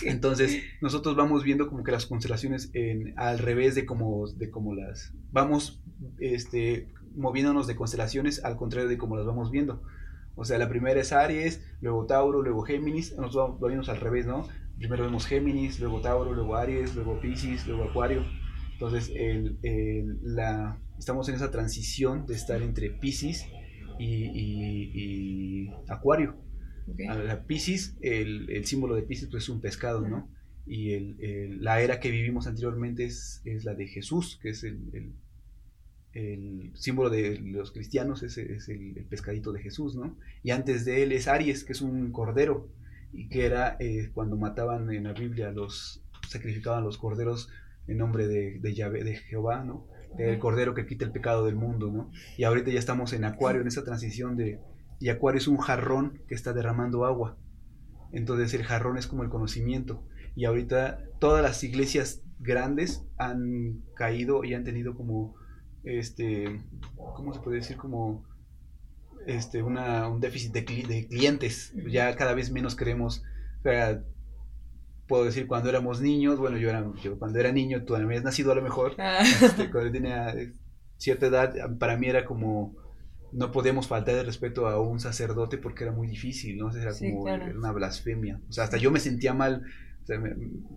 Entonces, 0.05 0.63
nosotros 0.81 1.15
vamos 1.15 1.45
viendo 1.45 1.69
como 1.69 1.85
que 1.85 1.93
las 1.93 2.07
constelaciones 2.07 2.71
en, 2.73 3.13
al 3.19 3.39
revés 3.39 3.75
de 3.75 3.85
como, 3.85 4.27
de 4.29 4.51
como 4.51 4.75
las 4.75 5.13
vamos 5.31 5.83
este, 6.19 6.89
moviéndonos 7.15 7.67
de 7.67 7.77
constelaciones 7.77 8.45
al 8.45 8.57
contrario 8.57 8.89
de 8.89 8.97
como 8.97 9.17
las 9.17 9.27
vamos 9.27 9.51
viendo. 9.51 9.83
O 10.37 10.45
sea, 10.45 10.59
la 10.59 10.69
primera 10.69 11.01
es 11.01 11.13
Aries, 11.13 11.63
luego 11.81 12.07
Tauro, 12.07 12.43
luego 12.43 12.63
Géminis, 12.63 13.17
nos 13.17 13.35
vamos 13.35 13.89
al 13.89 14.01
revés, 14.01 14.27
¿no? 14.27 14.49
Primero 14.79 15.05
vemos 15.05 15.27
Géminis, 15.27 15.79
luego 15.79 16.01
Tauro, 16.01 16.33
luego 16.33 16.57
Aries, 16.57 16.95
luego 16.95 17.21
Pisces, 17.21 17.67
luego 17.67 17.85
Acuario. 17.85 18.25
Entonces, 18.75 19.11
el, 19.15 19.59
la, 20.23 20.81
estamos 20.99 21.29
en 21.29 21.37
esa 21.37 21.51
transición 21.51 22.27
de 22.27 22.35
estar 22.35 22.63
entre 22.63 22.91
Pisces 22.91 23.47
y, 23.99 25.71
Acuario. 25.89 26.37
La 26.99 27.45
Pisces, 27.47 27.97
el, 28.03 28.65
símbolo 28.67 28.95
de 28.95 29.03
Pisces 29.03 29.29
pues, 29.31 29.45
es 29.45 29.49
un 29.49 29.61
pescado, 29.61 30.07
¿no? 30.07 30.31
Y 30.67 30.99
la 31.61 31.81
era 31.81 32.01
que 32.01 32.11
vivimos 32.11 32.47
anteriormente 32.47 33.05
es, 33.05 33.43
es 33.45 33.65
la 33.65 33.75
de 33.75 33.87
Jesús, 33.87 34.39
que 34.43 34.51
es 34.51 34.65
el, 34.65 35.15
el 36.15 36.71
símbolo 36.75 37.11
de 37.11 37.39
los 37.39 37.73
cristianos 37.73 38.23
es, 38.23 38.39
el, 38.39 39.07
pescadito 39.11 39.53
de 39.53 39.61
Jesús, 39.61 39.97
¿no? 39.97 40.17
Y 40.43 40.51
antes 40.53 40.85
de 40.85 41.03
él 41.03 41.13
es 41.13 41.29
Aries, 41.29 41.65
que 41.65 41.73
es 41.73 41.83
un 41.83 42.13
cordero, 42.13 42.69
y 43.13 43.29
que 43.29 43.47
era 43.47 43.77
eh, 43.81 44.11
cuando 44.13 44.37
mataban 44.37 44.93
en 44.93 45.05
la 45.05 45.13
Biblia, 45.13 45.51
los 45.51 46.03
sacrificaban 46.29 46.85
los 46.85 46.99
corderos 46.99 47.49
en 47.87 47.99
nombre 47.99 48.27
de, 48.27 48.59
de, 48.61 48.73
de 48.73 49.17
Jehová, 49.17 49.65
¿no? 49.65 49.87
El 50.19 50.39
cordero 50.39 50.75
que 50.75 50.87
quita 50.87 51.05
el 51.05 51.13
pecado 51.13 51.45
del 51.45 51.57
mundo, 51.57 51.91
¿no? 51.91 52.11
Y 52.37 52.45
ahorita 52.45 52.71
ya 52.71 52.79
estamos 52.79 53.13
en 53.13 53.25
Acuario, 53.25 53.61
en 53.61 53.67
esa 53.67 53.83
transición 53.83 54.37
de... 54.37 54.61
Y 55.01 55.09
Acuario 55.09 55.39
es 55.39 55.49
un 55.49 55.59
jarrón 55.59 56.21
que 56.29 56.35
está 56.35 56.53
derramando 56.53 57.05
agua. 57.05 57.37
Entonces 58.13 58.55
el 58.55 58.63
jarrón 58.63 58.97
es 58.97 59.09
como 59.09 59.25
el 59.25 59.29
conocimiento. 59.29 60.05
Y 60.37 60.45
ahorita 60.45 61.01
todas 61.19 61.43
las 61.43 61.65
iglesias 61.65 62.23
grandes 62.39 63.05
han 63.19 63.83
caído 63.97 64.45
y 64.45 64.55
han 64.55 64.63
tenido 64.63 64.95
como 64.95 65.35
este, 65.83 66.61
¿cómo 66.97 67.35
se 67.35 67.41
puede 67.41 67.59
decir? 67.59 67.77
Como 67.77 68.25
este, 69.27 69.63
una, 69.63 70.09
un 70.09 70.21
déficit 70.21 70.53
de, 70.53 70.63
de 70.63 71.07
clientes. 71.09 71.75
Ya 71.91 72.15
cada 72.17 72.35
vez 72.35 72.51
menos 72.51 72.77
o 72.77 73.63
sea, 73.63 74.03
puedo 75.07 75.25
decir 75.25 75.47
cuando 75.47 75.69
éramos 75.69 76.01
niños, 76.01 76.39
bueno, 76.39 76.57
yo, 76.57 76.71
era, 76.71 76.85
yo 77.03 77.19
cuando 77.19 77.39
era 77.39 77.53
niño, 77.53 77.85
tú 77.85 77.95
habías 77.95 78.25
nacido 78.25 78.53
a 78.53 78.55
lo 78.55 78.63
mejor, 78.63 78.95
ah. 78.99 79.23
este, 79.23 79.71
cuando 79.71 79.93
tenía 79.93 80.35
cierta 80.97 81.27
edad, 81.27 81.79
para 81.79 81.97
mí 81.97 82.07
era 82.07 82.25
como, 82.25 82.77
no 83.33 83.51
podíamos 83.51 83.87
faltar 83.87 84.15
el 84.15 84.27
respeto 84.27 84.67
a 84.67 84.81
un 84.81 85.01
sacerdote 85.01 85.59
porque 85.59 85.85
era 85.85 85.93
muy 85.93 86.07
difícil, 86.07 86.57
¿no? 86.57 86.75
Era 86.75 86.93
como 86.97 87.23
una 87.23 87.73
blasfemia. 87.73 88.41
O 88.49 88.53
sea, 88.53 88.65
hasta 88.65 88.77
yo 88.77 88.91
me 88.91 89.01
sentía 89.01 89.35
mal 89.35 89.63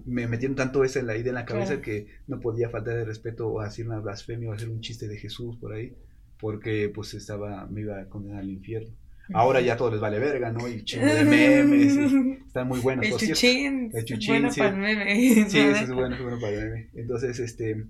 me, 0.05 0.27
metieron 0.27 0.55
tanto 0.55 0.83
esa 0.83 0.99
en 0.99 1.07
la 1.07 1.17
idea 1.17 1.29
en 1.29 1.35
la 1.35 1.45
cabeza 1.45 1.81
que 1.81 2.07
no 2.27 2.39
podía 2.39 2.69
faltar 2.69 2.95
de 2.95 3.05
respeto 3.05 3.47
o 3.47 3.59
hacer 3.59 3.85
una 3.85 3.99
blasfemia 3.99 4.49
o 4.49 4.53
hacer 4.53 4.69
un 4.69 4.81
chiste 4.81 5.07
de 5.07 5.17
Jesús 5.17 5.57
por 5.57 5.73
ahí, 5.73 5.93
porque 6.39 6.89
pues 6.93 7.13
estaba, 7.13 7.65
me 7.67 7.81
iba 7.81 7.99
a 7.99 8.09
condenar 8.09 8.39
al 8.39 8.49
infierno. 8.49 8.93
Ahora 9.33 9.61
ya 9.61 9.75
todo 9.75 9.91
les 9.91 9.99
vale 9.99 10.19
verga, 10.19 10.51
¿no? 10.51 10.67
Y 10.67 10.83
chingo 10.83 11.05
de 11.05 11.23
memes, 11.23 11.97
están 12.47 12.67
muy 12.67 12.79
buenos. 12.79 13.05
El 13.05 13.17
chuchín, 13.17 13.91
el 13.93 14.05
chuchín, 14.05 14.33
bueno 14.33 14.51
sí. 14.51 14.59
para 14.59 14.71
el 14.71 14.77
meme. 14.77 15.45
Sí, 15.49 15.59
eso 15.59 15.83
es 15.83 15.91
bueno, 15.91 16.15
es 16.15 16.21
bueno 16.21 16.39
para 16.39 16.53
el 16.53 16.65
meme. 16.65 16.89
Entonces, 16.93 17.39
este... 17.39 17.85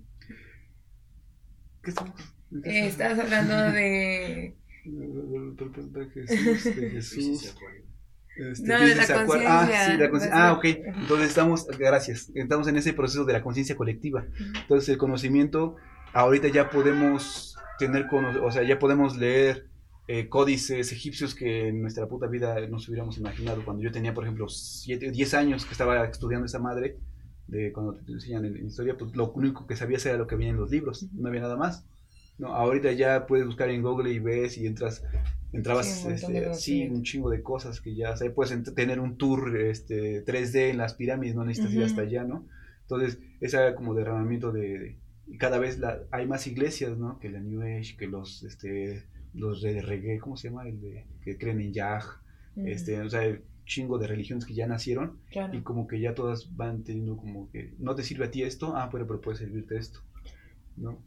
¿Qué 1.83 1.91
estamos? 1.91 2.19
Eh, 2.63 2.87
estás 2.87 3.19
hablando 3.19 3.55
de... 3.71 4.55
Jesús, 6.13 6.63
de 6.63 6.89
Jesús. 6.91 7.55
Este, 8.37 8.67
no, 8.67 8.79
de 8.79 8.95
la 8.95 9.07
conciencia. 9.07 9.59
Ah, 9.59 9.91
sí, 9.91 9.97
la 9.97 10.09
conciencia. 10.09 10.47
Ah, 10.47 10.53
ok. 10.53 10.65
Entonces 10.65 11.29
estamos, 11.29 11.67
gracias, 11.77 12.31
estamos 12.35 12.67
en 12.67 12.77
ese 12.77 12.93
proceso 12.93 13.25
de 13.25 13.33
la 13.33 13.41
conciencia 13.41 13.75
colectiva. 13.75 14.25
Entonces 14.61 14.89
el 14.89 14.97
conocimiento, 14.97 15.75
ahorita 16.13 16.47
ya 16.49 16.69
podemos 16.69 17.57
tener, 17.79 18.07
o 18.13 18.51
sea, 18.51 18.63
ya 18.63 18.79
podemos 18.79 19.17
leer 19.17 19.67
eh, 20.07 20.29
códices 20.29 20.91
egipcios 20.91 21.35
que 21.35 21.67
en 21.67 21.81
nuestra 21.81 22.07
puta 22.07 22.27
vida 22.27 22.65
nos 22.67 22.87
hubiéramos 22.87 23.17
imaginado. 23.17 23.63
Cuando 23.65 23.83
yo 23.83 23.91
tenía, 23.91 24.13
por 24.13 24.23
ejemplo, 24.23 24.47
7, 24.47 25.11
10 25.11 25.33
años 25.33 25.65
que 25.65 25.71
estaba 25.71 26.05
estudiando 26.05 26.45
esa 26.45 26.59
madre, 26.59 26.97
de 27.47 27.71
cuando 27.71 27.95
te 27.95 28.11
enseñan 28.11 28.45
en, 28.45 28.65
historia, 28.65 28.97
pues 28.97 29.15
lo 29.15 29.31
único 29.31 29.67
que 29.67 29.75
sabías 29.75 30.05
era 30.05 30.17
lo 30.17 30.27
que 30.27 30.35
había 30.35 30.49
en 30.49 30.57
los 30.57 30.71
libros, 30.71 31.07
no 31.13 31.27
había 31.27 31.41
nada 31.41 31.57
más. 31.57 31.85
No, 32.37 32.53
ahorita 32.53 32.91
ya 32.91 33.25
puedes 33.25 33.45
buscar 33.45 33.69
en 33.69 33.81
Google 33.81 34.11
y 34.11 34.19
ves 34.19 34.57
y 34.57 34.67
entras, 34.67 35.03
entrabas, 35.51 35.87
sí, 35.87 36.07
un, 36.07 36.13
este, 36.13 36.89
un 36.91 37.03
chingo 37.03 37.29
de 37.29 37.41
cosas 37.41 37.81
que 37.81 37.95
ya, 37.95 38.13
o 38.13 38.33
puedes 38.33 38.63
tener 38.75 38.99
un 38.99 39.17
tour 39.17 39.57
este, 39.57 40.23
3D 40.23 40.69
en 40.69 40.77
las 40.77 40.93
pirámides, 40.93 41.35
no 41.35 41.43
necesitas 41.43 41.73
ir 41.73 41.83
hasta 41.83 42.01
allá, 42.01 42.23
¿no? 42.25 42.45
Entonces, 42.81 43.19
ese 43.41 43.73
como 43.75 43.95
derramamiento 43.95 44.51
de, 44.51 44.99
cada 45.39 45.57
vez 45.57 45.79
la, 45.79 45.99
hay 46.11 46.27
más 46.27 46.45
iglesias, 46.47 46.97
¿no? 46.97 47.17
Que 47.19 47.29
la 47.29 47.39
New 47.39 47.61
Age, 47.61 47.97
que 47.97 48.07
los, 48.07 48.43
este, 48.43 49.03
los 49.37 49.61
de 49.61 49.81
reggae, 49.81 50.19
¿cómo 50.19 50.35
se 50.35 50.49
llama? 50.49 50.67
El 50.67 50.81
de, 50.81 51.05
que 51.23 51.37
creen 51.37 51.61
en 51.61 51.73
Yah, 51.73 52.01
este, 52.55 52.99
o 53.01 53.09
sea, 53.09 53.39
chingo 53.65 53.97
de 53.97 54.07
religiones 54.07 54.45
que 54.45 54.53
ya 54.53 54.65
nacieron 54.65 55.19
y 55.53 55.61
como 55.61 55.87
que 55.87 55.99
ya 55.99 56.15
todas 56.15 56.55
van 56.55 56.83
teniendo 56.83 57.17
como 57.17 57.51
que 57.51 57.75
no 57.77 57.93
te 57.93 58.03
sirve 58.03 58.25
a 58.25 58.31
ti 58.31 58.41
esto, 58.43 58.75
ah, 58.75 58.89
pero, 58.91 59.05
pero 59.05 59.21
puede 59.21 59.37
servirte 59.37 59.77
esto, 59.77 59.99
¿no? 60.75 60.97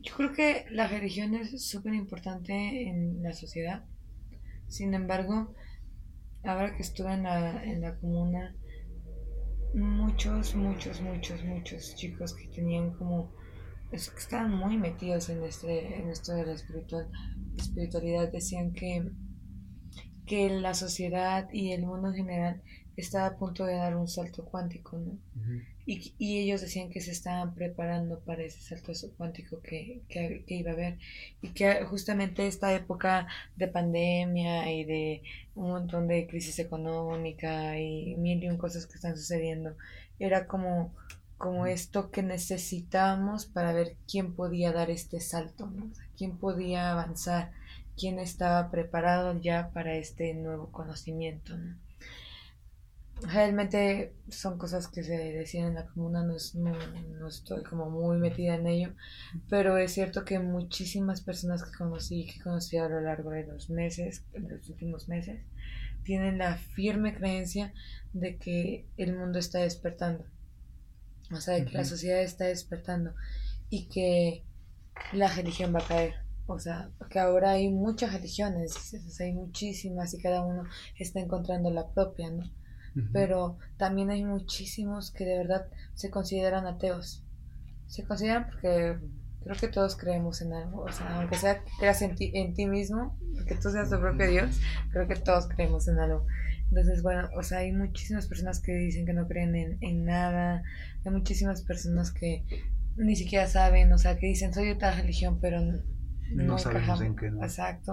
Yo 0.00 0.14
creo 0.16 0.32
que 0.32 0.64
la 0.70 0.88
religión 0.88 1.34
es 1.34 1.68
súper 1.68 1.94
importante 1.94 2.88
en 2.88 3.22
la 3.22 3.32
sociedad. 3.32 3.84
Sin 4.66 4.94
embargo, 4.94 5.54
ahora 6.42 6.74
que 6.74 6.82
estuve 6.82 7.12
en 7.12 7.24
la, 7.24 7.62
en 7.64 7.82
la 7.82 7.96
comuna, 7.96 8.54
muchos, 9.74 10.54
muchos, 10.54 11.00
muchos, 11.00 11.44
muchos 11.44 11.94
chicos 11.96 12.34
que 12.34 12.48
tenían 12.48 12.92
como 12.92 13.32
que 13.90 13.96
estaban 13.96 14.54
muy 14.54 14.78
metidos 14.78 15.28
en 15.28 15.42
este 15.42 15.98
en 15.98 16.08
esto 16.10 16.32
de 16.32 16.46
la 16.46 16.52
espiritual 16.52 17.08
espiritualidad. 17.56 18.30
Decían 18.30 18.72
que 18.72 19.10
que 20.26 20.48
la 20.48 20.74
sociedad 20.74 21.48
y 21.52 21.72
el 21.72 21.82
mundo 21.82 22.08
en 22.08 22.14
general 22.14 22.62
estaba 22.96 23.26
a 23.26 23.36
punto 23.36 23.64
de 23.64 23.74
dar 23.74 23.96
un 23.96 24.08
salto 24.08 24.44
cuántico, 24.44 24.98
¿no? 24.98 25.18
y, 25.86 26.14
y, 26.18 26.38
ellos 26.38 26.60
decían 26.60 26.90
que 26.90 27.00
se 27.00 27.10
estaban 27.10 27.54
preparando 27.54 28.20
para 28.20 28.44
ese 28.44 28.60
salto 28.60 28.92
cuántico 29.16 29.60
que, 29.60 30.02
que, 30.08 30.44
iba 30.46 30.70
a 30.70 30.74
haber. 30.74 30.98
Y 31.42 31.48
que 31.48 31.82
justamente 31.84 32.46
esta 32.46 32.72
época 32.72 33.26
de 33.56 33.66
pandemia 33.66 34.72
y 34.72 34.84
de 34.84 35.22
un 35.54 35.70
montón 35.70 36.06
de 36.06 36.26
crisis 36.26 36.58
económica 36.58 37.78
y 37.80 38.14
mil 38.16 38.42
y 38.44 38.48
un 38.48 38.58
cosas 38.58 38.86
que 38.86 38.94
están 38.94 39.16
sucediendo 39.16 39.74
era 40.18 40.46
como 40.46 40.94
como 41.40 41.64
esto 41.64 42.10
que 42.10 42.22
necesitábamos 42.22 43.46
para 43.46 43.72
ver 43.72 43.96
quién 44.06 44.34
podía 44.34 44.72
dar 44.72 44.90
este 44.90 45.20
salto, 45.20 45.66
¿no? 45.66 45.90
quién 46.14 46.36
podía 46.36 46.92
avanzar 46.92 47.50
quién 47.96 48.18
estaba 48.18 48.70
preparado 48.70 49.40
ya 49.40 49.70
para 49.72 49.94
este 49.94 50.34
nuevo 50.34 50.70
conocimiento. 50.70 51.54
Realmente 53.22 54.12
son 54.28 54.58
cosas 54.58 54.86
que 54.86 55.02
se 55.02 55.16
decían 55.16 55.68
en 55.68 55.74
la 55.76 55.86
comuna, 55.86 56.22
no, 56.24 56.34
no, 57.18 57.28
estoy 57.28 57.62
como 57.62 57.88
muy 57.88 58.18
metida 58.18 58.56
en 58.56 58.66
ello, 58.66 58.92
pero 59.48 59.78
es 59.78 59.92
cierto 59.92 60.26
que 60.26 60.38
muchísimas 60.38 61.22
personas 61.22 61.62
que 61.62 61.76
conocí, 61.76 62.26
que 62.26 62.40
conocí 62.42 62.76
a 62.76 62.88
lo 62.88 63.00
largo 63.00 63.30
de 63.30 63.46
los 63.46 63.70
meses, 63.70 64.24
de 64.32 64.40
los 64.40 64.68
últimos 64.68 65.08
meses, 65.08 65.40
tienen 66.02 66.36
la 66.36 66.56
firme 66.56 67.14
creencia 67.14 67.72
de 68.12 68.36
que 68.36 68.86
el 68.98 69.16
mundo 69.16 69.38
está 69.38 69.60
despertando, 69.60 70.24
o 71.30 71.40
sea, 71.40 71.54
de 71.54 71.64
que 71.64 71.76
la 71.76 71.84
sociedad 71.84 72.20
está 72.20 72.46
despertando 72.46 73.14
y 73.68 73.88
que 73.88 74.44
la 75.12 75.28
religión 75.28 75.74
va 75.74 75.80
a 75.80 75.86
caer 75.86 76.14
o 76.52 76.58
sea, 76.58 76.90
que 77.08 77.20
ahora 77.20 77.52
hay 77.52 77.70
muchas 77.70 78.12
religiones, 78.12 78.92
hay 79.20 79.32
muchísimas 79.32 80.12
y 80.14 80.20
cada 80.20 80.44
uno 80.44 80.64
está 80.98 81.20
encontrando 81.20 81.70
la 81.70 81.88
propia, 81.92 82.28
¿no? 82.30 82.42
Pero 83.12 83.56
también 83.76 84.10
hay 84.10 84.24
muchísimos 84.24 85.12
que 85.12 85.24
de 85.24 85.38
verdad 85.38 85.68
se 85.94 86.10
consideran 86.10 86.66
ateos. 86.66 87.24
Se 87.86 88.02
consideran 88.02 88.48
porque 88.50 88.98
creo 89.44 89.56
que 89.60 89.68
todos 89.68 89.94
creemos 89.94 90.42
en 90.42 90.52
algo, 90.52 90.82
o 90.82 90.90
sea, 90.90 91.20
aunque 91.20 91.36
sea 91.36 91.62
creas 91.78 92.02
en 92.02 92.16
ti, 92.16 92.32
en 92.34 92.52
ti 92.52 92.66
mismo, 92.66 93.16
que 93.46 93.54
tú 93.54 93.70
seas 93.70 93.88
tu 93.88 94.00
propio 94.00 94.28
Dios, 94.28 94.58
creo 94.90 95.06
que 95.06 95.14
todos 95.14 95.46
creemos 95.46 95.86
en 95.86 96.00
algo. 96.00 96.26
Entonces, 96.70 97.02
bueno, 97.02 97.28
o 97.36 97.42
sea, 97.42 97.58
hay 97.58 97.72
muchísimas 97.72 98.26
personas 98.26 98.60
que 98.60 98.72
dicen 98.72 99.04
que 99.04 99.12
no 99.12 99.26
creen 99.26 99.54
en, 99.54 99.78
en 99.80 100.04
nada, 100.04 100.62
hay 101.04 101.12
muchísimas 101.12 101.62
personas 101.62 102.12
que 102.12 102.44
ni 102.96 103.16
siquiera 103.16 103.46
saben, 103.46 103.92
o 103.92 103.98
sea, 103.98 104.18
que 104.18 104.26
dicen 104.26 104.54
soy 104.54 104.66
de 104.66 104.72
otra 104.72 104.92
religión, 104.92 105.38
pero 105.40 105.60
no, 106.32 106.58
sabemos 106.58 107.00
en 107.00 107.16
qué. 107.16 107.30
¿no? 107.30 107.42
Exacto. 107.42 107.92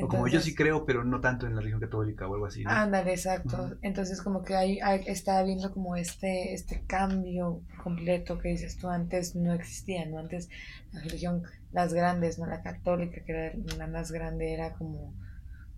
o 0.00 0.08
como 0.08 0.28
yo 0.28 0.40
sí 0.40 0.54
creo, 0.54 0.84
pero 0.84 1.04
no 1.04 1.20
tanto 1.20 1.46
en 1.46 1.54
la 1.54 1.60
religión 1.60 1.80
católica 1.80 2.28
o 2.28 2.34
algo 2.34 2.46
así. 2.46 2.62
Ándale, 2.66 3.12
exacto. 3.12 3.76
Entonces 3.82 4.22
como 4.22 4.42
que 4.42 4.54
hay, 4.54 4.78
está 5.06 5.38
habiendo 5.38 5.72
como 5.72 5.96
este, 5.96 6.54
este 6.54 6.84
cambio 6.86 7.62
completo 7.82 8.38
que 8.38 8.50
dices 8.50 8.78
tú 8.78 8.88
antes 8.88 9.34
no 9.34 9.52
existía, 9.52 10.06
¿no? 10.06 10.18
Antes 10.18 10.48
la 10.92 11.00
religión, 11.00 11.42
las 11.72 11.92
grandes, 11.92 12.38
¿no? 12.38 12.46
La 12.46 12.62
católica, 12.62 13.22
que 13.24 13.32
era 13.32 13.52
la 13.76 13.86
más 13.86 14.12
grande, 14.12 14.52
era 14.52 14.74
como 14.74 15.14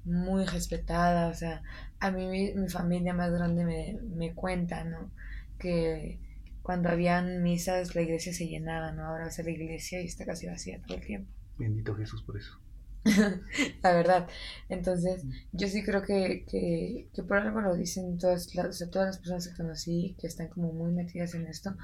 muy 0.05 0.45
respetada, 0.45 1.29
o 1.29 1.35
sea, 1.35 1.63
a 2.05 2.11
mí 2.11 2.53
mi, 2.55 2.69
familia 2.69 3.15
más 3.15 3.33
grande 3.33 3.65
me, 3.65 3.99
me 4.15 4.35
cuenta, 4.35 4.85
¿no? 4.85 5.11
Que 5.59 6.19
cuando 6.63 6.91
habían 6.91 7.43
misas 7.43 7.95
la 7.95 8.03
iglesia 8.03 8.35
se 8.35 8.47
llenaba, 8.47 8.93
¿no? 8.93 9.07
Ahora 9.07 9.31
va 9.31 9.43
la 9.43 9.51
iglesia 9.51 10.03
y 10.03 10.07
está 10.07 10.27
casi 10.27 10.47
vacía 10.47 10.83
todo 10.83 10.99
el 10.99 11.07
tiempo. 11.07 11.33
Bendito 11.57 11.95
Jesús 11.95 12.23
por 12.23 12.37
eso. 12.37 12.61
la 13.83 13.93
verdad. 13.95 14.29
Entonces, 14.69 15.25
yo 15.53 15.67
sí 15.67 15.83
creo 15.83 16.03
que, 16.03 16.45
que, 16.47 17.09
que 17.15 17.23
por 17.23 17.39
algo 17.39 17.63
lo 17.63 17.75
dicen 17.75 18.19
todas 18.19 18.55
las, 18.55 18.79
todas 18.91 19.07
las 19.07 19.19
personas 19.19 19.49
que 19.49 19.57
conocí 19.57 20.17
que 20.21 20.27
están 20.27 20.49
como 20.49 20.75
muy 20.75 20.93
metidas 20.93 21.35
en 21.35 21.47
esto. 21.47 21.75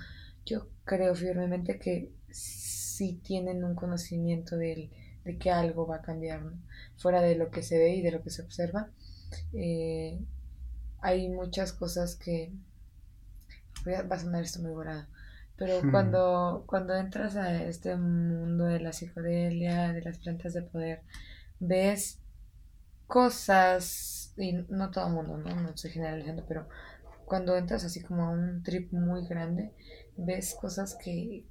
Yo 0.44 0.68
creo 0.84 1.14
firmemente 1.14 1.78
que 1.78 2.12
sí 2.30 3.22
tienen 3.24 3.64
un 3.64 3.74
conocimiento 3.74 4.58
de, 4.58 4.90
de 5.24 5.38
que 5.38 5.50
algo 5.50 5.86
va 5.86 5.96
a 5.96 6.02
cambiar, 6.02 6.42
fuera 6.98 7.22
de 7.22 7.36
lo 7.36 7.50
que 7.50 7.62
se 7.62 7.78
ve 7.78 7.94
y 7.94 8.02
de 8.02 8.12
lo 8.12 8.22
que 8.22 8.30
se 8.30 8.42
observa. 8.42 8.90
Eh, 9.52 10.20
hay 11.00 11.28
muchas 11.28 11.72
cosas 11.72 12.16
que... 12.16 12.52
va 13.86 14.16
a 14.16 14.18
sonar 14.18 14.42
esto 14.42 14.60
muy 14.60 14.72
volado 14.72 15.06
pero 15.60 15.82
hmm. 15.82 15.90
cuando, 15.90 16.64
cuando 16.66 16.96
entras 16.96 17.36
a 17.36 17.62
este 17.64 17.94
mundo 17.94 18.64
de 18.64 18.80
la 18.80 18.94
psicodelia, 18.94 19.92
de 19.92 20.00
las 20.00 20.16
plantas 20.16 20.54
de 20.54 20.62
poder, 20.62 21.02
ves 21.60 22.18
cosas, 23.06 24.32
y 24.38 24.52
no 24.70 24.90
todo 24.90 25.08
el 25.08 25.12
mundo, 25.12 25.36
¿no? 25.36 25.54
No 25.54 25.68
estoy 25.68 25.90
generalizando, 25.90 26.46
pero 26.48 26.66
cuando 27.26 27.58
entras 27.58 27.84
así 27.84 28.02
como 28.02 28.24
a 28.24 28.30
un 28.30 28.62
trip 28.62 28.90
muy 28.94 29.26
grande, 29.26 29.74
ves 30.16 30.56
cosas 30.58 30.94
que, 30.94 31.44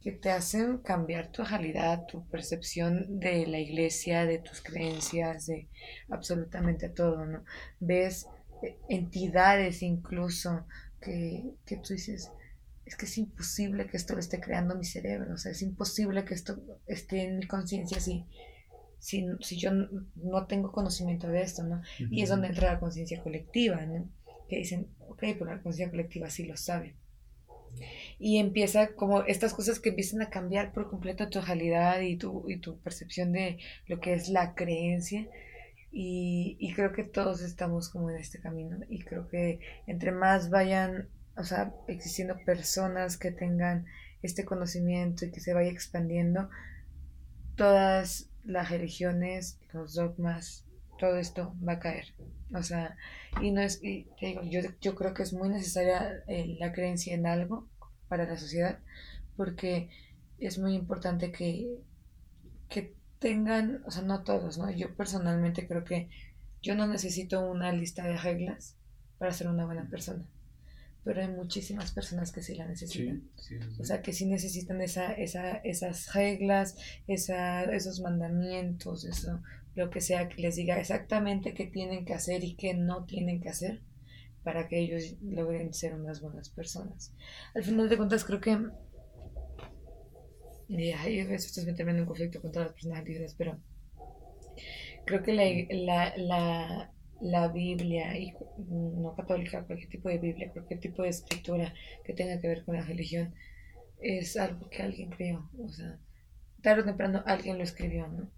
que, 0.00 0.12
te 0.12 0.30
hacen 0.30 0.78
cambiar 0.78 1.30
tu 1.30 1.44
realidad, 1.44 2.06
tu 2.06 2.26
percepción 2.28 3.20
de 3.20 3.46
la 3.46 3.58
iglesia, 3.58 4.26
de 4.26 4.38
tus 4.38 4.60
creencias, 4.60 5.46
de 5.46 5.68
absolutamente 6.08 6.88
todo, 6.88 7.24
¿no? 7.26 7.44
Ves 7.80 8.26
eh, 8.62 8.78
entidades 8.88 9.82
incluso 9.82 10.66
que, 11.00 11.54
que 11.66 11.76
tú 11.76 11.92
dices, 11.92 12.30
es 12.84 12.96
que 12.96 13.06
es 13.06 13.18
imposible 13.18 13.86
que 13.86 13.96
esto 13.96 14.14
lo 14.14 14.20
esté 14.20 14.40
creando 14.40 14.74
mi 14.74 14.84
cerebro, 14.84 15.34
o 15.34 15.38
sea, 15.38 15.52
es 15.52 15.62
imposible 15.62 16.24
que 16.24 16.34
esto 16.34 16.58
esté 16.86 17.24
en 17.24 17.38
mi 17.38 17.46
conciencia 17.46 18.00
si, 18.00 18.26
si, 18.98 19.26
si, 19.40 19.56
yo 19.58 19.70
no 19.72 20.46
tengo 20.46 20.72
conocimiento 20.72 21.28
de 21.28 21.42
esto, 21.42 21.62
¿no? 21.62 21.82
Y 21.98 22.22
es 22.22 22.28
donde 22.28 22.48
entra 22.48 22.72
la 22.72 22.80
conciencia 22.80 23.22
colectiva, 23.22 23.84
¿no? 23.86 24.08
Que 24.48 24.58
dicen, 24.58 24.88
ok, 25.08 25.20
pero 25.38 25.46
la 25.46 25.62
conciencia 25.62 25.90
colectiva 25.90 26.30
sí 26.30 26.44
lo 26.44 26.56
sabe. 26.56 26.96
Y 28.18 28.38
empieza 28.38 28.94
como 28.94 29.22
estas 29.22 29.54
cosas 29.54 29.80
que 29.80 29.90
empiezan 29.90 30.22
a 30.22 30.30
cambiar 30.30 30.72
por 30.72 30.88
completo 30.88 31.28
tu 31.28 31.40
realidad 31.40 32.00
y 32.00 32.16
tu, 32.16 32.48
y 32.48 32.58
tu 32.58 32.78
percepción 32.78 33.32
de 33.32 33.58
lo 33.88 34.00
que 34.00 34.14
es 34.14 34.28
la 34.28 34.54
creencia. 34.54 35.28
Y, 35.90 36.56
y 36.58 36.72
creo 36.74 36.92
que 36.92 37.04
todos 37.04 37.42
estamos 37.42 37.88
como 37.88 38.10
en 38.10 38.16
este 38.16 38.40
camino. 38.40 38.78
Y 38.88 39.02
creo 39.02 39.28
que 39.28 39.60
entre 39.86 40.12
más 40.12 40.50
vayan 40.50 41.08
o 41.36 41.44
sea, 41.44 41.74
existiendo 41.88 42.36
personas 42.44 43.16
que 43.16 43.30
tengan 43.30 43.86
este 44.22 44.44
conocimiento 44.44 45.24
y 45.24 45.30
que 45.30 45.40
se 45.40 45.54
vaya 45.54 45.70
expandiendo, 45.70 46.48
todas 47.56 48.28
las 48.44 48.70
religiones, 48.70 49.58
los 49.72 49.94
dogmas, 49.94 50.64
todo 51.02 51.16
esto 51.16 51.52
va 51.66 51.72
a 51.72 51.78
caer. 51.80 52.14
O 52.54 52.62
sea, 52.62 52.96
y 53.40 53.50
no 53.50 53.60
es, 53.60 53.82
y 53.82 54.06
te 54.20 54.26
digo, 54.26 54.42
yo, 54.44 54.60
yo 54.80 54.94
creo 54.94 55.14
que 55.14 55.24
es 55.24 55.32
muy 55.32 55.48
necesaria 55.48 56.22
eh, 56.28 56.56
la 56.60 56.72
creencia 56.72 57.12
en 57.12 57.26
algo 57.26 57.68
para 58.06 58.24
la 58.24 58.38
sociedad, 58.38 58.78
porque 59.36 59.90
es 60.38 60.58
muy 60.58 60.74
importante 60.74 61.32
que, 61.32 61.82
que 62.68 62.94
tengan, 63.18 63.82
o 63.84 63.90
sea, 63.90 64.04
no 64.04 64.22
todos, 64.22 64.58
¿no? 64.58 64.70
Yo 64.70 64.94
personalmente 64.94 65.66
creo 65.66 65.82
que 65.82 66.08
yo 66.62 66.76
no 66.76 66.86
necesito 66.86 67.50
una 67.50 67.72
lista 67.72 68.04
de 68.04 68.16
reglas 68.16 68.76
para 69.18 69.32
ser 69.32 69.48
una 69.48 69.64
buena 69.64 69.88
persona 69.90 70.24
pero 71.04 71.20
hay 71.20 71.28
muchísimas 71.28 71.90
personas 71.90 72.30
que 72.30 72.42
sí 72.42 72.54
la 72.54 72.66
necesitan. 72.66 73.28
O 73.80 73.84
sea, 73.84 74.02
que 74.02 74.12
sí 74.12 74.26
necesitan 74.26 74.80
esa, 74.80 75.12
esa, 75.12 75.56
esas 75.56 76.12
reglas, 76.14 76.76
esa, 77.08 77.64
esos 77.64 78.00
mandamientos, 78.00 79.04
eso, 79.04 79.42
lo 79.74 79.90
que 79.90 80.00
sea, 80.00 80.28
que 80.28 80.42
les 80.42 80.56
diga 80.56 80.78
exactamente 80.78 81.54
qué 81.54 81.66
tienen 81.66 82.04
que 82.04 82.14
hacer 82.14 82.44
y 82.44 82.54
qué 82.56 82.74
no 82.74 83.04
tienen 83.04 83.40
que 83.40 83.48
hacer 83.48 83.82
para 84.42 84.68
que 84.68 84.78
ellos 84.78 85.16
logren 85.22 85.72
ser 85.72 85.94
unas 85.94 86.20
buenas 86.20 86.50
personas. 86.50 87.14
Al 87.54 87.64
final 87.64 87.88
de 87.88 87.96
cuentas, 87.96 88.24
creo 88.24 88.40
que... 88.40 88.58
Y 90.68 90.90
ahí 90.92 91.18
estoy 91.18 91.66
metiendo 91.66 91.92
en 91.92 92.06
conflicto 92.06 92.40
con 92.40 92.50
todas 92.50 92.68
las 92.68 92.74
personas 92.74 93.04
libres, 93.04 93.34
pero 93.36 93.60
creo 95.04 95.22
que 95.22 95.68
la, 95.70 96.16
la 96.16 96.92
la 97.22 97.48
Biblia, 97.48 98.18
y 98.18 98.34
no 98.68 99.14
católica, 99.14 99.64
cualquier 99.64 99.88
tipo 99.88 100.08
de 100.08 100.18
Biblia, 100.18 100.50
cualquier 100.50 100.80
tipo 100.80 101.02
de 101.02 101.10
escritura 101.10 101.72
que 102.04 102.14
tenga 102.14 102.40
que 102.40 102.48
ver 102.48 102.64
con 102.64 102.74
la 102.74 102.82
religión, 102.82 103.32
es 104.00 104.36
algo 104.36 104.68
que 104.68 104.82
alguien 104.82 105.10
creó. 105.10 105.48
O 105.58 105.68
sea, 105.68 105.98
tarde 106.62 106.82
o 106.82 106.84
temprano 106.84 107.22
alguien 107.24 107.58
lo 107.58 107.64
escribió, 107.64 108.08
¿no? 108.08 108.28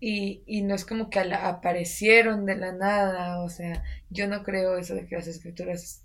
Y, 0.00 0.42
y, 0.46 0.62
no 0.62 0.74
es 0.74 0.84
como 0.84 1.10
que 1.10 1.18
aparecieron 1.18 2.46
de 2.46 2.56
la 2.56 2.72
nada, 2.72 3.42
o 3.42 3.48
sea, 3.48 3.82
yo 4.10 4.28
no 4.28 4.42
creo 4.44 4.78
eso 4.78 4.94
de 4.94 5.06
que 5.06 5.16
las 5.16 5.26
escrituras 5.26 6.04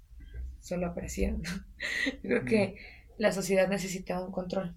solo 0.60 0.88
aparecieron. 0.88 1.44
creo 2.22 2.46
que 2.46 2.76
la 3.18 3.32
sociedad 3.32 3.68
necesitaba 3.68 4.26
un 4.26 4.32
control. 4.32 4.76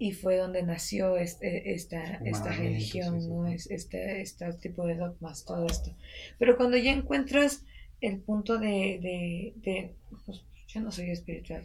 Y 0.00 0.12
fue 0.12 0.36
donde 0.36 0.64
nació 0.64 1.16
este, 1.16 1.74
esta, 1.74 2.14
esta 2.24 2.50
religión, 2.50 3.28
¿no? 3.28 3.46
Es, 3.46 3.70
este, 3.70 4.20
este 4.20 4.52
tipo 4.54 4.84
de 4.84 4.96
dogmas, 4.96 5.44
todo 5.44 5.66
esto. 5.66 5.94
Pero 6.38 6.56
cuando 6.56 6.76
ya 6.76 6.90
encuentras 6.90 7.64
el 8.00 8.18
punto 8.18 8.58
de, 8.58 9.54
de, 9.62 9.94
pues, 10.26 10.42
yo 10.72 10.80
no 10.80 10.92
soy 10.92 11.10
espiritual, 11.10 11.64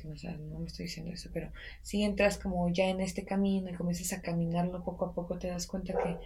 no 0.50 0.60
me 0.60 0.66
estoy 0.66 0.86
diciendo 0.86 1.12
eso, 1.14 1.30
pero 1.32 1.52
si 1.84 2.04
entras 2.04 2.40
como 2.40 2.68
ya 2.70 2.86
en 2.86 3.02
este 3.02 3.24
camino 3.24 3.70
y 3.70 3.76
comienzas 3.76 4.18
a 4.18 4.22
caminarlo 4.22 4.84
poco 4.84 5.06
a 5.06 5.14
poco, 5.14 5.38
te 5.38 5.48
das 5.48 5.68
cuenta 5.68 5.94
que 5.94 6.18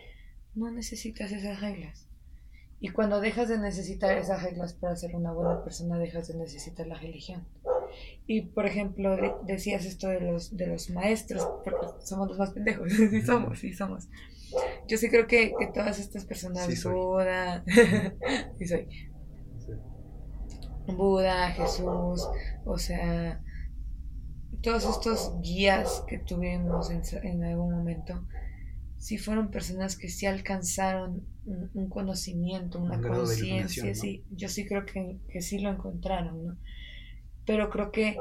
no 0.55 0.71
necesitas 0.71 1.31
esas 1.31 1.59
reglas. 1.59 2.07
Y 2.79 2.89
cuando 2.89 3.19
dejas 3.19 3.49
de 3.49 3.57
necesitar 3.57 4.17
esas 4.17 4.43
reglas 4.43 4.73
para 4.73 4.95
ser 4.95 5.13
una 5.13 5.33
buena 5.33 5.61
persona, 5.61 5.99
dejas 5.99 6.29
de 6.29 6.35
necesitar 6.35 6.87
la 6.87 6.95
religión. 6.95 7.45
Y 8.25 8.41
por 8.43 8.65
ejemplo, 8.65 9.41
decías 9.45 9.83
esto 9.83 10.07
de 10.07 10.21
los, 10.21 10.55
de 10.55 10.67
los 10.67 10.89
maestros, 10.89 11.45
porque 11.65 11.87
somos 12.01 12.29
los 12.29 12.37
más 12.37 12.51
pendejos, 12.51 12.93
sí 12.93 13.21
somos, 13.21 13.59
sí 13.59 13.73
somos. 13.73 14.07
Yo 14.87 14.97
sí 14.97 15.09
creo 15.09 15.27
que, 15.27 15.51
que 15.59 15.67
todas 15.67 15.99
estas 15.99 16.23
personas, 16.23 16.65
Buda, 16.85 17.65
sí 18.57 18.67
soy. 18.67 18.87
Buda, 20.95 21.51
Jesús, 21.51 22.27
o 22.65 22.77
sea, 22.77 23.41
todos 24.61 24.85
estos 24.85 25.39
guías 25.41 26.03
que 26.07 26.19
tuvimos 26.19 26.89
en, 26.89 27.01
en 27.23 27.43
algún 27.43 27.71
momento, 27.71 28.25
sí 28.97 29.17
fueron 29.17 29.49
personas 29.49 29.97
que 29.97 30.09
sí 30.09 30.25
alcanzaron 30.25 31.25
un, 31.45 31.89
conocimiento, 31.89 32.79
una 32.79 33.01
conciencia, 33.01 33.95
sí, 33.95 34.25
yo 34.31 34.49
sí 34.49 34.67
creo 34.67 34.85
que, 34.85 35.19
que 35.29 35.41
sí 35.41 35.59
lo 35.59 35.69
encontraron, 35.69 36.45
¿no? 36.45 36.57
pero 37.45 37.69
creo 37.71 37.91
que 37.91 38.17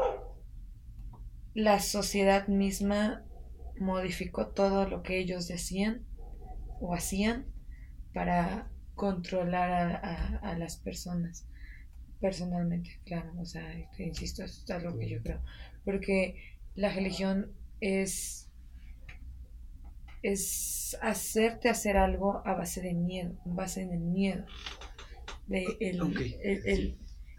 la 1.54 1.80
sociedad 1.80 2.48
misma 2.48 3.24
modificó 3.78 4.48
todo 4.48 4.88
lo 4.88 5.02
que 5.02 5.18
ellos 5.18 5.48
decían 5.48 6.06
o 6.80 6.94
hacían 6.94 7.46
para 8.14 8.70
controlar 8.94 10.00
a, 10.42 10.56
las 10.58 10.76
personas 10.76 11.46
personalmente, 12.20 13.00
claro, 13.04 13.32
o 13.38 13.44
sea, 13.44 13.64
insisto, 13.98 14.44
es 14.44 14.68
algo 14.70 14.98
que 14.98 15.08
yo 15.08 15.22
creo, 15.22 15.40
porque 15.84 16.36
la 16.74 16.92
religión 16.92 17.52
es 17.80 18.44
es 20.20 20.98
hacerte 21.00 21.68
hacer 21.68 21.96
algo 21.96 22.42
a 22.44 22.54
base 22.54 22.80
de 22.80 22.92
miedo, 22.92 23.36
a 23.46 23.54
base 23.54 23.86
del 23.86 24.00
miedo, 24.00 24.44
de 25.46 25.64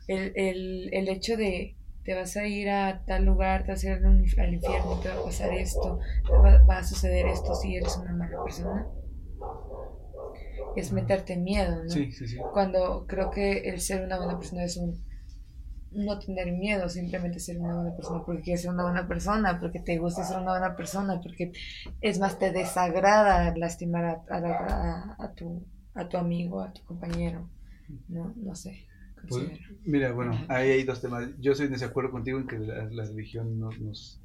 el, 0.07 0.89
el 0.93 1.09
hecho 1.09 1.35
de 1.35 1.75
te 2.09 2.15
vas 2.15 2.37
a 2.37 2.47
ir 2.47 2.69
a 2.71 3.03
tal 3.05 3.25
lugar, 3.25 3.65
te 3.65 3.71
vas 3.71 3.83
a 3.83 3.87
ir 3.87 3.93
al 4.39 4.53
infierno, 4.53 4.99
te 4.99 5.09
va 5.09 5.15
a 5.19 5.23
pasar 5.23 5.53
esto, 5.53 5.99
va, 6.67 6.77
a 6.77 6.83
suceder 6.83 7.27
esto 7.27 7.53
si 7.53 7.75
eres 7.75 7.97
una 7.97 8.13
mala 8.13 8.43
persona. 8.43 8.87
Es 10.79 10.91
meterte 10.91 11.37
miedo, 11.37 11.83
¿no? 11.83 11.89
Sí, 11.89 12.11
sí, 12.11 12.27
sí. 12.27 12.37
Cuando 12.53 13.05
creo 13.07 13.29
que 13.31 13.69
el 13.69 13.79
ser 13.81 14.03
una 14.05 14.17
buena 14.17 14.37
persona 14.37 14.63
es 14.63 14.77
un 14.77 14.97
no 15.91 16.19
tener 16.19 16.51
miedo, 16.51 16.87
simplemente 16.87 17.39
ser 17.39 17.57
una 17.57 17.75
buena 17.75 17.95
persona 17.95 18.23
porque 18.23 18.41
quieres 18.43 18.61
ser 18.61 18.71
una 18.71 18.83
buena 18.83 19.07
persona, 19.07 19.59
porque 19.59 19.79
te 19.79 19.97
gusta 19.97 20.23
ser 20.23 20.37
una 20.37 20.51
buena 20.51 20.75
persona, 20.75 21.19
porque 21.21 21.51
es 22.01 22.19
más, 22.19 22.37
te 22.37 22.51
desagrada 22.51 23.55
lastimar 23.57 24.05
a, 24.05 24.23
a, 24.29 25.15
a 25.19 25.33
tu, 25.33 25.65
a 25.95 26.07
tu 26.07 26.17
amigo, 26.17 26.61
a 26.61 26.71
tu 26.71 26.83
compañero, 26.83 27.49
¿no? 28.07 28.33
No 28.35 28.55
sé. 28.55 28.85
Pues, 29.27 29.47
mira, 29.83 30.13
bueno, 30.13 30.31
ahí 30.47 30.69
hay 30.69 30.83
dos 30.83 31.01
temas. 31.01 31.29
Yo 31.39 31.55
soy 31.55 31.67
de 31.67 31.73
desacuerdo 31.73 32.11
contigo 32.11 32.39
en 32.39 32.47
que 32.47 32.57
la, 32.59 33.05
religión 33.05 33.59
nos, 33.59 34.21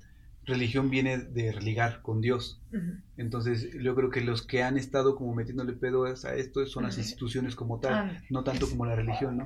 religión 0.47 0.91
viene 0.91 1.19
de 1.19 1.53
religar 1.53 2.03
con 2.03 2.21
Dios. 2.21 2.63
Entonces, 3.17 3.69
yo 3.81 3.95
creo 3.95 4.11
que 4.11 4.21
los 4.21 4.47
que 4.47 4.63
han 4.63 4.77
estado 4.77 5.17
como 5.17 5.35
metiéndole 5.35 5.73
pedo 5.73 6.05
a 6.05 6.13
esto 6.13 6.67
son 6.67 6.85
las 6.85 6.99
instituciones 6.99 7.55
como 7.57 7.81
tal, 7.81 7.95
ah, 7.95 8.23
no 8.31 8.45
tanto 8.45 8.69
como 8.69 8.87
la 8.87 8.97
religión, 8.97 9.39
¿no? 9.39 9.45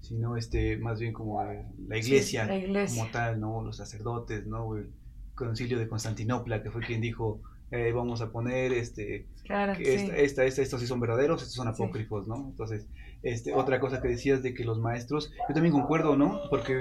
Sino 0.00 0.36
este, 0.36 0.76
más 0.76 1.00
bien 1.00 1.12
como 1.12 1.42
la 1.42 1.98
iglesia, 1.98 2.48
como 2.88 3.10
tal, 3.10 3.40
¿no? 3.40 3.62
Los 3.62 3.78
sacerdotes, 3.78 4.46
¿no? 4.46 4.76
El 4.76 4.90
concilio 5.34 5.78
de 5.78 5.88
Constantinopla, 5.88 6.62
que 6.62 6.70
fue 6.70 6.82
quien 6.82 7.00
dijo, 7.00 7.40
eh, 7.70 7.92
vamos 7.92 8.20
a 8.20 8.30
poner 8.30 8.72
este, 8.72 9.26
esta, 9.42 10.44
esta, 10.44 10.44
estos 10.44 10.80
sí 10.80 10.86
son 10.86 11.00
verdaderos, 11.00 11.42
estos 11.42 11.56
son 11.56 11.68
apócrifos, 11.68 12.28
¿no? 12.28 12.36
Entonces, 12.50 12.86
este, 13.22 13.54
otra 13.54 13.80
cosa 13.80 14.00
que 14.00 14.08
decías 14.08 14.42
de 14.42 14.54
que 14.54 14.64
los 14.64 14.78
maestros, 14.78 15.32
yo 15.48 15.54
también 15.54 15.72
concuerdo, 15.72 16.16
¿no? 16.16 16.42
Porque, 16.50 16.80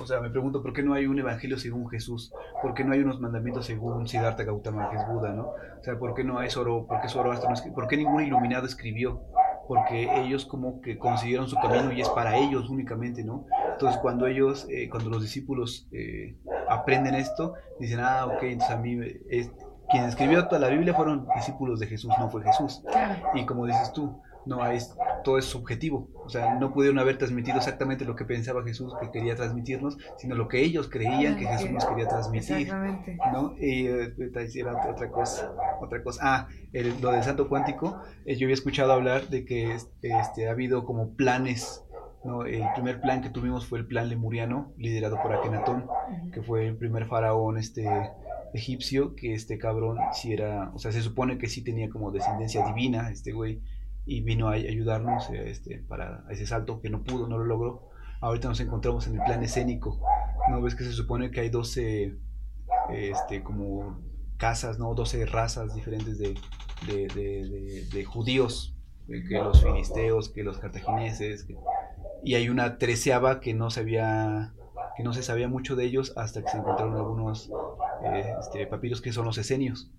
o 0.00 0.06
sea, 0.06 0.20
me 0.20 0.30
pregunto, 0.30 0.62
¿por 0.62 0.72
qué 0.72 0.82
no 0.82 0.94
hay 0.94 1.06
un 1.06 1.18
evangelio 1.18 1.58
según 1.58 1.88
Jesús? 1.88 2.32
¿Por 2.62 2.74
qué 2.74 2.84
no 2.84 2.92
hay 2.92 3.00
unos 3.00 3.20
mandamientos 3.20 3.66
según 3.66 4.06
Siddhartha 4.06 4.44
Gautama, 4.44 4.90
que 4.90 4.96
es 4.96 5.06
Buda, 5.08 5.32
¿no? 5.32 5.48
O 5.48 5.82
sea, 5.82 5.98
¿por 5.98 6.14
qué 6.14 6.24
no 6.24 6.38
hay 6.38 6.50
Zoro, 6.50 6.86
por 6.86 7.00
qué 7.00 7.08
Zoroastro 7.08 7.50
no 7.50 7.74
¿Por 7.74 7.88
qué 7.88 7.96
ningún 7.96 8.22
iluminado 8.22 8.66
escribió? 8.66 9.22
Porque 9.66 10.08
ellos 10.22 10.46
como 10.46 10.80
que 10.80 10.98
consiguieron 10.98 11.48
su 11.48 11.56
camino 11.56 11.92
y 11.92 12.00
es 12.00 12.08
para 12.10 12.36
ellos 12.36 12.70
únicamente, 12.70 13.22
¿no? 13.22 13.46
Entonces, 13.72 14.00
cuando 14.00 14.26
ellos, 14.26 14.66
eh, 14.70 14.88
cuando 14.88 15.10
los 15.10 15.22
discípulos 15.22 15.88
eh, 15.92 16.36
aprenden 16.68 17.14
esto, 17.14 17.54
dicen, 17.78 18.00
ah, 18.00 18.26
ok, 18.26 18.42
entonces 18.44 18.76
a 18.76 18.80
mí, 18.80 18.98
es, 19.28 19.50
quien 19.90 20.04
escribió 20.04 20.46
toda 20.46 20.60
la 20.60 20.68
Biblia 20.68 20.94
fueron 20.94 21.26
discípulos 21.34 21.80
de 21.80 21.86
Jesús, 21.86 22.12
no 22.18 22.30
fue 22.30 22.42
Jesús. 22.42 22.82
Y 23.34 23.46
como 23.46 23.66
dices 23.66 23.92
tú, 23.92 24.20
no 24.48 24.66
es, 24.66 24.96
todo 25.24 25.38
es 25.38 25.44
subjetivo. 25.44 26.08
O 26.24 26.28
sea, 26.30 26.54
no 26.54 26.72
pudieron 26.72 26.98
haber 26.98 27.18
transmitido 27.18 27.58
exactamente 27.58 28.04
lo 28.04 28.16
que 28.16 28.24
pensaba 28.24 28.64
Jesús 28.64 28.92
que 29.00 29.10
quería 29.10 29.36
transmitirnos, 29.36 29.98
sino 30.16 30.34
lo 30.34 30.48
que 30.48 30.62
ellos 30.62 30.88
creían 30.88 31.36
que 31.36 31.46
Jesús 31.46 31.70
nos 31.70 31.84
quería 31.84 32.08
transmitir. 32.08 32.72
¿no? 33.32 33.54
Y 33.58 33.86
eh, 33.86 34.14
otra 34.90 35.10
cosa, 35.10 35.52
otra 35.80 36.02
cosa. 36.02 36.20
Ah, 36.22 36.48
lo 37.00 37.12
del 37.12 37.22
santo 37.22 37.48
cuántico, 37.48 38.00
eh, 38.24 38.36
yo 38.36 38.46
había 38.46 38.54
escuchado 38.54 38.92
hablar 38.92 39.28
de 39.28 39.44
que 39.44 39.74
este, 39.74 40.48
ha 40.48 40.50
habido 40.50 40.84
como 40.84 41.14
planes 41.14 41.84
¿no? 42.24 42.44
El 42.44 42.64
primer 42.74 43.00
plan 43.00 43.22
que 43.22 43.30
tuvimos 43.30 43.66
fue 43.66 43.78
el 43.78 43.86
plan 43.86 44.08
lemuriano, 44.08 44.72
liderado 44.76 45.22
por 45.22 45.32
Akenatón, 45.32 45.86
que 46.32 46.42
fue 46.42 46.66
el 46.66 46.76
primer 46.76 47.06
faraón 47.06 47.58
este, 47.58 47.86
egipcio, 48.54 49.14
que 49.14 49.34
este 49.34 49.58
cabrón 49.58 49.98
si 50.12 50.32
era, 50.32 50.70
o 50.74 50.78
sea, 50.78 50.92
se 50.92 51.02
supone 51.02 51.38
que 51.38 51.48
sí 51.48 51.62
tenía 51.62 51.88
como 51.88 52.10
descendencia 52.10 52.64
divina, 52.66 53.10
este 53.10 53.32
güey, 53.32 53.60
y 54.08 54.22
vino 54.22 54.48
a 54.48 54.52
ayudarnos 54.52 55.28
este, 55.28 55.84
para 55.86 56.24
ese 56.30 56.46
salto 56.46 56.80
que 56.80 56.88
no 56.88 57.02
pudo, 57.02 57.28
no 57.28 57.36
lo 57.36 57.44
logró. 57.44 57.90
Ahorita 58.22 58.48
nos 58.48 58.58
encontramos 58.58 59.06
en 59.06 59.16
el 59.16 59.22
plan 59.22 59.42
escénico. 59.42 60.00
¿No 60.48 60.62
ves 60.62 60.74
que 60.74 60.84
se 60.84 60.92
supone 60.92 61.30
que 61.30 61.40
hay 61.40 61.50
12 61.50 62.16
este, 62.90 63.42
como 63.42 64.00
casas, 64.38 64.78
¿no? 64.78 64.94
12 64.94 65.26
razas 65.26 65.74
diferentes 65.74 66.18
de, 66.18 66.34
de, 66.86 68.04
judíos, 68.06 68.74
eh, 69.08 69.22
que 69.28 69.34
los 69.34 69.62
filisteos, 69.62 70.30
que 70.30 70.42
los 70.42 70.56
cartagineses, 70.56 71.46
y 72.24 72.34
hay 72.34 72.48
una 72.48 72.78
treceava 72.78 73.40
que 73.40 73.52
no 73.52 73.68
sabía 73.68 74.54
que 74.96 75.04
no 75.04 75.12
se 75.12 75.22
sabía 75.22 75.48
mucho 75.48 75.76
de 75.76 75.84
ellos 75.84 76.12
hasta 76.16 76.42
que 76.42 76.48
se 76.48 76.56
encontraron 76.56 76.96
algunos 76.96 77.50
eh, 78.04 78.34
este, 78.40 78.66
papiros 78.66 79.00
que 79.00 79.12
son 79.12 79.24
los 79.24 79.38
esenios, 79.38 79.90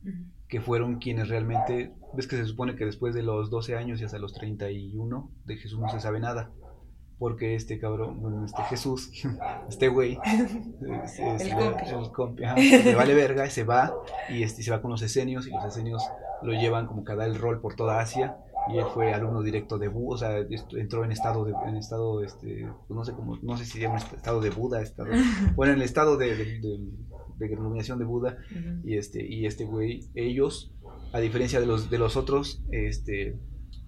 que 0.47 0.61
fueron 0.61 0.99
quienes 0.99 1.29
realmente, 1.29 1.93
ves 2.13 2.27
que 2.27 2.35
se 2.35 2.45
supone 2.45 2.75
que 2.75 2.85
después 2.85 3.13
de 3.13 3.23
los 3.23 3.49
12 3.49 3.75
años 3.75 4.01
y 4.01 4.05
hasta 4.05 4.19
los 4.19 4.33
31 4.33 5.31
de 5.45 5.57
Jesús 5.57 5.79
no 5.79 5.89
se 5.89 5.99
sabe 5.99 6.19
nada, 6.19 6.51
porque 7.17 7.55
este 7.55 7.79
cabrón, 7.79 8.21
bueno, 8.21 8.45
este 8.45 8.63
Jesús, 8.63 9.11
este 9.69 9.89
güey, 9.89 10.17
el 10.81 12.11
compi, 12.11 12.43
le 12.55 12.95
vale 12.95 13.13
verga 13.13 13.45
y 13.45 13.49
se 13.49 13.63
va, 13.63 13.93
y 14.29 14.43
este, 14.43 14.63
se 14.63 14.71
va 14.71 14.81
con 14.81 14.91
los 14.91 15.01
esenios, 15.01 15.47
y 15.47 15.51
los 15.51 15.65
esenios 15.65 16.03
lo 16.41 16.53
llevan 16.53 16.87
como 16.87 17.03
que 17.03 17.11
a 17.11 17.15
dar 17.15 17.27
el 17.27 17.35
rol 17.35 17.59
por 17.59 17.75
toda 17.75 17.99
Asia, 17.99 18.37
y 18.69 18.77
él 18.77 18.85
fue 18.93 19.13
alumno 19.13 19.41
directo 19.41 19.77
de 19.77 19.87
Buda, 19.87 20.15
o 20.15 20.17
sea, 20.17 20.37
entró 20.77 21.03
en 21.03 21.11
estado 21.11 21.43
de, 21.43 21.53
en 21.67 21.75
estado, 21.75 22.23
este, 22.23 22.67
pues 22.87 22.95
no 22.95 23.03
sé 23.03 23.13
cómo, 23.13 23.37
no 23.41 23.57
sé 23.57 23.65
si 23.65 23.71
se 23.73 23.79
llama 23.79 23.97
estado 23.97 24.41
de 24.41 24.49
Buda, 24.49 24.81
estado, 24.81 25.09
bueno, 25.55 25.73
en 25.73 25.79
el 25.79 25.85
estado 25.85 26.17
de, 26.17 26.35
de, 26.35 26.59
de, 26.59 26.79
iluminación 27.45 27.99
de 27.99 28.05
Buda, 28.05 28.37
y 28.83 28.97
este, 28.97 29.25
y 29.25 29.45
este 29.45 29.65
güey, 29.65 30.09
ellos, 30.15 30.73
a 31.13 31.19
diferencia 31.19 31.59
de 31.59 31.65
los, 31.65 31.89
de 31.89 31.97
los 31.97 32.17
otros, 32.17 32.63
este, 32.71 33.37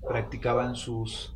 practicaban 0.07 0.75
sus, 0.75 1.35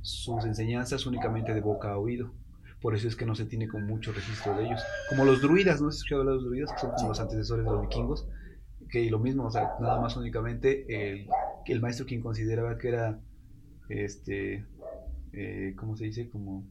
sus 0.00 0.44
enseñanzas 0.44 1.06
únicamente 1.06 1.54
de 1.54 1.60
boca 1.60 1.92
a 1.92 1.98
oído. 1.98 2.32
Por 2.80 2.94
eso 2.94 3.08
es 3.08 3.16
que 3.16 3.26
no 3.26 3.34
se 3.34 3.46
tiene 3.46 3.68
con 3.68 3.86
mucho 3.86 4.12
registro 4.12 4.56
de 4.56 4.66
ellos. 4.66 4.80
Como 5.08 5.24
los 5.24 5.40
druidas, 5.40 5.80
¿no? 5.80 5.88
¿Has 5.88 5.96
escuchado 5.96 6.20
hablar 6.20 6.36
de 6.36 6.42
los 6.42 6.50
druidas? 6.50 6.72
Que 6.72 6.78
son 6.78 6.90
como 6.92 7.08
los 7.08 7.20
antecesores 7.20 7.64
de 7.64 7.70
los 7.70 7.80
vikingos. 7.82 8.28
Que 8.90 9.10
lo 9.10 9.18
mismo, 9.18 9.46
o 9.46 9.50
sea, 9.50 9.72
nada 9.80 10.00
más 10.00 10.16
únicamente 10.16 11.14
el, 11.14 11.26
el 11.66 11.80
maestro 11.80 12.06
quien 12.06 12.20
consideraba 12.20 12.78
que 12.78 12.88
era, 12.88 13.18
este, 13.88 14.66
eh, 15.32 15.74
¿cómo 15.76 15.96
se 15.96 16.04
dice? 16.04 16.28
Como 16.28 16.64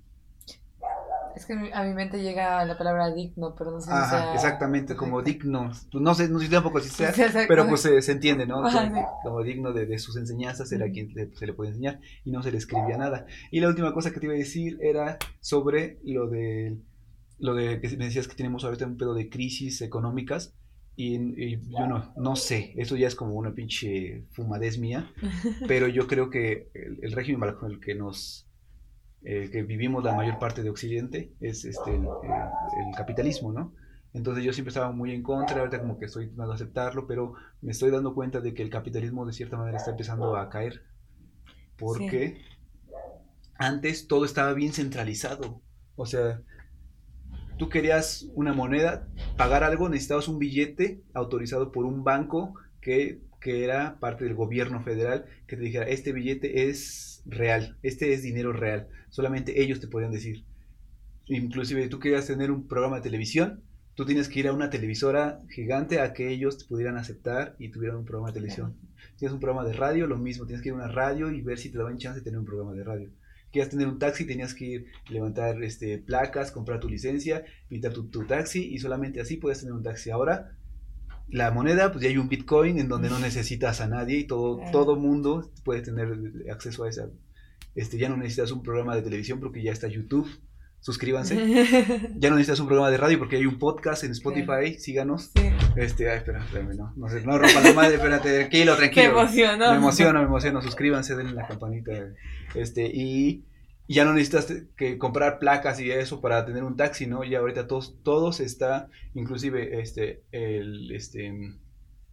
es 1.36 1.46
que 1.46 1.54
a 1.74 1.84
mi 1.84 1.94
mente 1.94 2.22
llega 2.22 2.64
la 2.66 2.78
palabra 2.78 3.14
digno, 3.14 3.56
pero 3.58 3.72
no 3.72 3.82
sé 3.82 3.92
si 3.92 4.10
sea... 4.10 4.34
exactamente, 4.34 4.96
como 4.96 5.22
digno. 5.22 5.72
Pues 5.92 6.02
no 6.02 6.16
sé, 6.16 6.30
no 6.30 6.40
sé 6.40 6.48
tampoco 6.48 6.80
si 6.80 6.90
sea, 6.90 7.14
pero 7.48 7.68
pues 7.68 7.82
se, 7.82 8.12
entiende, 8.12 8.46
¿no? 8.46 8.64
Como, 9.24 9.44
digno 9.44 9.74
de, 9.74 10.00
sus 10.00 10.16
enseñanzas 10.18 10.72
era 10.72 10.90
quien 10.90 11.14
se 11.36 11.46
le 11.46 11.54
puede 11.54 11.72
enseñar 11.72 12.00
y 12.24 12.32
no 12.32 12.42
se 12.42 12.52
le 12.52 12.58
escribía 12.58 12.98
nada. 12.98 13.26
Y 13.52 13.60
la 13.60 13.68
última 13.68 13.94
cosa 13.94 14.12
que 14.12 14.20
te 14.20 14.28
iba 14.28 14.36
a 14.36 14.38
decir 14.38 14.78
era 14.82 15.18
sobre 15.42 16.00
lo 16.04 16.28
de, 16.28 16.78
lo 17.40 17.54
de 17.54 17.82
que 17.82 17.90
me 17.98 18.06
decías 18.06 18.28
que 18.28 18.36
tenemos 18.36 18.64
ahorita 18.64 18.86
un 18.86 18.98
pedo 18.98 19.14
de 19.14 19.30
crisis 19.30 19.82
económicas. 19.82 20.56
Y, 20.98 21.58
yo 21.70 21.88
no, 21.88 22.14
no 22.16 22.38
sé, 22.38 22.74
eso 22.78 22.96
ya 22.96 23.08
es 23.08 23.16
como 23.16 23.34
una 23.34 23.54
pinche 23.54 24.24
fumadez 24.32 24.78
mía, 24.78 25.12
pero 25.68 25.90
yo 25.90 26.08
creo 26.08 26.30
que 26.30 26.70
el, 26.74 27.00
el 27.02 27.12
régimen 27.12 27.42
bajo 27.42 27.68
el 27.68 27.82
que 27.82 27.96
nos 27.96 28.45
eh, 29.28 29.50
que 29.52 29.64
vivimos 29.64 30.04
la 30.04 30.14
mayor 30.14 30.38
parte 30.38 30.62
de 30.62 30.70
Occidente 30.70 31.34
es 31.42 31.66
este, 31.66 31.96
el, 31.96 32.96
capitalismo, 32.96 33.52
¿no? 33.52 33.74
Entonces 34.14 34.44
yo 34.44 34.54
siempre 34.54 34.70
estaba 34.70 34.92
muy 34.92 35.14
en 35.14 35.24
contra, 35.24 35.62
ahorita 35.62 35.82
como 35.82 35.98
que 35.98 36.06
estoy 36.06 36.28
tratando 36.28 36.50
de 36.50 36.56
aceptarlo, 36.56 37.08
pero 37.08 37.34
me 37.62 37.72
estoy 37.72 37.90
dando 37.90 38.14
cuenta 38.14 38.40
de 38.40 38.54
que 38.54 38.62
el 38.62 38.70
capitalismo 38.70 39.26
de 39.26 39.34
cierta 39.34 39.58
manera 39.58 39.78
está 39.78 39.92
empezando 39.92 40.38
a 40.38 40.48
caer. 40.50 40.84
Porque 41.76 42.38
antes 43.56 44.08
todo 44.08 44.26
estaba 44.26 44.54
bien 44.54 44.74
centralizado. 44.74 45.60
O 45.96 46.06
sea, 46.06 46.44
tú 47.58 47.68
querías 47.68 48.28
una 48.36 48.54
moneda, 48.54 49.08
pagar 49.38 49.64
algo, 49.64 49.90
necesitabas 49.90 50.28
un 50.28 50.38
billete 50.38 51.02
autorizado 51.16 51.72
por 51.72 51.86
un 51.86 52.04
banco 52.04 52.54
que, 52.80 53.22
que 53.42 53.64
era 53.64 54.00
parte 54.00 54.24
del 54.24 54.36
gobierno 54.36 54.84
federal, 54.84 55.26
que 55.48 55.56
te 55.56 55.64
dijera, 55.64 55.86
este 55.86 56.12
billete 56.12 56.70
es 56.70 57.24
real, 57.26 57.78
este 57.82 58.14
es 58.14 58.22
dinero 58.22 58.54
real, 58.54 58.88
solamente 59.16 59.62
ellos 59.62 59.80
te 59.80 59.88
podían 59.88 60.12
decir. 60.12 60.44
Inclusive 61.28 61.88
tú 61.88 62.00
querías 62.00 62.28
tener 62.28 62.52
un 62.52 62.68
programa 62.68 62.98
de 62.98 63.04
televisión, 63.04 63.62
tú 63.94 64.06
tienes 64.06 64.28
que 64.28 64.42
ir 64.42 64.50
a 64.50 64.54
una 64.54 64.70
televisora 64.70 65.42
gigante 65.50 66.02
a 66.02 66.12
que 66.12 66.34
ellos 66.34 66.58
te 66.58 66.66
pudieran 66.66 66.98
aceptar 66.98 67.56
y 67.58 67.70
tuvieran 67.70 68.00
un 68.00 68.04
programa 68.04 68.28
de 68.28 68.34
televisión. 68.34 68.76
Tienes 69.16 69.34
un 69.34 69.40
programa 69.40 69.66
de 69.66 69.72
radio, 69.72 70.06
lo 70.06 70.18
mismo, 70.18 70.46
tienes 70.46 70.62
que 70.62 70.68
ir 70.68 70.74
a 70.74 70.80
una 70.80 70.90
radio 70.90 71.32
y 71.32 71.42
ver 71.42 71.58
si 71.58 71.70
te 71.70 71.78
daban 71.78 71.98
chance 71.98 72.20
de 72.20 72.26
tener 72.26 72.38
un 72.38 72.46
programa 72.46 72.74
de 72.74 72.84
radio. 72.84 73.10
Querías 73.54 73.70
tener 73.70 73.88
un 73.88 74.00
taxi, 74.00 74.26
tenías 74.26 74.54
que 74.54 74.66
ir, 74.66 74.86
levantar 75.10 75.64
este, 75.64 75.98
placas, 75.98 76.52
comprar 76.52 76.82
tu 76.82 76.90
licencia, 76.90 77.46
pintar 77.70 77.94
tu, 77.94 78.10
tu 78.10 78.26
taxi 78.26 78.66
y 78.74 78.80
solamente 78.80 79.22
así 79.22 79.38
puedes 79.38 79.62
tener 79.62 79.74
un 79.74 79.82
taxi. 79.82 80.10
Ahora 80.10 80.58
la 81.30 81.52
moneda, 81.52 81.90
pues 81.90 82.04
ya 82.04 82.10
hay 82.10 82.18
un 82.18 82.28
Bitcoin 82.28 82.80
en 82.80 82.90
donde 82.90 83.10
no 83.10 83.18
necesitas 83.30 83.80
a 83.80 83.88
nadie 83.88 84.20
y 84.20 84.24
todo, 84.26 84.60
todo 84.74 84.98
mundo 84.98 85.50
puede 85.64 85.82
tener 85.82 86.20
acceso 86.52 86.84
a 86.84 86.90
esa. 86.90 87.08
Este, 87.76 87.98
ya 87.98 88.10
no 88.10 88.18
necesitas 88.18 88.52
un 88.52 88.64
programa 88.64 88.96
de 88.96 89.02
televisión 89.02 89.40
porque 89.40 89.62
ya 89.62 89.72
está 89.72 89.88
YouTube. 89.88 90.28
Suscríbanse. 90.80 91.36
ya 92.16 92.30
no 92.30 92.36
necesitas 92.36 92.60
un 92.60 92.68
programa 92.68 92.92
de 92.92 92.98
radio 92.98 93.18
porque 93.20 93.38
hay 93.38 93.46
un 93.46 93.60
podcast 93.60 94.04
en 94.04 94.12
Spotify. 94.12 94.80
Síganos. 94.80 95.32
Este, 95.76 96.10
ay, 96.10 96.18
espera, 96.18 96.44
espérame, 96.44 96.76
no. 96.78 96.94
No, 96.96 97.10
sé, 97.10 97.22
no 97.26 97.38
rompa 97.38 97.60
la 97.62 97.74
madre, 97.74 97.96
espérate, 97.96 98.38
tranquilo, 98.38 98.76
tranquilo. 98.78 99.14
Me 99.14 99.20
emociono. 99.22 99.72
Me 99.72 99.78
emociono, 99.78 100.20
me 100.20 100.26
emociono. 100.26 100.62
Suscríbanse, 100.62 101.16
denle 101.16 101.34
la 101.34 101.48
campanita. 101.48 101.92
Este, 102.54 102.86
y 102.86 103.46
ya 103.88 104.06
no 104.06 104.14
necesitas 104.14 104.52
que 104.78 104.98
comprar 104.98 105.40
placas 105.40 105.80
y 105.80 105.92
eso 105.92 106.22
para 106.22 106.46
tener 106.46 106.64
un 106.64 106.76
taxi, 106.76 107.08
¿no? 107.08 107.24
Ya 107.24 107.40
ahorita 107.40 107.68
todos, 107.68 107.96
todos 108.04 108.40
está, 108.40 108.90
inclusive 109.14 109.80
este, 109.82 110.24
el 110.32 110.92
este, 110.92 111.34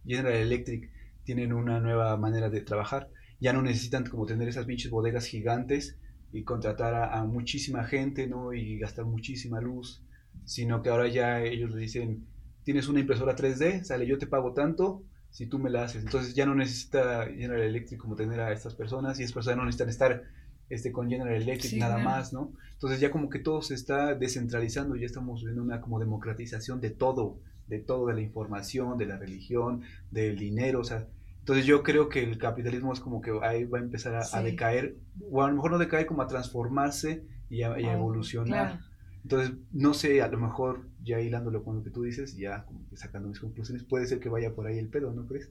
General 0.05 0.33
Electric 0.33 0.91
tienen 1.23 1.53
una 1.53 1.79
nueva 1.79 2.15
manera 2.17 2.49
de 2.49 2.61
trabajar. 2.61 3.09
Ya 3.43 3.51
no 3.51 3.61
necesitan 3.61 4.05
como 4.05 4.25
tener 4.25 4.47
esas 4.47 4.65
pinches 4.65 4.89
bodegas 4.89 5.25
gigantes 5.25 5.97
y 6.31 6.43
contratar 6.43 6.93
a, 7.13 7.23
muchísima 7.25 7.83
gente, 7.83 8.25
¿no? 8.25 8.53
Y 8.53 8.79
gastar 8.79 9.03
muchísima 9.03 9.59
luz, 9.59 10.01
sino 10.45 10.81
que 10.81 10.89
ahora 10.89 11.09
ya 11.09 11.41
ellos 11.41 11.71
le 11.71 11.81
dicen, 11.81 12.25
tienes 12.63 12.87
una 12.87 13.01
impresora 13.01 13.35
3D, 13.35 13.83
sale, 13.83 14.07
yo 14.07 14.17
te 14.17 14.27
pago 14.27 14.53
tanto 14.53 15.03
si 15.29 15.47
tú 15.47 15.59
me 15.59 15.69
la 15.69 15.83
haces. 15.83 16.05
Entonces 16.05 16.35
ya 16.35 16.45
no 16.45 16.55
necesita 16.55 17.25
General 17.25 17.63
Electric 17.63 17.99
como 17.99 18.15
tener 18.15 18.39
a 18.39 18.53
estas 18.53 18.75
personas 18.75 19.19
y 19.19 19.23
esas 19.23 19.33
personas 19.33 19.57
no 19.57 19.65
necesitan 19.65 19.89
estar 19.89 20.23
este, 20.69 20.93
con 20.93 21.09
General 21.09 21.35
Electric 21.35 21.73
nada 21.73 21.97
más, 21.97 22.31
¿no? 22.31 22.53
Entonces 22.71 23.01
ya 23.01 23.11
como 23.11 23.29
que 23.29 23.39
todo 23.39 23.61
se 23.61 23.73
está 23.73 24.15
descentralizando, 24.15 24.95
ya 24.95 25.05
estamos 25.05 25.43
viendo 25.43 25.61
una 25.61 25.81
como 25.81 25.99
democratización 25.99 26.79
de 26.79 26.91
todo, 26.91 27.39
de 27.67 27.79
todo, 27.79 28.07
de 28.07 28.13
la 28.13 28.21
información, 28.21 28.97
de 28.97 29.05
la 29.05 29.17
religión, 29.17 29.81
del 30.11 30.37
dinero, 30.37 30.79
o 30.79 30.83
sea, 30.85 31.07
entonces 31.43 31.65
yo 31.65 31.83
creo 31.83 32.07
que 32.07 32.23
el 32.23 32.37
capitalismo 32.37 32.93
es 32.93 33.01
como 33.01 33.19
que 33.19 33.37
ahí 33.41 33.65
va 33.65 33.77
a 33.77 33.81
empezar 33.81 34.15
a, 34.15 34.41
decaer, 34.41 34.95
o 35.29 35.43
a 35.43 35.49
lo 35.49 35.55
mejor 35.55 35.71
no 35.71 35.77
decaer 35.77 36.05
como 36.05 36.21
a 36.21 36.27
transformarse 36.27 37.25
y 37.49 37.63
a, 37.63 37.77
evolucionar. 37.77 38.79
Entonces, 39.23 39.53
no 39.73 39.93
sé, 39.93 40.21
a 40.21 40.29
lo 40.29 40.37
mejor 40.37 40.87
ya 41.03 41.19
hilándolo 41.19 41.65
con 41.65 41.75
lo 41.75 41.83
que 41.83 41.89
tú 41.89 42.03
dices, 42.03 42.37
ya 42.37 42.63
como 42.63 42.87
que 42.87 42.95
sacando 42.95 43.27
mis 43.27 43.41
conclusiones, 43.41 43.83
puede 43.83 44.07
ser 44.07 44.21
que 44.21 44.29
vaya 44.29 44.55
por 44.55 44.67
ahí 44.67 44.77
el 44.77 44.87
pedo, 44.87 45.11
¿no 45.11 45.27
crees? 45.27 45.49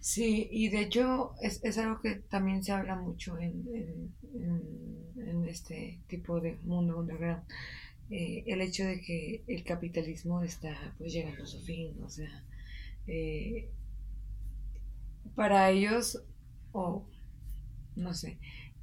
Sí, 0.00 0.48
y 0.50 0.70
de 0.70 0.80
hecho 0.80 1.34
es, 1.40 1.62
es 1.62 1.78
algo 1.78 2.00
que 2.00 2.16
también 2.16 2.64
se 2.64 2.72
habla 2.72 2.96
mucho 2.96 3.38
en, 3.38 3.64
en, 4.34 5.44
este 5.46 6.00
tipo 6.08 6.40
de 6.40 6.58
mundo 6.64 6.98
underground. 6.98 7.44
Eh, 8.10 8.42
el 8.48 8.60
hecho 8.60 8.84
de 8.84 9.00
que 9.00 9.44
el 9.46 9.62
capitalismo 9.62 10.42
está 10.42 10.74
pues 10.98 11.12
llegando 11.12 11.44
a 11.44 11.46
su 11.46 11.60
fin, 11.60 11.94
o 12.02 12.08
sea, 12.08 12.42
eh, 13.06 13.68
para 15.34 15.70
ellos, 15.70 16.22
o 16.72 17.06
no 17.96 18.14
sé, 18.14 18.38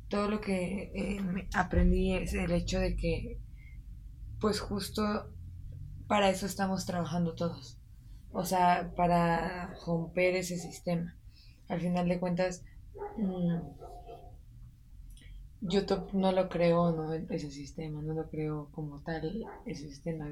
todo 0.10 0.30
lo 0.30 0.42
que 0.42 0.92
eh, 0.94 1.48
aprendí 1.54 2.14
es 2.14 2.34
el 2.34 2.52
hecho 2.52 2.80
de 2.80 2.96
que 2.96 3.40
pues 4.40 4.60
justo 4.60 5.32
para 6.08 6.30
eso 6.30 6.46
estamos 6.46 6.86
trabajando 6.86 7.34
todos. 7.36 7.80
O 8.32 8.44
sea, 8.44 8.92
para 8.96 9.74
romper 9.86 10.36
ese 10.36 10.58
sistema. 10.58 11.16
Al 11.68 11.80
final 11.82 12.08
de 12.08 12.20
cuentas, 12.20 12.64
mm, 13.18 13.58
YouTube 15.68 16.14
no 16.14 16.32
lo 16.32 16.50
creo, 16.50 16.92
¿no? 16.92 17.14
Ese 17.14 17.50
sistema, 17.50 18.02
no 18.02 18.14
lo 18.14 18.30
creo 18.30 18.70
como 18.72 19.02
tal, 19.02 19.46
ese 19.66 19.90
sistema. 19.90 20.32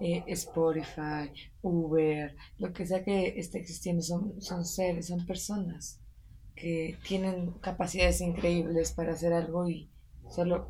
Eh, 0.00 0.24
Spotify, 0.28 1.30
Uber, 1.62 2.34
lo 2.58 2.72
que 2.72 2.86
sea 2.86 3.04
que 3.04 3.38
esté 3.38 3.58
existiendo 3.58 4.02
son, 4.02 4.40
son 4.40 4.64
seres, 4.64 5.08
son 5.08 5.26
personas 5.26 6.00
que 6.54 6.98
tienen 7.06 7.52
capacidades 7.60 8.20
increíbles 8.20 8.92
para 8.92 9.12
hacer 9.12 9.32
algo 9.32 9.68
y 9.68 9.88
solo 10.28 10.66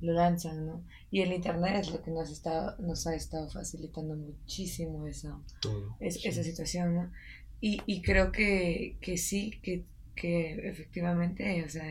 lo 0.00 0.12
lanzan, 0.12 0.66
¿no? 0.66 0.84
Y 1.10 1.20
el 1.20 1.32
Internet 1.32 1.80
es 1.80 1.90
lo 1.90 2.02
que 2.02 2.10
nos, 2.10 2.30
está, 2.30 2.76
nos 2.78 3.06
ha 3.06 3.14
estado 3.14 3.48
facilitando 3.50 4.16
muchísimo 4.16 5.06
esa, 5.06 5.38
esa 6.00 6.42
situación, 6.42 6.94
¿no? 6.94 7.12
Y, 7.60 7.82
y 7.86 8.00
creo 8.02 8.32
que, 8.32 8.96
que 9.00 9.18
sí, 9.18 9.60
que, 9.62 9.84
que 10.14 10.68
efectivamente, 10.68 11.62
o 11.64 11.68
sea, 11.68 11.84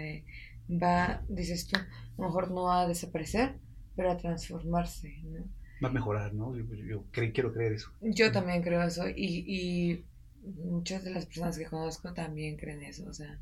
va, 0.70 1.24
dices 1.28 1.68
tú, 1.68 1.80
a 1.80 1.88
lo 2.18 2.26
mejor 2.26 2.52
no 2.52 2.64
va 2.64 2.82
a 2.82 2.88
desaparecer, 2.88 3.56
pero 3.96 4.12
a 4.12 4.18
transformarse, 4.18 5.22
¿no? 5.24 5.46
Va 5.84 5.90
a 5.90 5.94
mejorar, 5.94 6.34
¿no? 6.34 6.56
Yo, 6.56 7.06
quiero 7.12 7.54
creer 7.54 7.74
eso. 7.74 7.92
Yo 8.02 8.32
también 8.32 8.62
creo 8.62 8.84
eso 8.84 9.08
y, 9.08 9.46
y 9.48 10.06
muchas 10.44 11.04
de 11.04 11.12
las 11.12 11.26
personas 11.26 11.58
que 11.58 11.66
conozco 11.66 12.14
también 12.14 12.58
creen 12.58 12.84
eso, 12.84 13.08
o 13.08 13.14
sea, 13.14 13.40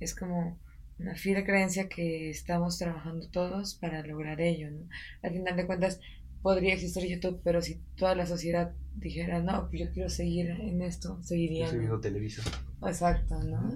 es 0.00 0.14
como 0.14 0.58
una 0.98 1.14
fiel 1.14 1.44
creencia 1.44 1.88
que 1.88 2.30
estamos 2.30 2.78
trabajando 2.78 3.28
todos 3.28 3.74
para 3.74 4.04
lograr 4.04 4.40
ello, 4.40 4.70
¿no? 4.70 4.88
Al 5.22 5.32
final 5.32 5.56
de 5.56 5.66
cuentas, 5.66 6.00
podría 6.42 6.74
existir 6.74 7.04
YouTube, 7.06 7.40
pero 7.44 7.60
si 7.62 7.80
toda 7.96 8.14
la 8.14 8.26
sociedad 8.26 8.72
dijera, 8.96 9.40
no, 9.40 9.68
pues 9.68 9.82
yo 9.82 9.92
quiero 9.92 10.08
seguir 10.08 10.50
en 10.50 10.82
esto, 10.82 11.18
seguiría. 11.22 11.70
Yo 11.72 12.00
televisión. 12.00 12.46
Exacto, 12.86 13.42
¿no? 13.42 13.72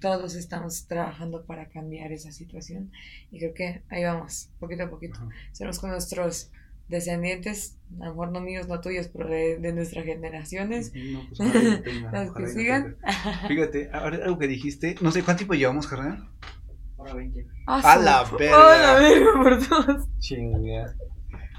todos 0.00 0.34
estamos 0.34 0.86
trabajando 0.86 1.44
para 1.44 1.68
cambiar 1.68 2.12
esa 2.12 2.32
situación 2.32 2.90
y 3.30 3.38
creo 3.38 3.54
que 3.54 3.82
ahí 3.90 4.04
vamos, 4.04 4.50
poquito 4.58 4.84
a 4.84 4.90
poquito. 4.90 5.18
Seremos 5.52 5.78
con 5.78 5.90
nuestros 5.90 6.50
descendientes, 6.88 7.76
a 8.00 8.06
lo 8.06 8.10
mejor 8.12 8.32
no 8.32 8.40
míos, 8.40 8.66
no 8.68 8.80
tuyos, 8.80 9.08
pero 9.08 9.28
de, 9.28 9.58
de 9.58 9.72
nuestras 9.74 10.04
generaciones, 10.06 10.92
No, 10.94 11.22
pues 11.28 11.40
ojalá 11.40 11.82
tenga, 11.82 12.08
ojalá 12.08 12.34
que 12.34 12.46
sigan. 12.48 12.96
tenga. 12.96 13.48
Fíjate, 13.48 13.90
ahora 13.92 14.24
algo 14.24 14.38
que 14.38 14.46
dijiste, 14.48 14.96
no 15.02 15.10
sé 15.12 15.22
cuánto 15.22 15.38
tiempo 15.40 15.54
llevamos, 15.54 15.86
carnal. 15.86 16.28
Ahora 16.96 17.14
20. 17.14 17.46
¡A 17.66 17.92
¡A 17.92 17.96
la 17.98 18.24
verga! 18.24 18.56
¡A 18.56 18.78
la 18.78 19.00
verga, 19.00 19.30
por 19.42 19.68
todos! 19.68 20.08
Chinga. 20.18 20.94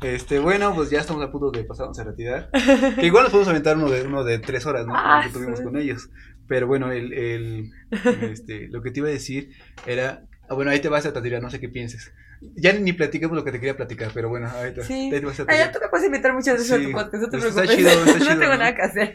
Este, 0.02 0.40
bueno, 0.40 0.74
pues 0.74 0.90
ya 0.90 1.00
estamos 1.02 1.22
a 1.24 1.32
punto 1.32 1.52
de 1.52 1.64
pasarnos 1.66 2.00
a 2.00 2.04
retirar. 2.04 2.50
Que 3.00 3.06
igual 3.06 3.24
nos 3.24 3.32
podemos 3.32 3.50
aventar 3.50 3.78
uno 3.78 3.90
de, 3.90 4.04
uno 4.04 4.24
de 4.24 4.40
tres 4.40 4.66
horas, 4.66 4.86
¿no? 4.88 4.94
Ah, 4.96 5.22
que 5.26 5.32
tuvimos 5.34 5.60
sí. 5.60 5.66
con 5.66 5.78
ellos. 5.78 6.10
Pero 6.48 6.68
bueno, 6.68 6.92
el, 6.92 7.14
el, 7.14 7.72
este, 8.22 8.68
lo 8.70 8.82
que 8.82 8.92
te 8.92 9.00
iba 9.02 9.10
a 9.10 9.12
decir 9.12 9.52
era. 9.86 10.26
ah, 10.50 10.54
bueno, 10.56 10.72
ahí 10.72 10.80
te 10.80 10.90
vas 10.90 11.06
a 11.06 11.14
tatuar, 11.14 11.42
no 11.42 11.50
sé 11.50 11.60
qué 11.60 11.70
pienses. 11.70 12.12
Ya 12.56 12.72
ni 12.72 12.94
platiquemos 12.94 13.36
lo 13.36 13.44
que 13.44 13.52
te 13.52 13.60
quería 13.60 13.76
platicar, 13.76 14.12
pero 14.14 14.30
bueno, 14.30 14.48
ahorita. 14.50 14.84
Sí. 14.84 15.12
ahí 15.14 15.20
te 15.20 15.26
vas 15.26 15.40
a 15.42 15.44
Ah, 15.50 15.58
ya 15.58 15.72
tú 15.72 15.80
me 15.82 15.90
puedes 15.90 16.06
invitar 16.06 16.34
muchas 16.34 16.54
veces 16.58 16.68
Sí, 16.68 16.74
a 16.84 16.88
tu 16.88 16.92
podcast, 16.94 17.24
no 17.24 17.30
te 17.30 17.38
pues 17.38 17.44
está 17.50 17.62
preocupes. 17.64 17.78
chido, 17.78 18.06
está 18.06 18.20
chido, 18.20 18.34
no 18.34 18.40
tengo 18.40 18.54
¿no? 18.54 18.60
nada 18.60 18.76
que 18.76 18.82
hacer. 18.82 19.14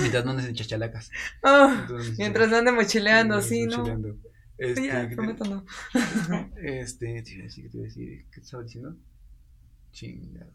Mientras 0.00 0.24
no 0.24 0.30
andes 0.30 0.46
en 0.46 0.54
chachalacas. 0.54 1.10
Oh, 1.42 1.70
Entonces, 1.82 2.18
mientras 2.18 2.48
no 2.48 2.56
ande 2.56 2.72
mochileando, 2.72 3.34
mientras 3.36 3.48
sí, 3.48 3.66
¿no? 3.66 3.76
mochileando. 3.78 4.16
Este, 4.56 4.86
ya, 4.86 5.02
¿qué 5.02 5.08
te- 5.10 5.14
prometo 5.16 5.44
no. 5.44 5.64
Este, 6.62 7.22
te 7.22 7.32
iba 7.34 7.42
a 7.42 7.44
decir, 7.44 7.64
¿qué 7.64 7.70
te 7.70 7.76
iba 7.76 7.84
a 7.84 7.88
decir? 7.88 8.08
¿Qué 8.32 8.40
te 8.40 8.44
estaba 8.44 8.62
diciendo? 8.64 8.96
Chingado. 9.92 10.52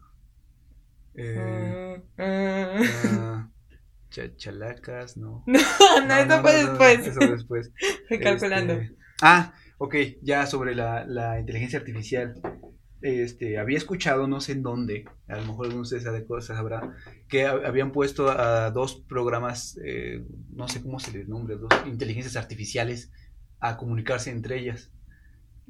Eh, 1.14 2.02
mm. 2.16 2.20
ah, 2.20 3.48
chachalacas, 4.10 5.16
no. 5.16 5.44
No, 5.46 5.58
no, 6.06 6.14
eso 6.14 6.40
fue 6.42 6.52
después. 6.54 7.06
Eso 7.06 7.20
después. 7.20 7.70
Estoy 7.78 8.18
calculando. 8.20 8.72
Este, 8.74 8.96
ah, 9.22 9.52
ok, 9.78 9.94
ya 10.22 10.46
sobre 10.46 10.74
la, 10.74 11.04
la 11.06 11.38
inteligencia 11.40 11.78
artificial. 11.78 12.34
Este, 13.02 13.58
había 13.58 13.76
escuchado, 13.76 14.26
no 14.26 14.40
sé 14.40 14.52
en 14.52 14.62
dónde, 14.62 15.04
a 15.28 15.36
lo 15.36 15.42
mejor 15.44 15.66
algunos 15.66 15.90
de 15.90 15.98
ustedes 15.98 16.04
sabe- 16.04 16.42
sabrá, 16.42 16.96
que 17.28 17.44
ha- 17.44 17.50
habían 17.66 17.92
puesto 17.92 18.30
a 18.30 18.70
dos 18.70 18.94
programas, 19.06 19.78
eh, 19.84 20.24
no 20.54 20.68
sé 20.68 20.80
cómo 20.80 20.98
se 20.98 21.12
les 21.12 21.28
nombra, 21.28 21.56
dos 21.56 21.68
inteligencias 21.86 22.36
artificiales 22.36 23.12
a 23.60 23.76
comunicarse 23.76 24.30
entre 24.30 24.58
ellas. 24.58 24.90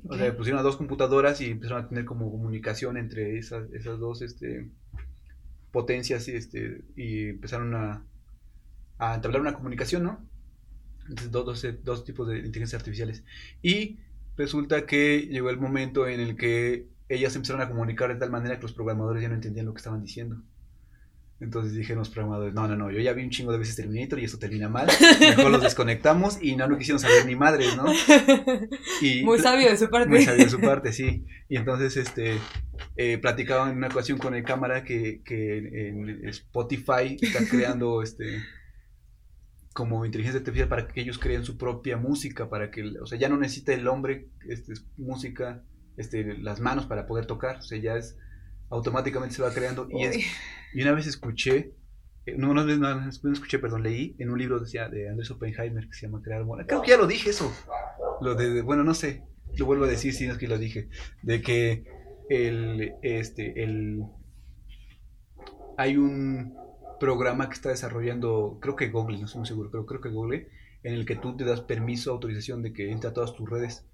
O 0.06 0.16
sea, 0.16 0.36
pusieron 0.36 0.60
a 0.60 0.62
dos 0.62 0.76
computadoras 0.76 1.40
y 1.40 1.46
empezaron 1.50 1.84
a 1.84 1.88
tener 1.88 2.04
como 2.04 2.30
comunicación 2.30 2.96
entre 2.96 3.38
esas, 3.38 3.70
esas 3.72 3.98
dos 3.98 4.22
este, 4.22 4.70
potencias 5.72 6.28
este, 6.28 6.84
y 6.96 7.30
empezaron 7.30 7.74
a, 7.74 8.04
a 8.98 9.14
entablar 9.14 9.40
una 9.40 9.54
comunicación, 9.54 10.04
¿no? 10.04 10.28
Entonces, 11.08 11.30
dos, 11.30 11.44
dos, 11.44 11.84
dos 11.84 12.04
tipos 12.04 12.28
de 12.28 12.38
inteligencias 12.38 12.80
artificiales. 12.80 13.24
Y 13.62 13.98
resulta 14.36 14.86
que 14.86 15.20
llegó 15.30 15.50
el 15.50 15.58
momento 15.58 16.06
en 16.08 16.20
el 16.20 16.36
que 16.36 16.88
ellas 17.08 17.36
empezaron 17.36 17.62
a 17.62 17.68
comunicar 17.68 18.08
de 18.12 18.18
tal 18.18 18.30
manera 18.30 18.56
que 18.56 18.62
los 18.62 18.72
programadores 18.72 19.22
ya 19.22 19.28
no 19.28 19.34
entendían 19.34 19.66
lo 19.66 19.74
que 19.74 19.78
estaban 19.78 20.02
diciendo. 20.02 20.42
Entonces 21.40 21.74
dijeron 21.74 21.98
los 21.98 22.10
programadores, 22.10 22.54
no, 22.54 22.68
no, 22.68 22.76
no, 22.76 22.90
yo 22.90 23.00
ya 23.00 23.12
vi 23.12 23.24
un 23.24 23.30
chingo 23.30 23.50
de 23.50 23.58
veces 23.58 23.76
Terminator 23.76 24.20
y 24.20 24.24
esto 24.24 24.38
termina 24.38 24.68
mal, 24.68 24.86
mejor 25.20 25.50
los 25.50 25.62
desconectamos 25.62 26.38
y 26.40 26.54
no, 26.54 26.68
no 26.68 26.78
quisieron 26.78 27.00
saber 27.00 27.26
ni 27.26 27.34
madres, 27.34 27.76
¿no? 27.76 27.86
Y, 29.02 29.22
Muy 29.24 29.40
sabio 29.40 29.68
de 29.68 29.76
su 29.76 29.90
parte. 29.90 30.08
muy 30.08 30.22
sabio 30.22 30.44
de 30.44 30.50
su 30.50 30.60
parte, 30.60 30.92
sí. 30.92 31.24
Y 31.48 31.56
entonces, 31.56 31.96
este, 31.96 32.38
eh, 32.96 33.18
platicaban 33.18 33.72
en 33.72 33.78
una 33.78 33.88
ocasión 33.88 34.18
con 34.18 34.34
el 34.34 34.44
cámara 34.44 34.84
que, 34.84 35.22
que 35.24 35.58
en 35.88 36.28
Spotify 36.28 37.16
está 37.20 37.40
creando, 37.50 38.02
este, 38.02 38.40
como 39.74 40.06
inteligencia 40.06 40.38
artificial 40.38 40.68
para 40.68 40.86
que 40.86 41.00
ellos 41.00 41.18
creen 41.18 41.44
su 41.44 41.58
propia 41.58 41.96
música, 41.96 42.48
para 42.48 42.70
que, 42.70 42.84
o 43.02 43.06
sea, 43.06 43.18
ya 43.18 43.28
no 43.28 43.36
necesita 43.36 43.74
el 43.74 43.88
hombre, 43.88 44.28
este, 44.48 44.74
música, 44.96 45.64
este, 45.96 46.38
las 46.38 46.60
manos 46.60 46.86
para 46.86 47.06
poder 47.06 47.26
tocar, 47.26 47.56
o 47.56 47.62
sea, 47.62 47.78
ya 47.78 47.96
es, 47.96 48.16
automáticamente 48.70 49.34
se 49.34 49.42
va 49.42 49.52
creando. 49.52 49.86
Y, 49.90 50.04
es, 50.04 50.16
Uy, 50.16 50.24
y 50.74 50.82
una 50.82 50.92
vez 50.92 51.06
escuché, 51.06 51.72
eh, 52.26 52.34
no, 52.36 52.54
no, 52.54 52.64
no, 52.64 53.00
no, 53.00 53.32
escuché, 53.32 53.58
perdón, 53.58 53.82
leí 53.82 54.16
en 54.18 54.30
un 54.30 54.38
libro 54.38 54.58
decía, 54.60 54.88
de 54.88 55.08
Andrés 55.08 55.30
Oppenheimer 55.30 55.86
que 55.88 55.94
se 55.94 56.06
llama 56.06 56.22
Crear 56.22 56.44
Mola. 56.44 56.66
Creo 56.66 56.82
que 56.82 56.90
ya 56.90 56.96
lo 56.96 57.06
dije 57.06 57.30
eso. 57.30 57.52
Lo 58.20 58.34
de, 58.34 58.50
de- 58.50 58.62
bueno, 58.62 58.84
no 58.84 58.94
sé, 58.94 59.22
lo 59.56 59.66
vuelvo 59.66 59.84
a 59.84 59.88
decir 59.88 60.12
si 60.12 60.26
no 60.26 60.32
es 60.32 60.38
que 60.38 60.48
lo 60.48 60.58
dije. 60.58 60.88
De 61.22 61.42
que 61.42 61.84
el, 62.30 62.94
este, 63.02 63.62
el, 63.62 64.02
hay 65.76 65.96
un 65.96 66.54
programa 67.00 67.48
que 67.48 67.54
está 67.54 67.68
desarrollando, 67.70 68.58
creo 68.60 68.76
que 68.76 68.88
Google, 68.88 69.18
no 69.18 69.26
estoy 69.26 69.40
muy 69.40 69.48
seguro, 69.48 69.70
pero 69.70 69.84
creo 69.86 70.00
que 70.00 70.08
Google, 70.10 70.48
en 70.82 70.94
el 70.94 71.04
que 71.04 71.16
tú 71.16 71.36
te 71.36 71.44
das 71.44 71.60
permiso, 71.60 72.12
autorización 72.12 72.62
de 72.62 72.72
que 72.72 72.90
entre 72.90 73.10
a 73.10 73.12
todas 73.12 73.34
tus 73.34 73.48
redes. 73.48 73.86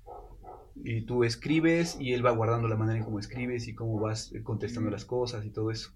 Y 0.76 1.02
tú 1.06 1.24
escribes 1.24 1.96
y 2.00 2.12
él 2.12 2.24
va 2.24 2.30
guardando 2.30 2.68
la 2.68 2.76
manera 2.76 2.98
en 2.98 3.04
cómo 3.04 3.18
escribes 3.18 3.68
y 3.68 3.74
cómo 3.74 3.98
vas 4.00 4.32
eh, 4.32 4.42
contestando 4.42 4.90
las 4.90 5.04
cosas 5.04 5.44
y 5.44 5.50
todo 5.50 5.70
eso. 5.70 5.90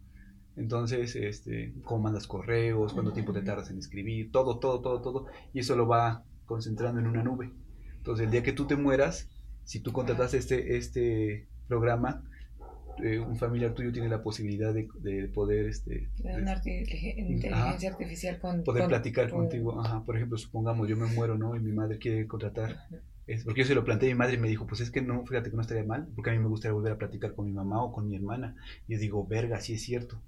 Entonces, 0.56 1.16
este, 1.16 1.74
cómo 1.84 2.05
mandas 2.05 2.26
correos, 2.26 2.92
cuánto 2.92 3.12
tiempo 3.12 3.32
te 3.32 3.42
tardas 3.42 3.70
en 3.70 3.78
escribir, 3.78 4.30
todo, 4.30 4.59
todo, 4.59 4.80
todo, 4.80 5.01
todo. 5.01 5.26
Y 5.52 5.60
eso 5.60 5.74
lo 5.76 5.86
va 5.88 6.24
concentrando 6.44 7.01
en 7.01 7.06
una 7.09 7.22
nube. 7.22 7.51
Entonces, 7.96 8.26
el 8.26 8.30
día 8.32 8.42
que 8.42 8.52
tú 8.52 8.66
te 8.66 8.76
mueras, 8.76 9.28
si 9.64 9.80
tú 9.80 9.92
contratas 9.92 10.34
este, 10.34 10.76
este 10.76 11.48
programa, 11.66 12.22
eh, 13.02 13.18
un 13.18 13.36
familiar 13.36 13.74
tuyo 13.74 13.92
tiene 13.92 14.09
la 14.09 14.22
posibilidad 14.22 14.72
de, 14.72 14.88
de 15.01 15.28
poder, 15.28 15.66
este, 15.66 16.09
una 16.22 16.55
arti- 16.55 16.86
inteligencia 17.28 17.90
artificial 17.90 18.38
con. 18.38 18.62
poder 18.62 18.82
con 18.82 18.88
platicar 18.90 19.28
tu- 19.28 19.36
contigo. 19.36 19.80
Ajá, 19.80 20.05
por 20.05 20.16
ejemplo, 20.16 20.38
supongamos 20.38 20.88
yo 20.88 20.96
me 20.96 21.06
muero, 21.06 21.36
¿no? 21.36 21.56
Y 21.56 21.60
mi 21.60 21.72
madre 21.72 21.98
quiere 21.98 22.26
contratar. 22.26 22.76
Es 23.26 23.44
porque 23.44 23.62
yo 23.62 23.66
se 23.66 23.74
lo 23.74 23.84
planteé 23.84 24.10
a 24.10 24.14
mi 24.14 24.18
madre 24.18 24.34
y 24.34 24.38
me 24.38 24.48
dijo, 24.48 24.66
pues 24.66 24.80
es 24.80 24.90
que 24.90 25.01
no, 25.01 25.24
fíjate 25.24 25.51
que 25.51 25.56
no 25.56 25.62
estaría 25.62 25.84
mal, 25.84 26.09
porque 26.14 26.30
a 26.30 26.32
mí 26.34 26.38
me 26.38 26.48
gustaría 26.48 26.74
volver 26.74 26.92
a 26.92 26.98
platicar 26.98 27.34
con 27.34 27.46
mi 27.46 27.52
mamá 27.52 27.82
o 27.82 27.92
con 27.92 28.09
mi 28.09 28.16
hermana. 28.16 28.56
Y 28.86 28.94
yo 28.94 28.98
digo, 28.98 29.26
verga, 29.26 29.60
sí 29.60 29.74
es 29.74 29.82
cierto. 29.82 30.20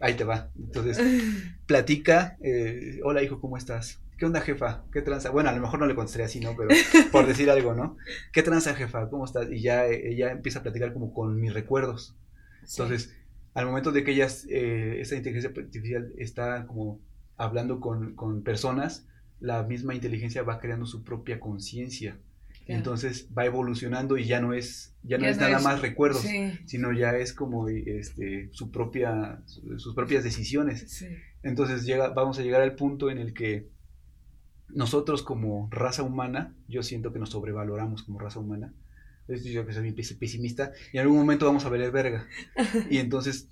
Ahí 0.00 0.14
te 0.14 0.24
va. 0.24 0.50
Entonces, 0.58 1.00
platica, 1.66 2.36
eh, 2.40 3.00
hola 3.04 3.22
hijo, 3.22 3.40
¿cómo 3.40 3.56
estás? 3.56 4.00
¿Qué 4.16 4.26
onda 4.26 4.40
jefa? 4.40 4.84
¿Qué 4.92 5.00
tranza? 5.00 5.30
Bueno, 5.30 5.50
a 5.50 5.52
lo 5.52 5.60
mejor 5.60 5.78
no 5.78 5.86
le 5.86 5.94
contestaré 5.94 6.24
así, 6.24 6.40
¿no? 6.40 6.56
Pero 6.56 6.70
por 7.12 7.26
decir 7.26 7.50
algo, 7.50 7.72
¿no? 7.74 7.96
¿Qué 8.32 8.42
tranza 8.42 8.74
jefa? 8.74 9.08
¿Cómo 9.10 9.24
estás? 9.24 9.48
Y 9.50 9.62
ya 9.62 9.86
eh, 9.86 10.12
ella 10.12 10.32
empieza 10.32 10.58
a 10.58 10.62
platicar 10.62 10.92
como 10.92 11.14
con 11.14 11.40
mis 11.40 11.54
recuerdos. 11.54 12.16
Sí. 12.64 12.82
Entonces, 12.82 13.14
al 13.54 13.66
momento 13.66 13.92
de 13.92 14.02
que 14.02 14.10
ellas, 14.10 14.44
eh, 14.50 15.00
esta 15.00 15.14
inteligencia 15.14 15.50
artificial 15.50 16.12
está 16.18 16.66
como 16.66 17.00
hablando 17.36 17.78
con, 17.78 18.16
con 18.16 18.42
personas, 18.42 19.06
la 19.40 19.62
misma 19.62 19.94
inteligencia 19.94 20.42
va 20.42 20.58
creando 20.60 20.86
su 20.86 21.02
propia 21.04 21.38
conciencia. 21.40 22.18
Claro. 22.66 22.78
Entonces 22.80 23.28
va 23.36 23.46
evolucionando 23.46 24.18
y 24.18 24.24
ya 24.26 24.40
no 24.40 24.52
es, 24.52 24.94
ya 25.02 25.16
no 25.16 25.24
Ya 25.24 25.30
es 25.30 25.36
no 25.38 25.44
nada 25.44 25.58
es- 25.58 25.64
más 25.64 25.80
recuerdos, 25.80 26.22
Sí, 26.22 26.52
sino 26.66 26.92
ya 26.92 27.16
es 27.16 27.32
como 27.32 27.68
este, 27.68 28.48
su 28.52 28.70
propia, 28.70 29.40
su- 29.46 29.78
sus 29.78 29.94
propias 29.94 30.22
decisiones. 30.24 30.84
sí. 30.90 31.06
Entonces 31.42 31.84
llega, 31.86 32.08
vamos 32.10 32.38
a 32.38 32.42
llegar 32.42 32.60
al 32.62 32.74
punto 32.74 33.10
en 33.10 33.18
el 33.18 33.32
que 33.32 33.68
nosotros 34.68 35.22
como 35.22 35.68
raza 35.70 36.02
humana, 36.02 36.54
yo 36.68 36.82
siento 36.82 37.12
que 37.12 37.18
nos 37.18 37.30
sobrevaloramos 37.30 38.02
como 38.02 38.18
raza 38.18 38.38
humana. 38.40 38.74
Yo 39.28 39.66
que 39.66 39.72
soy 39.74 39.92
pesimista, 39.92 40.72
y 40.92 40.96
en 40.96 41.02
algún 41.02 41.18
momento 41.18 41.44
vamos 41.46 41.64
a 41.64 41.68
ver 41.68 41.90
verga. 41.90 42.26
Y 42.90 42.98
entonces 42.98 43.48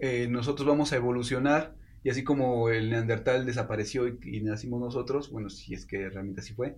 eh, 0.00 0.28
nosotros 0.30 0.66
vamos 0.66 0.92
a 0.92 0.96
evolucionar, 0.96 1.74
y 2.02 2.10
así 2.10 2.24
como 2.24 2.68
el 2.70 2.90
neandertal 2.90 3.46
desapareció 3.46 4.08
y, 4.08 4.18
y 4.22 4.40
nacimos 4.42 4.80
nosotros, 4.80 5.30
bueno, 5.30 5.50
si 5.50 5.74
es 5.74 5.86
que 5.86 6.08
realmente 6.10 6.40
así 6.40 6.54
fue, 6.54 6.76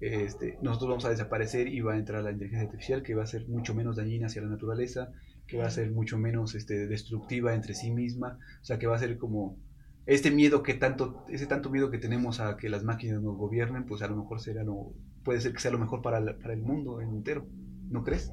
este, 0.00 0.58
nosotros 0.62 0.88
vamos 0.90 1.04
a 1.04 1.10
desaparecer 1.10 1.68
y 1.68 1.80
va 1.80 1.94
a 1.94 1.98
entrar 1.98 2.22
la 2.22 2.30
inteligencia 2.32 2.66
artificial 2.66 3.02
que 3.02 3.14
va 3.14 3.22
a 3.24 3.26
ser 3.26 3.46
mucho 3.48 3.74
menos 3.74 3.96
dañina 3.96 4.26
hacia 4.26 4.42
la 4.42 4.48
naturaleza, 4.48 5.12
que 5.46 5.58
va 5.58 5.66
a 5.66 5.70
ser 5.70 5.90
mucho 5.90 6.18
menos 6.18 6.54
este, 6.54 6.86
destructiva 6.86 7.54
entre 7.54 7.74
sí 7.74 7.90
misma, 7.90 8.38
o 8.62 8.64
sea, 8.64 8.78
que 8.78 8.86
va 8.86 8.96
a 8.96 8.98
ser 8.98 9.18
como 9.18 9.58
este 10.06 10.30
miedo 10.30 10.62
que 10.62 10.74
tanto, 10.74 11.24
ese 11.28 11.46
tanto 11.46 11.70
miedo 11.70 11.90
que 11.90 11.98
tenemos 11.98 12.40
a 12.40 12.56
que 12.56 12.68
las 12.70 12.82
máquinas 12.84 13.22
nos 13.22 13.36
gobiernen, 13.36 13.84
pues 13.86 14.02
a 14.02 14.08
lo 14.08 14.16
mejor 14.16 14.40
será 14.40 14.64
lo, 14.64 14.94
puede 15.24 15.40
ser 15.40 15.52
que 15.52 15.60
sea 15.60 15.70
lo 15.70 15.78
mejor 15.78 16.02
para, 16.02 16.20
la- 16.20 16.38
para 16.38 16.54
el 16.54 16.62
mundo 16.62 17.00
entero, 17.00 17.46
¿no 17.90 18.02
crees? 18.02 18.32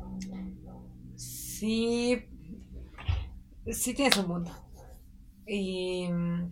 Sí, 1.15 2.29
sí 3.71 3.93
tienes 3.93 4.17
un 4.17 4.27
mundo. 4.27 4.51
Y 5.47 6.07
mm, 6.09 6.51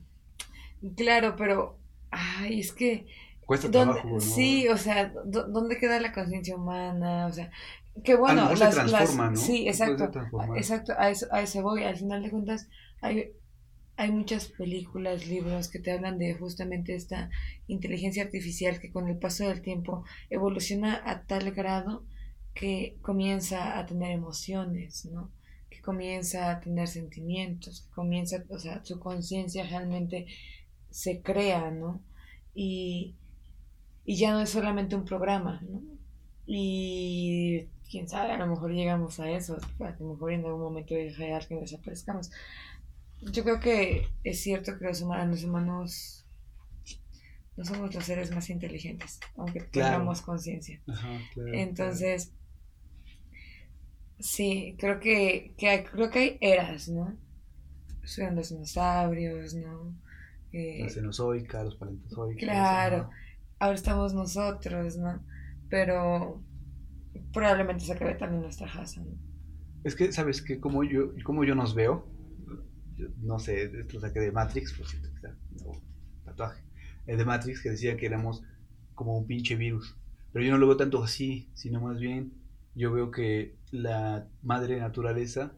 claro, 0.95 1.35
pero, 1.37 1.77
ay, 2.11 2.59
es 2.61 2.71
que, 2.73 3.05
Cuesta 3.45 3.67
¿dónde- 3.67 3.93
trabajo, 3.95 4.15
¿no? 4.15 4.19
sí, 4.21 4.67
o 4.69 4.77
sea, 4.77 5.13
¿dó- 5.25 5.47
¿dónde 5.47 5.77
queda 5.77 5.99
la 5.99 6.13
conciencia 6.13 6.55
humana? 6.55 7.27
O 7.27 7.33
sea, 7.33 7.51
que 8.03 8.15
bueno, 8.15 8.49
las- 8.49 8.59
se 8.59 8.65
las- 8.65 8.75
transforma, 8.91 9.29
¿no? 9.31 9.37
sí, 9.37 9.67
exacto, 9.67 10.09
exacto, 10.55 10.93
a 10.97 11.09
eso, 11.09 11.27
a 11.31 11.41
eso 11.41 11.61
voy. 11.61 11.83
Al 11.83 11.95
final 11.97 12.23
de 12.23 12.31
cuentas, 12.31 12.67
hay, 13.01 13.31
hay 13.97 14.11
muchas 14.11 14.47
películas, 14.47 15.27
libros 15.27 15.69
que 15.69 15.79
te 15.79 15.91
hablan 15.91 16.17
de 16.17 16.33
justamente 16.33 16.95
esta 16.95 17.29
inteligencia 17.67 18.23
artificial 18.23 18.79
que 18.79 18.91
con 18.91 19.07
el 19.07 19.17
paso 19.17 19.47
del 19.47 19.61
tiempo 19.61 20.03
evoluciona 20.29 21.01
a 21.05 21.21
tal 21.23 21.51
grado 21.51 22.03
que 22.53 22.97
comienza 23.01 23.77
a 23.77 23.85
tener 23.85 24.11
emociones, 24.11 25.05
¿no? 25.05 25.29
Comienza 25.85 26.49
a 26.49 26.59
tener 26.59 26.87
sentimientos, 26.87 27.87
comienza, 27.93 28.43
o 28.49 28.57
sea, 28.57 28.83
su 28.83 28.99
conciencia 28.99 29.67
realmente 29.67 30.25
se 30.89 31.21
crea, 31.21 31.69
¿no? 31.69 32.01
Y, 32.55 33.13
y 34.03 34.17
ya 34.17 34.31
no 34.31 34.41
es 34.41 34.49
solamente 34.49 34.95
un 34.95 35.05
programa, 35.05 35.61
¿no? 35.69 35.83
Y 36.47 37.67
quién 37.89 38.09
sabe, 38.09 38.31
a 38.31 38.37
lo 38.37 38.47
mejor 38.47 38.71
llegamos 38.71 39.19
a 39.19 39.29
eso, 39.29 39.57
a 39.79 39.95
lo 39.99 40.13
mejor 40.13 40.33
en 40.33 40.45
algún 40.45 40.61
momento 40.61 40.95
de 40.95 41.11
real 41.11 41.45
que 41.47 41.55
desaparezcamos. 41.55 42.31
Yo 43.21 43.43
creo 43.43 43.59
que 43.59 44.07
es 44.23 44.41
cierto 44.41 44.77
que 44.79 44.85
los 44.85 45.01
humanos, 45.01 45.29
los 45.29 45.43
humanos 45.43 46.25
no 47.57 47.63
somos 47.63 47.93
los 47.93 48.03
seres 48.03 48.31
más 48.31 48.49
inteligentes, 48.49 49.19
aunque 49.37 49.61
tengamos 49.61 50.21
conciencia. 50.21 50.81
Entonces, 51.53 52.33
sí, 54.19 54.75
creo 54.79 54.99
que, 54.99 55.53
que 55.57 55.69
hay, 55.69 55.83
creo 55.83 56.09
que 56.09 56.19
hay 56.19 56.37
eras, 56.41 56.89
¿no? 56.89 57.17
Son 58.03 58.35
los 58.35 58.49
dinosaurios, 58.49 59.53
¿no? 59.55 59.95
Eh, 60.51 60.79
la 60.83 60.89
cenozoica, 60.89 61.63
los 61.63 61.75
paleozoicos. 61.75 62.41
Claro, 62.41 63.09
ahora 63.59 63.75
estamos 63.75 64.13
nosotros, 64.13 64.97
¿no? 64.97 65.23
Pero 65.69 66.41
probablemente 67.33 67.83
se 67.83 67.93
acabe 67.93 68.15
también 68.15 68.41
nuestra 68.41 68.71
casa, 68.71 69.01
¿no? 69.01 69.11
Es 69.83 69.95
que, 69.95 70.11
¿sabes 70.11 70.41
qué? 70.41 70.59
Como 70.59 70.83
yo, 70.83 71.11
como 71.23 71.43
yo 71.43 71.55
nos 71.55 71.75
veo, 71.75 72.07
no 73.21 73.39
sé, 73.39 73.65
esto 73.79 73.99
saqué 73.99 74.19
de 74.19 74.31
Matrix, 74.31 74.73
por 74.73 74.87
cierto, 74.87 75.09
está, 75.09 75.35
tatuaje, 76.23 76.63
el 77.05 77.17
de 77.17 77.25
Matrix 77.25 77.61
que 77.61 77.69
decía 77.69 77.97
que 77.97 78.05
éramos 78.05 78.43
como 78.93 79.17
un 79.17 79.27
pinche 79.27 79.55
virus. 79.55 79.97
Pero 80.31 80.45
yo 80.45 80.51
no 80.51 80.57
lo 80.57 80.67
veo 80.67 80.77
tanto 80.77 81.03
así, 81.03 81.49
sino 81.53 81.81
más 81.81 81.99
bien 81.99 82.33
yo 82.75 82.91
veo 82.91 83.09
que 83.09 83.55
la 83.71 84.27
madre 84.43 84.79
naturaleza 84.79 85.53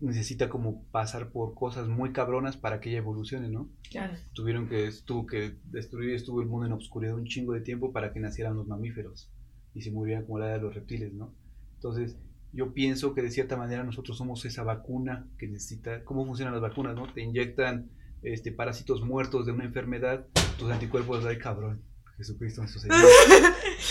necesita 0.00 0.48
como 0.48 0.84
pasar 0.90 1.30
por 1.30 1.54
cosas 1.54 1.88
muy 1.88 2.12
cabronas 2.12 2.56
para 2.56 2.80
que 2.80 2.90
ella 2.90 2.98
evolucione, 2.98 3.48
¿no? 3.48 3.68
Claro. 3.90 4.14
Tuvieron 4.32 4.68
que, 4.68 4.90
tuvo 5.04 5.26
que 5.26 5.56
destruir, 5.64 6.14
estuvo 6.14 6.42
el 6.42 6.48
mundo 6.48 6.66
en 6.66 6.72
obscuridad 6.72 7.14
un 7.14 7.26
chingo 7.26 7.52
de 7.52 7.60
tiempo 7.60 7.92
para 7.92 8.12
que 8.12 8.20
nacieran 8.20 8.56
los 8.56 8.66
mamíferos 8.66 9.30
y 9.74 9.82
se 9.82 9.90
murieran 9.90 10.24
como 10.24 10.38
la 10.38 10.48
de 10.48 10.58
los 10.58 10.74
reptiles, 10.74 11.12
¿no? 11.12 11.32
Entonces, 11.76 12.16
yo 12.52 12.72
pienso 12.72 13.14
que 13.14 13.22
de 13.22 13.30
cierta 13.30 13.56
manera 13.56 13.84
nosotros 13.84 14.16
somos 14.16 14.44
esa 14.44 14.62
vacuna 14.62 15.28
que 15.38 15.48
necesita, 15.48 16.04
¿cómo 16.04 16.24
funcionan 16.24 16.54
las 16.54 16.62
vacunas, 16.62 16.94
no? 16.94 17.12
Te 17.12 17.22
inyectan 17.22 17.90
este, 18.22 18.52
parásitos 18.52 19.02
muertos 19.02 19.46
de 19.46 19.52
una 19.52 19.64
enfermedad, 19.64 20.26
tus 20.58 20.70
anticuerpos, 20.70 21.24
ay 21.24 21.38
cabrón, 21.38 21.82
Jesucristo 22.16 22.62
nuestro 22.62 22.80
Señor. 22.80 22.98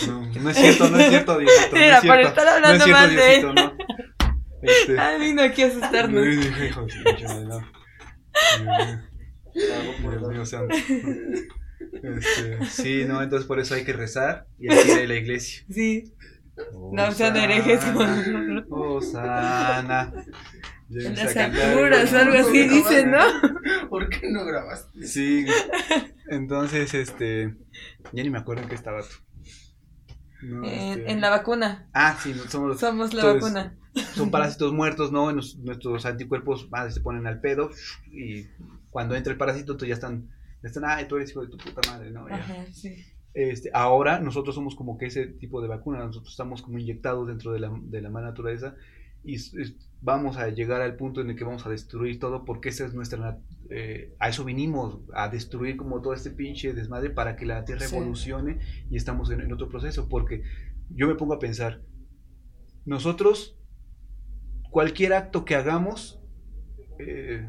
No, 0.06 0.26
no 0.42 0.50
es 0.50 0.56
cierto, 0.56 0.88
no 0.88 0.98
es 0.98 1.08
cierto, 1.08 1.38
Diosito. 1.40 1.68
Mira, 1.72 1.88
no 1.88 1.94
es 1.94 2.00
cierto, 2.00 2.28
estar 2.28 2.48
hablando 2.48 2.78
no 2.78 2.84
es 2.84 2.84
cierto, 2.84 3.00
mal 3.00 3.16
de 3.16 3.26
Diosito, 3.26 3.52
no. 3.54 3.76
Este, 4.62 4.98
Ay, 4.98 5.20
vino 5.20 5.42
aquí 5.42 5.62
a 5.62 5.66
asustarnos. 5.66 6.24
Dios 6.24 6.46
mío 10.32 10.46
santo. 10.46 10.74
Este, 12.02 12.64
sí, 12.66 13.04
no, 13.06 13.22
entonces 13.22 13.46
por 13.46 13.60
eso 13.60 13.74
hay 13.74 13.84
que 13.84 13.92
rezar 13.92 14.46
y 14.58 14.72
hay 14.72 14.82
que 14.82 14.92
ir 14.92 14.98
a 15.00 15.06
la 15.06 15.14
iglesia. 15.14 15.64
Sí. 15.70 16.12
no 16.92 17.12
sean 17.12 17.36
herejes 17.36 17.84
con. 17.84 18.66
Osana. 18.70 20.12
En 20.90 21.14
las 21.14 21.36
alturas, 21.36 22.12
algo 22.12 22.38
así 22.38 22.68
dicen, 22.68 23.10
¿no? 23.10 23.88
¿Por 23.88 24.08
qué 24.08 24.30
no 24.30 24.44
grabaste? 24.44 25.06
Sí. 25.06 25.46
Entonces, 26.34 26.94
este. 26.94 27.54
Ya 28.12 28.22
ni 28.22 28.30
me 28.30 28.38
acuerdo 28.38 28.62
en 28.62 28.68
qué 28.68 28.74
estaba 28.74 29.00
tú. 29.02 29.24
Este, 30.64 31.10
en 31.10 31.20
la 31.20 31.30
vacuna. 31.30 31.88
Ah, 31.94 32.16
sí, 32.20 32.34
somos, 32.48 32.78
somos 32.78 33.14
la 33.14 33.24
vacuna. 33.24 33.76
Son 34.14 34.30
parásitos 34.30 34.72
muertos, 34.72 35.10
¿no? 35.10 35.32
nuestros 35.32 36.04
anticuerpos 36.04 36.68
se 36.90 37.00
ponen 37.00 37.26
al 37.26 37.40
pedo 37.40 37.70
y 38.12 38.46
cuando 38.90 39.14
entra 39.14 39.32
el 39.32 39.38
parásito, 39.38 39.76
tú 39.76 39.86
ya 39.86 39.94
están, 39.94 40.28
están, 40.62 40.84
ah, 40.84 41.06
tú 41.08 41.16
eres 41.16 41.30
hijo 41.30 41.42
de 41.42 41.48
tu 41.48 41.56
puta 41.56 41.80
madre, 41.90 42.10
¿no? 42.10 42.26
Ajá, 42.26 42.66
sí. 42.72 42.94
Este, 43.32 43.70
ahora 43.72 44.20
nosotros 44.20 44.54
somos 44.54 44.76
como 44.76 44.98
que 44.98 45.06
ese 45.06 45.26
tipo 45.26 45.60
de 45.60 45.68
vacuna, 45.68 45.98
nosotros 45.98 46.32
estamos 46.32 46.62
como 46.62 46.78
inyectados 46.78 47.26
dentro 47.26 47.52
de 47.52 47.60
la, 47.60 47.72
de 47.82 48.02
la 48.02 48.10
naturaleza 48.10 48.76
y 49.24 49.38
vamos 50.02 50.36
a 50.36 50.48
llegar 50.48 50.82
al 50.82 50.96
punto 50.96 51.20
en 51.20 51.30
el 51.30 51.36
que 51.36 51.44
vamos 51.44 51.66
a 51.66 51.70
destruir 51.70 52.20
todo 52.20 52.44
porque 52.44 52.68
esa 52.68 52.84
es 52.84 52.94
nuestra 52.94 53.38
eh, 53.70 54.14
a 54.18 54.28
eso 54.28 54.44
vinimos 54.44 55.00
a 55.14 55.28
destruir 55.28 55.76
como 55.76 56.02
todo 56.02 56.12
este 56.12 56.30
pinche 56.30 56.74
desmadre 56.74 57.10
para 57.10 57.34
que 57.34 57.46
la 57.46 57.64
tierra 57.64 57.86
evolucione 57.86 58.58
y 58.90 58.96
estamos 58.96 59.30
en, 59.30 59.50
otro 59.52 59.68
proceso 59.68 60.08
porque 60.08 60.42
yo 60.90 61.06
me 61.06 61.14
pongo 61.14 61.34
a 61.34 61.38
pensar 61.38 61.80
nosotros 62.84 63.58
cualquier 64.70 65.14
acto 65.14 65.46
que 65.46 65.54
hagamos 65.54 66.20
eh, 66.98 67.48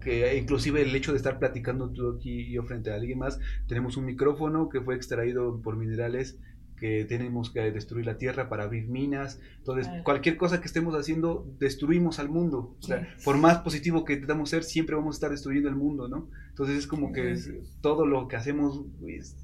que 0.00 0.36
inclusive 0.36 0.82
el 0.82 0.94
hecho 0.94 1.12
de 1.12 1.18
estar 1.18 1.38
platicando 1.38 1.90
tú 1.92 2.16
aquí 2.16 2.40
y 2.40 2.52
yo 2.54 2.64
frente 2.64 2.90
a 2.90 2.96
alguien 2.96 3.18
más 3.18 3.38
tenemos 3.68 3.96
un 3.96 4.04
micrófono 4.04 4.68
que 4.68 4.80
fue 4.80 4.96
extraído 4.96 5.60
por 5.62 5.76
minerales 5.76 6.40
que 6.80 7.04
tenemos 7.04 7.50
que 7.50 7.70
destruir 7.70 8.06
la 8.06 8.16
tierra 8.18 8.48
para 8.48 8.64
abrir 8.64 8.88
minas. 8.88 9.40
Entonces, 9.58 9.88
cualquier 10.04 10.36
cosa 10.36 10.60
que 10.60 10.66
estemos 10.66 10.94
haciendo, 10.94 11.46
destruimos 11.58 12.18
al 12.18 12.28
mundo. 12.28 12.76
O 12.78 12.82
sea, 12.82 13.08
por 13.24 13.36
más 13.36 13.58
positivo 13.58 14.04
que 14.04 14.14
intentamos 14.14 14.50
ser, 14.50 14.64
siempre 14.64 14.96
vamos 14.96 15.16
a 15.16 15.18
estar 15.18 15.30
destruyendo 15.30 15.68
el 15.68 15.76
mundo, 15.76 16.08
¿no? 16.08 16.30
Entonces, 16.50 16.76
es 16.78 16.86
como 16.86 17.12
que 17.12 17.36
todo 17.80 18.06
lo 18.06 18.28
que 18.28 18.36
hacemos 18.36 18.84
es 19.06 19.36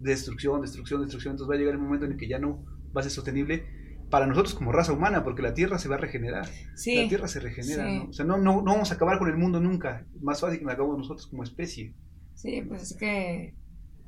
destrucción, 0.00 0.60
destrucción, 0.60 1.02
destrucción. 1.02 1.32
Entonces, 1.32 1.50
va 1.50 1.54
a 1.56 1.58
llegar 1.58 1.74
el 1.74 1.80
momento 1.80 2.06
en 2.06 2.12
el 2.12 2.18
que 2.18 2.28
ya 2.28 2.38
no 2.38 2.64
va 2.96 3.00
a 3.00 3.04
ser 3.04 3.12
sostenible 3.12 3.64
para 4.10 4.26
nosotros 4.26 4.54
como 4.54 4.72
raza 4.72 4.92
humana, 4.92 5.22
porque 5.22 5.42
la 5.42 5.54
tierra 5.54 5.78
se 5.78 5.88
va 5.88 5.94
a 5.94 5.98
regenerar. 5.98 6.46
La 6.46 7.08
tierra 7.08 7.28
se 7.28 7.40
regenera, 7.40 7.88
¿no? 7.88 8.04
O 8.06 8.12
sea, 8.12 8.24
no, 8.24 8.38
no, 8.38 8.56
no 8.56 8.72
vamos 8.72 8.90
a 8.90 8.94
acabar 8.94 9.18
con 9.18 9.28
el 9.28 9.36
mundo 9.36 9.60
nunca. 9.60 10.04
Más 10.20 10.40
fácil 10.40 10.58
que 10.58 10.64
me 10.64 10.72
acabamos 10.72 10.98
nosotros 10.98 11.28
como 11.28 11.44
especie. 11.44 11.94
Sí, 12.34 12.62
pues 12.66 12.82
es 12.82 12.96
que 12.96 13.54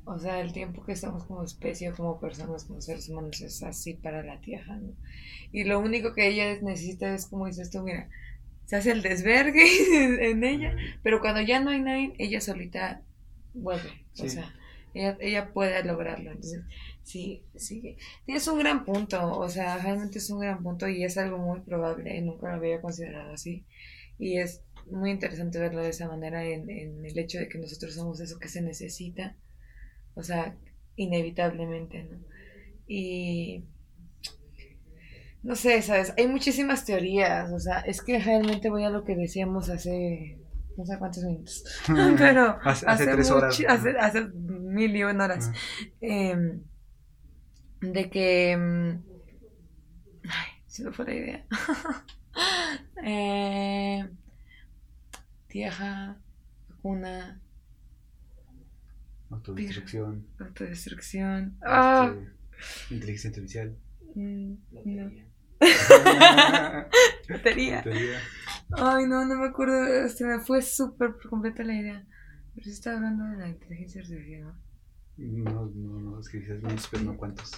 o 0.05 0.19
sea, 0.19 0.41
el 0.41 0.53
tiempo 0.53 0.85
que 0.85 0.93
estamos 0.93 1.25
como 1.25 1.45
especie, 1.45 1.93
como 1.93 2.19
personas, 2.19 2.65
como 2.65 2.81
seres 2.81 3.09
humanos, 3.09 3.41
es 3.41 3.63
así 3.63 3.95
para 3.95 4.23
la 4.23 4.41
Tierra, 4.41 4.77
¿no? 4.77 4.93
Y 5.53 5.65
lo 5.65 5.79
único 5.79 6.15
que 6.15 6.29
ella 6.29 6.59
necesita 6.61 7.15
es, 7.15 7.27
como 7.27 7.47
dices 7.47 7.71
tú, 7.71 7.83
mira, 7.83 8.09
se 8.67 8.77
hace 8.77 8.91
el 8.91 9.03
desvergue 9.03 9.65
en 10.31 10.43
ella, 10.45 10.75
pero 11.03 11.21
cuando 11.21 11.41
ya 11.41 11.61
no 11.61 11.71
hay 11.71 11.81
nadie, 11.81 12.15
ella 12.19 12.41
solita 12.41 13.03
vuelve. 13.55 13.91
O 14.19 14.29
sea, 14.29 14.53
ella, 14.95 15.17
ella 15.21 15.53
puede 15.53 15.85
lograrlo. 15.85 16.31
Entonces, 16.33 16.63
sí, 17.05 17.45
sí. 17.55 17.97
Es 18.27 18.49
un 18.49 18.59
gran 18.59 18.85
punto, 18.85 19.39
o 19.39 19.49
sea, 19.49 19.79
realmente 19.79 20.19
es 20.19 20.31
un 20.31 20.41
gran 20.41 20.63
punto 20.63 20.89
y 20.89 21.05
es 21.05 21.17
algo 21.17 21.39
muy 21.39 21.61
probable, 21.61 22.21
nunca 22.23 22.49
lo 22.49 22.55
había 22.55 22.81
considerado 22.81 23.33
así. 23.33 23.65
Y 24.19 24.39
es 24.39 24.63
muy 24.91 25.11
interesante 25.13 25.61
verlo 25.61 25.81
de 25.81 25.91
esa 25.91 26.09
manera 26.09 26.45
en, 26.45 26.69
en 26.69 27.05
el 27.05 27.19
hecho 27.19 27.39
de 27.39 27.49
que 27.49 27.59
nosotros 27.59 27.95
somos 27.95 28.21
eso 28.21 28.39
que 28.39 28.49
se 28.49 28.63
necesita 28.63 29.37
o 30.15 30.23
sea, 30.23 30.57
inevitablemente, 30.97 32.05
¿no? 32.05 32.19
Y 32.87 33.65
no 35.43 35.57
sé, 35.57 35.83
¿sabes? 35.83 36.15
Hay 36.17 36.29
muchísimas 36.29 36.85
teorías, 36.85 37.51
o 37.53 37.59
sea, 37.59 37.81
es 37.81 38.03
que 38.03 38.19
realmente 38.19 38.71
voy 38.71 38.85
a 38.85 38.91
lo 38.91 39.05
que 39.05 39.17
decíamos 39.17 39.69
hace 39.71 40.39
no 40.77 40.87
sé 40.87 40.99
cuántos 40.99 41.25
minutos, 41.25 41.65
pero 42.19 42.59
hace, 42.65 42.87
hace, 42.87 43.07
tres 43.07 43.31
horas. 43.31 43.61
Hace, 43.69 44.25
mil 44.35 44.95
y 44.97 45.05
una 45.05 45.25
horas. 45.25 45.51
Em, 46.01 46.63
de 47.81 48.11
que... 48.11 48.53
Em, 48.53 49.03
ay, 50.25 50.49
se 50.67 50.85
me 50.85 50.93
fue 50.93 51.05
la 51.05 51.15
idea. 51.15 51.47
eh, 53.05 54.09
tierra, 55.49 56.17
vacuna, 56.71 57.42
Autodestrucción. 59.33 60.27
Autodestrucción. 60.39 61.57
Ah. 61.63 62.15
Este, 62.15 62.95
inteligencia 62.95 63.31
artificial. 63.31 63.77
Mm, 64.15 64.55
no. 64.85 65.11
Batería. 67.29 67.85
Ay, 68.73 69.07
no, 69.07 69.25
no 69.25 69.37
me 69.37 69.47
acuerdo. 69.47 70.09
Se 70.09 70.25
me 70.25 70.41
fue 70.41 70.61
súper 70.61 71.13
por 71.15 71.29
completa 71.29 71.63
la 71.63 71.75
idea. 71.75 72.07
Pero 72.55 72.65
sí 72.65 72.71
estaba 72.71 72.97
hablando 72.97 73.25
de 73.25 73.37
la 73.39 73.49
inteligencia 73.49 74.03
artificial. 74.03 74.55
No, 75.17 75.67
no, 75.75 76.01
no, 76.01 76.21
es 76.21 76.29
que 76.29 76.39
dices 76.39 76.61
pero 76.91 77.05
no 77.05 77.17
cuántos. 77.17 77.53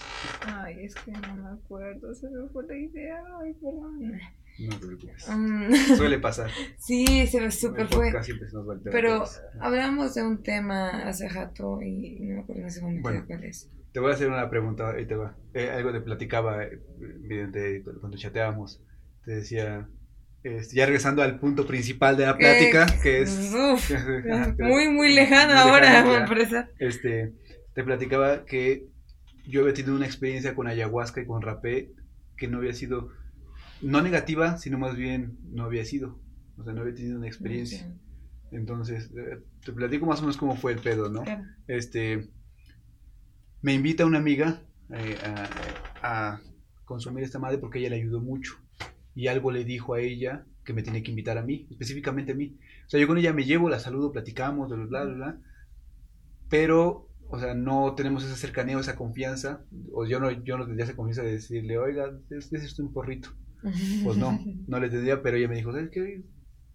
Ay, 0.45 0.85
es 0.85 0.93
que 0.95 1.11
no 1.11 1.35
me 1.35 1.49
acuerdo, 1.49 2.13
se 2.13 2.29
me 2.29 2.47
fue 2.49 2.67
la 2.67 2.77
idea. 2.77 3.17
Ay, 3.41 3.53
perdón. 3.53 4.19
No 4.59 4.79
te 4.79 4.85
preocupes. 4.85 5.27
Mm. 5.29 5.73
Suele 5.97 6.19
pasar. 6.19 6.49
Sí, 6.77 7.27
se 7.27 7.41
me 7.41 7.51
super 7.51 7.87
fue. 7.87 8.13
Pero 8.85 9.25
hablamos 9.59 10.15
de 10.15 10.23
un 10.23 10.43
tema 10.43 11.07
hace 11.07 11.27
rato 11.27 11.81
y 11.81 12.19
no 12.21 12.35
me 12.35 12.41
acuerdo 12.41 12.61
en 12.61 12.67
ese 12.67 12.81
momento 12.81 13.23
cuál 13.27 13.43
es. 13.43 13.69
Te 13.91 13.99
voy 13.99 14.11
a 14.11 14.13
hacer 14.13 14.27
una 14.27 14.49
pregunta, 14.49 14.91
ahí 14.91 15.05
te 15.05 15.15
va. 15.15 15.37
Eh, 15.53 15.69
algo 15.69 15.91
te 15.91 16.01
platicaba 16.01 16.63
eh, 16.63 17.83
cuando 17.99 18.17
chateábamos. 18.17 18.81
Te 19.23 19.31
decía, 19.31 19.87
este, 20.45 20.75
ya 20.75 20.85
regresando 20.85 21.23
al 21.23 21.39
punto 21.39 21.65
principal 21.65 22.15
de 22.17 22.25
la 22.27 22.37
plática, 22.37 22.85
que 23.01 23.23
es... 23.23 23.35
muy, 24.59 24.89
muy 24.89 25.13
lejano 25.13 25.53
ahora, 25.53 26.27
Este, 26.77 27.33
te 27.73 27.83
platicaba 27.83 28.45
que 28.45 28.85
yo 29.47 29.61
había 29.61 29.73
tenido 29.73 29.95
una 29.95 30.05
experiencia 30.05 30.53
con 30.53 30.67
ayahuasca 30.67 31.21
y 31.21 31.25
con 31.25 31.41
rapé 31.41 31.93
que 32.37 32.47
no 32.47 32.59
había 32.59 32.73
sido 32.73 33.09
no 33.81 34.01
negativa, 34.01 34.57
sino 34.57 34.77
más 34.77 34.95
bien 34.95 35.37
no 35.51 35.63
había 35.63 35.85
sido. 35.85 36.19
O 36.57 36.63
sea, 36.63 36.73
no 36.73 36.81
había 36.81 36.95
tenido 36.95 37.17
una 37.17 37.27
experiencia. 37.27 37.93
Entonces, 38.51 39.11
eh, 39.15 39.41
te 39.63 39.73
platico 39.73 40.05
más 40.05 40.19
o 40.19 40.21
menos 40.23 40.37
cómo 40.37 40.55
fue 40.55 40.71
el 40.71 40.79
pedo, 40.79 41.09
¿no? 41.09 41.23
Este, 41.67 42.29
me 43.61 43.73
invita 43.73 44.05
una 44.05 44.19
amiga 44.19 44.61
eh, 44.91 45.17
a, 46.01 46.31
a, 46.33 46.41
consumir 46.85 47.23
esta 47.23 47.39
madre 47.39 47.57
porque 47.57 47.79
ella 47.79 47.89
le 47.89 47.97
ayudó 47.97 48.21
mucho. 48.21 48.53
Y 49.13 49.27
algo 49.27 49.51
le 49.51 49.63
dijo 49.63 49.93
a 49.93 50.01
ella 50.01 50.45
que 50.63 50.73
me 50.73 50.83
tiene 50.83 51.03
que 51.03 51.11
invitar 51.11 51.37
a 51.37 51.43
mí, 51.43 51.67
específicamente 51.69 52.33
a 52.33 52.35
mí. 52.35 52.57
O 52.85 52.89
sea, 52.89 52.99
yo 52.99 53.07
con 53.07 53.17
ella 53.17 53.33
me 53.33 53.45
llevo, 53.45 53.69
la 53.69 53.79
saludo, 53.79 54.11
platicamos, 54.11 54.69
bla, 54.69 54.77
bla, 54.77 55.03
bla, 55.03 55.15
bla. 55.15 55.41
Pero, 56.49 57.09
o 57.27 57.39
sea, 57.39 57.55
no 57.55 57.95
tenemos 57.95 58.23
esa 58.23 58.35
cercanía 58.35 58.77
o 58.77 58.79
esa 58.79 58.95
confianza. 58.95 59.65
O 59.93 60.05
yo 60.05 60.19
no, 60.19 60.31
yo 60.31 60.57
no 60.57 60.65
tendría 60.65 60.85
esa 60.85 60.95
confianza 60.95 61.23
de 61.23 61.33
decirle, 61.33 61.77
oiga, 61.77 62.11
es, 62.29 62.53
es 62.53 62.63
esto 62.63 62.83
un 62.83 62.93
porrito. 62.93 63.29
Pues 64.03 64.17
no, 64.17 64.39
no 64.67 64.79
le 64.79 64.89
tendría, 64.89 65.21
pero 65.21 65.37
ella 65.37 65.47
me 65.47 65.55
dijo, 65.55 65.71
¿sabes 65.71 65.89
qué? 65.91 66.23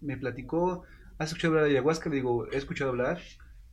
Me 0.01 0.17
platicó, 0.17 0.85
¿has 1.19 1.29
escuchado 1.29 1.53
hablar 1.53 1.65
de 1.65 1.71
ayahuasca? 1.73 2.09
Le 2.09 2.17
digo, 2.17 2.51
he 2.51 2.57
escuchado 2.57 2.91
hablar, 2.91 3.19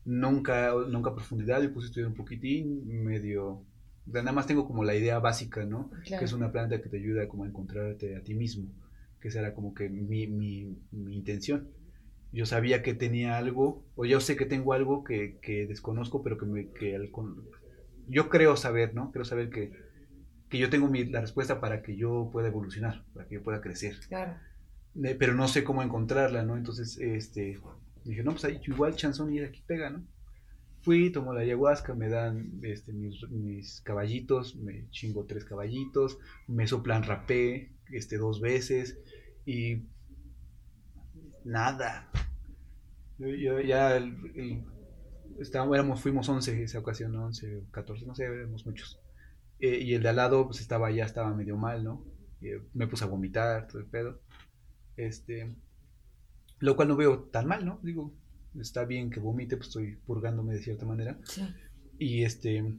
nunca, 0.06 0.74
nunca 0.88 1.12
a 1.12 1.16
profundidad, 1.16 1.62
yo 1.62 1.74
puse 1.74 1.86
a 1.86 1.90
estudiar 1.90 2.10
un 2.10 2.16
poquitín, 2.16 3.04
medio, 3.04 3.64
nada 4.06 4.32
más 4.32 4.48
tengo 4.48 4.66
como 4.68 4.84
la 4.84 4.96
idea 4.96 5.20
básica, 5.20 5.66
¿no? 5.66 5.92
Que 6.06 6.26
es 6.26 6.34
una 6.34 6.52
planta 6.52 6.82
que 6.82 6.90
te 6.90 6.98
ayuda 6.98 7.28
como 7.28 7.44
a 7.44 7.48
encontrarte 7.48 8.16
a 8.16 8.24
ti 8.24 8.34
mismo, 8.36 8.70
que 9.22 9.30
esa 9.30 9.40
era 9.40 9.54
como 9.54 9.74
que 9.74 9.90
mi, 9.90 10.28
mi, 10.28 10.78
mi 10.92 11.16
intención. 11.16 11.70
Yo 12.34 12.46
sabía 12.46 12.84
que 12.84 12.94
tenía 12.94 13.38
algo, 13.38 13.86
o 13.96 14.06
yo 14.06 14.20
sé 14.20 14.36
que 14.36 14.46
tengo 14.46 14.74
algo 14.74 15.04
que, 15.04 15.40
que 15.42 15.66
desconozco, 15.66 16.24
pero 16.24 16.38
que, 16.38 16.46
me, 16.46 16.68
que 16.72 16.96
al, 16.96 17.10
yo 18.08 18.30
creo 18.30 18.56
saber, 18.56 18.94
¿no? 18.94 19.12
Creo 19.12 19.26
saber 19.26 19.50
que, 19.50 19.72
que 20.50 20.58
yo 20.58 20.70
tengo 20.70 20.88
mi, 20.88 21.06
la 21.06 21.22
respuesta 21.22 21.60
para 21.60 21.82
que 21.82 21.96
yo 21.96 22.30
pueda 22.32 22.48
evolucionar, 22.48 23.04
para 23.14 23.28
que 23.28 23.36
yo 23.36 23.44
pueda 23.44 23.62
crecer. 23.62 24.00
Claro. 24.08 24.38
Eh, 25.04 25.16
pero 25.18 25.34
no 25.34 25.48
sé 25.48 25.64
cómo 25.64 25.84
encontrarla, 25.84 26.44
¿no? 26.44 26.58
Entonces, 26.58 26.98
este, 26.98 27.60
dije, 28.04 28.24
no, 28.24 28.32
pues 28.32 28.46
ahí 28.46 28.60
igual 28.66 28.96
chanzón 28.96 29.34
y 29.34 29.40
aquí 29.40 29.64
pega, 29.66 29.90
¿no? 29.90 30.04
Fui, 30.82 31.12
tomo 31.12 31.34
la 31.34 31.42
ayahuasca, 31.42 31.94
me 31.94 32.08
dan 32.08 32.60
este, 32.64 32.94
mis, 32.94 33.22
mis, 33.30 33.82
caballitos, 33.82 34.56
me 34.56 34.90
chingo 34.90 35.26
tres 35.26 35.44
caballitos, 35.44 36.18
me 36.48 36.66
soplan 36.66 37.04
rapé 37.04 37.72
este, 37.92 38.18
dos 38.18 38.40
veces 38.40 38.98
y 39.46 39.84
nada. 41.44 42.10
Yo, 43.18 43.60
ya 43.60 43.98
el, 43.98 44.16
el, 44.36 44.64
estábamos, 45.40 45.76
éramos, 45.76 46.00
fuimos 46.00 46.30
11 46.30 46.64
esa 46.64 46.80
ocasión, 46.80 47.12
¿no? 47.12 47.26
11 47.26 47.58
o 47.58 47.72
14, 47.72 48.06
no 48.06 48.16
sé, 48.16 48.26
éramos 48.26 48.66
muchos. 48.66 49.00
Eh, 49.60 49.80
y 49.82 49.94
el 49.94 50.04
de 50.04 50.10
al 50.10 50.16
lado 50.18 50.46
pues 50.48 50.62
estaba 50.62 50.92
ya 50.92 51.06
estaba 51.06 51.34
medio 51.34 51.58
mal, 51.58 51.84
¿no? 51.84 52.06
Eh, 52.42 52.62
me 52.74 52.88
puse 52.88 53.04
a 53.04 53.08
vomitar, 53.08 53.68
todo 53.68 53.80
el 53.80 53.88
pedo. 53.88 54.22
Este, 54.96 55.56
lo 56.60 56.76
cual 56.76 56.88
no 56.88 56.96
veo 56.96 57.24
tan 57.24 57.48
mal, 57.48 57.66
¿no? 57.66 57.80
Digo, 57.84 58.14
está 58.60 58.86
bien 58.86 59.10
que 59.10 59.20
vomite, 59.20 59.58
pues 59.58 59.68
estoy 59.68 59.96
purgándome 60.06 60.54
de 60.54 60.62
cierta 60.62 60.86
manera. 60.86 61.20
Sí. 61.24 61.48
Y 62.00 62.24
este, 62.24 62.76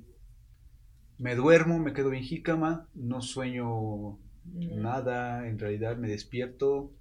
me 1.18 1.34
duermo, 1.34 1.78
me 1.78 1.92
quedo 1.92 2.10
bien 2.10 2.24
jícama, 2.24 2.88
no 2.94 3.20
sueño 3.20 4.18
Mm. 4.54 4.82
nada, 4.82 5.48
en 5.48 5.58
realidad 5.58 5.96
me 5.96 6.08
despierto. 6.08 6.92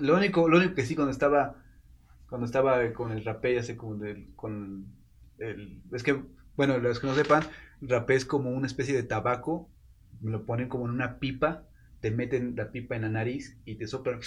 Lo 0.00 0.16
único, 0.16 0.48
lo 0.48 0.58
único 0.58 0.74
que 0.74 0.84
sí 0.84 0.94
cuando 0.94 1.12
estaba, 1.12 1.62
cuando 2.28 2.44
estaba 2.46 2.92
con 2.92 3.12
el 3.12 3.24
rapé, 3.24 3.54
ya 3.54 3.62
sé, 3.62 3.76
con 3.76 4.04
el, 4.06 4.34
con 4.34 4.86
el, 5.38 5.82
es 5.92 6.02
que, 6.02 6.22
bueno, 6.56 6.78
los 6.78 7.00
que 7.00 7.06
no 7.06 7.14
sepan, 7.14 7.42
rapé 7.82 8.14
es 8.14 8.24
como 8.24 8.50
una 8.50 8.66
especie 8.66 8.94
de 8.94 9.02
tabaco, 9.02 9.68
me 10.20 10.30
lo 10.30 10.44
ponen 10.46 10.68
como 10.68 10.84
en 10.86 10.92
una 10.92 11.18
pipa, 11.18 11.64
te 12.00 12.10
meten 12.10 12.54
la 12.56 12.72
pipa 12.72 12.96
en 12.96 13.02
la 13.02 13.08
nariz 13.08 13.56
y 13.64 13.76
te 13.76 13.86
soplan, 13.86 14.20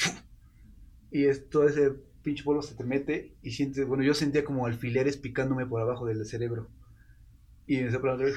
y 1.11 1.25
es 1.25 1.49
todo 1.49 1.67
ese 1.67 1.91
pinche 2.23 2.43
polvo 2.43 2.61
se 2.61 2.75
te 2.75 2.83
mete 2.83 3.33
y 3.41 3.51
sientes, 3.51 3.85
bueno, 3.85 4.03
yo 4.03 4.13
sentía 4.13 4.45
como 4.45 4.65
alfileres 4.65 5.17
picándome 5.17 5.65
por 5.65 5.81
abajo 5.81 6.05
del 6.05 6.25
cerebro. 6.25 6.69
Y 7.67 7.81
me 7.81 7.91
soplan 7.91 8.15
otra 8.15 8.25
vez. 8.27 8.35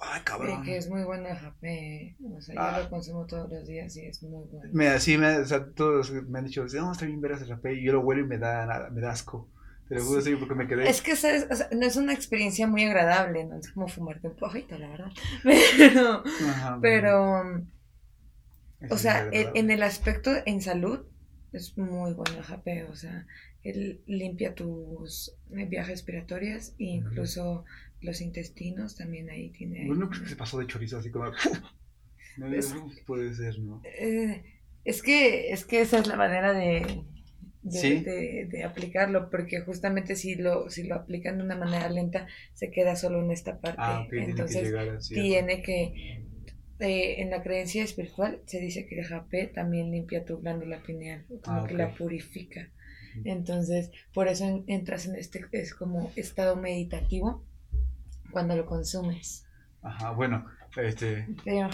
Ay, 0.00 0.22
cabrón. 0.24 0.62
Que 0.62 0.76
es 0.76 0.88
muy 0.88 1.02
bueno 1.02 1.28
el 1.28 1.36
japé. 1.36 2.16
O 2.36 2.40
sea, 2.40 2.54
Ah. 2.56 2.76
yo 2.76 2.84
lo 2.84 2.90
consumo 2.90 3.26
todos 3.26 3.50
los 3.50 3.66
días 3.66 3.96
y 3.96 4.06
es 4.06 4.22
muy 4.22 4.44
bueno. 4.46 4.70
Me, 4.72 4.88
así 4.88 5.18
me, 5.18 5.38
o 5.38 5.44
sea, 5.44 5.66
todos 5.70 6.12
me 6.12 6.38
han 6.38 6.44
dicho, 6.44 6.64
no, 6.74 6.92
está 6.92 7.06
bien 7.06 7.20
veras 7.20 7.42
el 7.42 7.48
rapé, 7.48 7.74
y 7.74 7.84
yo 7.84 7.92
lo 7.92 8.00
huelo 8.00 8.22
y 8.22 8.28
me 8.28 8.38
da, 8.38 8.88
me 8.92 9.00
da 9.00 9.10
asco. 9.10 9.48
Te 9.88 9.94
lo 9.96 10.04
juro, 10.04 10.20
sí, 10.20 10.36
porque 10.36 10.54
me 10.54 10.66
quedé. 10.68 10.88
Es 10.88 11.00
que 11.02 11.16
¿sabes? 11.16 11.46
O 11.50 11.54
sea, 11.56 11.68
no 11.72 11.86
es 11.86 11.96
una 11.96 12.12
experiencia 12.12 12.66
muy 12.66 12.84
agradable, 12.84 13.44
no 13.44 13.58
es 13.58 13.70
como 13.72 13.88
fumarte 13.88 14.28
un 14.28 14.36
pojito, 14.36 14.78
la 14.78 14.88
verdad. 14.88 15.12
Pero, 15.44 16.22
Ajá, 16.24 16.78
pero 16.80 17.42
es 18.80 18.92
o 18.92 18.96
sea, 18.98 19.26
muy 19.26 19.46
en, 19.54 19.70
el 19.70 19.82
aspecto 19.82 20.30
en 20.46 20.60
salud 20.60 21.00
es 21.52 21.76
muy 21.78 22.12
bueno 22.12 22.36
el 22.36 22.42
japé, 22.42 22.84
o 22.84 22.94
sea, 22.94 23.26
él 23.64 24.00
limpia 24.06 24.54
tus 24.54 25.34
eh, 25.56 25.64
vías 25.64 25.88
respiratorias 25.88 26.74
e 26.78 26.84
incluso 26.84 27.64
los 28.02 28.20
intestinos 28.20 28.94
también 28.96 29.30
ahí 29.30 29.50
tiene. 29.50 29.86
Bueno, 29.86 30.04
no 30.04 30.10
creo 30.10 30.22
que 30.22 30.28
se 30.28 30.36
pasó 30.36 30.58
de 30.58 30.66
chorizo 30.66 30.98
así 30.98 31.10
como. 31.10 31.30
No, 32.36 32.46
Es- 32.54 32.72
no 32.72 32.88
puede 33.04 33.34
ser, 33.34 33.58
¿no? 33.58 33.82
Eh, 33.84 34.44
es 34.84 35.02
que 35.02 35.50
es 35.52 35.64
que 35.64 35.80
esa 35.80 35.98
es 35.98 36.06
la 36.06 36.14
manera 36.14 36.52
de 36.52 37.02
de, 37.62 37.80
Sí. 37.80 37.94
de- 38.04 38.46
de 38.50 38.64
aplicarlo, 38.64 39.30
porque 39.30 39.60
justamente 39.60 40.16
si 40.16 40.34
lo 40.36 40.70
si 40.70 40.84
lo 40.84 40.94
aplican 40.96 41.38
de 41.38 41.44
una 41.44 41.56
manera 41.56 41.88
lenta 41.90 42.26
se 42.54 42.70
queda 42.70 42.96
solo 42.96 43.20
en 43.22 43.30
esta 43.30 43.60
parte. 43.60 43.78
Ah, 43.82 44.00
ok, 44.02 44.10
tiene 44.10 44.26
que 44.26 44.30
Entonces 44.30 44.62
llegar 44.64 44.88
así. 44.90 45.14
tiene 45.14 45.62
que 45.62 45.94
eh, 46.80 47.20
en 47.22 47.30
la 47.30 47.42
creencia 47.42 47.82
espiritual 47.84 48.40
se 48.46 48.60
dice 48.60 48.86
que 48.86 49.00
el 49.00 49.06
japé 49.06 49.46
también 49.48 49.90
limpia 49.90 50.24
tu 50.24 50.38
glándula 50.38 50.80
pineal, 50.82 51.24
como 51.44 51.64
Ah, 51.64 51.66
que 51.66 51.74
la 51.74 51.92
purifica. 51.94 52.68
Entonces, 53.24 53.90
por 54.14 54.28
eso 54.28 54.44
en- 54.44 54.64
entras 54.68 55.06
en 55.06 55.16
este 55.16 55.44
es 55.52 55.74
como 55.74 56.12
estado 56.16 56.56
meditativo 56.56 57.44
cuando 58.32 58.56
lo 58.56 58.66
consumes. 58.66 59.44
Ajá, 59.82 60.10
bueno, 60.12 60.44
este. 60.76 61.26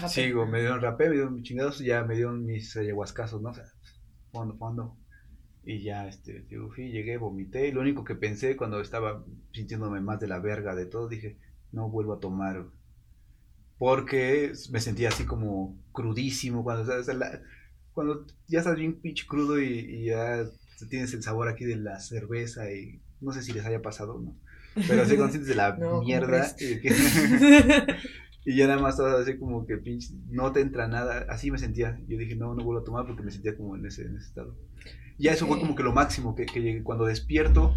Sigo, 0.07 0.45
me 0.45 0.59
dieron 0.59 0.81
rapé, 0.81 1.07
me 1.09 1.15
dieron 1.15 1.35
mis 1.35 1.43
chingados, 1.43 1.79
ya 1.79 2.03
me 2.03 2.15
dieron 2.15 2.45
mis 2.45 2.75
ayahuascazos, 2.77 3.41
¿no? 3.41 3.49
O 3.49 3.53
sea, 3.53 3.65
fondo, 4.31 4.55
fondo. 4.57 4.97
Y 5.65 5.83
ya, 5.83 6.07
este, 6.07 6.41
digo, 6.49 6.69
fui, 6.71 6.91
llegué, 6.91 7.17
vomité. 7.17 7.67
Y 7.67 7.71
lo 7.71 7.81
único 7.81 8.03
que 8.03 8.15
pensé 8.15 8.55
cuando 8.55 8.79
estaba 8.81 9.25
sintiéndome 9.51 9.99
más 10.01 10.19
de 10.19 10.27
la 10.27 10.39
verga 10.39 10.75
de 10.75 10.85
todo, 10.85 11.07
dije, 11.09 11.37
no 11.71 11.89
vuelvo 11.89 12.13
a 12.13 12.19
tomar. 12.19 12.65
Porque 13.77 14.53
me 14.71 14.79
sentía 14.79 15.09
así 15.09 15.25
como 15.25 15.77
crudísimo. 15.91 16.63
Cuando, 16.63 16.97
o 16.97 17.03
sea, 17.03 17.13
la- 17.13 17.41
cuando 17.93 18.25
ya 18.47 18.59
estás 18.59 18.77
bien 18.77 19.01
pinche 19.01 19.25
crudo 19.27 19.59
y, 19.59 19.65
y 19.79 20.05
ya 20.05 20.45
tienes 20.89 21.13
el 21.13 21.23
sabor 21.23 21.47
aquí 21.49 21.65
de 21.65 21.75
la 21.77 21.99
cerveza 21.99 22.71
y 22.71 23.01
no 23.21 23.31
sé 23.31 23.41
si 23.41 23.53
les 23.53 23.65
haya 23.65 23.81
pasado, 23.81 24.19
¿no? 24.19 24.35
Pero 24.87 25.01
así 25.03 25.17
conscientes 25.17 25.47
de 25.49 25.55
la 25.55 25.73
No, 25.79 25.89
¿cómo 25.89 26.01
mierda. 26.03 26.55
que- 26.57 26.79
y 28.45 28.55
ya 28.55 28.67
nada 28.67 28.79
más 28.81 28.93
estaba 28.95 29.19
así 29.19 29.37
como 29.37 29.65
que 29.65 29.77
pinche, 29.77 30.13
no 30.29 30.51
te 30.51 30.61
entra 30.61 30.87
nada, 30.87 31.25
así 31.29 31.49
me 31.51 31.57
sentía. 31.57 31.97
Yo 32.07 32.17
dije, 32.17 32.35
no, 32.35 32.53
no 32.53 32.63
vuelvo 32.63 32.81
a 32.81 32.85
tomar 32.85 33.05
porque 33.07 33.23
me 33.23 33.31
sentía 33.31 33.57
como 33.57 33.75
en 33.75 33.85
ese, 33.85 34.03
en 34.03 34.15
ese 34.17 34.27
estado. 34.27 34.55
Ya 35.17 35.31
eso 35.31 35.47
fue 35.47 35.59
como 35.59 35.75
que 35.75 35.83
lo 35.83 35.93
máximo, 35.93 36.35
que, 36.35 36.45
que 36.45 36.61
llegué- 36.61 36.83
cuando 36.83 37.05
despierto, 37.05 37.73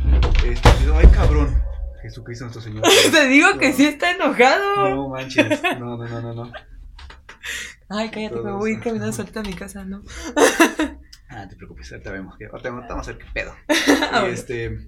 este, 0.46 0.68
digo, 0.80 0.94
ay 0.96 1.06
cabrón, 1.06 1.54
Jesucristo 2.02 2.44
nuestro 2.44 2.62
Señor. 2.62 2.82
Te 3.12 3.28
digo 3.28 3.58
que 3.58 3.72
sí 3.72 3.86
está 3.86 4.10
enojado. 4.12 4.90
No 4.90 5.08
manches, 5.08 5.62
no, 5.80 5.96
no, 5.96 6.06
no, 6.08 6.20
no, 6.22 6.34
no. 6.34 6.52
Ay, 7.88 8.10
cállate, 8.10 8.40
me 8.42 8.52
voy 8.52 8.72
eso. 8.72 8.80
caminando 8.82 9.12
suelta 9.14 9.40
a 9.40 9.42
mi 9.44 9.54
casa, 9.54 9.84
¿no? 9.84 10.02
Ah, 11.30 11.42
no 11.44 11.48
te 11.48 11.56
preocupes, 11.56 11.90
ahorita 11.92 12.10
vemos, 12.12 12.36
que- 12.36 12.46
ahorita 12.46 12.70
vamos 12.70 13.08
a 13.08 13.12
ver 13.12 13.18
qué 13.24 13.26
pedo. 13.32 13.52
Y 14.28 14.30
este. 14.32 14.78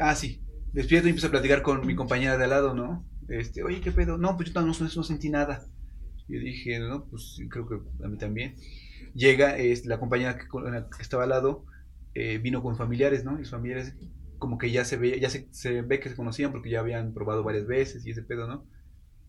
Ah, 0.00 0.14
sí. 0.14 0.40
Despierto 0.72 1.08
y 1.08 1.10
empiezo 1.10 1.28
a 1.28 1.30
platicar 1.30 1.62
con 1.62 1.86
mi 1.86 1.96
compañera 1.96 2.38
de 2.38 2.44
al 2.44 2.50
lado, 2.50 2.74
¿no? 2.74 3.04
Este, 3.28 3.62
oye, 3.62 3.80
¿qué 3.80 3.92
pedo? 3.92 4.18
No, 4.18 4.36
pues 4.36 4.52
yo 4.52 4.60
no, 4.60 4.66
no, 4.66 4.72
no 4.78 5.02
sentí 5.02 5.28
nada. 5.28 5.66
Yo 6.28 6.38
dije, 6.38 6.78
no, 6.78 7.06
pues 7.06 7.34
sí, 7.36 7.48
creo 7.48 7.68
que 7.68 7.76
a 8.04 8.08
mí 8.08 8.16
también. 8.18 8.54
Llega 9.14 9.56
la 9.84 9.98
compañera 9.98 10.38
que, 10.38 10.46
con 10.46 10.70
la 10.70 10.88
que 10.88 11.02
estaba 11.02 11.24
al 11.24 11.30
lado, 11.30 11.64
eh, 12.14 12.38
vino 12.38 12.62
con 12.62 12.76
familiares, 12.76 13.24
¿no? 13.24 13.40
Y 13.40 13.44
sus 13.44 13.50
familiares, 13.50 13.96
como 14.38 14.58
que 14.58 14.70
ya 14.70 14.84
se 14.84 14.96
ve, 14.96 15.18
ya 15.20 15.28
se, 15.28 15.48
se 15.50 15.82
ve 15.82 15.98
que 15.98 16.08
se 16.08 16.16
conocían 16.16 16.52
porque 16.52 16.70
ya 16.70 16.80
habían 16.80 17.12
probado 17.14 17.42
varias 17.42 17.66
veces 17.66 18.06
y 18.06 18.10
ese 18.10 18.22
pedo, 18.22 18.46
¿no? 18.46 18.64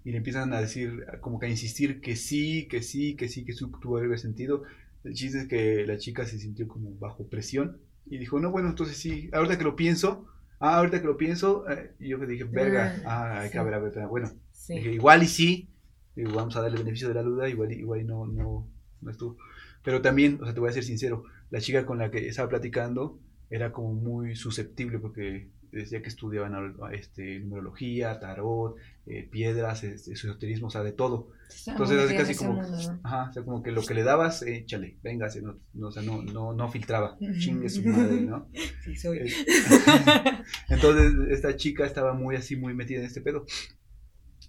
Y 0.04 0.12
le 0.12 0.18
empiezan 0.18 0.54
a 0.54 0.62
decir, 0.62 1.06
como 1.22 1.40
que 1.40 1.48
a 1.48 1.50
insistir 1.50 2.02
que 2.02 2.16
sí, 2.16 2.68
que 2.68 2.82
sí, 2.84 3.16
que 3.16 3.30
sí, 3.30 3.46
que 3.46 3.54
su 3.54 3.72
tuvo 3.72 3.98
algo 3.98 4.16
sentido. 4.18 4.64
El 5.04 5.14
chiste 5.14 5.40
es 5.40 5.48
que 5.48 5.86
la 5.88 5.98
chica 5.98 6.26
se 6.26 6.38
sintió 6.38 6.68
como 6.68 6.96
bajo 6.98 7.28
presión 7.28 7.80
y 8.06 8.18
dijo, 8.20 8.40
no, 8.40 8.52
bueno, 8.52 8.70
entonces 8.70 8.98
sí, 8.98 9.30
ahorita 9.34 9.58
que 9.58 9.64
lo 9.64 9.76
pienso, 9.76 10.28
ah, 10.62 10.78
ahorita 10.78 11.02
que 11.02 11.08
lo 11.08 11.18
pienso, 11.18 11.70
eh, 11.70 11.94
yo 12.00 12.20
que 12.20 12.26
dije, 12.28 12.46
verga, 12.46 13.02
ah, 13.06 13.42
hay 13.42 13.50
que 13.50 13.60
ver, 13.62 13.74
a 13.74 13.80
ver, 13.80 13.92
pero 13.94 14.08
bueno, 14.08 14.30
Sí. 14.52 14.76
dije, 14.76 14.94
igual 14.94 15.24
y 15.24 15.28
sí, 15.28 15.70
digo, 16.16 16.32
vamos 16.34 16.56
a 16.56 16.62
darle 16.62 16.78
el 16.78 16.84
beneficio 16.84 17.10
de 17.10 17.16
la 17.16 17.24
duda, 17.24 17.50
igual, 17.50 17.72
igual 17.74 18.02
y 18.02 18.04
no, 18.06 18.26
no, 18.28 18.68
no 19.02 19.12
estuvo. 19.12 19.38
Pero 19.84 20.02
también, 20.02 20.38
o 20.42 20.46
sea, 20.46 20.54
te 20.54 20.60
voy 20.60 20.70
a 20.70 20.74
ser 20.74 20.84
sincero, 20.84 21.24
la 21.50 21.60
chica 21.60 21.86
con 21.86 21.98
la 21.98 22.10
que 22.12 22.28
estaba 22.28 22.48
platicando 22.50 23.20
era 23.50 23.72
como 23.74 23.94
muy 23.94 24.36
susceptible 24.36 25.00
porque 25.00 25.50
decía 25.72 26.02
que 26.02 26.10
estudiaban 26.10 26.76
este, 26.92 27.40
numerología, 27.40 28.20
tarot, 28.20 28.76
eh, 29.06 29.28
piedras, 29.30 29.84
esoterismo, 29.84 30.68
o 30.68 30.70
sea, 30.70 30.84
de 30.84 30.92
todo. 30.92 31.30
Entonces, 31.68 32.00
así 32.00 32.16
casi 32.16 32.36
como, 32.36 32.62
ajá, 33.04 33.30
o 33.30 33.34
sea, 33.34 33.44
como 33.44 33.62
que 33.64 33.72
lo 33.72 33.82
que 33.84 33.94
le 33.94 34.04
dabas, 34.04 34.42
échale, 34.44 34.98
venga, 35.04 35.28
no, 35.42 35.60
no, 35.74 35.88
o 35.88 35.92
sea, 35.92 36.04
no, 36.04 36.22
no, 36.22 36.54
no 36.54 36.70
filtraba, 36.70 37.18
chingue 37.40 37.70
su 37.70 37.84
madre, 37.84 38.22
¿no? 38.22 38.48
Sí, 38.84 38.96
soy. 38.96 39.20
Eh, 39.20 39.30
entonces, 40.70 41.14
esta 41.30 41.56
chica 41.56 41.86
estaba 41.86 42.14
muy 42.14 42.36
así, 42.36 42.56
muy 42.56 42.74
metida 42.74 43.00
en 43.00 43.06
este 43.06 43.22
pedo. 43.22 43.46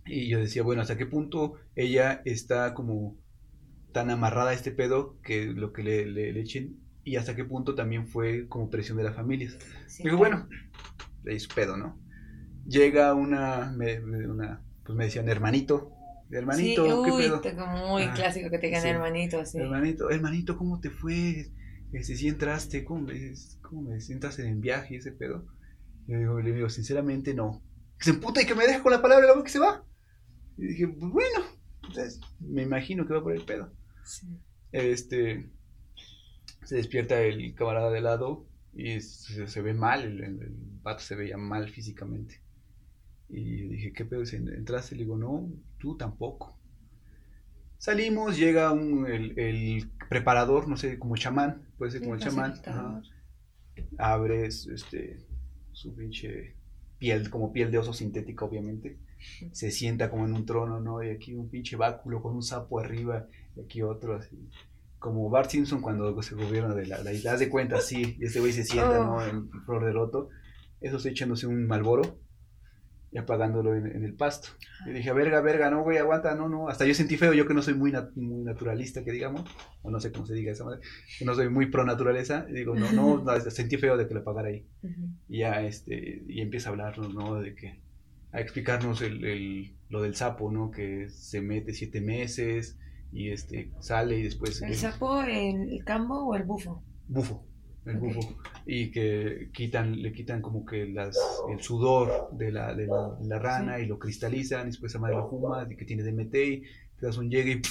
Y 0.06 0.28
yo 0.28 0.38
decía, 0.38 0.62
bueno, 0.62 0.82
¿hasta 0.82 0.96
qué 0.96 1.06
punto 1.06 1.54
ella 1.76 2.22
está 2.24 2.74
como 2.74 3.16
tan 3.92 4.10
amarrada 4.10 4.50
a 4.50 4.54
este 4.54 4.72
pedo 4.72 5.18
que 5.22 5.46
lo 5.46 5.72
que 5.72 5.82
le, 5.82 6.06
le, 6.06 6.40
echen 6.40 6.80
y 7.04 7.16
hasta 7.16 7.36
qué 7.36 7.44
punto 7.44 7.74
también 7.74 8.06
fue 8.06 8.48
como 8.48 8.70
presión 8.70 8.96
de 8.96 9.04
las 9.04 9.14
familias. 9.14 9.58
Digo, 10.02 10.16
bueno, 10.16 10.48
le 11.24 11.34
hizo 11.34 11.48
pedo, 11.54 11.76
¿no? 11.76 11.98
Llega 12.66 13.14
una, 13.14 13.72
me, 13.76 14.00
una, 14.00 14.62
pues 14.84 14.96
me 14.96 15.04
decían 15.04 15.28
hermanito, 15.28 15.92
hermanito, 16.30 17.04
¿qué 17.04 17.12
pedo? 17.12 17.40
Tengo 17.40 17.66
muy 17.66 18.04
ah, 18.04 18.12
clásico 18.14 18.50
que 18.50 18.58
te 18.58 18.66
digan 18.66 18.86
hermanito, 18.86 19.44
sí. 19.44 19.58
Hermanito, 19.58 20.10
hermanito, 20.10 20.56
¿cómo 20.56 20.80
te 20.80 20.90
fue? 20.90 21.50
Este, 21.92 22.16
si 22.16 22.28
entraste, 22.28 22.84
¿cómo 22.84 23.02
me, 23.02 23.34
cómo 23.60 23.82
me 23.82 24.00
sientas 24.00 24.38
en 24.38 24.60
viaje 24.60 24.96
ese 24.96 25.12
pedo? 25.12 25.46
Y 26.06 26.14
digo, 26.14 26.40
le 26.40 26.52
digo, 26.52 26.68
sinceramente 26.68 27.34
no. 27.34 27.62
Que 27.98 28.04
se 28.06 28.10
emputa 28.10 28.42
y 28.42 28.46
que 28.46 28.54
me 28.54 28.66
deja 28.66 28.82
con 28.82 28.92
la 28.92 29.02
palabra 29.02 29.34
la 29.34 29.42
que 29.42 29.50
se 29.50 29.58
va. 29.58 29.84
Y 30.56 30.66
dije, 30.68 30.88
pues 30.88 31.12
bueno, 31.12 31.44
entonces, 31.82 32.20
me 32.40 32.62
imagino 32.62 33.06
que 33.06 33.14
va 33.14 33.22
por 33.22 33.34
el 33.34 33.44
pedo. 33.44 33.72
Sí. 34.04 34.26
Este, 34.72 35.50
se 36.64 36.76
despierta 36.76 37.20
el 37.20 37.54
camarada 37.54 37.90
de 37.90 38.00
lado 38.00 38.46
y 38.74 39.00
se, 39.00 39.62
ve 39.62 39.74
mal, 39.74 40.02
el, 40.02 40.22
el, 40.22 40.56
pato 40.82 41.02
se 41.02 41.14
veía 41.14 41.36
mal 41.36 41.68
físicamente. 41.68 42.40
Y 43.28 43.68
dije, 43.68 43.92
¿qué 43.92 44.04
pedo? 44.04 44.22
¿Entraste? 44.22 44.94
Le 44.94 45.02
digo, 45.02 45.16
no, 45.16 45.50
tú 45.78 45.96
tampoco. 45.96 46.58
Salimos, 47.78 48.38
llega 48.38 48.72
un, 48.72 49.06
el, 49.06 49.90
preparador, 50.08 50.68
no 50.68 50.76
sé, 50.76 50.98
como 50.98 51.16
chamán, 51.16 51.66
puede 51.76 51.92
ser 51.92 52.02
como 52.02 52.14
el 52.14 52.20
chamán. 52.20 52.54
Abres 53.98 54.66
este, 54.66 55.18
su 55.72 55.94
pinche 55.94 56.54
piel, 56.98 57.28
como 57.30 57.52
piel 57.52 57.70
de 57.70 57.78
oso 57.78 57.92
sintética, 57.92 58.44
obviamente. 58.44 58.98
Se 59.52 59.70
sienta 59.70 60.10
como 60.10 60.26
en 60.26 60.34
un 60.34 60.46
trono, 60.46 60.80
¿no? 60.80 61.02
Y 61.02 61.10
aquí 61.10 61.34
un 61.34 61.48
pinche 61.48 61.76
báculo 61.76 62.22
con 62.22 62.34
un 62.34 62.42
sapo 62.42 62.78
arriba, 62.78 63.28
y 63.56 63.60
aquí 63.60 63.82
otro 63.82 64.16
así 64.16 64.48
como 65.02 65.28
Bart 65.28 65.50
Simpson 65.50 65.82
cuando 65.82 66.22
se 66.22 66.36
gobierna 66.36 66.74
de 66.74 66.86
la, 66.86 67.02
la 67.02 67.12
isla. 67.12 67.36
de 67.36 67.50
cuenta, 67.50 67.80
sí, 67.80 68.16
y 68.20 68.24
este 68.24 68.38
güey 68.38 68.52
se 68.52 68.62
sienta, 68.62 68.98
¿no? 69.00 69.16
Oh. 69.16 69.22
En 69.22 69.50
flor 69.64 69.84
de 69.84 69.92
loto. 69.92 70.30
Esos 70.80 71.04
echándose 71.06 71.46
un 71.48 71.66
malboro 71.66 72.20
y 73.10 73.18
apagándolo 73.18 73.74
en, 73.74 74.04
el 74.04 74.14
pasto. 74.14 74.50
Y 74.86 74.90
dije, 74.90 75.12
verga, 75.12 75.40
verga, 75.40 75.70
no, 75.70 75.82
güey, 75.82 75.98
aguanta, 75.98 76.34
no, 76.36 76.48
no. 76.48 76.68
Hasta 76.68 76.86
yo 76.86 76.94
sentí 76.94 77.16
feo, 77.16 77.32
yo 77.34 77.46
que 77.46 77.52
no 77.52 77.62
soy 77.62 77.74
muy, 77.74 77.92
muy 78.14 78.44
naturalista, 78.44 79.04
que 79.04 79.10
digamos, 79.10 79.44
o 79.82 79.90
no 79.90 80.00
sé 80.00 80.12
cómo 80.12 80.24
se 80.24 80.34
diga 80.34 80.52
esa 80.52 80.64
madre, 80.64 80.80
que 81.18 81.24
no 81.24 81.34
soy 81.34 81.48
muy 81.48 81.66
pro 81.66 81.84
naturaleza. 81.84 82.46
Y 82.48 82.52
digo, 82.52 82.76
no, 82.76 82.92
no, 82.92 83.40
sentí 83.50 83.78
feo 83.78 83.96
de 83.96 84.06
que 84.06 84.14
lo 84.14 84.20
apagara 84.20 84.48
ahí. 84.48 84.66
Y 85.28 85.40
ya, 85.40 85.62
este, 85.62 86.22
y 86.28 86.40
empieza 86.40 86.68
a 86.68 86.72
hablarnos, 86.72 87.12
¿no? 87.12 87.40
De 87.40 87.56
que, 87.56 87.80
a 88.30 88.40
explicarnos 88.40 89.02
el, 89.02 89.24
el, 89.24 89.76
lo 89.88 90.00
del 90.00 90.14
sapo, 90.14 90.50
¿no? 90.52 90.70
Que 90.70 91.08
se 91.10 91.42
mete 91.42 91.74
siete 91.74 92.00
meses 92.00 92.78
y 93.12 93.30
este 93.30 93.70
sale 93.78 94.18
y 94.18 94.22
después... 94.22 94.62
¿El 94.62 94.74
sapo, 94.74 95.22
el, 95.22 95.82
cambo 95.84 96.26
o 96.26 96.34
el 96.34 96.44
bufo? 96.44 96.82
Bufo, 97.08 97.44
el 97.84 97.98
bufo. 97.98 98.20
Y 98.66 98.90
que 98.90 99.50
quitan, 99.52 100.00
le 100.00 100.12
quitan 100.12 100.40
como 100.40 100.64
que 100.64 100.86
las, 100.86 101.18
el 101.50 101.60
sudor 101.60 102.30
de 102.32 102.50
la, 102.50 102.74
de 102.74 102.86
la, 102.86 103.38
rana 103.38 103.78
y 103.80 103.86
lo 103.86 103.98
cristalizan, 103.98 104.62
y 104.62 104.70
después 104.70 104.94
a 104.96 104.98
madre 104.98 105.16
lo 105.16 105.28
fuma, 105.28 105.66
y 105.70 105.76
que 105.76 105.84
tiene 105.84 106.02
DMT 106.02 106.34
y 106.34 106.62
te 106.98 107.06
das 107.06 107.18
un 107.18 107.30
llegue 107.30 107.52
y 107.52 107.62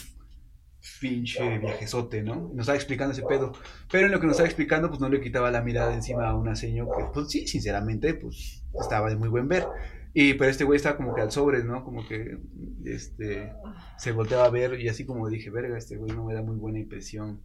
pinche 0.99 1.59
viajezote, 1.59 2.23
¿no? 2.23 2.35
nos 2.53 2.61
estaba 2.61 2.75
explicando 2.75 3.13
ese 3.13 3.23
pedo. 3.23 3.53
Pero 3.91 4.07
en 4.07 4.11
lo 4.11 4.19
que 4.19 4.27
nos 4.27 4.33
estaba 4.33 4.47
explicando, 4.47 4.89
pues 4.89 4.99
no 4.99 5.09
le 5.09 5.21
quitaba 5.21 5.51
la 5.51 5.61
mirada 5.61 5.93
encima 5.93 6.27
a 6.27 6.35
una 6.35 6.55
señora 6.55 6.91
que, 6.97 7.03
pues 7.13 7.29
sí, 7.29 7.47
sinceramente, 7.47 8.13
pues 8.15 8.63
estaba 8.79 9.09
de 9.09 9.15
muy 9.15 9.29
buen 9.29 9.47
ver. 9.47 9.65
Y 10.13 10.33
pero 10.33 10.51
este 10.51 10.63
güey 10.63 10.77
estaba 10.77 10.97
como 10.97 11.15
que 11.15 11.21
al 11.21 11.31
sobre, 11.31 11.63
¿no? 11.63 11.83
Como 11.83 12.07
que 12.07 12.37
este 12.83 13.53
se 13.97 14.11
volteaba 14.11 14.45
a 14.45 14.49
ver 14.49 14.79
y 14.79 14.89
así 14.89 15.05
como 15.05 15.29
dije, 15.29 15.49
verga, 15.49 15.77
este 15.77 15.97
güey 15.97 16.11
no 16.11 16.25
me 16.25 16.33
da 16.33 16.41
muy 16.41 16.57
buena 16.57 16.79
impresión. 16.79 17.41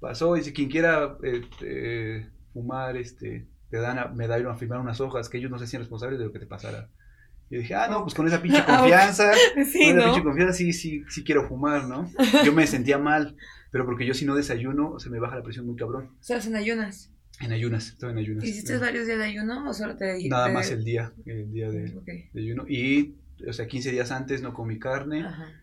Pasó 0.00 0.36
y 0.36 0.42
si 0.42 0.52
quien 0.54 0.70
quiera 0.70 1.18
este, 1.22 2.30
fumar, 2.54 2.96
este, 2.96 3.46
te 3.70 3.76
dan 3.76 3.98
a, 3.98 4.08
me 4.08 4.26
da 4.26 4.36
a 4.36 4.56
firmar 4.56 4.80
unas 4.80 5.00
hojas 5.00 5.28
que 5.28 5.36
ellos 5.36 5.50
no 5.50 5.58
se 5.58 5.64
hacían 5.64 5.82
responsables 5.82 6.18
de 6.18 6.24
lo 6.24 6.32
que 6.32 6.38
te 6.38 6.46
pasara. 6.46 6.88
Y 7.50 7.58
dije, 7.58 7.74
ah, 7.74 7.88
no, 7.90 8.02
pues 8.02 8.14
con 8.14 8.26
esa 8.26 8.40
pinche 8.42 8.64
confianza, 8.64 9.32
sí, 9.70 9.90
con 9.90 9.98
esa 9.98 10.06
pinche 10.06 10.22
confianza 10.22 10.54
sí, 10.54 10.72
sí, 10.72 11.02
sí 11.08 11.24
quiero 11.24 11.46
fumar, 11.46 11.84
¿no? 11.86 12.10
Yo 12.44 12.54
me 12.54 12.66
sentía 12.66 12.96
mal, 12.96 13.36
pero 13.70 13.84
porque 13.84 14.06
yo 14.06 14.14
si 14.14 14.24
no 14.24 14.34
desayuno, 14.34 14.98
se 14.98 15.10
me 15.10 15.20
baja 15.20 15.36
la 15.36 15.42
presión 15.42 15.66
muy 15.66 15.76
cabrón. 15.76 16.16
O 16.18 16.22
sea, 16.22 16.38
en 16.38 16.56
ayunas. 16.56 17.12
En 17.40 17.52
ayunas, 17.52 17.88
estaba 17.88 18.12
en 18.12 18.18
ayunas. 18.18 18.44
¿Hiciste 18.44 18.76
varios 18.76 19.06
días 19.06 19.18
de 19.18 19.24
ayuno 19.24 19.68
o 19.68 19.72
solo 19.72 19.96
te 19.96 20.28
Nada 20.28 20.48
más 20.48 20.70
el 20.70 20.84
día, 20.84 21.12
el 21.24 21.50
día 21.50 21.70
de, 21.70 21.90
de, 22.32 22.40
ayuno. 22.40 22.66
Y, 22.68 23.16
o 23.48 23.52
sea, 23.52 23.66
15 23.66 23.92
días 23.92 24.10
antes 24.10 24.42
no 24.42 24.52
comí 24.52 24.78
carne. 24.78 25.24
Ajá. 25.24 25.62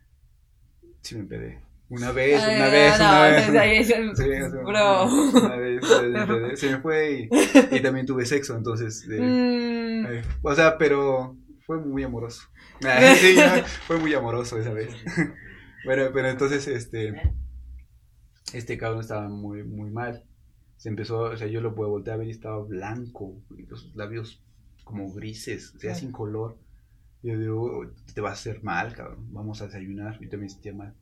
Sí 1.01 1.15
me 1.15 1.21
empedé. 1.21 1.61
Una 1.89 2.11
vez, 2.11 2.41
una 2.43 2.67
vez, 2.67 2.99
una 2.99 3.61
vez. 3.63 4.51
Bro. 4.51 5.05
Una, 5.05 5.55
vez, 5.55 6.59
se 6.59 6.71
me 6.71 6.79
fue 6.79 7.29
y, 7.71 7.79
también 7.79 8.05
tuve 8.05 8.25
sexo, 8.25 8.57
entonces. 8.57 9.07
Mm. 9.07 10.05
o 10.41 10.55
sea, 10.55 10.77
pero 10.77 11.37
fue 11.65 11.77
muy 11.77 12.03
amoroso. 12.03 12.41
sí, 13.19 13.37
fue 13.85 13.99
muy 13.99 14.13
amoroso 14.15 14.59
esa 14.59 14.73
vez. 14.73 14.89
bueno, 15.85 16.09
pero 16.13 16.27
entonces, 16.27 16.67
este. 16.67 17.13
Este 18.51 18.77
cabrón 18.77 19.01
estaba 19.01 19.29
muy, 19.29 19.63
muy 19.63 19.91
mal 19.91 20.23
se 20.77 20.89
empezó, 20.89 21.21
o 21.21 21.37
sea, 21.37 21.47
yo 21.47 21.59
lo 21.59 21.73
voltear 21.73 22.15
a 22.15 22.17
ver 22.17 22.27
y 22.27 22.31
estaba 22.31 22.63
blanco, 22.63 23.35
los 23.67 23.95
labios 23.95 24.43
como 24.83 25.11
grises, 25.11 25.73
o 25.75 25.79
sea, 25.79 25.95
sin 25.95 26.11
color. 26.11 26.57
Yo 27.23 27.37
digo, 27.37 27.91
te 28.13 28.21
va 28.21 28.29
a 28.29 28.33
hacer 28.33 28.63
mal, 28.63 28.93
cabrón, 28.93 29.27
vamos 29.33 29.61
a 29.61 29.65
desayunar. 29.65 30.19
Yo 30.19 30.29
también 30.29 30.49
sentía 30.49 30.73
mal. 30.73 30.93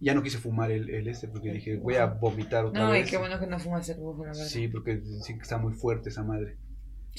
Ya 0.00 0.14
no 0.14 0.22
quise 0.22 0.38
fumar 0.38 0.70
el, 0.70 0.88
el 0.88 1.08
este 1.08 1.28
porque 1.28 1.52
dije, 1.52 1.76
voy 1.76 1.96
a 1.96 2.06
vomitar 2.06 2.64
otra 2.64 2.90
vez. 2.90 3.02
No, 3.02 3.06
y 3.06 3.10
qué 3.10 3.16
bueno 3.16 3.38
que 3.38 3.46
no 3.46 3.58
fumas 3.58 3.88
el 3.88 3.98
bufo, 3.98 4.24
la 4.24 4.30
verdad. 4.30 4.44
Sí, 4.44 4.68
porque 4.68 5.02
sí 5.22 5.34
que 5.34 5.42
está 5.42 5.58
muy 5.58 5.74
fuerte 5.74 6.08
esa 6.08 6.22
madre. 6.22 6.56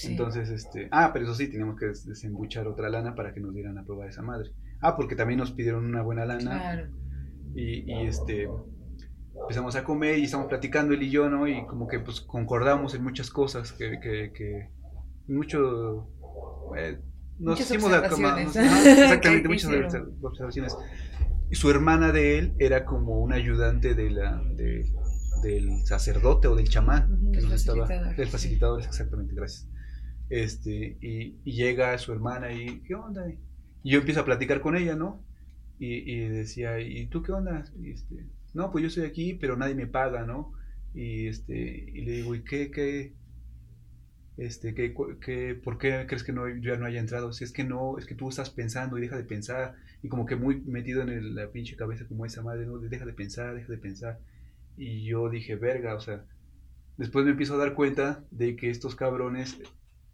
Entonces, 0.03 0.49
este, 0.49 0.87
ah, 0.91 1.11
pero 1.13 1.25
eso 1.25 1.35
sí, 1.35 1.47
teníamos 1.47 1.79
que 1.79 1.87
desembuchar 1.87 2.67
otra 2.67 2.89
lana 2.89 3.15
para 3.15 3.33
que 3.33 3.39
nos 3.39 3.53
dieran 3.53 3.77
a 3.77 3.85
probar 3.85 4.09
esa 4.09 4.21
madre. 4.21 4.51
Ah, 4.81 4.95
porque 4.95 5.15
también 5.15 5.39
nos 5.39 5.51
pidieron 5.51 5.85
una 5.85 6.01
buena 6.01 6.25
lana. 6.25 6.59
Claro. 6.59 6.87
Y, 7.55 7.91
y 7.91 8.07
este, 8.07 8.47
empezamos 9.41 9.75
a 9.75 9.83
comer 9.83 10.17
y 10.19 10.23
estamos 10.23 10.47
platicando 10.47 10.93
él 10.93 11.03
y 11.03 11.09
yo, 11.09 11.29
¿no? 11.29 11.47
Y 11.47 11.65
como 11.65 11.87
que 11.87 11.99
pues 11.99 12.21
concordamos 12.21 12.93
en 12.95 13.03
muchas 13.03 13.29
cosas, 13.29 13.71
que, 13.71 13.99
que, 13.99 14.31
que 14.33 14.69
mucho... 15.27 16.07
Eh, 16.77 16.99
nos 17.37 17.59
muchas 17.59 17.71
hicimos 17.71 17.91
observaciones. 17.91 18.55
exactamente, 18.55 19.47
muchas 19.49 19.71
observaciones. 20.21 20.77
Y 21.49 21.55
su 21.55 21.69
hermana 21.69 22.11
de 22.11 22.39
él 22.39 22.53
era 22.59 22.85
como 22.85 23.19
un 23.19 23.33
ayudante 23.33 23.93
de 23.93 24.09
la, 24.09 24.41
de, 24.55 24.85
del 25.43 25.85
sacerdote 25.85 26.47
o 26.47 26.55
del 26.55 26.69
chamán, 26.69 27.31
que 27.31 27.41
nos 27.41 27.51
estaba, 27.51 27.87
del 27.87 28.27
facilitador, 28.27 28.81
exactamente, 28.81 29.35
gracias. 29.35 29.69
Este, 30.29 30.97
y, 31.01 31.37
y, 31.43 31.51
llega 31.51 31.95
su 31.99 32.11
hermana 32.11 32.51
y, 32.51 32.81
¿qué 32.81 32.95
onda? 32.95 33.29
Y 33.83 33.91
yo 33.91 33.99
empiezo 33.99 34.21
a 34.21 34.25
platicar 34.25 34.59
con 34.59 34.75
ella, 34.75 34.95
¿no? 34.95 35.23
Y, 35.77 36.11
y 36.11 36.29
decía, 36.29 36.79
¿y 36.79 37.05
tú 37.07 37.21
qué 37.21 37.31
onda? 37.31 37.63
Y 37.79 37.91
este, 37.91 38.25
no, 38.55 38.71
pues 38.71 38.81
yo 38.81 38.87
estoy 38.87 39.05
aquí, 39.05 39.33
pero 39.35 39.57
nadie 39.57 39.75
me 39.75 39.85
paga, 39.87 40.25
¿no? 40.25 40.53
Y, 40.93 41.27
este, 41.27 41.53
y 41.93 42.01
le 42.01 42.11
digo, 42.13 42.35
¿y 42.35 42.43
qué, 42.43 42.71
qué, 42.71 43.13
este, 44.37 44.73
qué, 44.73 44.93
qué, 45.21 45.55
por 45.61 45.77
qué 45.77 46.05
crees 46.07 46.23
que 46.23 46.33
no, 46.33 46.47
yo 46.47 46.73
ya 46.73 46.77
no 46.77 46.85
haya 46.85 47.01
entrado? 47.01 47.33
Si 47.33 47.43
es 47.43 47.51
que 47.51 47.65
no, 47.65 47.97
es 47.97 48.05
que 48.05 48.15
tú 48.15 48.29
estás 48.29 48.49
pensando 48.49 48.97
y 48.97 49.01
deja 49.01 49.17
de 49.17 49.25
pensar, 49.25 49.75
y 50.01 50.07
como 50.07 50.25
que 50.25 50.37
muy 50.37 50.61
metido 50.61 51.01
en 51.01 51.35
la 51.35 51.51
pinche 51.51 51.75
cabeza 51.75 52.07
como 52.07 52.25
esa 52.25 52.41
madre, 52.41 52.65
¿no? 52.65 52.77
Deja 52.79 53.05
de 53.05 53.13
pensar, 53.13 53.55
deja 53.55 53.71
de 53.71 53.77
pensar. 53.77 54.19
Y 54.77 55.03
yo 55.05 55.29
dije, 55.29 55.55
verga, 55.57 55.95
o 55.95 55.99
sea, 55.99 56.25
después 56.97 57.25
me 57.25 57.31
empiezo 57.31 57.55
a 57.55 57.57
dar 57.57 57.73
cuenta 57.73 58.23
de 58.31 58.55
que 58.55 58.69
estos 58.69 58.95
cabrones, 58.95 59.57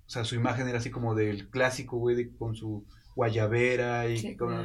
o 0.08 0.10
sea, 0.10 0.26
su 0.26 0.36
imagen 0.36 0.68
era 0.68 0.80
así 0.80 0.90
como 0.90 1.14
del 1.14 1.48
clásico, 1.50 1.98
güey, 1.98 2.32
con 2.32 2.56
su 2.56 2.86
guayabera 3.16 4.08
y 4.10 4.16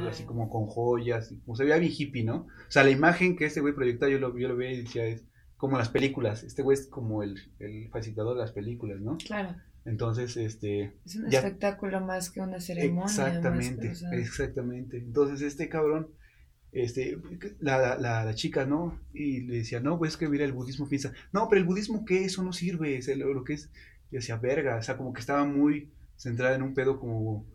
así 0.09 0.23
como 0.25 0.49
con 0.49 0.67
joyas, 0.67 1.33
como 1.45 1.55
se 1.55 1.63
veía 1.63 1.77
bien 1.77 1.93
hippie, 1.95 2.23
¿no? 2.23 2.47
O 2.67 2.71
sea, 2.71 2.83
la 2.83 2.91
imagen 2.91 3.35
que 3.35 3.45
este 3.45 3.61
güey 3.61 3.73
proyectaba, 3.73 4.11
yo 4.11 4.19
lo, 4.19 4.37
yo 4.37 4.47
lo 4.47 4.55
veía 4.55 4.73
y 4.73 4.81
decía, 4.83 5.05
es 5.05 5.25
como 5.57 5.77
las 5.77 5.89
películas, 5.89 6.43
este 6.43 6.61
güey 6.61 6.77
es 6.77 6.87
como 6.87 7.23
el, 7.23 7.35
el 7.59 7.89
facilitador 7.89 8.35
de 8.35 8.41
las 8.41 8.51
películas, 8.51 8.99
¿no? 9.01 9.17
Claro. 9.17 9.55
Entonces, 9.85 10.35
este... 10.35 10.93
Es 11.05 11.15
un 11.15 11.33
espectáculo 11.33 12.01
más 12.01 12.29
que 12.29 12.41
una 12.41 12.59
ceremonia. 12.59 13.05
Exactamente, 13.05 13.93
exactamente. 14.11 14.97
Entonces, 14.97 15.41
este 15.41 15.69
cabrón, 15.69 16.09
este, 16.73 17.17
la, 17.59 17.97
la, 17.97 18.25
la, 18.25 18.35
chica, 18.35 18.65
¿no? 18.65 18.99
Y 19.13 19.41
le 19.41 19.57
decía, 19.59 19.79
no, 19.79 19.97
pues 19.97 20.11
es 20.11 20.17
que 20.17 20.27
mira, 20.27 20.43
el 20.43 20.51
budismo 20.51 20.89
piensa, 20.89 21.13
no, 21.31 21.47
pero 21.49 21.61
el 21.61 21.67
budismo, 21.67 22.03
¿qué? 22.03 22.25
Eso 22.25 22.43
no 22.43 22.51
sirve, 22.51 22.97
es 22.97 23.07
lo, 23.17 23.33
lo 23.33 23.43
que 23.45 23.53
es 23.53 23.71
Y 24.11 24.17
decía, 24.17 24.35
verga, 24.35 24.75
o 24.75 24.81
sea, 24.81 24.97
como 24.97 25.13
que 25.13 25.21
estaba 25.21 25.45
muy 25.45 25.89
centrada 26.17 26.55
en 26.55 26.63
un 26.63 26.73
pedo 26.73 26.99
como 26.99 27.45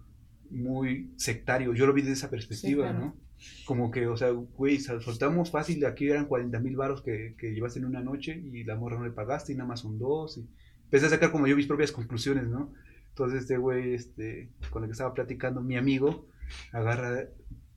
muy 0.53 1.13
sectario. 1.17 1.75
Yo 1.75 1.87
lo 1.87 1.93
vi 1.93 2.03
desde 2.03 2.15
esa 2.15 2.31
perspectiva, 2.31 2.93
¿no? 2.93 3.17
Como 3.65 3.91
que, 3.91 4.07
o 4.07 4.17
sea, 4.17 4.31
güey, 4.31 4.79
soltamos 4.79 5.51
fácil, 5.51 5.85
aquí 5.85 6.09
eran 6.09 6.27
40 6.27 6.61
mil 6.61 6.77
baros 6.77 7.03
que, 7.03 7.35
que 7.37 7.53
llevaste 7.53 7.81
en 7.81 7.87
una 7.87 8.01
noche 8.01 8.41
y 8.41 8.63
la 8.65 8.77
morra 8.77 8.99
no 8.99 9.05
le 9.05 9.11
pagaste 9.11 9.53
y 9.53 9.57
nada 9.57 9.69
más 9.69 9.81
son 9.81 9.99
dos. 9.99 10.39
Y 10.39 10.47
empecé 10.85 11.07
a 11.07 11.11
sacar 11.11 11.33
como 11.33 11.47
yo 11.47 11.57
mis 11.57 11.67
propias 11.67 11.91
conclusiones, 11.91 12.49
¿no? 12.49 12.73
Entonces 13.09 13.43
este 13.43 13.57
güey, 13.57 13.95
este, 13.95 14.51
con 14.71 14.85
el 14.85 14.89
que 14.89 14.93
estaba 14.93 15.13
platicando, 15.13 15.61
mi 15.61 15.77
amigo, 15.77 16.27
agarra 16.73 17.27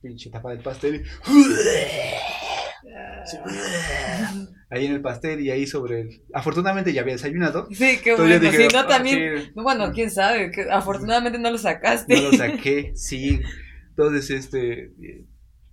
pinche 0.00 0.30
tapa 0.30 0.50
del 0.50 0.60
pastel 0.60 0.96
y... 0.96 2.55
ahí 4.70 4.86
en 4.86 4.92
el 4.92 5.00
pastel 5.00 5.40
y 5.40 5.50
ahí 5.50 5.66
sobre 5.66 6.02
el... 6.02 6.22
Afortunadamente 6.32 6.92
ya 6.92 7.02
había 7.02 7.14
desayunado. 7.14 7.68
Sí, 7.70 7.98
qué 8.02 8.14
bueno. 8.14 8.50
si 8.50 8.68
no, 8.68 8.78
ah, 8.80 8.86
también... 8.86 9.52
Bueno, 9.54 9.92
quién 9.92 10.10
sabe. 10.10 10.50
Que 10.50 10.70
afortunadamente 10.70 11.38
no 11.38 11.50
lo 11.50 11.58
sacaste. 11.58 12.14
No 12.14 12.30
lo 12.30 12.32
saqué, 12.32 12.92
sí. 12.96 13.40
Entonces, 13.90 14.30
este... 14.30 14.92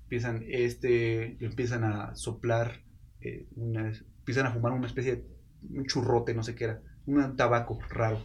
Empiezan, 0.03 0.43
este... 0.47 1.37
Empiezan 1.43 1.83
a 1.83 2.15
soplar 2.15 2.81
eh, 3.21 3.47
una... 3.55 3.91
Empiezan 4.19 4.47
a 4.47 4.51
fumar 4.51 4.73
una 4.73 4.87
especie 4.87 5.15
de... 5.15 5.23
Un 5.69 5.85
churrote, 5.85 6.33
no 6.33 6.43
sé 6.43 6.55
qué 6.55 6.65
era. 6.65 6.81
Un 7.05 7.35
tabaco 7.35 7.79
raro. 7.89 8.21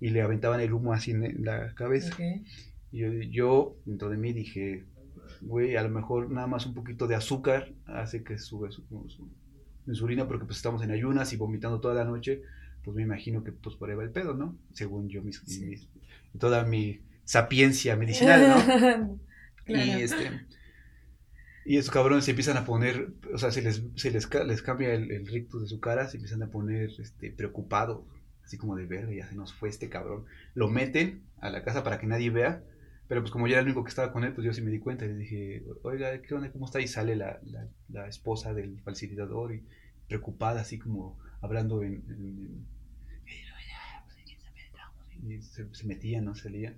Y 0.00 0.10
le 0.10 0.22
aventaban 0.22 0.60
el 0.60 0.72
humo 0.72 0.92
así 0.92 1.10
en 1.10 1.44
la 1.44 1.74
cabeza. 1.74 2.16
Y 2.90 3.00
yo, 3.00 3.08
yo, 3.30 3.76
dentro 3.84 4.08
de 4.10 4.16
mí 4.16 4.32
dije, 4.32 4.86
güey, 5.40 5.76
a 5.76 5.82
lo 5.82 5.88
mejor 5.90 6.30
nada 6.30 6.46
más 6.46 6.66
un 6.66 6.74
poquito 6.74 7.06
de 7.06 7.14
azúcar 7.14 7.72
hace 7.86 8.22
que 8.22 8.38
sube 8.38 8.70
su, 8.70 8.84
insulina 9.86 10.26
porque 10.26 10.44
pues 10.44 10.58
estamos 10.58 10.82
en 10.82 10.90
ayunas 10.90 11.32
y 11.32 11.36
vomitando 11.36 11.80
toda 11.80 11.94
la 11.94 12.04
noche, 12.04 12.42
pues 12.84 12.96
me 12.96 13.02
imagino 13.02 13.42
que 13.44 13.52
pues 13.52 13.76
por 13.76 13.90
ahí 13.90 13.96
va 13.96 14.04
el 14.04 14.10
pedo, 14.10 14.34
¿no? 14.34 14.56
Según 14.72 15.08
yo, 15.08 15.22
mis, 15.22 15.42
toda 16.38 16.64
mi 16.64 17.00
sapiencia 17.24 17.96
medicinal, 17.96 18.48
¿no? 18.48 19.18
Y 19.66 20.02
este... 20.02 20.46
Y 21.66 21.76
esos 21.76 21.90
cabrones 21.90 22.24
se 22.24 22.30
empiezan 22.30 22.56
a 22.56 22.64
poner, 22.64 23.12
o 23.30 23.36
sea, 23.36 23.50
se 23.50 23.60
les, 23.60 23.82
se 23.94 24.10
les, 24.10 24.26
les 24.46 24.62
cambia 24.62 24.94
el, 24.94 25.10
el, 25.10 25.26
rictus 25.26 25.60
de 25.60 25.68
su 25.68 25.80
cara, 25.80 26.08
se 26.08 26.16
empiezan 26.16 26.42
a 26.42 26.50
poner 26.50 26.88
este, 26.98 27.30
preocupados, 27.30 28.06
así 28.42 28.56
como 28.56 28.74
de 28.74 28.86
ver, 28.86 29.14
ya 29.14 29.28
se 29.28 29.34
nos 29.34 29.52
fue 29.52 29.68
este 29.68 29.90
cabrón. 29.90 30.24
Lo 30.54 30.68
meten 30.68 31.24
a 31.42 31.50
la 31.50 31.64
casa 31.64 31.84
para 31.84 31.98
que 31.98 32.06
nadie 32.06 32.30
vea, 32.30 32.62
pero 33.08 33.22
pues 33.22 33.32
como 33.32 33.46
yo 33.46 33.54
era 33.54 33.60
el 33.60 33.66
único 33.66 33.82
que 33.82 33.88
estaba 33.88 34.12
con 34.12 34.22
él, 34.24 34.34
pues 34.34 34.44
yo 34.44 34.52
sí 34.52 34.60
me 34.60 34.70
di 34.70 34.78
cuenta 34.78 35.06
y 35.06 35.08
le 35.08 35.14
dije, 35.14 35.64
oiga, 35.82 36.20
¿qué 36.20 36.34
onda? 36.34 36.52
¿Cómo 36.52 36.66
está? 36.66 36.80
Y 36.80 36.86
sale 36.86 37.16
la, 37.16 37.40
la, 37.88 38.06
esposa 38.06 38.52
del 38.52 38.80
facilitador 38.82 39.54
y 39.54 39.64
preocupada, 40.06 40.60
así 40.60 40.78
como 40.78 41.18
hablando 41.40 41.82
en... 41.82 42.66
y 45.26 45.42
se, 45.42 45.74
se, 45.74 45.86
metía, 45.86 46.20
no 46.20 46.34
salía. 46.34 46.76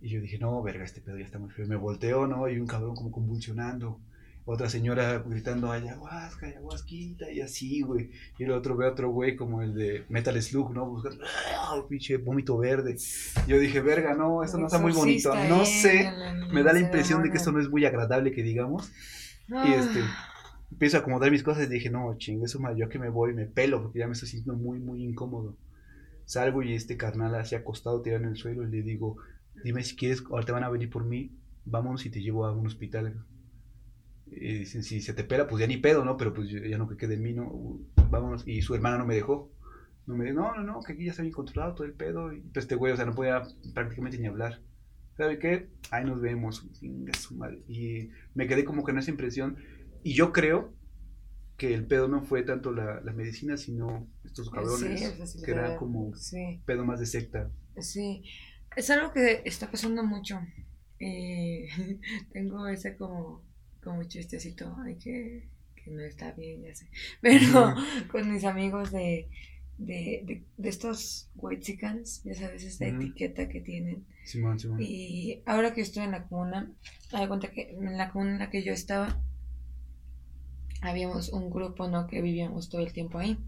Y 0.00 0.08
yo 0.08 0.20
dije, 0.20 0.38
no, 0.38 0.60
verga, 0.62 0.84
este 0.84 1.00
pedo 1.00 1.16
ya 1.16 1.24
está 1.24 1.38
muy 1.38 1.50
feo. 1.50 1.66
Me 1.66 1.76
volteo, 1.76 2.26
¿no? 2.26 2.48
Y 2.48 2.58
un 2.58 2.66
cabrón 2.66 2.96
como 2.96 3.10
convulsionando 3.10 4.00
otra 4.44 4.68
señora 4.68 5.22
gritando 5.26 5.70
ayahuasca, 5.70 6.46
ayahuasquita 6.46 7.30
y 7.30 7.40
así, 7.40 7.82
güey. 7.82 8.10
Y 8.38 8.44
el 8.44 8.52
otro 8.52 8.76
ve 8.76 8.86
a 8.86 8.90
otro 8.90 9.10
güey 9.10 9.36
como 9.36 9.62
el 9.62 9.74
de 9.74 10.04
Metal 10.08 10.40
Slug, 10.40 10.72
¿no? 10.72 10.86
Buscando, 10.86 11.24
¡ah! 11.56 11.82
pinche 11.88 12.16
vómito 12.16 12.58
verde. 12.58 12.96
Yo 13.46 13.58
dije, 13.58 13.80
verga, 13.80 14.14
no, 14.14 14.42
esto 14.42 14.58
no 14.58 14.66
está 14.66 14.78
muy 14.78 14.92
bonito. 14.92 15.34
No 15.48 15.64
sé, 15.64 16.12
me 16.52 16.62
da 16.62 16.72
la 16.72 16.80
impresión 16.80 17.22
de 17.22 17.30
que 17.30 17.36
esto 17.36 17.52
no 17.52 17.60
es 17.60 17.68
muy 17.68 17.84
agradable 17.84 18.32
que 18.32 18.42
digamos. 18.42 18.90
Y 19.48 19.72
este, 19.72 20.00
empiezo 20.70 20.96
a 20.96 21.00
acomodar 21.00 21.30
mis 21.30 21.42
cosas 21.42 21.64
y 21.64 21.68
dije, 21.68 21.90
no, 21.90 22.16
chingue 22.16 22.44
eso, 22.44 22.60
yo 22.76 22.88
que 22.88 22.98
me 22.98 23.08
voy, 23.08 23.34
me 23.34 23.46
pelo, 23.46 23.82
porque 23.82 23.98
ya 23.98 24.06
me 24.06 24.12
estoy 24.12 24.28
sintiendo 24.28 24.62
muy, 24.62 24.78
muy 24.78 25.02
incómodo. 25.02 25.56
Salgo 26.24 26.62
y 26.62 26.74
este 26.74 26.96
carnal 26.96 27.34
así 27.34 27.56
acostado, 27.56 28.02
tirado 28.02 28.22
en 28.22 28.30
el 28.30 28.36
suelo, 28.36 28.62
y 28.62 28.70
le 28.70 28.82
digo, 28.82 29.16
dime 29.64 29.82
si 29.82 29.96
quieres, 29.96 30.22
ahorita 30.30 30.52
van 30.52 30.64
a 30.64 30.70
venir 30.70 30.88
por 30.88 31.04
mí, 31.04 31.32
vámonos 31.64 32.06
y 32.06 32.10
te 32.10 32.20
llevo 32.20 32.46
a 32.46 32.52
un 32.52 32.66
hospital. 32.66 33.24
Y 34.30 34.58
dicen, 34.58 34.82
si 34.82 35.00
se 35.00 35.12
te 35.12 35.24
pela, 35.24 35.46
pues 35.48 35.60
ya 35.60 35.66
ni 35.66 35.76
pedo, 35.76 36.04
¿no? 36.04 36.16
Pero 36.16 36.32
pues 36.32 36.48
ya 36.50 36.78
no 36.78 36.88
que 36.88 36.96
quede 36.96 37.14
en 37.14 37.22
mí, 37.22 37.32
¿no? 37.32 37.80
Vámonos. 38.10 38.46
Y 38.46 38.62
su 38.62 38.74
hermana 38.74 38.98
no 38.98 39.06
me 39.06 39.14
dejó. 39.14 39.52
No 40.06 40.16
me 40.16 40.24
dijo, 40.24 40.40
no, 40.40 40.54
no, 40.54 40.62
no, 40.62 40.80
que 40.82 40.92
aquí 40.92 41.04
ya 41.04 41.10
está 41.10 41.22
bien 41.22 41.32
controlado 41.32 41.74
todo 41.74 41.86
el 41.86 41.94
pedo. 41.94 42.32
Y 42.32 42.40
pues 42.40 42.64
este 42.64 42.74
güey, 42.74 42.92
o 42.92 42.96
sea, 42.96 43.06
no 43.06 43.14
podía 43.14 43.42
prácticamente 43.74 44.18
ni 44.18 44.26
hablar. 44.26 44.60
¿Sabe 45.16 45.38
qué? 45.38 45.68
Ahí 45.90 46.04
nos 46.04 46.20
vemos. 46.20 46.66
Y 47.68 48.10
me 48.34 48.46
quedé 48.46 48.64
como 48.64 48.84
que 48.84 48.92
en 48.92 48.98
esa 48.98 49.10
impresión. 49.10 49.56
Y 50.02 50.14
yo 50.14 50.32
creo 50.32 50.72
que 51.56 51.74
el 51.74 51.86
pedo 51.86 52.08
no 52.08 52.22
fue 52.22 52.42
tanto 52.42 52.72
la, 52.72 53.02
la 53.02 53.12
medicina, 53.12 53.58
sino 53.58 54.08
estos 54.24 54.48
cabrones, 54.50 55.34
que 55.44 55.50
eran 55.50 55.76
como 55.76 56.12
pedo 56.64 56.86
más 56.86 57.00
de 57.00 57.06
secta. 57.06 57.50
Sí, 57.78 58.24
es 58.76 58.88
algo 58.88 59.12
que 59.12 59.42
está 59.44 59.70
pasando 59.70 60.02
mucho. 60.02 60.40
Eh, 60.98 61.68
tengo 62.32 62.66
ese 62.66 62.96
como 62.96 63.42
como 63.82 64.04
chistecito 64.04 64.74
de 64.84 64.96
que, 64.96 65.48
que 65.76 65.90
no 65.90 66.02
está 66.02 66.32
bien, 66.32 66.62
ya 66.62 66.74
sé. 66.74 66.88
Pero 67.20 67.74
con 68.10 68.32
mis 68.32 68.44
amigos 68.44 68.90
de, 68.92 69.28
de, 69.78 70.44
de, 70.56 70.68
estos 70.68 71.30
white 71.36 71.62
chickens, 71.62 72.22
ya 72.24 72.34
sabes, 72.34 72.64
esta 72.64 72.86
etiqueta 72.86 73.48
que 73.48 73.60
tienen. 73.60 74.04
Simón, 74.24 74.58
Simón. 74.58 74.78
Y 74.80 75.42
ahora 75.46 75.72
que 75.72 75.80
estoy 75.80 76.04
en 76.04 76.12
la 76.12 76.24
comuna, 76.24 76.70
me 77.12 77.18
doy 77.18 77.28
cuenta 77.28 77.50
que 77.50 77.70
en 77.70 77.96
la 77.96 78.10
comuna 78.10 78.32
en 78.32 78.38
la 78.38 78.50
que 78.50 78.62
yo 78.62 78.72
estaba, 78.72 79.20
habíamos 80.82 81.30
un 81.30 81.50
grupo, 81.50 81.88
¿no? 81.88 82.06
Que 82.06 82.20
vivíamos 82.20 82.68
todo 82.68 82.82
el 82.82 82.92
tiempo 82.92 83.18
ahí. 83.18 83.38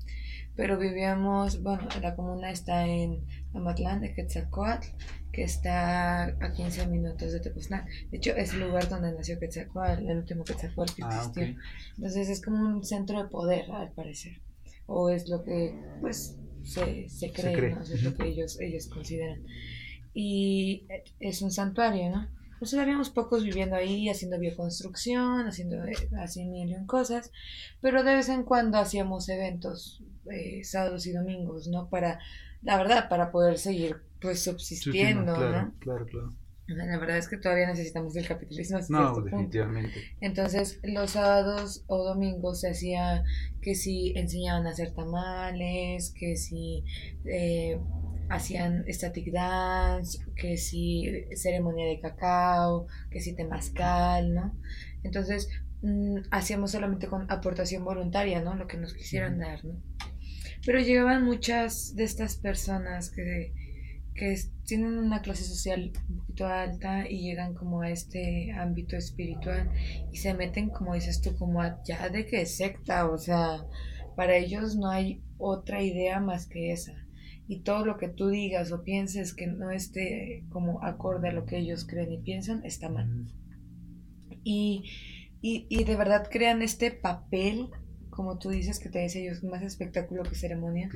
Pero 0.56 0.78
vivíamos, 0.78 1.62
bueno, 1.62 1.88
la 2.00 2.14
comuna 2.14 2.50
está 2.50 2.86
en 2.86 3.24
Amatlán 3.54 4.00
de 4.00 4.14
Quetzalcoatl 4.14 4.88
que 5.32 5.44
está 5.44 6.24
a 6.24 6.52
15 6.52 6.86
minutos 6.88 7.32
de 7.32 7.40
Tepoztlán. 7.40 7.86
De 8.10 8.18
hecho, 8.18 8.32
es 8.36 8.52
el 8.52 8.60
lugar 8.60 8.88
donde 8.88 9.12
nació 9.12 9.38
Quetzalcoatl, 9.38 10.08
el 10.08 10.18
último 10.18 10.44
Quetzalcoatl 10.44 10.94
que 10.94 11.02
ah, 11.04 11.16
existió. 11.16 11.56
Entonces 11.96 12.28
es 12.28 12.42
como 12.42 12.58
un 12.58 12.84
centro 12.84 13.22
de 13.22 13.28
poder, 13.30 13.70
al 13.70 13.92
parecer. 13.92 14.40
O 14.86 15.08
es 15.08 15.28
lo 15.28 15.42
que, 15.42 15.74
pues, 16.02 16.36
se, 16.62 17.08
se 17.08 17.32
cree, 17.32 17.74
¿no? 17.74 17.82
Es 17.82 18.02
lo 18.02 18.14
que 18.14 18.28
ellos, 18.28 18.60
ellos 18.60 18.88
consideran. 18.88 19.42
Y 20.12 20.86
es 21.18 21.40
un 21.40 21.50
santuario, 21.50 22.10
¿no? 22.10 22.28
Entonces 22.52 22.78
habíamos 22.78 23.10
pocos 23.10 23.42
viviendo 23.42 23.74
ahí, 23.74 24.08
haciendo 24.08 24.38
bioconstrucción, 24.38 25.48
haciendo 25.48 25.84
eh, 25.84 25.94
así 26.20 26.44
mil 26.44 26.76
cosas, 26.86 27.32
pero 27.80 28.04
de 28.04 28.14
vez 28.14 28.28
en 28.28 28.44
cuando 28.44 28.78
hacíamos 28.78 29.28
eventos 29.28 30.04
eh, 30.30 30.62
sábados 30.62 31.06
y 31.06 31.12
domingos, 31.12 31.66
¿no? 31.66 31.88
Para, 31.88 32.20
la 32.62 32.76
verdad, 32.76 33.08
para 33.08 33.30
poder 33.30 33.58
seguir 33.58 33.96
pues 34.20 34.42
subsistiendo, 34.42 35.34
claro, 35.34 35.72
Claro, 35.80 36.06
claro. 36.06 36.32
La 36.68 36.98
verdad 36.98 37.18
es 37.18 37.28
que 37.28 37.36
todavía 37.36 37.66
necesitamos 37.66 38.14
del 38.14 38.26
capitalismo. 38.26 38.78
No, 38.88 39.20
definitivamente. 39.20 40.14
Entonces, 40.20 40.80
los 40.84 41.10
sábados 41.10 41.84
o 41.86 42.04
domingos 42.04 42.60
se 42.60 42.70
hacía 42.70 43.24
que 43.60 43.74
si 43.74 44.12
enseñaban 44.16 44.66
a 44.66 44.70
hacer 44.70 44.92
tamales, 44.92 46.14
que 46.16 46.36
si 46.36 46.84
eh, 47.24 47.78
hacían 48.30 48.84
static 48.88 49.32
dance, 49.32 50.18
que 50.36 50.56
si 50.56 51.26
ceremonia 51.34 51.86
de 51.86 52.00
cacao, 52.00 52.86
que 53.10 53.20
si 53.20 53.34
temazcal, 53.34 54.32
¿no? 54.32 54.56
Entonces, 55.02 55.48
mm, 55.82 56.18
hacíamos 56.30 56.70
solamente 56.70 57.08
con 57.08 57.30
aportación 57.30 57.84
voluntaria, 57.84 58.40
¿no? 58.40 58.54
Lo 58.54 58.66
que 58.66 58.78
nos 58.78 58.94
quisieran 58.94 59.38
dar, 59.38 59.64
¿no? 59.64 59.74
Pero 60.64 60.78
llegaban 60.80 61.24
muchas 61.24 61.96
de 61.96 62.04
estas 62.04 62.36
personas 62.36 63.10
que 63.10 63.52
que 64.14 64.36
tienen 64.66 64.98
una 64.98 65.22
clase 65.22 65.44
social 65.44 65.92
un 66.08 66.18
poquito 66.18 66.46
alta 66.46 67.08
y 67.08 67.22
llegan 67.22 67.54
como 67.54 67.80
a 67.80 67.90
este 67.90 68.52
ámbito 68.52 68.96
espiritual 68.96 69.70
y 70.12 70.16
se 70.18 70.34
meten, 70.34 70.68
como 70.68 70.94
dices 70.94 71.20
tú, 71.22 71.34
como 71.36 71.62
ya 71.84 72.08
de 72.08 72.26
que 72.26 72.44
secta, 72.46 73.08
o 73.08 73.16
sea, 73.18 73.66
para 74.16 74.36
ellos 74.36 74.76
no 74.76 74.90
hay 74.90 75.22
otra 75.38 75.82
idea 75.82 76.20
más 76.20 76.46
que 76.46 76.72
esa. 76.72 76.94
Y 77.48 77.60
todo 77.60 77.84
lo 77.84 77.96
que 77.96 78.08
tú 78.08 78.28
digas 78.28 78.70
o 78.70 78.82
pienses 78.82 79.34
que 79.34 79.46
no 79.46 79.70
esté 79.70 80.44
como 80.50 80.82
acorde 80.82 81.28
a 81.28 81.32
lo 81.32 81.44
que 81.44 81.58
ellos 81.58 81.86
creen 81.86 82.12
y 82.12 82.18
piensan, 82.18 82.64
está 82.64 82.88
mal. 82.88 83.26
Y, 84.44 84.84
y, 85.40 85.66
y 85.68 85.84
de 85.84 85.96
verdad 85.96 86.28
crean 86.30 86.62
este 86.62 86.90
papel 86.90 87.70
como 88.12 88.38
tú 88.38 88.50
dices, 88.50 88.78
que 88.78 88.90
te 88.90 88.98
dice 88.98 89.22
ellos, 89.22 89.42
más 89.42 89.62
espectáculo 89.62 90.22
que 90.22 90.34
ceremonia. 90.34 90.90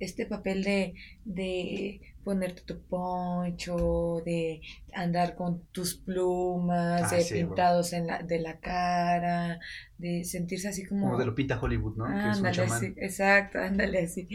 Este 0.00 0.26
papel 0.26 0.64
de, 0.64 0.94
de 1.24 2.00
ponerte 2.24 2.62
tu 2.62 2.82
poncho, 2.82 4.20
de 4.26 4.60
andar 4.92 5.36
con 5.36 5.64
tus 5.66 5.94
plumas, 5.94 7.12
ah, 7.12 7.16
de 7.16 7.24
pintados 7.24 7.92
en 7.92 8.08
la, 8.08 8.20
de 8.20 8.40
la 8.40 8.58
cara, 8.58 9.60
de 9.96 10.24
sentirse 10.24 10.68
así 10.68 10.84
como... 10.84 11.06
Como 11.06 11.18
de 11.18 11.26
lo 11.26 11.36
pinta 11.36 11.60
Hollywood, 11.60 11.96
¿no? 11.96 12.04
Ándale, 12.04 12.62
así, 12.62 12.94
exacto, 12.96 13.60
ándale 13.60 14.00
así. 14.00 14.28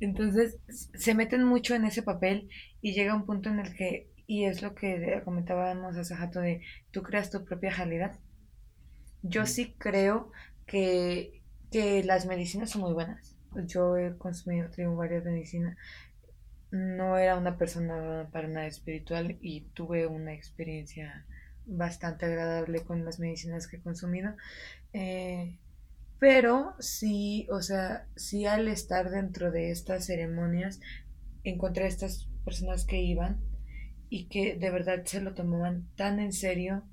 Entonces, 0.00 0.58
se 0.94 1.14
meten 1.14 1.44
mucho 1.44 1.74
en 1.74 1.84
ese 1.84 2.02
papel 2.02 2.48
y 2.80 2.94
llega 2.94 3.14
un 3.14 3.26
punto 3.26 3.50
en 3.50 3.60
el 3.60 3.74
que, 3.74 4.08
y 4.26 4.44
es 4.44 4.62
lo 4.62 4.74
que 4.74 5.20
comentábamos 5.26 5.94
hace 5.98 6.16
rato, 6.16 6.40
de 6.40 6.62
tú 6.90 7.02
creas 7.02 7.30
tu 7.30 7.44
propia 7.44 7.68
realidad. 7.68 8.18
Yo 9.22 9.44
sí 9.44 9.74
creo 9.76 10.32
que 10.66 11.35
las 12.04 12.26
medicinas 12.26 12.70
son 12.70 12.82
muy 12.82 12.92
buenas. 12.92 13.36
Yo 13.66 13.96
he 13.96 14.16
consumido, 14.18 14.68
tengo 14.70 14.96
varias 14.96 15.24
medicinas 15.24 15.76
no 16.70 17.16
era 17.16 17.36
una 17.36 17.56
persona 17.56 18.28
para 18.32 18.48
nada 18.48 18.66
espiritual 18.66 19.38
y 19.40 19.62
tuve 19.72 20.06
una 20.06 20.34
experiencia 20.34 21.24
bastante 21.64 22.26
agradable 22.26 22.84
con 22.84 23.04
las 23.04 23.18
medicinas 23.18 23.66
que 23.66 23.76
he 23.76 23.80
consumido. 23.80 24.34
Eh, 24.92 25.58
pero 26.18 26.74
sí, 26.78 27.46
o 27.50 27.60
sea, 27.62 28.06
sí 28.16 28.46
al 28.46 28.68
estar 28.68 29.10
dentro 29.10 29.50
de 29.50 29.70
estas 29.70 30.06
ceremonias, 30.06 30.80
encontré 31.44 31.84
a 31.84 31.88
estas 31.88 32.28
personas 32.44 32.84
que 32.84 33.00
iban 33.00 33.40
y 34.08 34.26
que 34.26 34.56
de 34.56 34.70
verdad 34.70 35.04
se 35.04 35.20
lo 35.20 35.34
tomaban 35.34 35.88
tan 35.96 36.20
en 36.20 36.32
serio 36.32 36.84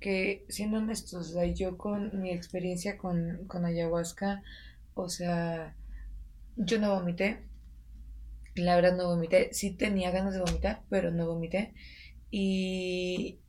que, 0.00 0.44
siendo 0.48 0.78
honestos, 0.78 1.36
yo 1.54 1.78
con 1.78 2.20
mi 2.20 2.30
experiencia 2.30 2.98
con, 2.98 3.46
con 3.46 3.64
ayahuasca, 3.64 4.42
o 4.94 5.08
sea, 5.08 5.76
yo 6.56 6.80
no 6.80 6.94
vomité, 6.94 7.42
la 8.54 8.74
verdad 8.76 8.96
no 8.96 9.06
vomité, 9.06 9.52
sí 9.52 9.72
tenía 9.72 10.10
ganas 10.10 10.34
de 10.34 10.40
vomitar, 10.40 10.82
pero 10.88 11.10
no 11.10 11.26
vomité 11.26 11.74
y, 12.30 13.40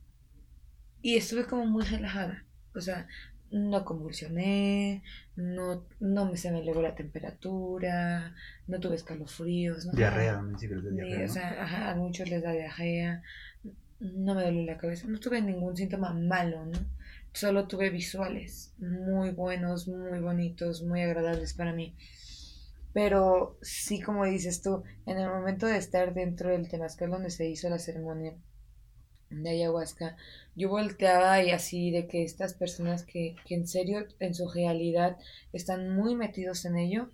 y 1.00 1.16
estuve 1.16 1.46
como 1.46 1.66
muy 1.66 1.84
relajada, 1.84 2.44
o 2.74 2.80
sea, 2.80 3.08
no 3.52 3.84
convulsioné, 3.84 5.02
no, 5.36 5.84
no 6.00 6.30
me 6.30 6.36
se 6.36 6.50
me 6.50 6.60
elevó 6.60 6.80
la 6.80 6.94
temperatura, 6.94 8.34
no 8.66 8.80
tuve 8.80 8.96
escalofríos. 8.96 9.84
No, 9.86 9.92
diarrea, 9.92 10.34
también 10.34 10.58
sí 10.58 10.68
que. 10.68 11.24
O 11.24 11.28
sea, 11.28 11.90
a 11.90 11.94
muchos 11.94 12.28
les 12.30 12.42
da 12.42 12.52
diarrea, 12.52 13.22
no 14.02 14.34
me 14.34 14.42
duele 14.42 14.64
la 14.64 14.78
cabeza, 14.78 15.06
no 15.06 15.20
tuve 15.20 15.40
ningún 15.40 15.76
síntoma 15.76 16.12
malo, 16.12 16.66
¿no? 16.66 16.78
Solo 17.32 17.66
tuve 17.66 17.90
visuales 17.90 18.74
muy 18.78 19.30
buenos, 19.30 19.88
muy 19.88 20.18
bonitos, 20.18 20.82
muy 20.82 21.02
agradables 21.02 21.54
para 21.54 21.72
mí. 21.72 21.94
Pero 22.92 23.58
sí, 23.62 24.00
como 24.02 24.26
dices 24.26 24.60
tú, 24.60 24.82
en 25.06 25.18
el 25.18 25.28
momento 25.28 25.66
de 25.66 25.78
estar 25.78 26.12
dentro 26.12 26.50
del 26.50 26.68
temazcal 26.68 27.10
donde 27.10 27.30
se 27.30 27.48
hizo 27.48 27.70
la 27.70 27.78
ceremonia, 27.78 28.34
de 29.30 29.50
ayahuasca, 29.50 30.16
yo 30.54 30.68
volteaba 30.68 31.42
y 31.42 31.50
así 31.50 31.90
de 31.90 32.06
que 32.06 32.22
estas 32.22 32.54
personas 32.54 33.04
que, 33.04 33.36
que 33.46 33.54
en 33.54 33.66
serio, 33.66 34.06
en 34.18 34.34
su 34.34 34.50
realidad, 34.50 35.16
están 35.52 35.94
muy 35.94 36.14
metidos 36.14 36.64
en 36.64 36.76
ello, 36.76 37.10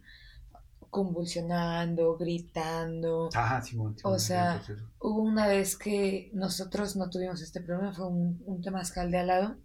convulsionando, 0.91 2.17
gritando. 2.17 3.29
Ajá, 3.35 3.63
Simón. 3.63 3.97
o 4.03 4.19
sea, 4.19 4.63
hubo 5.01 5.23
una 5.23 5.47
vez 5.47 5.77
que 5.77 6.31
nosotros 6.33 6.97
no 6.97 7.11
tuvimos 7.11 7.43
este 7.43 7.61
problema, 7.61 7.93
fue 7.93 8.09
un, 8.09 8.43
un 8.47 8.63
temazcal 8.63 9.11
de 9.11 9.19
al 9.19 9.27
lado, 9.27 9.57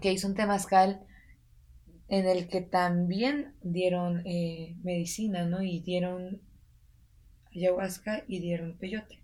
que 0.00 0.12
hizo 0.12 0.28
un 0.28 0.34
temazcal 0.34 1.04
en 2.08 2.26
el 2.26 2.48
que 2.48 2.62
también 2.62 3.54
dieron 3.62 4.22
eh, 4.26 4.76
medicina, 4.82 5.44
¿no? 5.44 5.62
Y 5.62 5.80
dieron 5.80 6.40
ayahuasca 7.52 8.24
y 8.28 8.40
dieron 8.40 8.76
peyote 8.78 9.18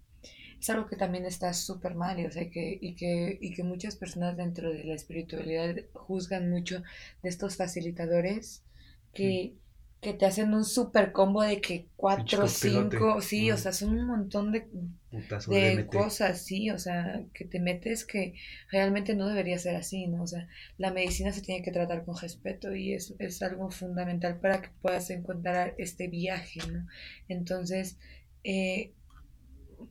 es 0.64 0.70
algo 0.70 0.86
que 0.86 0.96
también 0.96 1.26
está 1.26 1.52
súper 1.52 1.94
mal 1.94 2.18
y, 2.18 2.24
o 2.24 2.30
sea, 2.30 2.48
que, 2.48 2.78
y, 2.80 2.94
que, 2.94 3.36
y 3.38 3.52
que 3.52 3.62
muchas 3.62 3.96
personas 3.96 4.34
dentro 4.34 4.72
de 4.72 4.82
la 4.84 4.94
espiritualidad 4.94 5.76
juzgan 5.92 6.48
mucho 6.48 6.82
de 7.22 7.28
estos 7.28 7.56
facilitadores 7.56 8.64
que, 9.12 9.58
que 10.04 10.12
te 10.12 10.26
hacen 10.26 10.52
un 10.52 10.64
súper 10.64 11.12
combo 11.12 11.42
de 11.42 11.60
que 11.60 11.88
cuatro, 11.96 12.46
cinco, 12.46 13.22
sí, 13.22 13.50
o 13.50 13.56
sea, 13.56 13.72
son 13.72 13.98
un 13.98 14.06
montón 14.06 14.52
de, 14.52 14.68
de 15.10 15.86
cosas, 15.90 16.42
sí, 16.42 16.70
o 16.70 16.78
sea, 16.78 17.24
que 17.32 17.46
te 17.46 17.58
metes 17.58 18.04
que 18.04 18.34
realmente 18.70 19.14
no 19.14 19.26
debería 19.26 19.58
ser 19.58 19.76
así, 19.76 20.06
¿no? 20.06 20.24
O 20.24 20.26
sea, 20.26 20.46
la 20.76 20.92
medicina 20.92 21.32
se 21.32 21.40
tiene 21.40 21.64
que 21.64 21.72
tratar 21.72 22.04
con 22.04 22.18
respeto 22.18 22.74
y 22.74 22.92
es, 22.92 23.14
es 23.18 23.42
algo 23.42 23.70
fundamental 23.70 24.38
para 24.38 24.60
que 24.60 24.68
puedas 24.82 25.08
encontrar 25.08 25.74
este 25.78 26.08
viaje, 26.08 26.60
¿no? 26.70 26.86
Entonces, 27.28 27.98
eh, 28.44 28.92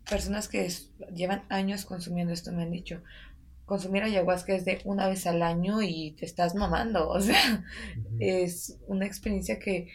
personas 0.07 0.47
que 0.47 0.69
llevan 1.13 1.43
años 1.49 1.85
consumiendo 1.85 2.33
esto 2.33 2.51
me 2.51 2.63
han 2.63 2.71
dicho, 2.71 3.01
consumir 3.65 4.03
ayahuasca 4.03 4.53
es 4.53 4.65
de 4.65 4.81
una 4.85 5.07
vez 5.07 5.25
al 5.25 5.41
año 5.41 5.81
y 5.81 6.11
te 6.11 6.25
estás 6.25 6.55
mamando, 6.55 7.09
o 7.09 7.19
sea, 7.21 7.65
es 8.19 8.77
una 8.87 9.05
experiencia 9.05 9.59
que 9.59 9.87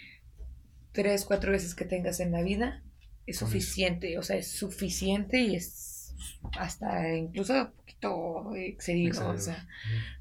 tres, 0.93 1.25
cuatro 1.25 1.53
veces 1.53 1.75
que 1.75 1.85
tengas 1.85 2.21
en 2.21 2.33
la 2.33 2.43
vida 2.43 2.83
es 3.27 3.39
suficiente, 3.39 4.19
o 4.19 4.23
sea, 4.23 4.37
es 4.37 4.51
suficiente 4.51 5.41
y 5.41 5.55
es 5.55 6.15
hasta 6.59 7.15
incluso 7.15 7.53
un 7.53 7.73
poquito 7.73 8.55
excedido, 8.57 9.29
o 9.29 9.39
sea, 9.39 9.69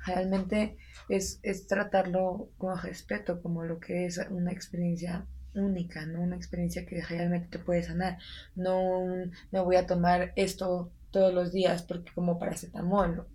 realmente 0.05 0.77
es, 1.09 1.39
es 1.41 1.67
tratarlo 1.67 2.51
con 2.57 2.77
respeto, 2.77 3.41
como 3.41 3.63
lo 3.63 3.79
que 3.79 4.05
es 4.05 4.19
una 4.29 4.51
experiencia 4.51 5.25
única, 5.55 6.05
¿no? 6.05 6.21
Una 6.21 6.35
experiencia 6.35 6.85
que 6.85 7.01
realmente 7.01 7.47
te 7.47 7.59
puede 7.59 7.83
sanar. 7.83 8.17
No 8.55 9.05
me 9.51 9.59
voy 9.59 9.77
a 9.77 9.87
tomar 9.87 10.33
esto 10.35 10.91
todos 11.11 11.33
los 11.33 11.51
días 11.51 11.83
porque 11.83 12.11
como 12.13 12.39
paracetamol, 12.39 13.27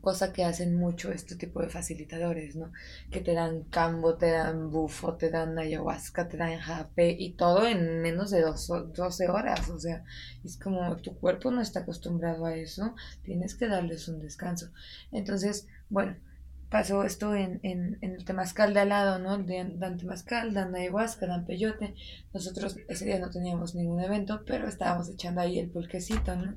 cosa 0.00 0.32
que 0.32 0.44
hacen 0.44 0.76
mucho 0.76 1.12
este 1.12 1.36
tipo 1.36 1.60
de 1.60 1.68
facilitadores, 1.68 2.56
¿no? 2.56 2.72
Que 3.10 3.20
te 3.20 3.34
dan 3.34 3.64
cambo, 3.64 4.16
te 4.16 4.30
dan 4.30 4.70
bufo, 4.70 5.16
te 5.16 5.30
dan 5.30 5.58
ayahuasca, 5.58 6.28
te 6.28 6.36
dan 6.36 6.58
jape 6.58 7.16
y 7.18 7.34
todo 7.34 7.66
en 7.66 8.00
menos 8.02 8.30
de 8.30 8.42
dos, 8.42 8.68
12 8.68 9.28
horas, 9.28 9.68
o 9.70 9.78
sea, 9.78 10.04
es 10.44 10.56
como 10.58 10.96
tu 10.96 11.16
cuerpo 11.18 11.50
no 11.50 11.60
está 11.60 11.80
acostumbrado 11.80 12.46
a 12.46 12.54
eso, 12.56 12.94
tienes 13.22 13.54
que 13.54 13.68
darles 13.68 14.08
un 14.08 14.20
descanso. 14.20 14.70
Entonces, 15.12 15.66
bueno, 15.90 16.16
pasó 16.70 17.02
esto 17.04 17.34
en, 17.34 17.60
en, 17.62 17.98
en 18.00 18.12
el 18.14 18.24
temazcal 18.24 18.74
de 18.74 18.80
al 18.80 18.90
lado, 18.90 19.18
¿no? 19.18 19.38
Dan 19.38 19.96
temazcal, 19.98 20.52
dan 20.54 20.74
ayahuasca, 20.74 21.26
dan 21.26 21.46
peyote. 21.46 21.94
Nosotros 22.32 22.76
ese 22.88 23.06
día 23.06 23.18
no 23.18 23.30
teníamos 23.30 23.74
ningún 23.74 24.00
evento, 24.00 24.42
pero 24.46 24.68
estábamos 24.68 25.08
echando 25.08 25.40
ahí 25.40 25.58
el 25.58 25.70
pulquecito, 25.70 26.36
¿no? 26.36 26.54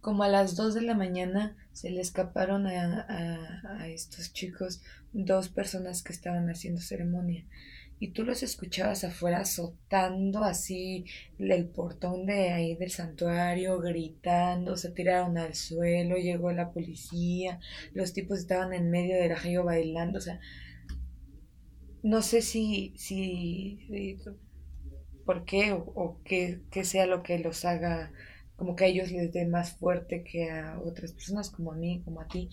Como 0.00 0.22
a 0.22 0.28
las 0.28 0.56
2 0.56 0.74
de 0.74 0.82
la 0.82 0.94
mañana 0.94 1.56
se 1.72 1.90
le 1.90 2.00
escaparon 2.00 2.66
a, 2.66 3.00
a, 3.02 3.82
a 3.82 3.88
estos 3.88 4.32
chicos 4.32 4.82
dos 5.12 5.48
personas 5.48 6.02
que 6.02 6.12
estaban 6.12 6.48
haciendo 6.48 6.80
ceremonia. 6.80 7.44
Y 8.00 8.12
tú 8.12 8.22
los 8.22 8.44
escuchabas 8.44 9.02
afuera 9.02 9.40
azotando 9.40 10.44
así 10.44 11.04
el 11.38 11.66
portón 11.66 12.26
de 12.26 12.52
ahí 12.52 12.76
del 12.76 12.90
santuario, 12.90 13.80
gritando, 13.80 14.76
se 14.76 14.90
tiraron 14.90 15.36
al 15.36 15.54
suelo, 15.54 16.16
llegó 16.16 16.52
la 16.52 16.70
policía, 16.70 17.58
los 17.94 18.12
tipos 18.12 18.38
estaban 18.38 18.72
en 18.72 18.90
medio 18.90 19.16
del 19.16 19.36
río 19.36 19.64
bailando, 19.64 20.18
o 20.18 20.20
sea, 20.20 20.38
no 22.04 22.22
sé 22.22 22.40
si, 22.40 22.94
si, 22.96 24.16
por 25.24 25.44
qué 25.44 25.72
o, 25.72 25.78
o 25.78 26.20
qué, 26.24 26.60
sea 26.84 27.06
lo 27.06 27.24
que 27.24 27.38
los 27.40 27.64
haga 27.64 28.12
como 28.58 28.74
que 28.74 28.84
a 28.84 28.88
ellos 28.88 29.12
les 29.12 29.32
dé 29.32 29.46
más 29.46 29.76
fuerte 29.76 30.24
que 30.24 30.50
a 30.50 30.80
otras 30.84 31.12
personas 31.12 31.48
como 31.48 31.72
a 31.72 31.76
mí, 31.76 32.02
como 32.04 32.20
a 32.20 32.26
ti, 32.26 32.50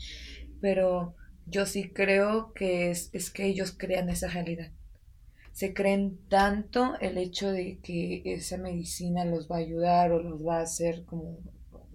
pero 0.61 1.15
yo 1.47 1.65
sí 1.65 1.89
creo 1.89 2.53
que 2.53 2.91
es, 2.91 3.09
es 3.11 3.31
que 3.31 3.47
ellos 3.47 3.75
crean 3.75 4.09
esa 4.09 4.27
realidad. 4.27 4.71
Se 5.51 5.73
creen 5.73 6.19
tanto 6.29 6.93
el 7.01 7.17
hecho 7.17 7.49
de 7.51 7.79
que 7.79 8.21
esa 8.23 8.57
medicina 8.57 9.25
los 9.25 9.49
va 9.49 9.55
a 9.55 9.59
ayudar 9.59 10.11
o 10.11 10.21
los 10.21 10.45
va 10.45 10.59
a 10.59 10.63
hacer 10.63 11.05
como, 11.05 11.39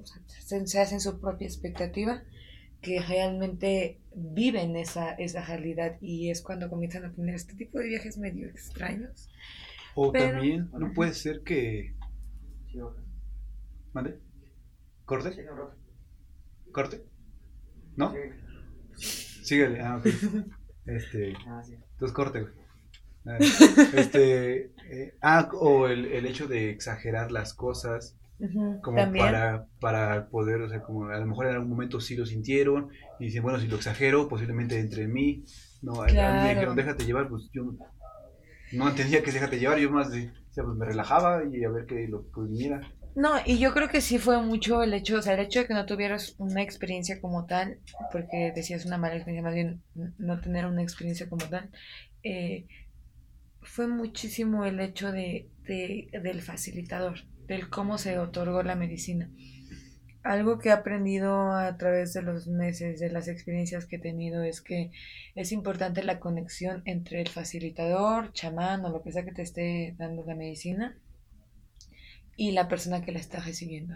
se, 0.05 0.81
hacen 0.81 0.99
su 0.99 1.21
propia 1.21 1.47
expectativa, 1.47 2.25
que 2.81 3.01
realmente 3.01 4.01
viven 4.13 4.75
esa, 4.75 5.13
esa 5.13 5.47
realidad. 5.47 5.99
Y 6.01 6.31
es 6.31 6.43
cuando 6.43 6.69
comienzan 6.69 7.05
a 7.05 7.13
tener 7.13 7.37
este 7.37 7.55
tipo 7.55 7.79
de 7.79 7.87
viajes 7.87 8.19
medio 8.19 8.49
extraños. 8.49 9.29
O 9.95 10.11
también, 10.11 10.69
no 10.73 10.93
puede 10.95 11.15
ser 11.15 11.43
que... 11.45 11.95
¿Mande? 13.93 14.21
¿Corte? 15.05 15.47
¿Corte? 16.73 17.05
¿No? 17.97 18.15
Síguele, 18.95 19.81
ah, 19.81 19.97
ok. 19.97 20.07
Este, 20.87 21.35
ah, 21.47 21.63
entonces 21.93 22.15
corte, 22.15 22.41
güey. 22.41 22.53
Ah, 23.27 23.37
este, 23.95 24.73
eh, 24.91 25.15
ah, 25.21 25.49
o 25.53 25.87
el, 25.87 26.07
el, 26.07 26.27
hecho 26.27 26.49
de 26.49 26.71
exagerar 26.71 27.31
las 27.31 27.53
cosas, 27.55 28.17
como 28.83 28.97
para, 29.13 29.67
para 29.79 30.29
poder, 30.31 30.63
o 30.63 30.69
sea, 30.69 30.81
como 30.83 31.05
a 31.05 31.19
lo 31.19 31.27
mejor 31.27 31.47
en 31.47 31.53
algún 31.53 31.69
momento 31.69 32.01
sí 32.01 32.17
lo 32.17 32.25
sintieron 32.25 32.89
y 33.19 33.27
dicen, 33.27 33.43
bueno, 33.43 33.61
si 33.61 33.69
lo 33.69 33.77
exagero, 33.77 34.27
posiblemente 34.29 34.81
entre 34.81 35.07
mí, 35.07 35.45
no, 35.83 36.03
me 36.03 36.09
dijeron, 36.09 36.75
déjate 36.75 37.05
llevar, 37.05 37.29
pues 37.29 37.51
yo 37.53 37.75
no 38.73 38.89
entendía 38.89 39.23
que 39.23 39.33
déjate 39.33 39.59
llevar, 39.59 39.79
yo 39.79 39.91
más 39.91 40.11
de, 40.11 40.29
o 40.29 40.53
sea, 40.53 40.65
pues 40.65 40.77
me 40.77 40.87
relajaba 40.87 41.43
y 41.45 41.63
a 41.63 41.71
ver 41.71 41.87
qué 41.87 42.09
lo 42.09 42.27
pues 42.33 42.49
mira. 42.49 42.81
No, 43.15 43.33
y 43.45 43.59
yo 43.59 43.73
creo 43.75 43.89
que 43.89 44.01
sí 44.01 44.19
fue 44.19 44.41
mucho 44.41 44.83
el 44.83 44.95
hecho, 44.95 45.19
o 45.19 45.23
sea, 45.23 45.35
el 45.35 45.41
hecho 45.41 45.61
de 45.61 45.67
que 45.67 45.75
no 45.75 45.85
tuvieras 45.85 46.37
una 46.39 46.63
experiencia 46.63 47.21
como 47.21 47.47
tal, 47.47 47.79
porque 48.13 48.53
decías 48.55 48.87
una 48.87 48.99
mala 48.99 49.17
experiencia, 49.17 49.43
más 49.43 49.55
bien 49.55 49.83
no 50.19 50.41
tener 50.41 50.65
una 50.67 50.83
experiencia 50.83 51.29
como 51.29 51.45
tal, 51.49 51.71
eh, 52.23 52.67
fue 53.63 53.89
muchísimo 53.89 54.65
el 54.65 54.79
hecho 54.81 55.11
de, 55.11 55.49
del 55.67 56.43
facilitador, 56.43 57.25
del 57.47 57.69
cómo 57.69 57.99
se 57.99 58.19
otorgó 58.19 58.63
la 58.63 58.77
medicina. 58.77 59.29
algo 60.23 60.59
que 60.59 60.69
he 60.69 60.73
aprendido 60.73 61.53
a 61.53 61.77
través 61.79 62.13
de 62.13 62.23
los 62.23 62.47
meses, 62.47 63.01
de 63.01 63.11
las 63.11 63.27
experiencias 63.27 63.87
que 63.87 63.97
he 63.97 63.99
tenido, 64.01 64.45
es 64.45 64.61
que 64.61 64.93
es 65.35 65.51
importante 65.53 66.05
la 66.05 66.21
conexión 66.21 66.83
entre 66.85 67.23
el 67.23 67.29
facilitador, 67.29 68.33
chamán 68.33 68.85
o 68.85 68.91
lo 68.91 69.03
que 69.03 69.13
sea 69.13 69.25
que 69.25 69.33
te 69.33 69.43
esté 69.43 69.95
dando 69.99 70.25
la 70.25 70.35
medicina 70.37 70.97
y 72.41 72.53
la 72.53 72.69
persona 72.69 73.03
que 73.05 73.13
la 73.13 73.19
está 73.19 73.39
recibiendo. 73.41 73.95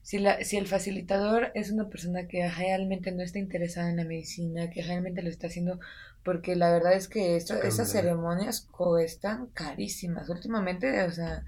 Si, 0.00 0.20
la, 0.20 0.44
si 0.44 0.56
el 0.56 0.68
facilitador 0.68 1.50
es 1.54 1.72
una 1.72 1.88
persona 1.88 2.28
que 2.28 2.48
realmente 2.48 3.10
no 3.10 3.24
está 3.24 3.40
interesada 3.40 3.90
en 3.90 3.96
la 3.96 4.04
medicina, 4.04 4.70
que 4.70 4.84
realmente 4.84 5.20
lo 5.20 5.28
está 5.28 5.48
haciendo 5.48 5.80
porque 6.22 6.54
la 6.54 6.70
verdad 6.70 6.92
es 6.92 7.08
que 7.08 7.34
esas 7.34 7.90
ceremonias 7.90 8.68
cuestan 8.70 9.48
carísimas. 9.48 10.28
Últimamente, 10.28 11.02
o 11.02 11.10
sea, 11.10 11.44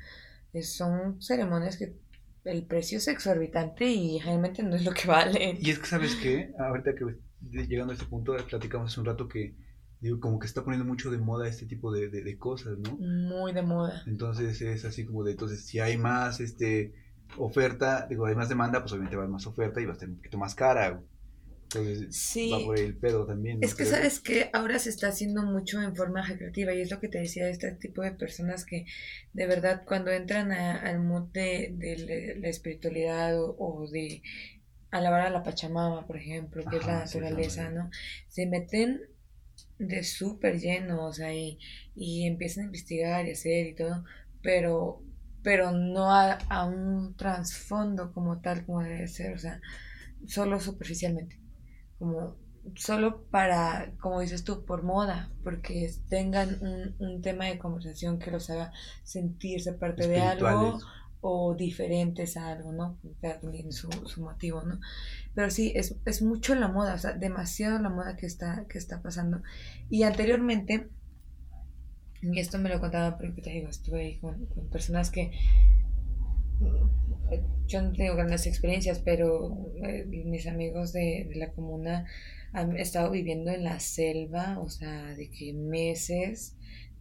son 0.60 1.22
ceremonias 1.22 1.76
que 1.76 1.94
el 2.44 2.64
precio 2.64 2.98
es 2.98 3.06
exorbitante 3.06 3.84
y 3.84 4.18
realmente 4.18 4.64
no 4.64 4.74
es 4.74 4.84
lo 4.84 4.90
que 4.94 5.06
vale. 5.16 5.56
Y 5.60 5.70
es 5.70 5.78
que, 5.78 5.86
¿sabes 5.86 6.16
qué? 6.16 6.50
Ahorita 6.58 6.96
que 6.96 7.14
llegando 7.68 7.92
a 7.92 7.94
este 7.94 8.06
punto, 8.08 8.36
platicamos 8.48 8.90
hace 8.90 8.98
un 8.98 9.06
rato 9.06 9.28
que, 9.28 9.54
digo, 10.00 10.20
como 10.20 10.38
que 10.38 10.46
está 10.46 10.62
poniendo 10.64 10.86
mucho 10.86 11.10
de 11.10 11.18
moda 11.18 11.48
este 11.48 11.66
tipo 11.66 11.92
de, 11.92 12.08
de, 12.08 12.38
cosas, 12.38 12.78
¿no? 12.78 12.96
Muy 12.98 13.52
de 13.52 13.62
moda. 13.62 14.02
Entonces 14.06 14.60
es 14.60 14.84
así 14.84 15.04
como 15.04 15.24
de, 15.24 15.32
entonces, 15.32 15.64
si 15.64 15.80
hay 15.80 15.96
más 15.96 16.40
este 16.40 16.94
oferta, 17.36 18.06
digo, 18.08 18.26
hay 18.26 18.34
más 18.34 18.48
demanda, 18.48 18.80
pues 18.80 18.92
obviamente 18.92 19.16
va 19.16 19.22
a 19.22 19.24
haber 19.24 19.32
más 19.32 19.46
oferta 19.46 19.80
y 19.80 19.84
va 19.84 19.90
a 19.90 19.94
estar 19.94 20.08
un 20.08 20.16
poquito 20.16 20.38
más 20.38 20.54
cara. 20.54 21.02
Entonces 21.64 22.16
sí. 22.16 22.50
va 22.50 22.60
por 22.64 22.78
el 22.78 22.96
pedo 22.96 23.26
también. 23.26 23.58
Es 23.60 23.74
que 23.74 23.84
sabes 23.84 24.20
que 24.20 24.48
ahora 24.54 24.78
se 24.78 24.88
está 24.88 25.08
haciendo 25.08 25.42
mucho 25.42 25.82
en 25.82 25.94
forma 25.94 26.22
recreativa 26.22 26.72
y 26.72 26.80
es 26.80 26.90
lo 26.90 26.98
que 26.98 27.08
te 27.08 27.18
decía 27.18 27.44
de 27.44 27.50
este 27.50 27.72
tipo 27.72 28.00
de 28.00 28.12
personas 28.12 28.64
que 28.64 28.86
de 29.34 29.46
verdad 29.46 29.82
cuando 29.86 30.10
entran 30.10 30.50
al 30.50 31.00
mood 31.00 31.28
de, 31.32 32.36
la 32.40 32.48
espiritualidad 32.48 33.38
o, 33.38 33.86
de 33.90 34.22
alabar 34.90 35.20
a 35.20 35.30
la 35.30 35.42
Pachamama, 35.42 36.06
por 36.06 36.16
ejemplo, 36.16 36.64
que 36.64 36.78
es 36.78 36.86
la 36.86 37.00
naturaleza, 37.00 37.70
¿no? 37.70 37.90
Se 38.28 38.46
meten 38.46 39.02
de 39.78 40.02
súper 40.04 40.58
lleno, 40.60 41.06
o 41.06 41.12
sea, 41.12 41.32
y, 41.34 41.58
y, 41.94 42.26
empiezan 42.26 42.64
a 42.64 42.66
investigar 42.66 43.26
y 43.26 43.32
hacer 43.32 43.66
y 43.66 43.74
todo, 43.74 44.04
pero, 44.42 45.02
pero 45.42 45.72
no 45.72 46.12
a, 46.12 46.32
a 46.48 46.66
un 46.66 47.14
trasfondo 47.16 48.12
como 48.12 48.40
tal 48.40 48.66
como 48.66 48.82
debe 48.82 49.08
ser, 49.08 49.34
o 49.34 49.38
sea, 49.38 49.60
solo 50.26 50.60
superficialmente 50.60 51.40
como 51.98 52.36
solo 52.76 53.24
para, 53.30 53.92
como 54.00 54.20
dices 54.20 54.44
tú, 54.44 54.64
por 54.64 54.82
moda, 54.82 55.30
porque 55.42 55.90
tengan 56.08 56.58
un, 56.60 56.94
un 56.98 57.22
tema 57.22 57.46
de 57.46 57.58
conversación 57.58 58.18
que 58.18 58.30
los 58.30 58.50
haga 58.50 58.72
sentirse 59.04 59.72
parte 59.72 60.06
de 60.06 60.20
algo 60.20 60.78
o 61.20 61.54
diferentes 61.54 62.36
a 62.36 62.48
algo, 62.48 62.72
¿no? 62.72 62.98
Cada 63.20 63.40
su, 63.70 63.90
su 64.06 64.22
motivo, 64.22 64.62
¿no? 64.62 64.78
Pero 65.38 65.52
sí, 65.52 65.70
es, 65.76 65.94
es 66.04 66.20
mucho 66.20 66.56
la 66.56 66.66
moda, 66.66 66.94
o 66.94 66.98
sea, 66.98 67.12
demasiado 67.12 67.78
la 67.78 67.90
moda 67.90 68.16
que 68.16 68.26
está, 68.26 68.66
que 68.68 68.76
está 68.76 69.02
pasando. 69.02 69.40
Y 69.88 70.02
anteriormente, 70.02 70.88
y 72.20 72.40
esto 72.40 72.58
me 72.58 72.68
lo 72.68 72.80
contaba 72.80 73.16
porque 73.16 73.40
te 73.40 73.50
digo, 73.50 73.68
estuve 73.68 74.00
ahí 74.00 74.18
con, 74.18 74.46
con 74.46 74.68
personas 74.68 75.12
que 75.12 75.30
yo 77.68 77.82
no 77.82 77.92
tengo 77.92 78.16
grandes 78.16 78.48
experiencias, 78.48 78.98
pero 78.98 79.70
eh, 79.84 80.06
mis 80.06 80.48
amigos 80.48 80.92
de, 80.92 81.30
la 81.36 81.52
comuna 81.52 82.06
han 82.52 82.76
estado 82.76 83.12
viviendo 83.12 83.52
en 83.52 83.62
la 83.62 83.78
selva, 83.78 84.58
o 84.58 84.68
sea, 84.68 85.14
de 85.14 85.30
que 85.30 85.52
meses 85.52 86.56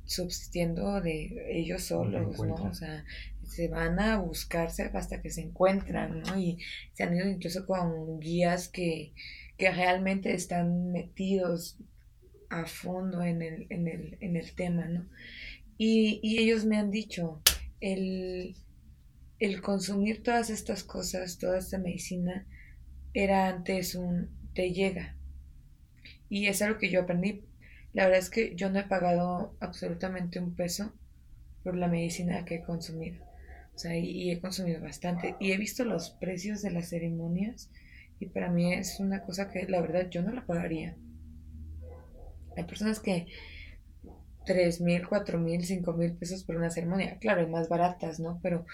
subsistiendo 0.05 1.01
de 1.01 1.43
ellos 1.49 1.85
solos, 1.85 2.37
¿no? 2.37 2.53
O 2.53 2.73
sea, 2.75 3.03
se 3.47 3.67
van 3.69 3.99
a 3.99 4.19
buscarse 4.19 4.83
hasta 4.93 5.21
que 5.21 5.31
se 5.31 5.41
encuentran, 5.41 6.21
¿no? 6.21 6.37
Y 6.37 6.59
se 6.93 7.03
han 7.03 7.15
ido 7.15 7.27
incluso 7.27 7.65
con 7.65 8.19
guías 8.19 8.67
que, 8.69 9.13
que 9.57 9.71
realmente 9.71 10.33
están 10.33 10.91
metidos 10.91 11.77
a 12.49 12.65
fondo 12.65 13.21
en 13.23 13.41
el, 13.41 13.67
en 13.69 13.87
el, 13.87 14.17
en 14.21 14.35
el 14.35 14.53
tema, 14.53 14.85
¿no? 14.85 15.09
Y, 15.77 16.19
y 16.23 16.39
ellos 16.39 16.65
me 16.65 16.77
han 16.77 16.91
dicho, 16.91 17.41
el, 17.81 18.55
el 19.39 19.61
consumir 19.61 20.23
todas 20.23 20.49
estas 20.49 20.83
cosas, 20.83 21.37
toda 21.37 21.59
esta 21.59 21.77
medicina, 21.77 22.47
era 23.13 23.47
antes 23.47 23.95
un 23.95 24.29
te 24.53 24.73
llega. 24.73 25.15
Y 26.29 26.47
es 26.47 26.61
algo 26.61 26.79
que 26.79 26.89
yo 26.89 27.01
aprendí. 27.01 27.43
La 27.93 28.05
verdad 28.05 28.19
es 28.19 28.29
que 28.29 28.55
yo 28.55 28.69
no 28.69 28.79
he 28.79 28.83
pagado 28.83 29.55
absolutamente 29.59 30.39
un 30.39 30.55
peso 30.55 30.93
por 31.63 31.75
la 31.75 31.87
medicina 31.87 32.45
que 32.45 32.55
he 32.55 32.63
consumido. 32.63 33.26
O 33.77 33.79
sea, 33.79 33.95
y, 33.95 34.31
he 34.31 34.39
consumido 34.39 34.81
bastante. 34.81 35.35
Y 35.39 35.51
he 35.51 35.57
visto 35.57 35.85
los 35.85 36.09
precios 36.09 36.63
de 36.63 36.71
las 36.71 36.89
ceremonias. 36.89 37.69
Y 38.19 38.25
para 38.25 38.49
mí 38.49 38.73
es 38.73 38.99
una 38.99 39.21
cosa 39.21 39.51
que 39.51 39.67
la 39.67 39.79
verdad 39.81 40.09
yo 40.09 40.23
no 40.23 40.31
la 40.31 40.47
pagaría. 40.47 40.97
Hay 42.55 42.63
personas 42.63 42.99
que 42.99 43.27
tres 44.47 44.81
mil, 44.81 45.07
cuatro 45.07 45.37
mil, 45.37 45.63
cinco 45.63 45.93
mil 45.93 46.13
pesos 46.13 46.43
por 46.43 46.55
una 46.55 46.71
ceremonia. 46.71 47.19
Claro, 47.19 47.41
hay 47.41 47.47
más 47.51 47.69
baratas, 47.69 48.19
¿no? 48.19 48.39
Pero 48.41 48.65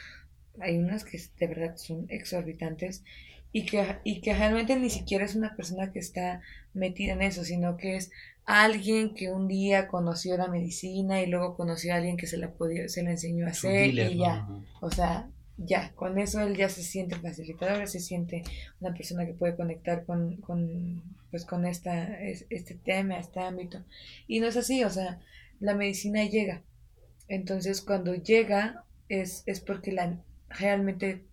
hay 0.61 0.77
unas 0.77 1.03
que 1.03 1.19
de 1.38 1.47
verdad 1.47 1.75
son 1.75 2.05
exorbitantes 2.07 3.03
y 3.51 3.65
que, 3.65 3.97
y 4.05 4.21
que 4.21 4.34
realmente 4.34 4.77
ni 4.77 4.89
siquiera 4.89 5.25
es 5.25 5.35
una 5.35 5.53
persona 5.57 5.91
que 5.91 5.99
está 5.99 6.39
metida 6.73 7.11
en 7.11 7.23
eso, 7.23 7.43
sino 7.43 7.75
que 7.75 7.97
es 7.97 8.09
alguien 8.45 9.14
que 9.14 9.32
un 9.32 9.48
día 9.48 9.88
conoció 9.88 10.38
la 10.38 10.48
medicina 10.48 11.22
y 11.22 11.28
luego 11.28 11.56
conoció 11.56 11.94
a 11.94 11.98
alguien 11.98 12.18
que 12.18 12.28
se 12.28 12.38
la 12.38 12.52
podía, 12.52 12.90
se 12.90 13.03
la 13.03 13.11
enseñó 13.11 13.48
a 13.48 13.52
hacer 13.52 13.94
y 13.94 14.18
ya, 14.18 14.48
o 14.82 14.91
sea, 14.91 15.30
ya, 15.57 15.94
con 15.95 16.18
eso 16.18 16.41
él 16.41 16.57
ya 16.57 16.68
se 16.68 16.84
siente 16.84 17.15
facilitador, 17.15 17.88
se 17.88 17.99
siente 17.99 18.44
una 18.82 18.94
persona 18.94 19.26
que 19.26 19.34
puede 19.34 19.56
conectar 19.56 20.06
con, 20.06 20.38
con 20.38 21.03
pues 21.32 21.45
con 21.45 21.65
esta, 21.65 22.20
este 22.22 22.76
tema, 22.76 23.18
este 23.18 23.40
ámbito. 23.40 23.84
Y 24.28 24.40
no 24.40 24.48
es 24.48 24.57
así, 24.57 24.84
o 24.84 24.90
sea, 24.90 25.20
la 25.60 25.74
medicina 25.74 26.24
llega. 26.26 26.61
Entonces 27.28 27.82
cuando 27.82 28.14
llega 28.14 28.84
es, 29.10 29.44
es 29.45 29.60
porque 29.60 29.91
la, 29.91 30.20
realmente 30.49 31.24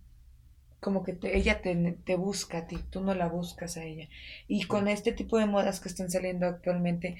como 0.81 1.03
que 1.03 1.17
ella 1.23 1.61
te, 1.61 1.75
te, 2.03 2.15
busca 2.15 2.57
a 2.59 2.67
ti, 2.67 2.77
tú 2.89 3.01
no 3.01 3.13
la 3.13 3.29
buscas 3.29 3.77
a 3.77 3.85
ella. 3.85 4.09
Y 4.47 4.63
con 4.63 4.87
este 4.87 5.13
tipo 5.13 5.37
de 5.37 5.45
modas 5.45 5.79
que 5.79 5.87
están 5.87 6.09
saliendo 6.09 6.47
actualmente, 6.47 7.17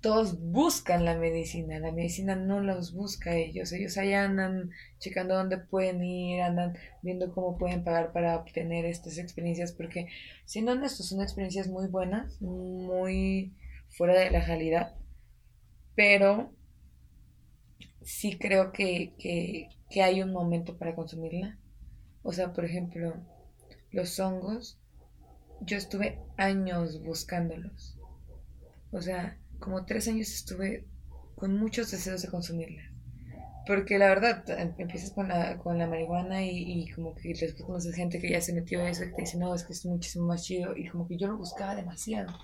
todos 0.00 0.40
buscan 0.40 1.04
la 1.04 1.16
medicina, 1.16 1.78
la 1.78 1.92
medicina 1.92 2.36
no 2.36 2.60
los 2.60 2.94
busca 2.94 3.30
a 3.30 3.36
ellos, 3.36 3.72
ellos 3.72 3.98
allá 3.98 4.24
andan 4.24 4.70
checando 4.98 5.34
dónde 5.34 5.58
pueden 5.58 6.02
ir, 6.04 6.40
andan 6.40 6.76
viendo 7.02 7.32
cómo 7.34 7.58
pueden 7.58 7.84
pagar 7.84 8.12
para 8.12 8.36
obtener 8.36 8.86
estas 8.86 9.18
experiencias, 9.18 9.72
porque 9.72 10.08
siendo 10.46 10.72
honestos, 10.72 11.08
son 11.08 11.20
experiencias 11.22 11.68
muy 11.68 11.88
buenas, 11.88 12.40
muy 12.40 13.54
fuera 13.88 14.18
de 14.18 14.30
la 14.30 14.40
realidad, 14.40 14.94
pero 15.94 16.50
sí 18.02 18.38
creo 18.38 18.72
que, 18.72 19.14
que, 19.18 19.68
que 19.90 20.02
hay 20.02 20.22
un 20.22 20.32
momento 20.32 20.78
para 20.78 20.94
consumirla. 20.94 21.58
O 22.26 22.32
sea, 22.32 22.52
por 22.52 22.64
ejemplo, 22.64 23.14
los 23.92 24.18
hongos, 24.18 24.80
yo 25.60 25.76
estuve 25.76 26.18
años 26.36 27.00
buscándolos. 27.00 27.96
O 28.90 29.00
sea, 29.00 29.38
como 29.60 29.84
tres 29.84 30.08
años 30.08 30.32
estuve 30.34 30.88
con 31.36 31.56
muchos 31.56 31.92
deseos 31.92 32.22
de 32.22 32.28
consumirla. 32.28 32.82
Porque 33.64 33.96
la 33.96 34.08
verdad, 34.08 34.42
em, 34.58 34.74
empiezas 34.76 35.12
con 35.12 35.28
la, 35.28 35.56
con 35.58 35.78
la 35.78 35.86
marihuana 35.86 36.44
y, 36.44 36.90
como 36.90 37.14
que 37.14 37.28
después 37.28 37.62
conoces 37.62 37.94
gente 37.94 38.18
que 38.18 38.30
ya 38.30 38.40
se 38.40 38.52
metió 38.52 38.82
a 38.82 38.90
eso 38.90 39.04
y 39.04 39.14
te 39.14 39.22
dice, 39.22 39.38
no, 39.38 39.54
es 39.54 39.62
que 39.62 39.72
es 39.72 39.86
muchísimo 39.86 40.26
más 40.26 40.42
chido. 40.42 40.76
Y 40.76 40.88
como 40.88 41.06
que 41.06 41.16
yo 41.16 41.28
lo 41.28 41.36
buscaba 41.36 41.76
demasiado. 41.76 42.36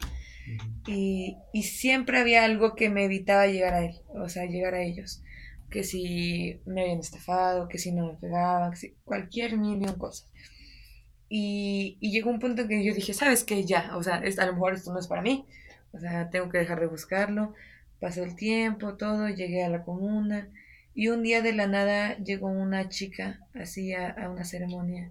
y, 0.86 1.38
y 1.52 1.64
siempre 1.64 2.20
había 2.20 2.44
algo 2.44 2.76
que 2.76 2.88
me 2.88 3.06
evitaba 3.06 3.48
llegar 3.48 3.74
a 3.74 3.84
él, 3.84 3.96
o 4.14 4.28
sea, 4.28 4.46
llegar 4.46 4.74
a 4.74 4.82
ellos 4.82 5.24
que 5.72 5.82
si 5.82 6.60
me 6.66 6.82
habían 6.82 7.00
estafado, 7.00 7.66
que 7.66 7.78
si 7.78 7.90
no 7.90 8.06
me 8.06 8.18
pegaban, 8.18 8.70
que 8.70 8.76
si 8.76 8.94
cualquier 9.04 9.56
millón 9.56 9.98
cosas. 9.98 10.28
Y, 11.28 11.96
y, 12.00 12.12
llegó 12.12 12.30
un 12.30 12.38
punto 12.38 12.62
en 12.62 12.68
que 12.68 12.84
yo 12.84 12.94
dije, 12.94 13.14
¿sabes 13.14 13.42
qué? 13.42 13.64
Ya, 13.64 13.96
o 13.96 14.02
sea, 14.02 14.16
a 14.16 14.46
lo 14.46 14.52
mejor 14.52 14.74
esto 14.74 14.92
no 14.92 15.00
es 15.00 15.08
para 15.08 15.22
mí, 15.22 15.46
o 15.92 15.98
sea, 15.98 16.30
tengo 16.30 16.50
que 16.50 16.58
dejar 16.58 16.78
de 16.78 16.86
buscarlo. 16.86 17.54
Pasó 18.00 18.22
el 18.22 18.36
tiempo, 18.36 18.96
todo, 18.96 19.28
llegué 19.28 19.64
a 19.64 19.70
la 19.70 19.82
comuna 19.82 20.48
y 20.94 21.08
un 21.08 21.22
día 21.22 21.40
de 21.40 21.54
la 21.54 21.66
nada 21.66 22.18
llegó 22.18 22.48
una 22.48 22.88
chica 22.88 23.40
así 23.54 23.94
a, 23.94 24.28
una 24.30 24.44
ceremonia 24.44 25.10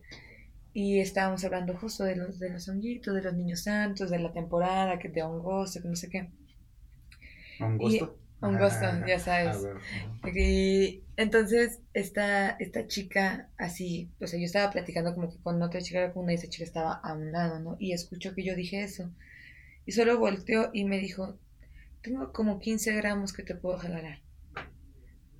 y 0.73 0.99
estábamos 0.99 1.43
hablando 1.43 1.75
justo 1.75 2.03
de 2.03 2.15
los, 2.15 2.39
de 2.39 2.49
los 2.49 2.69
honguitos, 2.69 3.15
de 3.15 3.23
los 3.23 3.33
niños 3.33 3.63
santos, 3.63 4.09
de 4.09 4.19
la 4.19 4.31
temporada, 4.31 4.99
que 4.99 5.09
de 5.09 5.23
hongosto, 5.23 5.81
que 5.81 5.88
no 5.88 5.95
sé 5.95 6.09
qué. 6.09 6.29
¿Hongosto? 7.59 8.20
Un 8.41 8.57
gusto, 8.57 8.85
ya 9.07 9.19
sabes. 9.19 9.68
Y 10.34 11.03
entonces, 11.15 11.80
esta, 11.93 12.51
esta 12.51 12.88
chica, 12.88 13.49
así, 13.57 14.09
o 14.19 14.26
sea, 14.26 14.39
yo 14.39 14.45
estaba 14.45 14.72
platicando 14.72 15.13
como 15.13 15.31
que 15.31 15.38
con 15.43 15.61
otra 15.61 15.81
chica 15.81 16.11
con 16.11 16.23
una 16.23 16.34
y 16.34 16.35
esa 16.35 16.49
chica 16.49 16.63
estaba 16.63 16.93
a 16.93 17.13
un 17.13 17.31
lado, 17.31 17.59
¿no? 17.59 17.77
Y 17.80 17.93
escuchó 17.93 18.34
que 18.34 18.43
yo 18.43 18.55
dije 18.55 18.81
eso. 18.81 19.11
Y 19.85 19.91
solo 19.91 20.18
volteó 20.18 20.72
y 20.73 20.85
me 20.85 20.97
dijo, 20.99 21.38
tengo 22.01 22.34
como 22.34 22.59
15 22.59 22.95
gramos 22.95 23.31
que 23.34 23.43
te 23.43 23.55
puedo 23.55 23.77
jalar. 23.77 24.22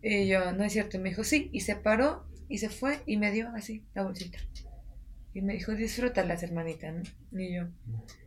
Y 0.04 0.28
yo, 0.28 0.52
no 0.52 0.64
es 0.64 0.74
cierto. 0.74 0.98
Y 0.98 1.00
me 1.00 1.10
dijo, 1.10 1.24
sí. 1.24 1.50
Y 1.52 1.62
se 1.62 1.76
paró 1.76 2.28
y 2.50 2.58
se 2.60 2.70
fue 2.70 3.00
y 3.06 3.18
me 3.18 3.32
dio 3.32 3.50
así 3.56 3.84
la 3.96 4.04
bolsita. 4.04 4.38
Y 5.34 5.42
me 5.42 5.54
dijo, 5.54 5.74
disfrútalas, 5.74 6.44
hermanita, 6.44 6.92
¿no? 6.92 7.04
Y 7.32 7.56
yo, 7.56 7.68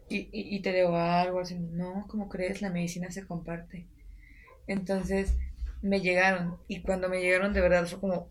y, 0.09 0.28
y, 0.32 0.62
te 0.62 0.72
debo 0.72 0.96
algo, 0.96 1.40
así, 1.40 1.55
no, 1.55 2.06
¿cómo 2.09 2.28
crees? 2.28 2.62
La 2.62 2.70
medicina 2.70 3.10
se 3.10 3.26
comparte. 3.26 3.86
Entonces 4.66 5.34
me 5.82 6.00
llegaron, 6.00 6.58
y 6.68 6.82
cuando 6.82 7.08
me 7.08 7.20
llegaron 7.20 7.52
de 7.52 7.60
verdad 7.60 7.86
fue 7.86 8.00
como, 8.00 8.30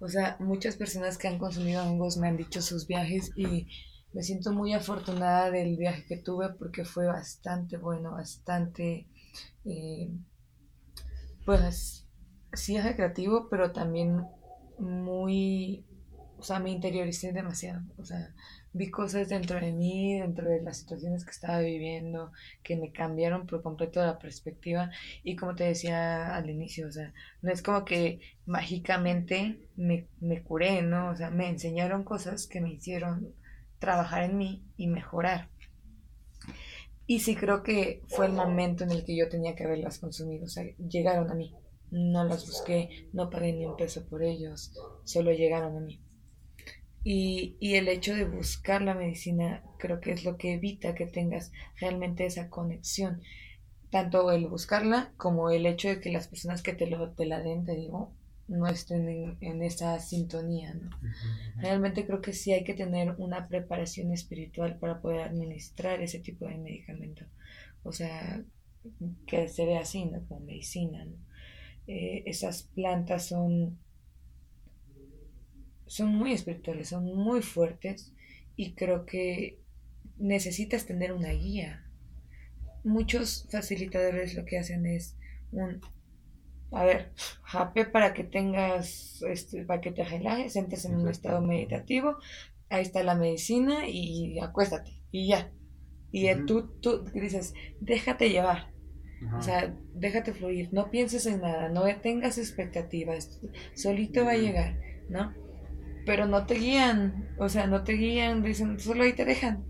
o 0.00 0.08
sea, 0.08 0.36
muchas 0.40 0.76
personas 0.76 1.18
que 1.18 1.28
han 1.28 1.38
consumido 1.38 1.82
hongos 1.82 2.16
me 2.16 2.28
han 2.28 2.36
dicho 2.36 2.60
sus 2.62 2.86
viajes 2.86 3.32
y 3.36 3.68
me 4.12 4.22
siento 4.22 4.52
muy 4.52 4.74
afortunada 4.74 5.50
del 5.50 5.76
viaje 5.76 6.04
que 6.04 6.16
tuve 6.16 6.50
porque 6.54 6.84
fue 6.84 7.06
bastante 7.06 7.76
bueno, 7.76 8.12
bastante, 8.12 9.06
eh, 9.64 10.10
pues 11.44 12.06
sí 12.52 12.76
es 12.76 12.84
recreativo, 12.84 13.48
pero 13.48 13.72
también 13.72 14.24
muy, 14.78 15.86
o 16.38 16.42
sea, 16.42 16.58
me 16.58 16.70
interioricé 16.70 17.32
demasiado, 17.32 17.82
o 17.98 18.04
sea, 18.04 18.34
vi 18.72 18.90
cosas 18.90 19.28
dentro 19.28 19.60
de 19.60 19.72
mí, 19.72 20.18
dentro 20.20 20.48
de 20.48 20.62
las 20.62 20.78
situaciones 20.78 21.24
que 21.24 21.30
estaba 21.30 21.60
viviendo, 21.60 22.32
que 22.62 22.76
me 22.76 22.92
cambiaron 22.92 23.46
por 23.46 23.62
completo 23.62 24.04
la 24.04 24.18
perspectiva 24.18 24.90
y 25.22 25.36
como 25.36 25.54
te 25.54 25.64
decía 25.64 26.34
al 26.34 26.48
inicio, 26.50 26.88
o 26.88 26.92
sea, 26.92 27.12
no 27.42 27.50
es 27.52 27.62
como 27.62 27.84
que 27.84 28.20
mágicamente 28.46 29.58
me, 29.76 30.06
me 30.20 30.42
curé, 30.42 30.82
¿no? 30.82 31.10
O 31.10 31.16
sea, 31.16 31.30
me 31.30 31.48
enseñaron 31.48 32.04
cosas 32.04 32.46
que 32.46 32.60
me 32.60 32.72
hicieron 32.72 33.34
trabajar 33.78 34.24
en 34.24 34.38
mí 34.38 34.62
y 34.76 34.86
mejorar. 34.86 35.48
Y 37.06 37.20
sí 37.20 37.34
creo 37.34 37.64
que 37.64 38.02
fue 38.06 38.26
el 38.26 38.32
momento 38.32 38.84
en 38.84 38.92
el 38.92 39.04
que 39.04 39.16
yo 39.16 39.28
tenía 39.28 39.56
que 39.56 39.64
haberlas 39.64 39.98
consumido, 39.98 40.44
o 40.44 40.48
sea, 40.48 40.64
llegaron 40.76 41.28
a 41.30 41.34
mí. 41.34 41.52
No 41.90 42.22
las 42.22 42.46
busqué, 42.46 43.08
no 43.12 43.30
pagué 43.30 43.52
ni 43.52 43.66
un 43.66 43.76
peso 43.76 44.06
por 44.06 44.22
ellos, 44.22 44.72
solo 45.02 45.32
llegaron 45.32 45.76
a 45.76 45.80
mí. 45.80 46.00
Y, 47.02 47.56
y, 47.60 47.76
el 47.76 47.88
hecho 47.88 48.14
de 48.14 48.24
buscar 48.24 48.82
la 48.82 48.94
medicina 48.94 49.62
creo 49.78 50.00
que 50.00 50.12
es 50.12 50.24
lo 50.24 50.36
que 50.36 50.54
evita 50.54 50.94
que 50.94 51.06
tengas 51.06 51.50
realmente 51.80 52.26
esa 52.26 52.50
conexión. 52.50 53.22
Tanto 53.90 54.30
el 54.32 54.46
buscarla 54.46 55.12
como 55.16 55.50
el 55.50 55.66
hecho 55.66 55.88
de 55.88 56.00
que 56.00 56.12
las 56.12 56.28
personas 56.28 56.62
que 56.62 56.74
te, 56.74 56.86
lo, 56.86 57.10
te 57.12 57.24
la 57.24 57.40
den, 57.40 57.64
te 57.64 57.74
digo, 57.74 58.12
no 58.50 58.66
estén 58.66 59.36
en, 59.40 59.62
esa 59.62 59.98
sintonía. 60.00 60.74
¿no? 60.74 60.90
Realmente 61.56 62.04
creo 62.04 62.20
que 62.20 62.32
sí 62.32 62.52
hay 62.52 62.64
que 62.64 62.74
tener 62.74 63.14
una 63.18 63.48
preparación 63.48 64.12
espiritual 64.12 64.76
para 64.78 65.00
poder 65.00 65.22
administrar 65.22 66.02
ese 66.02 66.18
tipo 66.18 66.46
de 66.46 66.58
medicamento. 66.58 67.24
O 67.82 67.92
sea, 67.92 68.42
que 69.26 69.48
se 69.48 69.64
ve 69.64 69.78
así, 69.78 70.04
¿no? 70.04 70.26
Como 70.26 70.40
medicina. 70.40 71.04
¿no? 71.04 71.16
Eh, 71.86 72.24
esas 72.26 72.64
plantas 72.74 73.26
son, 73.26 73.78
son 75.90 76.14
muy 76.14 76.32
espirituales, 76.32 76.90
son 76.90 77.04
muy 77.04 77.42
fuertes 77.42 78.12
y 78.54 78.74
creo 78.74 79.06
que 79.06 79.58
necesitas 80.18 80.86
tener 80.86 81.12
una 81.12 81.30
guía. 81.30 81.84
Muchos 82.84 83.48
facilitadores 83.50 84.36
lo 84.36 84.44
que 84.44 84.60
hacen 84.60 84.86
es 84.86 85.16
un 85.50 85.80
a 86.70 86.84
ver, 86.84 87.10
jape 87.42 87.86
para 87.86 88.14
que 88.14 88.22
tengas, 88.22 89.20
este, 89.22 89.64
para 89.64 89.80
que 89.80 89.90
te 89.90 90.04
relajes, 90.04 90.54
entres 90.54 90.84
en 90.84 90.94
un 90.94 91.08
estado 91.08 91.40
meditativo, 91.40 92.18
ahí 92.68 92.82
está 92.82 93.02
la 93.02 93.16
medicina 93.16 93.88
y 93.88 94.38
acuéstate 94.38 94.92
y 95.10 95.26
ya. 95.30 95.50
Y 96.12 96.32
tú, 96.46 96.68
tú 96.80 97.02
dices, 97.12 97.52
déjate 97.80 98.30
llevar, 98.30 98.72
o 99.36 99.42
sea, 99.42 99.76
déjate 99.92 100.34
fluir, 100.34 100.68
no 100.70 100.92
pienses 100.92 101.26
en 101.26 101.40
nada, 101.40 101.68
no 101.68 101.82
tengas 102.00 102.38
expectativas, 102.38 103.40
solito 103.74 104.24
va 104.24 104.32
a 104.32 104.36
llegar, 104.36 104.78
¿no? 105.08 105.34
Pero 106.06 106.26
no 106.26 106.46
te 106.46 106.54
guían, 106.54 107.28
o 107.38 107.48
sea, 107.48 107.66
no 107.66 107.84
te 107.84 107.92
guían, 107.92 108.42
dicen, 108.42 108.78
solo 108.78 109.04
ahí 109.04 109.12
te 109.12 109.24
dejan. 109.24 109.64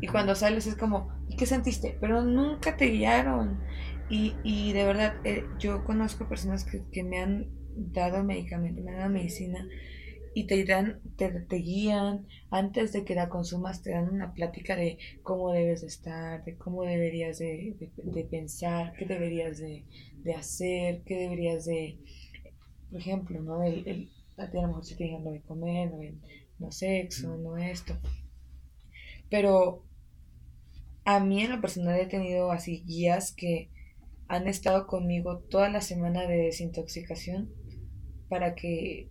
Y 0.00 0.06
cuando 0.06 0.34
sales 0.34 0.66
es 0.66 0.76
como, 0.76 1.12
¿y 1.28 1.36
qué 1.36 1.46
sentiste? 1.46 1.96
Pero 2.00 2.22
nunca 2.22 2.76
te 2.76 2.86
guiaron. 2.86 3.60
Y, 4.08 4.34
y 4.44 4.72
de 4.72 4.84
verdad, 4.84 5.14
eh, 5.24 5.44
yo 5.58 5.84
conozco 5.84 6.28
personas 6.28 6.64
que, 6.64 6.82
que 6.92 7.02
me 7.02 7.20
han 7.20 7.48
dado 7.76 8.24
medicamento, 8.24 8.82
me 8.82 8.90
han 8.90 8.98
dado 8.98 9.10
medicina 9.10 9.66
y 10.34 10.46
te 10.46 10.64
dan, 10.64 11.00
te, 11.16 11.28
te, 11.30 11.56
guían, 11.56 12.26
antes 12.50 12.92
de 12.92 13.04
que 13.04 13.14
la 13.14 13.28
consumas 13.28 13.82
te 13.82 13.90
dan 13.90 14.08
una 14.08 14.32
plática 14.32 14.76
de 14.76 14.98
cómo 15.22 15.52
debes 15.52 15.80
de 15.80 15.88
estar, 15.88 16.44
de 16.44 16.56
cómo 16.56 16.84
deberías 16.84 17.38
de, 17.38 17.76
de, 17.96 18.24
pensar, 18.24 18.92
qué 18.96 19.06
deberías 19.06 19.58
de, 19.58 19.84
de, 20.22 20.34
hacer, 20.34 21.02
qué 21.04 21.16
deberías 21.16 21.64
de, 21.64 21.98
por 22.90 23.00
ejemplo, 23.00 23.40
¿no? 23.42 23.62
El, 23.62 23.86
el, 23.88 24.10
a 24.40 24.50
lo 24.52 24.68
mejor 24.68 24.84
si 24.84 24.96
te 24.96 25.04
digan 25.04 25.24
lo 25.24 25.32
de 25.32 25.42
comer, 25.42 25.90
no, 25.90 25.98
no 26.58 26.72
sexo, 26.72 27.36
no 27.36 27.56
esto. 27.56 27.96
Pero 29.28 29.84
a 31.04 31.20
mí 31.20 31.42
en 31.42 31.50
lo 31.50 31.60
personal 31.60 31.98
he 31.98 32.06
tenido 32.06 32.50
así 32.50 32.82
guías 32.84 33.32
que 33.32 33.70
han 34.28 34.46
estado 34.46 34.86
conmigo 34.86 35.38
toda 35.38 35.68
la 35.68 35.80
semana 35.80 36.26
de 36.26 36.36
desintoxicación 36.36 37.50
para 38.28 38.54
que 38.54 39.08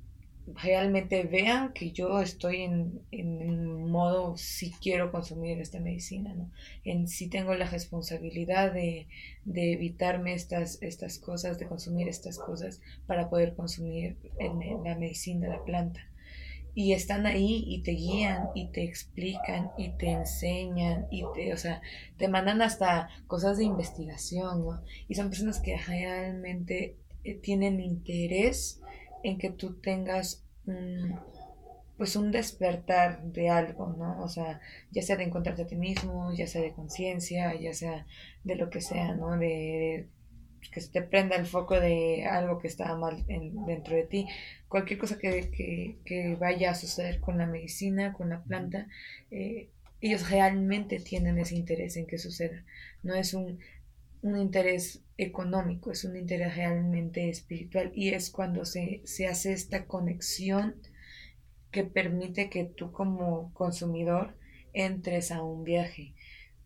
realmente 0.55 1.23
vean 1.23 1.73
que 1.73 1.91
yo 1.91 2.21
estoy 2.21 2.61
en, 2.61 3.01
en 3.11 3.89
modo 3.89 4.37
si 4.37 4.71
quiero 4.71 5.11
consumir 5.11 5.59
esta 5.59 5.79
medicina, 5.79 6.33
¿no? 6.33 6.51
En 6.83 7.07
si 7.07 7.27
tengo 7.27 7.53
la 7.55 7.67
responsabilidad 7.67 8.73
de, 8.73 9.07
de, 9.45 9.73
evitarme 9.73 10.33
estas, 10.33 10.81
estas 10.81 11.19
cosas, 11.19 11.59
de 11.59 11.67
consumir 11.67 12.07
estas 12.07 12.39
cosas 12.39 12.81
para 13.07 13.29
poder 13.29 13.55
consumir 13.55 14.17
en, 14.39 14.83
la 14.83 14.95
medicina, 14.95 15.49
la 15.49 15.63
planta. 15.63 16.01
Y 16.75 16.93
están 16.93 17.25
ahí 17.25 17.63
y 17.67 17.81
te 17.81 17.91
guían 17.91 18.49
y 18.55 18.67
te 18.67 18.83
explican 18.83 19.71
y 19.77 19.89
te 19.89 20.11
enseñan 20.11 21.07
y 21.09 21.23
te, 21.33 21.51
o 21.53 21.57
sea, 21.57 21.81
te 22.17 22.27
mandan 22.27 22.61
hasta 22.61 23.09
cosas 23.27 23.57
de 23.57 23.65
investigación, 23.65 24.63
¿no? 24.63 24.81
Y 25.07 25.15
son 25.15 25.29
personas 25.29 25.59
que 25.59 25.75
realmente 25.77 26.95
eh, 27.23 27.35
tienen 27.35 27.81
interés 27.81 28.79
en 29.23 29.37
que 29.37 29.49
tú 29.49 29.75
tengas 29.75 30.43
un, 30.65 31.19
pues 31.97 32.15
un 32.15 32.31
despertar 32.31 33.21
de 33.23 33.49
algo, 33.49 33.93
¿no? 33.97 34.21
O 34.23 34.29
sea, 34.29 34.61
ya 34.91 35.01
sea 35.01 35.17
de 35.17 35.25
encontrarte 35.25 35.63
a 35.63 35.67
ti 35.67 35.75
mismo, 35.75 36.31
ya 36.33 36.47
sea 36.47 36.61
de 36.61 36.71
conciencia, 36.71 37.53
ya 37.59 37.73
sea 37.73 38.05
de 38.43 38.55
lo 38.55 38.69
que 38.69 38.81
sea, 38.81 39.13
¿no? 39.15 39.37
De, 39.37 40.07
que 40.71 40.81
se 40.81 40.91
te 40.91 41.01
prenda 41.01 41.35
el 41.35 41.45
foco 41.45 41.79
de 41.79 42.25
algo 42.25 42.59
que 42.59 42.67
está 42.67 42.95
mal 42.95 43.23
en, 43.27 43.65
dentro 43.65 43.95
de 43.95 44.03
ti. 44.03 44.27
Cualquier 44.67 44.99
cosa 44.99 45.17
que, 45.17 45.49
que, 45.49 45.97
que, 46.05 46.35
vaya 46.35 46.71
a 46.71 46.75
suceder 46.75 47.19
con 47.19 47.37
la 47.37 47.47
medicina, 47.47 48.13
con 48.13 48.29
la 48.29 48.43
planta, 48.43 48.87
eh, 49.31 49.69
ellos 50.01 50.29
realmente 50.29 50.99
tienen 50.99 51.37
ese 51.39 51.55
interés 51.55 51.97
en 51.97 52.05
que 52.05 52.17
suceda. 52.17 52.63
No 53.03 53.15
es 53.15 53.33
un, 53.33 53.59
un 54.21 54.37
interés 54.37 55.03
económico, 55.17 55.91
es 55.91 56.03
un 56.03 56.15
interés 56.15 56.55
realmente 56.55 57.29
espiritual 57.29 57.91
y 57.93 58.09
es 58.09 58.29
cuando 58.29 58.65
se, 58.65 59.01
se 59.05 59.27
hace 59.27 59.53
esta 59.53 59.85
conexión 59.85 60.75
que 61.71 61.83
permite 61.83 62.49
que 62.49 62.65
tú 62.65 62.91
como 62.91 63.53
consumidor 63.53 64.35
entres 64.73 65.31
a 65.31 65.43
un 65.43 65.63
viaje. 65.63 66.15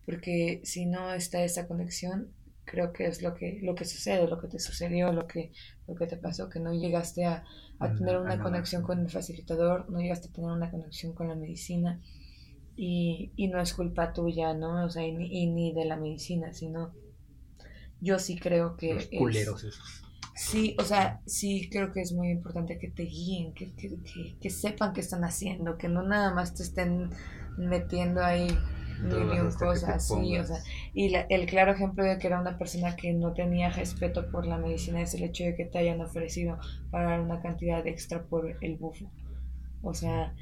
Porque 0.04 0.60
si 0.64 0.86
no 0.86 1.12
está 1.12 1.44
esa 1.44 1.66
conexión, 1.66 2.32
creo 2.64 2.92
que 2.92 3.06
es 3.06 3.22
lo 3.22 3.34
que, 3.34 3.60
lo 3.62 3.74
que 3.74 3.84
sucede, 3.84 4.26
lo 4.26 4.40
que 4.40 4.48
te 4.48 4.58
sucedió, 4.58 5.12
lo 5.12 5.26
que, 5.26 5.52
lo 5.86 5.94
que 5.94 6.06
te 6.06 6.16
pasó, 6.16 6.48
que 6.48 6.60
no 6.60 6.72
llegaste 6.72 7.24
a, 7.24 7.44
tener 7.98 8.16
una 8.18 8.42
conexión 8.42 8.82
con 8.82 9.00
el 9.00 9.10
facilitador, 9.10 9.90
no 9.90 10.00
llegaste 10.00 10.28
a 10.28 10.32
tener 10.32 10.50
una 10.50 10.70
conexión 10.70 11.12
con 11.12 11.28
la 11.28 11.34
medicina. 11.34 12.00
Y, 12.76 13.32
y 13.36 13.48
no 13.48 13.60
es 13.60 13.74
culpa 13.74 14.12
tuya, 14.12 14.54
¿no? 14.54 14.84
O 14.84 14.90
sea, 14.90 15.06
y 15.06 15.46
ni 15.46 15.72
de 15.72 15.84
la 15.84 15.96
medicina, 15.96 16.52
sino 16.52 16.92
yo 18.04 18.18
sí 18.18 18.36
creo 18.36 18.76
que... 18.76 18.94
Los 18.94 19.06
culeros 19.06 19.64
esos. 19.64 20.04
Sí, 20.36 20.74
o 20.80 20.82
sea, 20.82 21.20
sí 21.26 21.68
creo 21.70 21.92
que 21.92 22.00
es 22.00 22.12
muy 22.12 22.30
importante 22.30 22.78
que 22.78 22.90
te 22.90 23.04
guíen, 23.04 23.54
que, 23.54 23.72
que, 23.74 23.96
que, 24.40 24.50
sepan 24.50 24.92
qué 24.92 25.00
están 25.00 25.22
haciendo, 25.22 25.78
que 25.78 25.88
no 25.88 26.02
nada 26.02 26.34
más 26.34 26.54
te 26.54 26.64
estén 26.64 27.10
metiendo 27.56 28.22
ahí 28.22 28.48
mil 29.00 29.54
cosas, 29.56 30.08
sí, 30.08 30.36
o 30.38 30.44
sea, 30.44 30.58
y 30.92 31.14
el 31.14 31.46
claro 31.46 31.72
ejemplo 31.72 32.04
de 32.04 32.18
que 32.18 32.26
era 32.26 32.40
una 32.40 32.58
persona 32.58 32.96
que 32.96 33.12
no 33.12 33.32
tenía 33.32 33.70
respeto 33.70 34.28
por 34.30 34.46
la 34.46 34.58
medicina 34.58 35.02
es 35.02 35.14
el 35.14 35.22
hecho 35.22 35.44
de 35.44 35.54
que 35.54 35.66
te 35.66 35.78
hayan 35.78 36.00
ofrecido 36.00 36.58
pagar 36.90 37.20
una 37.20 37.40
cantidad 37.40 37.86
extra 37.86 38.24
por 38.24 38.56
el 38.60 38.76
bufo. 38.76 39.10
O 39.82 39.94
sea, 39.94 40.34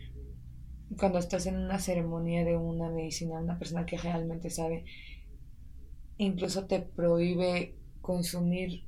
cuando 0.99 1.19
estás 1.19 1.47
en 1.47 1.57
una 1.57 1.79
ceremonia 1.79 2.45
de 2.45 2.57
una 2.57 2.89
medicina, 2.89 3.41
una 3.41 3.59
persona 3.59 3.87
que 3.87 3.99
realmente 3.99 4.51
sabe, 4.51 4.85
incluso 6.19 6.67
te 6.67 6.81
prohíbe 6.81 7.77
consumir 8.01 8.87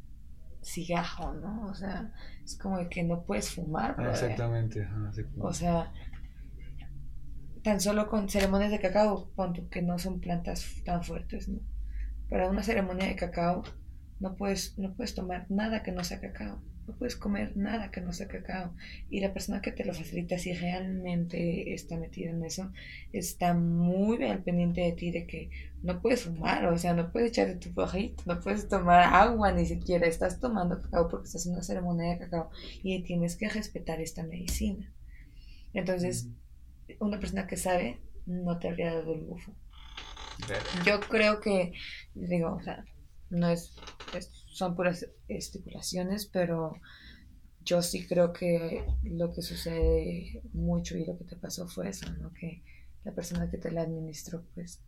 cigarro, 0.62 1.34
¿no? 1.34 1.66
O 1.66 1.74
sea, 1.74 2.12
es 2.44 2.58
como 2.58 2.88
que 2.88 3.02
no 3.04 3.24
puedes 3.24 3.50
fumar. 3.50 3.96
exactamente. 4.10 4.88
o 5.38 5.52
sea, 5.52 5.92
tan 7.62 7.80
solo 7.80 8.08
con 8.08 8.28
ceremonias 8.28 8.70
de 8.70 8.80
cacao, 8.80 9.30
punto, 9.34 9.68
que 9.68 9.82
no 9.82 9.98
son 9.98 10.20
plantas 10.20 10.82
tan 10.84 11.02
fuertes, 11.02 11.48
¿no? 11.48 11.60
Para 12.28 12.48
una 12.48 12.62
ceremonia 12.62 13.06
de 13.06 13.16
cacao, 13.16 13.62
no 14.20 14.36
puedes, 14.36 14.78
no 14.78 14.94
puedes 14.94 15.14
tomar 15.14 15.46
nada 15.50 15.82
que 15.82 15.92
no 15.92 16.04
sea 16.04 16.20
cacao, 16.20 16.62
no 16.86 16.94
puedes 16.96 17.16
comer 17.16 17.56
nada 17.56 17.90
que 17.90 18.00
no 18.00 18.12
sea 18.12 18.28
cacao. 18.28 18.74
Y 19.08 19.20
la 19.20 19.32
persona 19.32 19.62
que 19.62 19.72
te 19.72 19.84
lo 19.84 19.94
facilita, 19.94 20.38
si 20.38 20.52
realmente 20.52 21.72
está 21.74 21.96
metida 21.96 22.30
en 22.30 22.44
eso, 22.44 22.72
está 23.12 23.54
muy 23.54 24.22
al 24.24 24.42
pendiente 24.42 24.82
de 24.82 24.92
ti 24.92 25.10
de 25.10 25.26
que 25.26 25.50
no 25.82 26.00
puedes 26.00 26.24
fumar, 26.24 26.66
o 26.66 26.78
sea, 26.78 26.94
no 26.94 27.12
puedes 27.12 27.30
echarte 27.30 27.56
tu 27.56 27.72
fajito, 27.72 28.22
no 28.26 28.40
puedes 28.40 28.68
tomar 28.68 29.02
agua 29.02 29.52
ni 29.52 29.66
siquiera, 29.66 30.06
estás 30.06 30.40
tomando 30.40 30.80
cacao 30.80 31.08
porque 31.08 31.26
estás 31.26 31.46
en 31.46 31.52
una 31.52 31.62
ceremonia 31.62 32.12
de 32.12 32.18
cacao 32.18 32.50
y 32.82 33.02
tienes 33.02 33.36
que 33.36 33.48
respetar 33.48 34.00
esta 34.00 34.22
medicina. 34.22 34.92
Entonces, 35.72 36.28
una 37.00 37.18
persona 37.18 37.46
que 37.46 37.56
sabe 37.56 37.98
no 38.26 38.58
te 38.58 38.68
habría 38.68 38.94
dado 38.94 39.14
el 39.14 39.20
bufo. 39.20 39.52
Yo 40.84 41.00
creo 41.00 41.40
que, 41.40 41.72
digo, 42.14 42.54
o 42.54 42.62
sea, 42.62 42.84
no 43.30 43.48
es, 43.48 43.74
son 44.46 44.74
puras 44.74 45.06
estipulaciones, 45.28 46.26
pero 46.26 46.80
yo 47.64 47.82
sí 47.82 48.06
creo 48.06 48.32
que 48.32 48.86
lo 49.02 49.32
que 49.32 49.42
sucede 49.42 50.42
mucho 50.52 50.96
y 50.96 51.06
lo 51.06 51.16
que 51.16 51.24
te 51.24 51.36
pasó 51.36 51.66
fue 51.66 51.88
eso, 51.88 52.12
¿no? 52.14 52.32
Que 52.32 52.62
la 53.04 53.12
persona 53.12 53.50
que 53.50 53.58
te 53.58 53.70
la 53.70 53.82
administró, 53.82 54.44
pues 54.54 54.80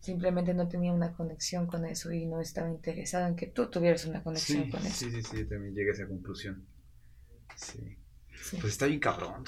simplemente 0.00 0.54
no 0.54 0.68
tenía 0.68 0.92
una 0.92 1.12
conexión 1.12 1.66
con 1.66 1.84
eso 1.84 2.12
y 2.12 2.26
no 2.26 2.40
estaba 2.40 2.70
interesada 2.70 3.28
en 3.28 3.36
que 3.36 3.46
tú 3.46 3.68
tuvieras 3.68 4.04
una 4.06 4.22
conexión 4.22 4.70
con 4.70 4.80
eso. 4.86 4.96
Sí, 4.96 5.10
sí, 5.10 5.22
sí, 5.22 5.44
también 5.46 5.74
llegué 5.74 5.90
a 5.90 5.94
esa 5.94 6.06
conclusión. 6.06 6.64
Sí. 7.56 7.96
Pues 8.60 8.72
está 8.72 8.86
bien 8.86 9.00
cabrón. 9.00 9.44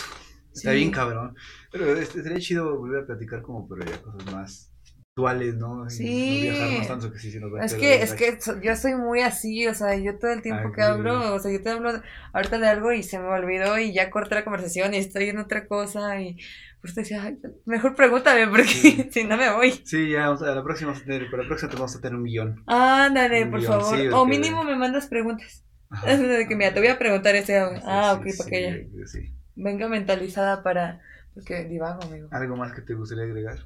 Está 0.52 0.72
bien 0.72 0.90
cabrón. 0.90 1.36
Pero 1.70 1.96
este, 1.96 2.22
sería 2.22 2.40
chido 2.40 2.76
volver 2.76 3.04
a 3.04 3.06
platicar 3.06 3.42
como, 3.42 3.68
pero 3.68 3.84
ya 3.84 4.02
cosas 4.02 4.32
más 4.32 4.72
actuales, 5.18 5.56
¿no? 5.56 5.90
sí. 5.90 6.48
No 6.48 6.58
viajar 6.58 6.86
tanto 6.86 7.12
que 7.12 7.18
sí, 7.18 7.38
nos 7.40 7.52
va 7.52 7.64
Es 7.64 7.74
que, 7.74 8.02
es 8.02 8.14
que 8.14 8.38
yo 8.62 8.76
soy 8.76 8.94
muy 8.94 9.20
así, 9.20 9.66
o 9.66 9.74
sea, 9.74 9.96
yo 9.96 10.18
todo 10.18 10.30
el 10.30 10.42
tiempo 10.42 10.72
que 10.72 10.82
hablo, 10.82 11.34
o 11.34 11.38
sea, 11.40 11.50
yo 11.50 11.60
te 11.60 11.70
hablo 11.70 12.00
ahorita 12.32 12.58
de 12.58 12.68
algo 12.68 12.92
y 12.92 13.02
se 13.02 13.18
me 13.18 13.26
olvidó 13.26 13.78
y 13.78 13.92
ya 13.92 14.10
corté 14.10 14.36
la 14.36 14.44
conversación 14.44 14.94
y 14.94 14.98
estoy 14.98 15.28
en 15.28 15.38
otra 15.38 15.66
cosa 15.66 16.20
y 16.20 16.36
pues 16.80 16.94
te 16.94 17.00
decía, 17.00 17.36
mejor 17.64 17.96
pregúntame 17.96 18.46
porque 18.46 19.08
si 19.10 19.24
no 19.24 19.36
me 19.36 19.50
voy. 19.52 19.72
Sí, 19.84 20.10
ya, 20.10 20.28
vamos 20.28 20.42
a, 20.42 20.54
la 20.54 20.62
próxima, 20.62 20.94
para 20.94 21.42
la 21.42 21.48
próxima 21.48 21.70
te 21.70 21.76
vamos 21.76 21.96
a 21.96 22.00
tener 22.00 22.16
un 22.16 22.24
guion. 22.24 22.62
Ándale, 22.66 23.46
por 23.46 23.62
favor. 23.62 23.98
o 24.12 24.26
mínimo 24.26 24.62
me 24.62 24.76
mandas 24.76 25.08
preguntas. 25.08 25.64
De 26.06 26.46
que 26.46 26.54
mira, 26.54 26.72
te 26.72 26.80
voy 26.80 26.90
a 26.90 26.98
preguntar 26.98 27.34
ese. 27.34 27.58
Ah, 27.58 28.12
ok, 28.18 28.26
para 28.36 28.50
que 28.50 28.88
ya. 28.92 29.20
Venga 29.56 29.88
mentalizada 29.88 30.62
para. 30.62 31.00
Porque 31.34 31.64
divago, 31.64 32.02
amigo. 32.02 32.28
¿Algo 32.30 32.56
más 32.56 32.72
que 32.72 32.82
te 32.82 32.94
gustaría 32.94 33.24
agregar? 33.24 33.58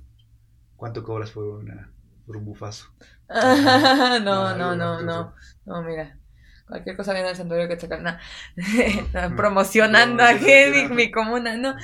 ¿Cuánto 0.83 1.05
cobras 1.05 1.31
por, 1.31 1.45
una, 1.45 1.93
por 2.27 2.37
un 2.39 2.45
bufazo? 2.45 2.93
no, 3.29 4.57
no, 4.57 4.75
no, 4.75 5.01
no, 5.01 5.33
no, 5.65 5.83
mira. 5.85 6.19
Cualquier 6.67 6.97
cosa 6.97 7.13
viene 7.13 7.29
al 7.29 7.37
santuario 7.37 7.69
que 7.69 7.79
sacar. 7.79 8.03
No. 8.03 8.17
Promocionando 9.37 10.25
a 10.25 10.33
mi, 10.33 10.89
mi 10.93 11.13
comuna. 11.13 11.57
No, 11.57 11.77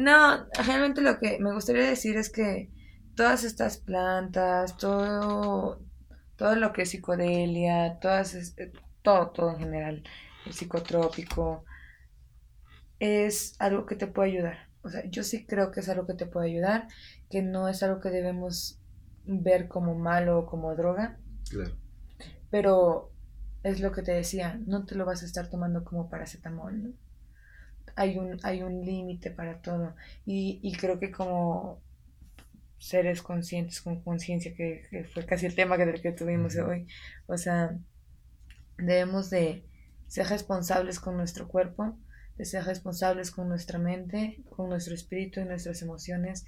no, 0.00 0.48
realmente 0.66 1.00
lo 1.00 1.20
que 1.20 1.38
me 1.38 1.52
gustaría 1.52 1.84
decir 1.84 2.16
es 2.16 2.28
que 2.28 2.72
todas 3.14 3.44
estas 3.44 3.76
plantas, 3.76 4.76
todo, 4.76 5.80
todo 6.34 6.56
lo 6.56 6.72
que 6.72 6.82
es 6.82 6.90
psicodelia, 6.90 8.00
todas, 8.00 8.56
todo, 9.02 9.30
todo 9.30 9.52
en 9.52 9.58
general, 9.60 10.02
el 10.44 10.52
psicotrópico, 10.52 11.64
es 12.98 13.54
algo 13.60 13.86
que 13.86 13.94
te 13.94 14.08
puede 14.08 14.30
ayudar. 14.32 14.70
O 14.82 14.88
sea, 14.88 15.04
yo 15.08 15.22
sí 15.22 15.46
creo 15.46 15.70
que 15.70 15.80
es 15.80 15.88
algo 15.88 16.04
que 16.06 16.14
te 16.14 16.26
puede 16.26 16.48
ayudar, 16.48 16.88
que 17.30 17.42
no 17.42 17.68
es 17.68 17.82
algo 17.82 18.00
que 18.00 18.10
debemos 18.10 18.78
ver 19.24 19.68
como 19.68 19.94
malo 19.94 20.40
o 20.40 20.46
como 20.46 20.74
droga. 20.74 21.18
Claro. 21.48 21.76
Pero 22.50 23.12
es 23.62 23.80
lo 23.80 23.92
que 23.92 24.02
te 24.02 24.12
decía, 24.12 24.60
no 24.66 24.84
te 24.84 24.96
lo 24.96 25.06
vas 25.06 25.22
a 25.22 25.26
estar 25.26 25.48
tomando 25.48 25.84
como 25.84 26.10
paracetamol, 26.10 26.82
¿no? 26.82 26.92
Hay 27.96 28.18
un, 28.18 28.38
hay 28.42 28.62
un 28.62 28.84
límite 28.84 29.30
para 29.30 29.60
todo. 29.60 29.94
Y, 30.26 30.60
y 30.62 30.72
creo 30.72 30.98
que 30.98 31.10
como 31.10 31.80
seres 32.78 33.22
conscientes, 33.22 33.80
con 33.80 34.02
conciencia, 34.02 34.54
que, 34.54 35.06
fue 35.12 35.24
casi 35.26 35.46
el 35.46 35.54
tema 35.54 35.76
que, 35.76 35.92
que 36.00 36.12
tuvimos 36.12 36.56
hoy, 36.56 36.88
o 37.26 37.36
sea, 37.36 37.78
debemos 38.78 39.28
de 39.30 39.64
ser 40.06 40.26
responsables 40.26 40.98
con 40.98 41.16
nuestro 41.16 41.46
cuerpo, 41.46 41.96
de 42.38 42.46
ser 42.46 42.64
responsables 42.64 43.30
con 43.30 43.48
nuestra 43.48 43.78
mente, 43.78 44.42
con 44.48 44.70
nuestro 44.70 44.94
espíritu 44.94 45.40
y 45.40 45.44
nuestras 45.44 45.82
emociones 45.82 46.46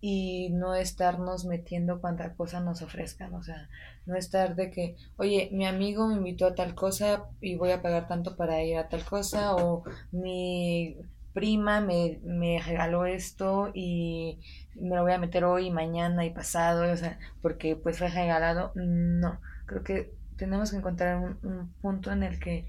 y 0.00 0.50
no 0.50 0.74
estarnos 0.74 1.44
metiendo 1.44 2.00
cuanta 2.00 2.34
cosa 2.34 2.60
nos 2.60 2.82
ofrezcan, 2.82 3.34
o 3.34 3.42
sea, 3.42 3.68
no 4.06 4.16
estar 4.16 4.54
de 4.56 4.70
que, 4.70 4.96
oye, 5.16 5.48
mi 5.52 5.66
amigo 5.66 6.06
me 6.06 6.14
invitó 6.16 6.46
a 6.46 6.54
tal 6.54 6.74
cosa 6.74 7.24
y 7.40 7.56
voy 7.56 7.72
a 7.72 7.82
pagar 7.82 8.08
tanto 8.08 8.36
para 8.36 8.62
ir 8.62 8.76
a 8.78 8.88
tal 8.88 9.04
cosa, 9.04 9.54
o 9.54 9.84
mi 10.12 10.96
prima 11.32 11.80
me, 11.80 12.20
me 12.24 12.60
regaló 12.64 13.04
esto 13.06 13.70
y 13.74 14.38
me 14.74 14.96
lo 14.96 15.02
voy 15.02 15.12
a 15.12 15.18
meter 15.18 15.44
hoy, 15.44 15.70
mañana 15.70 16.24
y 16.24 16.30
pasado, 16.30 16.90
o 16.92 16.96
sea, 16.96 17.18
porque 17.42 17.76
pues 17.76 17.98
fue 17.98 18.08
regalado, 18.08 18.72
no, 18.74 19.40
creo 19.66 19.82
que 19.82 20.12
tenemos 20.36 20.70
que 20.70 20.76
encontrar 20.78 21.18
un, 21.18 21.38
un 21.42 21.72
punto 21.80 22.12
en 22.12 22.22
el 22.22 22.38
que 22.38 22.66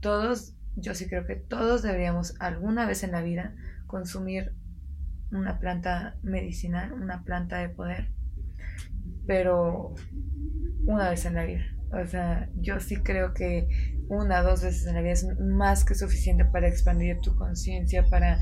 todos 0.00 0.52
yo 0.76 0.94
sí 0.94 1.08
creo 1.08 1.26
que 1.26 1.36
todos 1.36 1.82
deberíamos 1.82 2.34
alguna 2.38 2.86
vez 2.86 3.02
en 3.02 3.12
la 3.12 3.22
vida 3.22 3.54
consumir 3.86 4.52
una 5.32 5.58
planta 5.58 6.16
medicinal, 6.22 6.92
una 6.92 7.24
planta 7.24 7.58
de 7.58 7.68
poder, 7.68 8.10
pero 9.26 9.94
una 10.86 11.10
vez 11.10 11.24
en 11.24 11.34
la 11.34 11.44
vida. 11.44 11.64
O 11.92 12.06
sea, 12.06 12.48
yo 12.56 12.80
sí 12.80 12.96
creo 12.96 13.32
que 13.32 13.68
una 14.08 14.42
dos 14.42 14.62
veces 14.62 14.86
en 14.86 14.94
la 14.94 15.02
vida 15.02 15.12
es 15.12 15.26
más 15.40 15.84
que 15.84 15.94
suficiente 15.94 16.44
para 16.44 16.68
expandir 16.68 17.18
tu 17.20 17.34
conciencia, 17.36 18.04
para, 18.06 18.40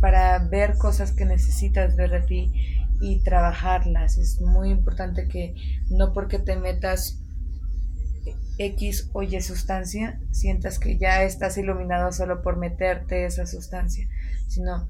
para 0.00 0.38
ver 0.38 0.76
cosas 0.76 1.12
que 1.12 1.24
necesitas 1.24 1.96
ver 1.96 2.10
de 2.10 2.20
ti 2.22 2.52
y 3.00 3.22
trabajarlas. 3.22 4.18
Es 4.18 4.40
muy 4.40 4.70
importante 4.70 5.28
que 5.28 5.54
no 5.90 6.12
porque 6.12 6.38
te 6.38 6.56
metas 6.56 7.22
X 8.58 9.08
o 9.14 9.22
Y 9.22 9.40
sustancia, 9.40 10.20
sientas 10.32 10.78
que 10.78 10.98
ya 10.98 11.22
estás 11.22 11.56
iluminado 11.56 12.12
solo 12.12 12.42
por 12.42 12.58
meterte 12.58 13.24
esa 13.24 13.46
sustancia, 13.46 14.06
sino 14.48 14.86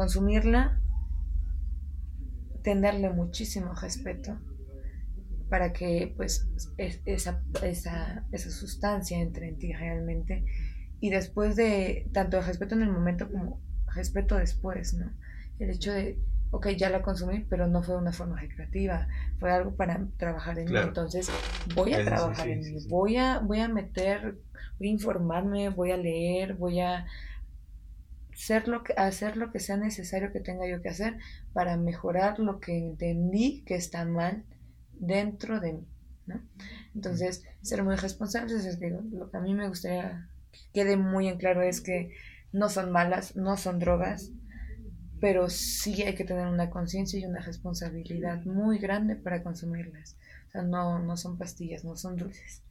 consumirla, 0.00 0.80
tenerle 2.62 3.10
muchísimo 3.10 3.74
respeto 3.74 4.38
para 5.50 5.74
que 5.74 6.14
pues 6.16 6.48
esa, 6.78 7.42
esa, 7.62 8.24
esa 8.32 8.50
sustancia 8.50 9.18
entre 9.18 9.48
en 9.48 9.58
ti 9.58 9.74
realmente 9.74 10.46
y 11.00 11.10
después 11.10 11.54
de 11.54 12.08
tanto 12.14 12.38
el 12.38 12.46
respeto 12.46 12.76
en 12.76 12.84
el 12.84 12.90
momento 12.90 13.30
como 13.30 13.60
respeto 13.94 14.36
después, 14.36 14.94
¿no? 14.94 15.12
El 15.58 15.68
hecho 15.68 15.92
de 15.92 16.18
ok, 16.50 16.68
ya 16.68 16.88
la 16.88 17.02
consumí, 17.02 17.44
pero 17.50 17.66
no 17.66 17.82
fue 17.82 17.98
una 17.98 18.14
forma 18.14 18.40
recreativa, 18.40 19.06
fue 19.38 19.52
algo 19.52 19.76
para 19.76 20.06
trabajar 20.16 20.58
en 20.58 20.72
mí. 20.72 20.78
Entonces, 20.78 21.30
voy 21.74 21.92
a 21.92 22.02
trabajar 22.06 22.48
en 22.48 22.60
mí, 22.60 22.86
voy 22.88 23.18
a, 23.18 23.38
voy 23.40 23.60
a 23.60 23.68
meter, 23.68 24.38
voy 24.78 24.88
a 24.88 24.92
informarme, 24.92 25.68
voy 25.68 25.90
a 25.90 25.98
leer, 25.98 26.54
voy 26.54 26.80
a 26.80 27.04
hacer 28.40 28.68
lo 28.68 28.82
que, 28.82 28.94
hacer 28.94 29.36
lo 29.36 29.52
que 29.52 29.60
sea 29.60 29.76
necesario 29.76 30.32
que 30.32 30.40
tenga 30.40 30.66
yo 30.66 30.80
que 30.80 30.88
hacer 30.88 31.18
para 31.52 31.76
mejorar 31.76 32.38
lo 32.38 32.58
que 32.58 32.76
entendí 32.76 33.62
que 33.66 33.74
está 33.74 34.06
mal 34.06 34.44
dentro 34.94 35.60
de 35.60 35.74
mí. 35.74 35.86
¿no? 36.26 36.40
Entonces, 36.94 37.44
ser 37.60 37.84
muy 37.84 37.96
responsable, 37.96 38.54
es 38.54 38.80
digo, 38.80 39.02
lo 39.12 39.30
que 39.30 39.36
a 39.36 39.40
mí 39.40 39.54
me 39.54 39.68
gustaría 39.68 40.30
que 40.52 40.60
quede 40.72 40.96
muy 40.96 41.28
en 41.28 41.36
claro 41.36 41.60
es 41.60 41.82
que 41.82 42.14
no 42.50 42.70
son 42.70 42.90
malas, 42.90 43.36
no 43.36 43.58
son 43.58 43.78
drogas, 43.78 44.32
pero 45.20 45.50
sí 45.50 46.02
hay 46.02 46.14
que 46.14 46.24
tener 46.24 46.46
una 46.46 46.70
conciencia 46.70 47.20
y 47.20 47.26
una 47.26 47.40
responsabilidad 47.40 48.42
muy 48.46 48.78
grande 48.78 49.16
para 49.16 49.42
consumirlas. 49.42 50.16
O 50.48 50.50
sea, 50.50 50.62
no, 50.62 50.98
no 50.98 51.16
son 51.18 51.36
pastillas, 51.36 51.84
no 51.84 51.94
son 51.94 52.16
dulces. 52.16 52.62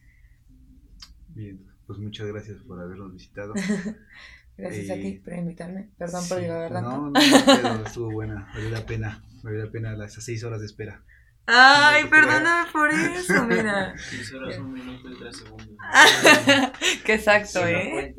Bien, 1.28 1.64
pues 1.86 2.00
muchas 2.00 2.28
gracias 2.28 2.58
por 2.64 2.82
habernos 2.82 3.14
visitado. 3.14 3.54
gracias 4.60 4.90
a 4.90 4.94
ti 4.96 5.08
eh, 5.08 5.22
por 5.24 5.34
invitarme. 5.34 5.90
Perdón 5.98 6.28
por 6.28 6.40
llegar 6.40 6.72
tanto. 6.72 6.90
No, 6.90 7.12
no, 7.12 7.86
estuvo 7.86 8.12
buena, 8.12 8.48
valió 8.54 8.70
la 8.70 8.86
pena, 8.86 9.24
valió 9.44 9.66
la 9.66 9.72
pena 9.72 9.96
las 9.96 10.14
seis 10.14 10.44
horas 10.44 10.60
de 10.60 10.66
espera. 10.66 11.04
Ay, 11.46 12.06
perdóname 12.06 12.72
por 12.72 12.92
eso, 12.92 13.44
mira. 13.48 13.96
Seis 13.98 14.34
horas, 14.34 14.60
un 14.60 14.74
minuto 14.74 15.10
y 15.10 15.18
tres 15.18 15.38
segundos. 15.38 15.68
Qué 17.06 17.14
exacto, 17.16 17.66
¿eh? 17.66 18.16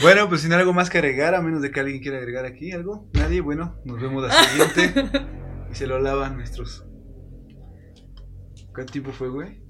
Bueno, 0.00 0.28
pues 0.28 0.40
sin 0.40 0.52
algo 0.52 0.72
más 0.72 0.90
que 0.90 0.98
agregar, 0.98 1.34
a 1.34 1.42
menos 1.42 1.62
de 1.62 1.70
que 1.70 1.80
alguien 1.80 2.00
quiera 2.00 2.18
agregar 2.18 2.46
aquí 2.46 2.72
algo. 2.72 3.08
Nadie, 3.14 3.40
bueno, 3.40 3.80
nos 3.84 4.00
vemos 4.00 4.26
la 4.26 4.32
siguiente. 4.32 5.04
y 5.70 5.74
se 5.74 5.86
lo 5.86 6.00
lavan 6.00 6.36
nuestros. 6.36 6.84
¿Cuánto 8.74 8.92
tiempo 8.92 9.12
fue, 9.12 9.28
güey? 9.28 9.62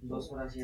Dos 0.00 0.30
horas 0.32 0.54
y 0.56 0.62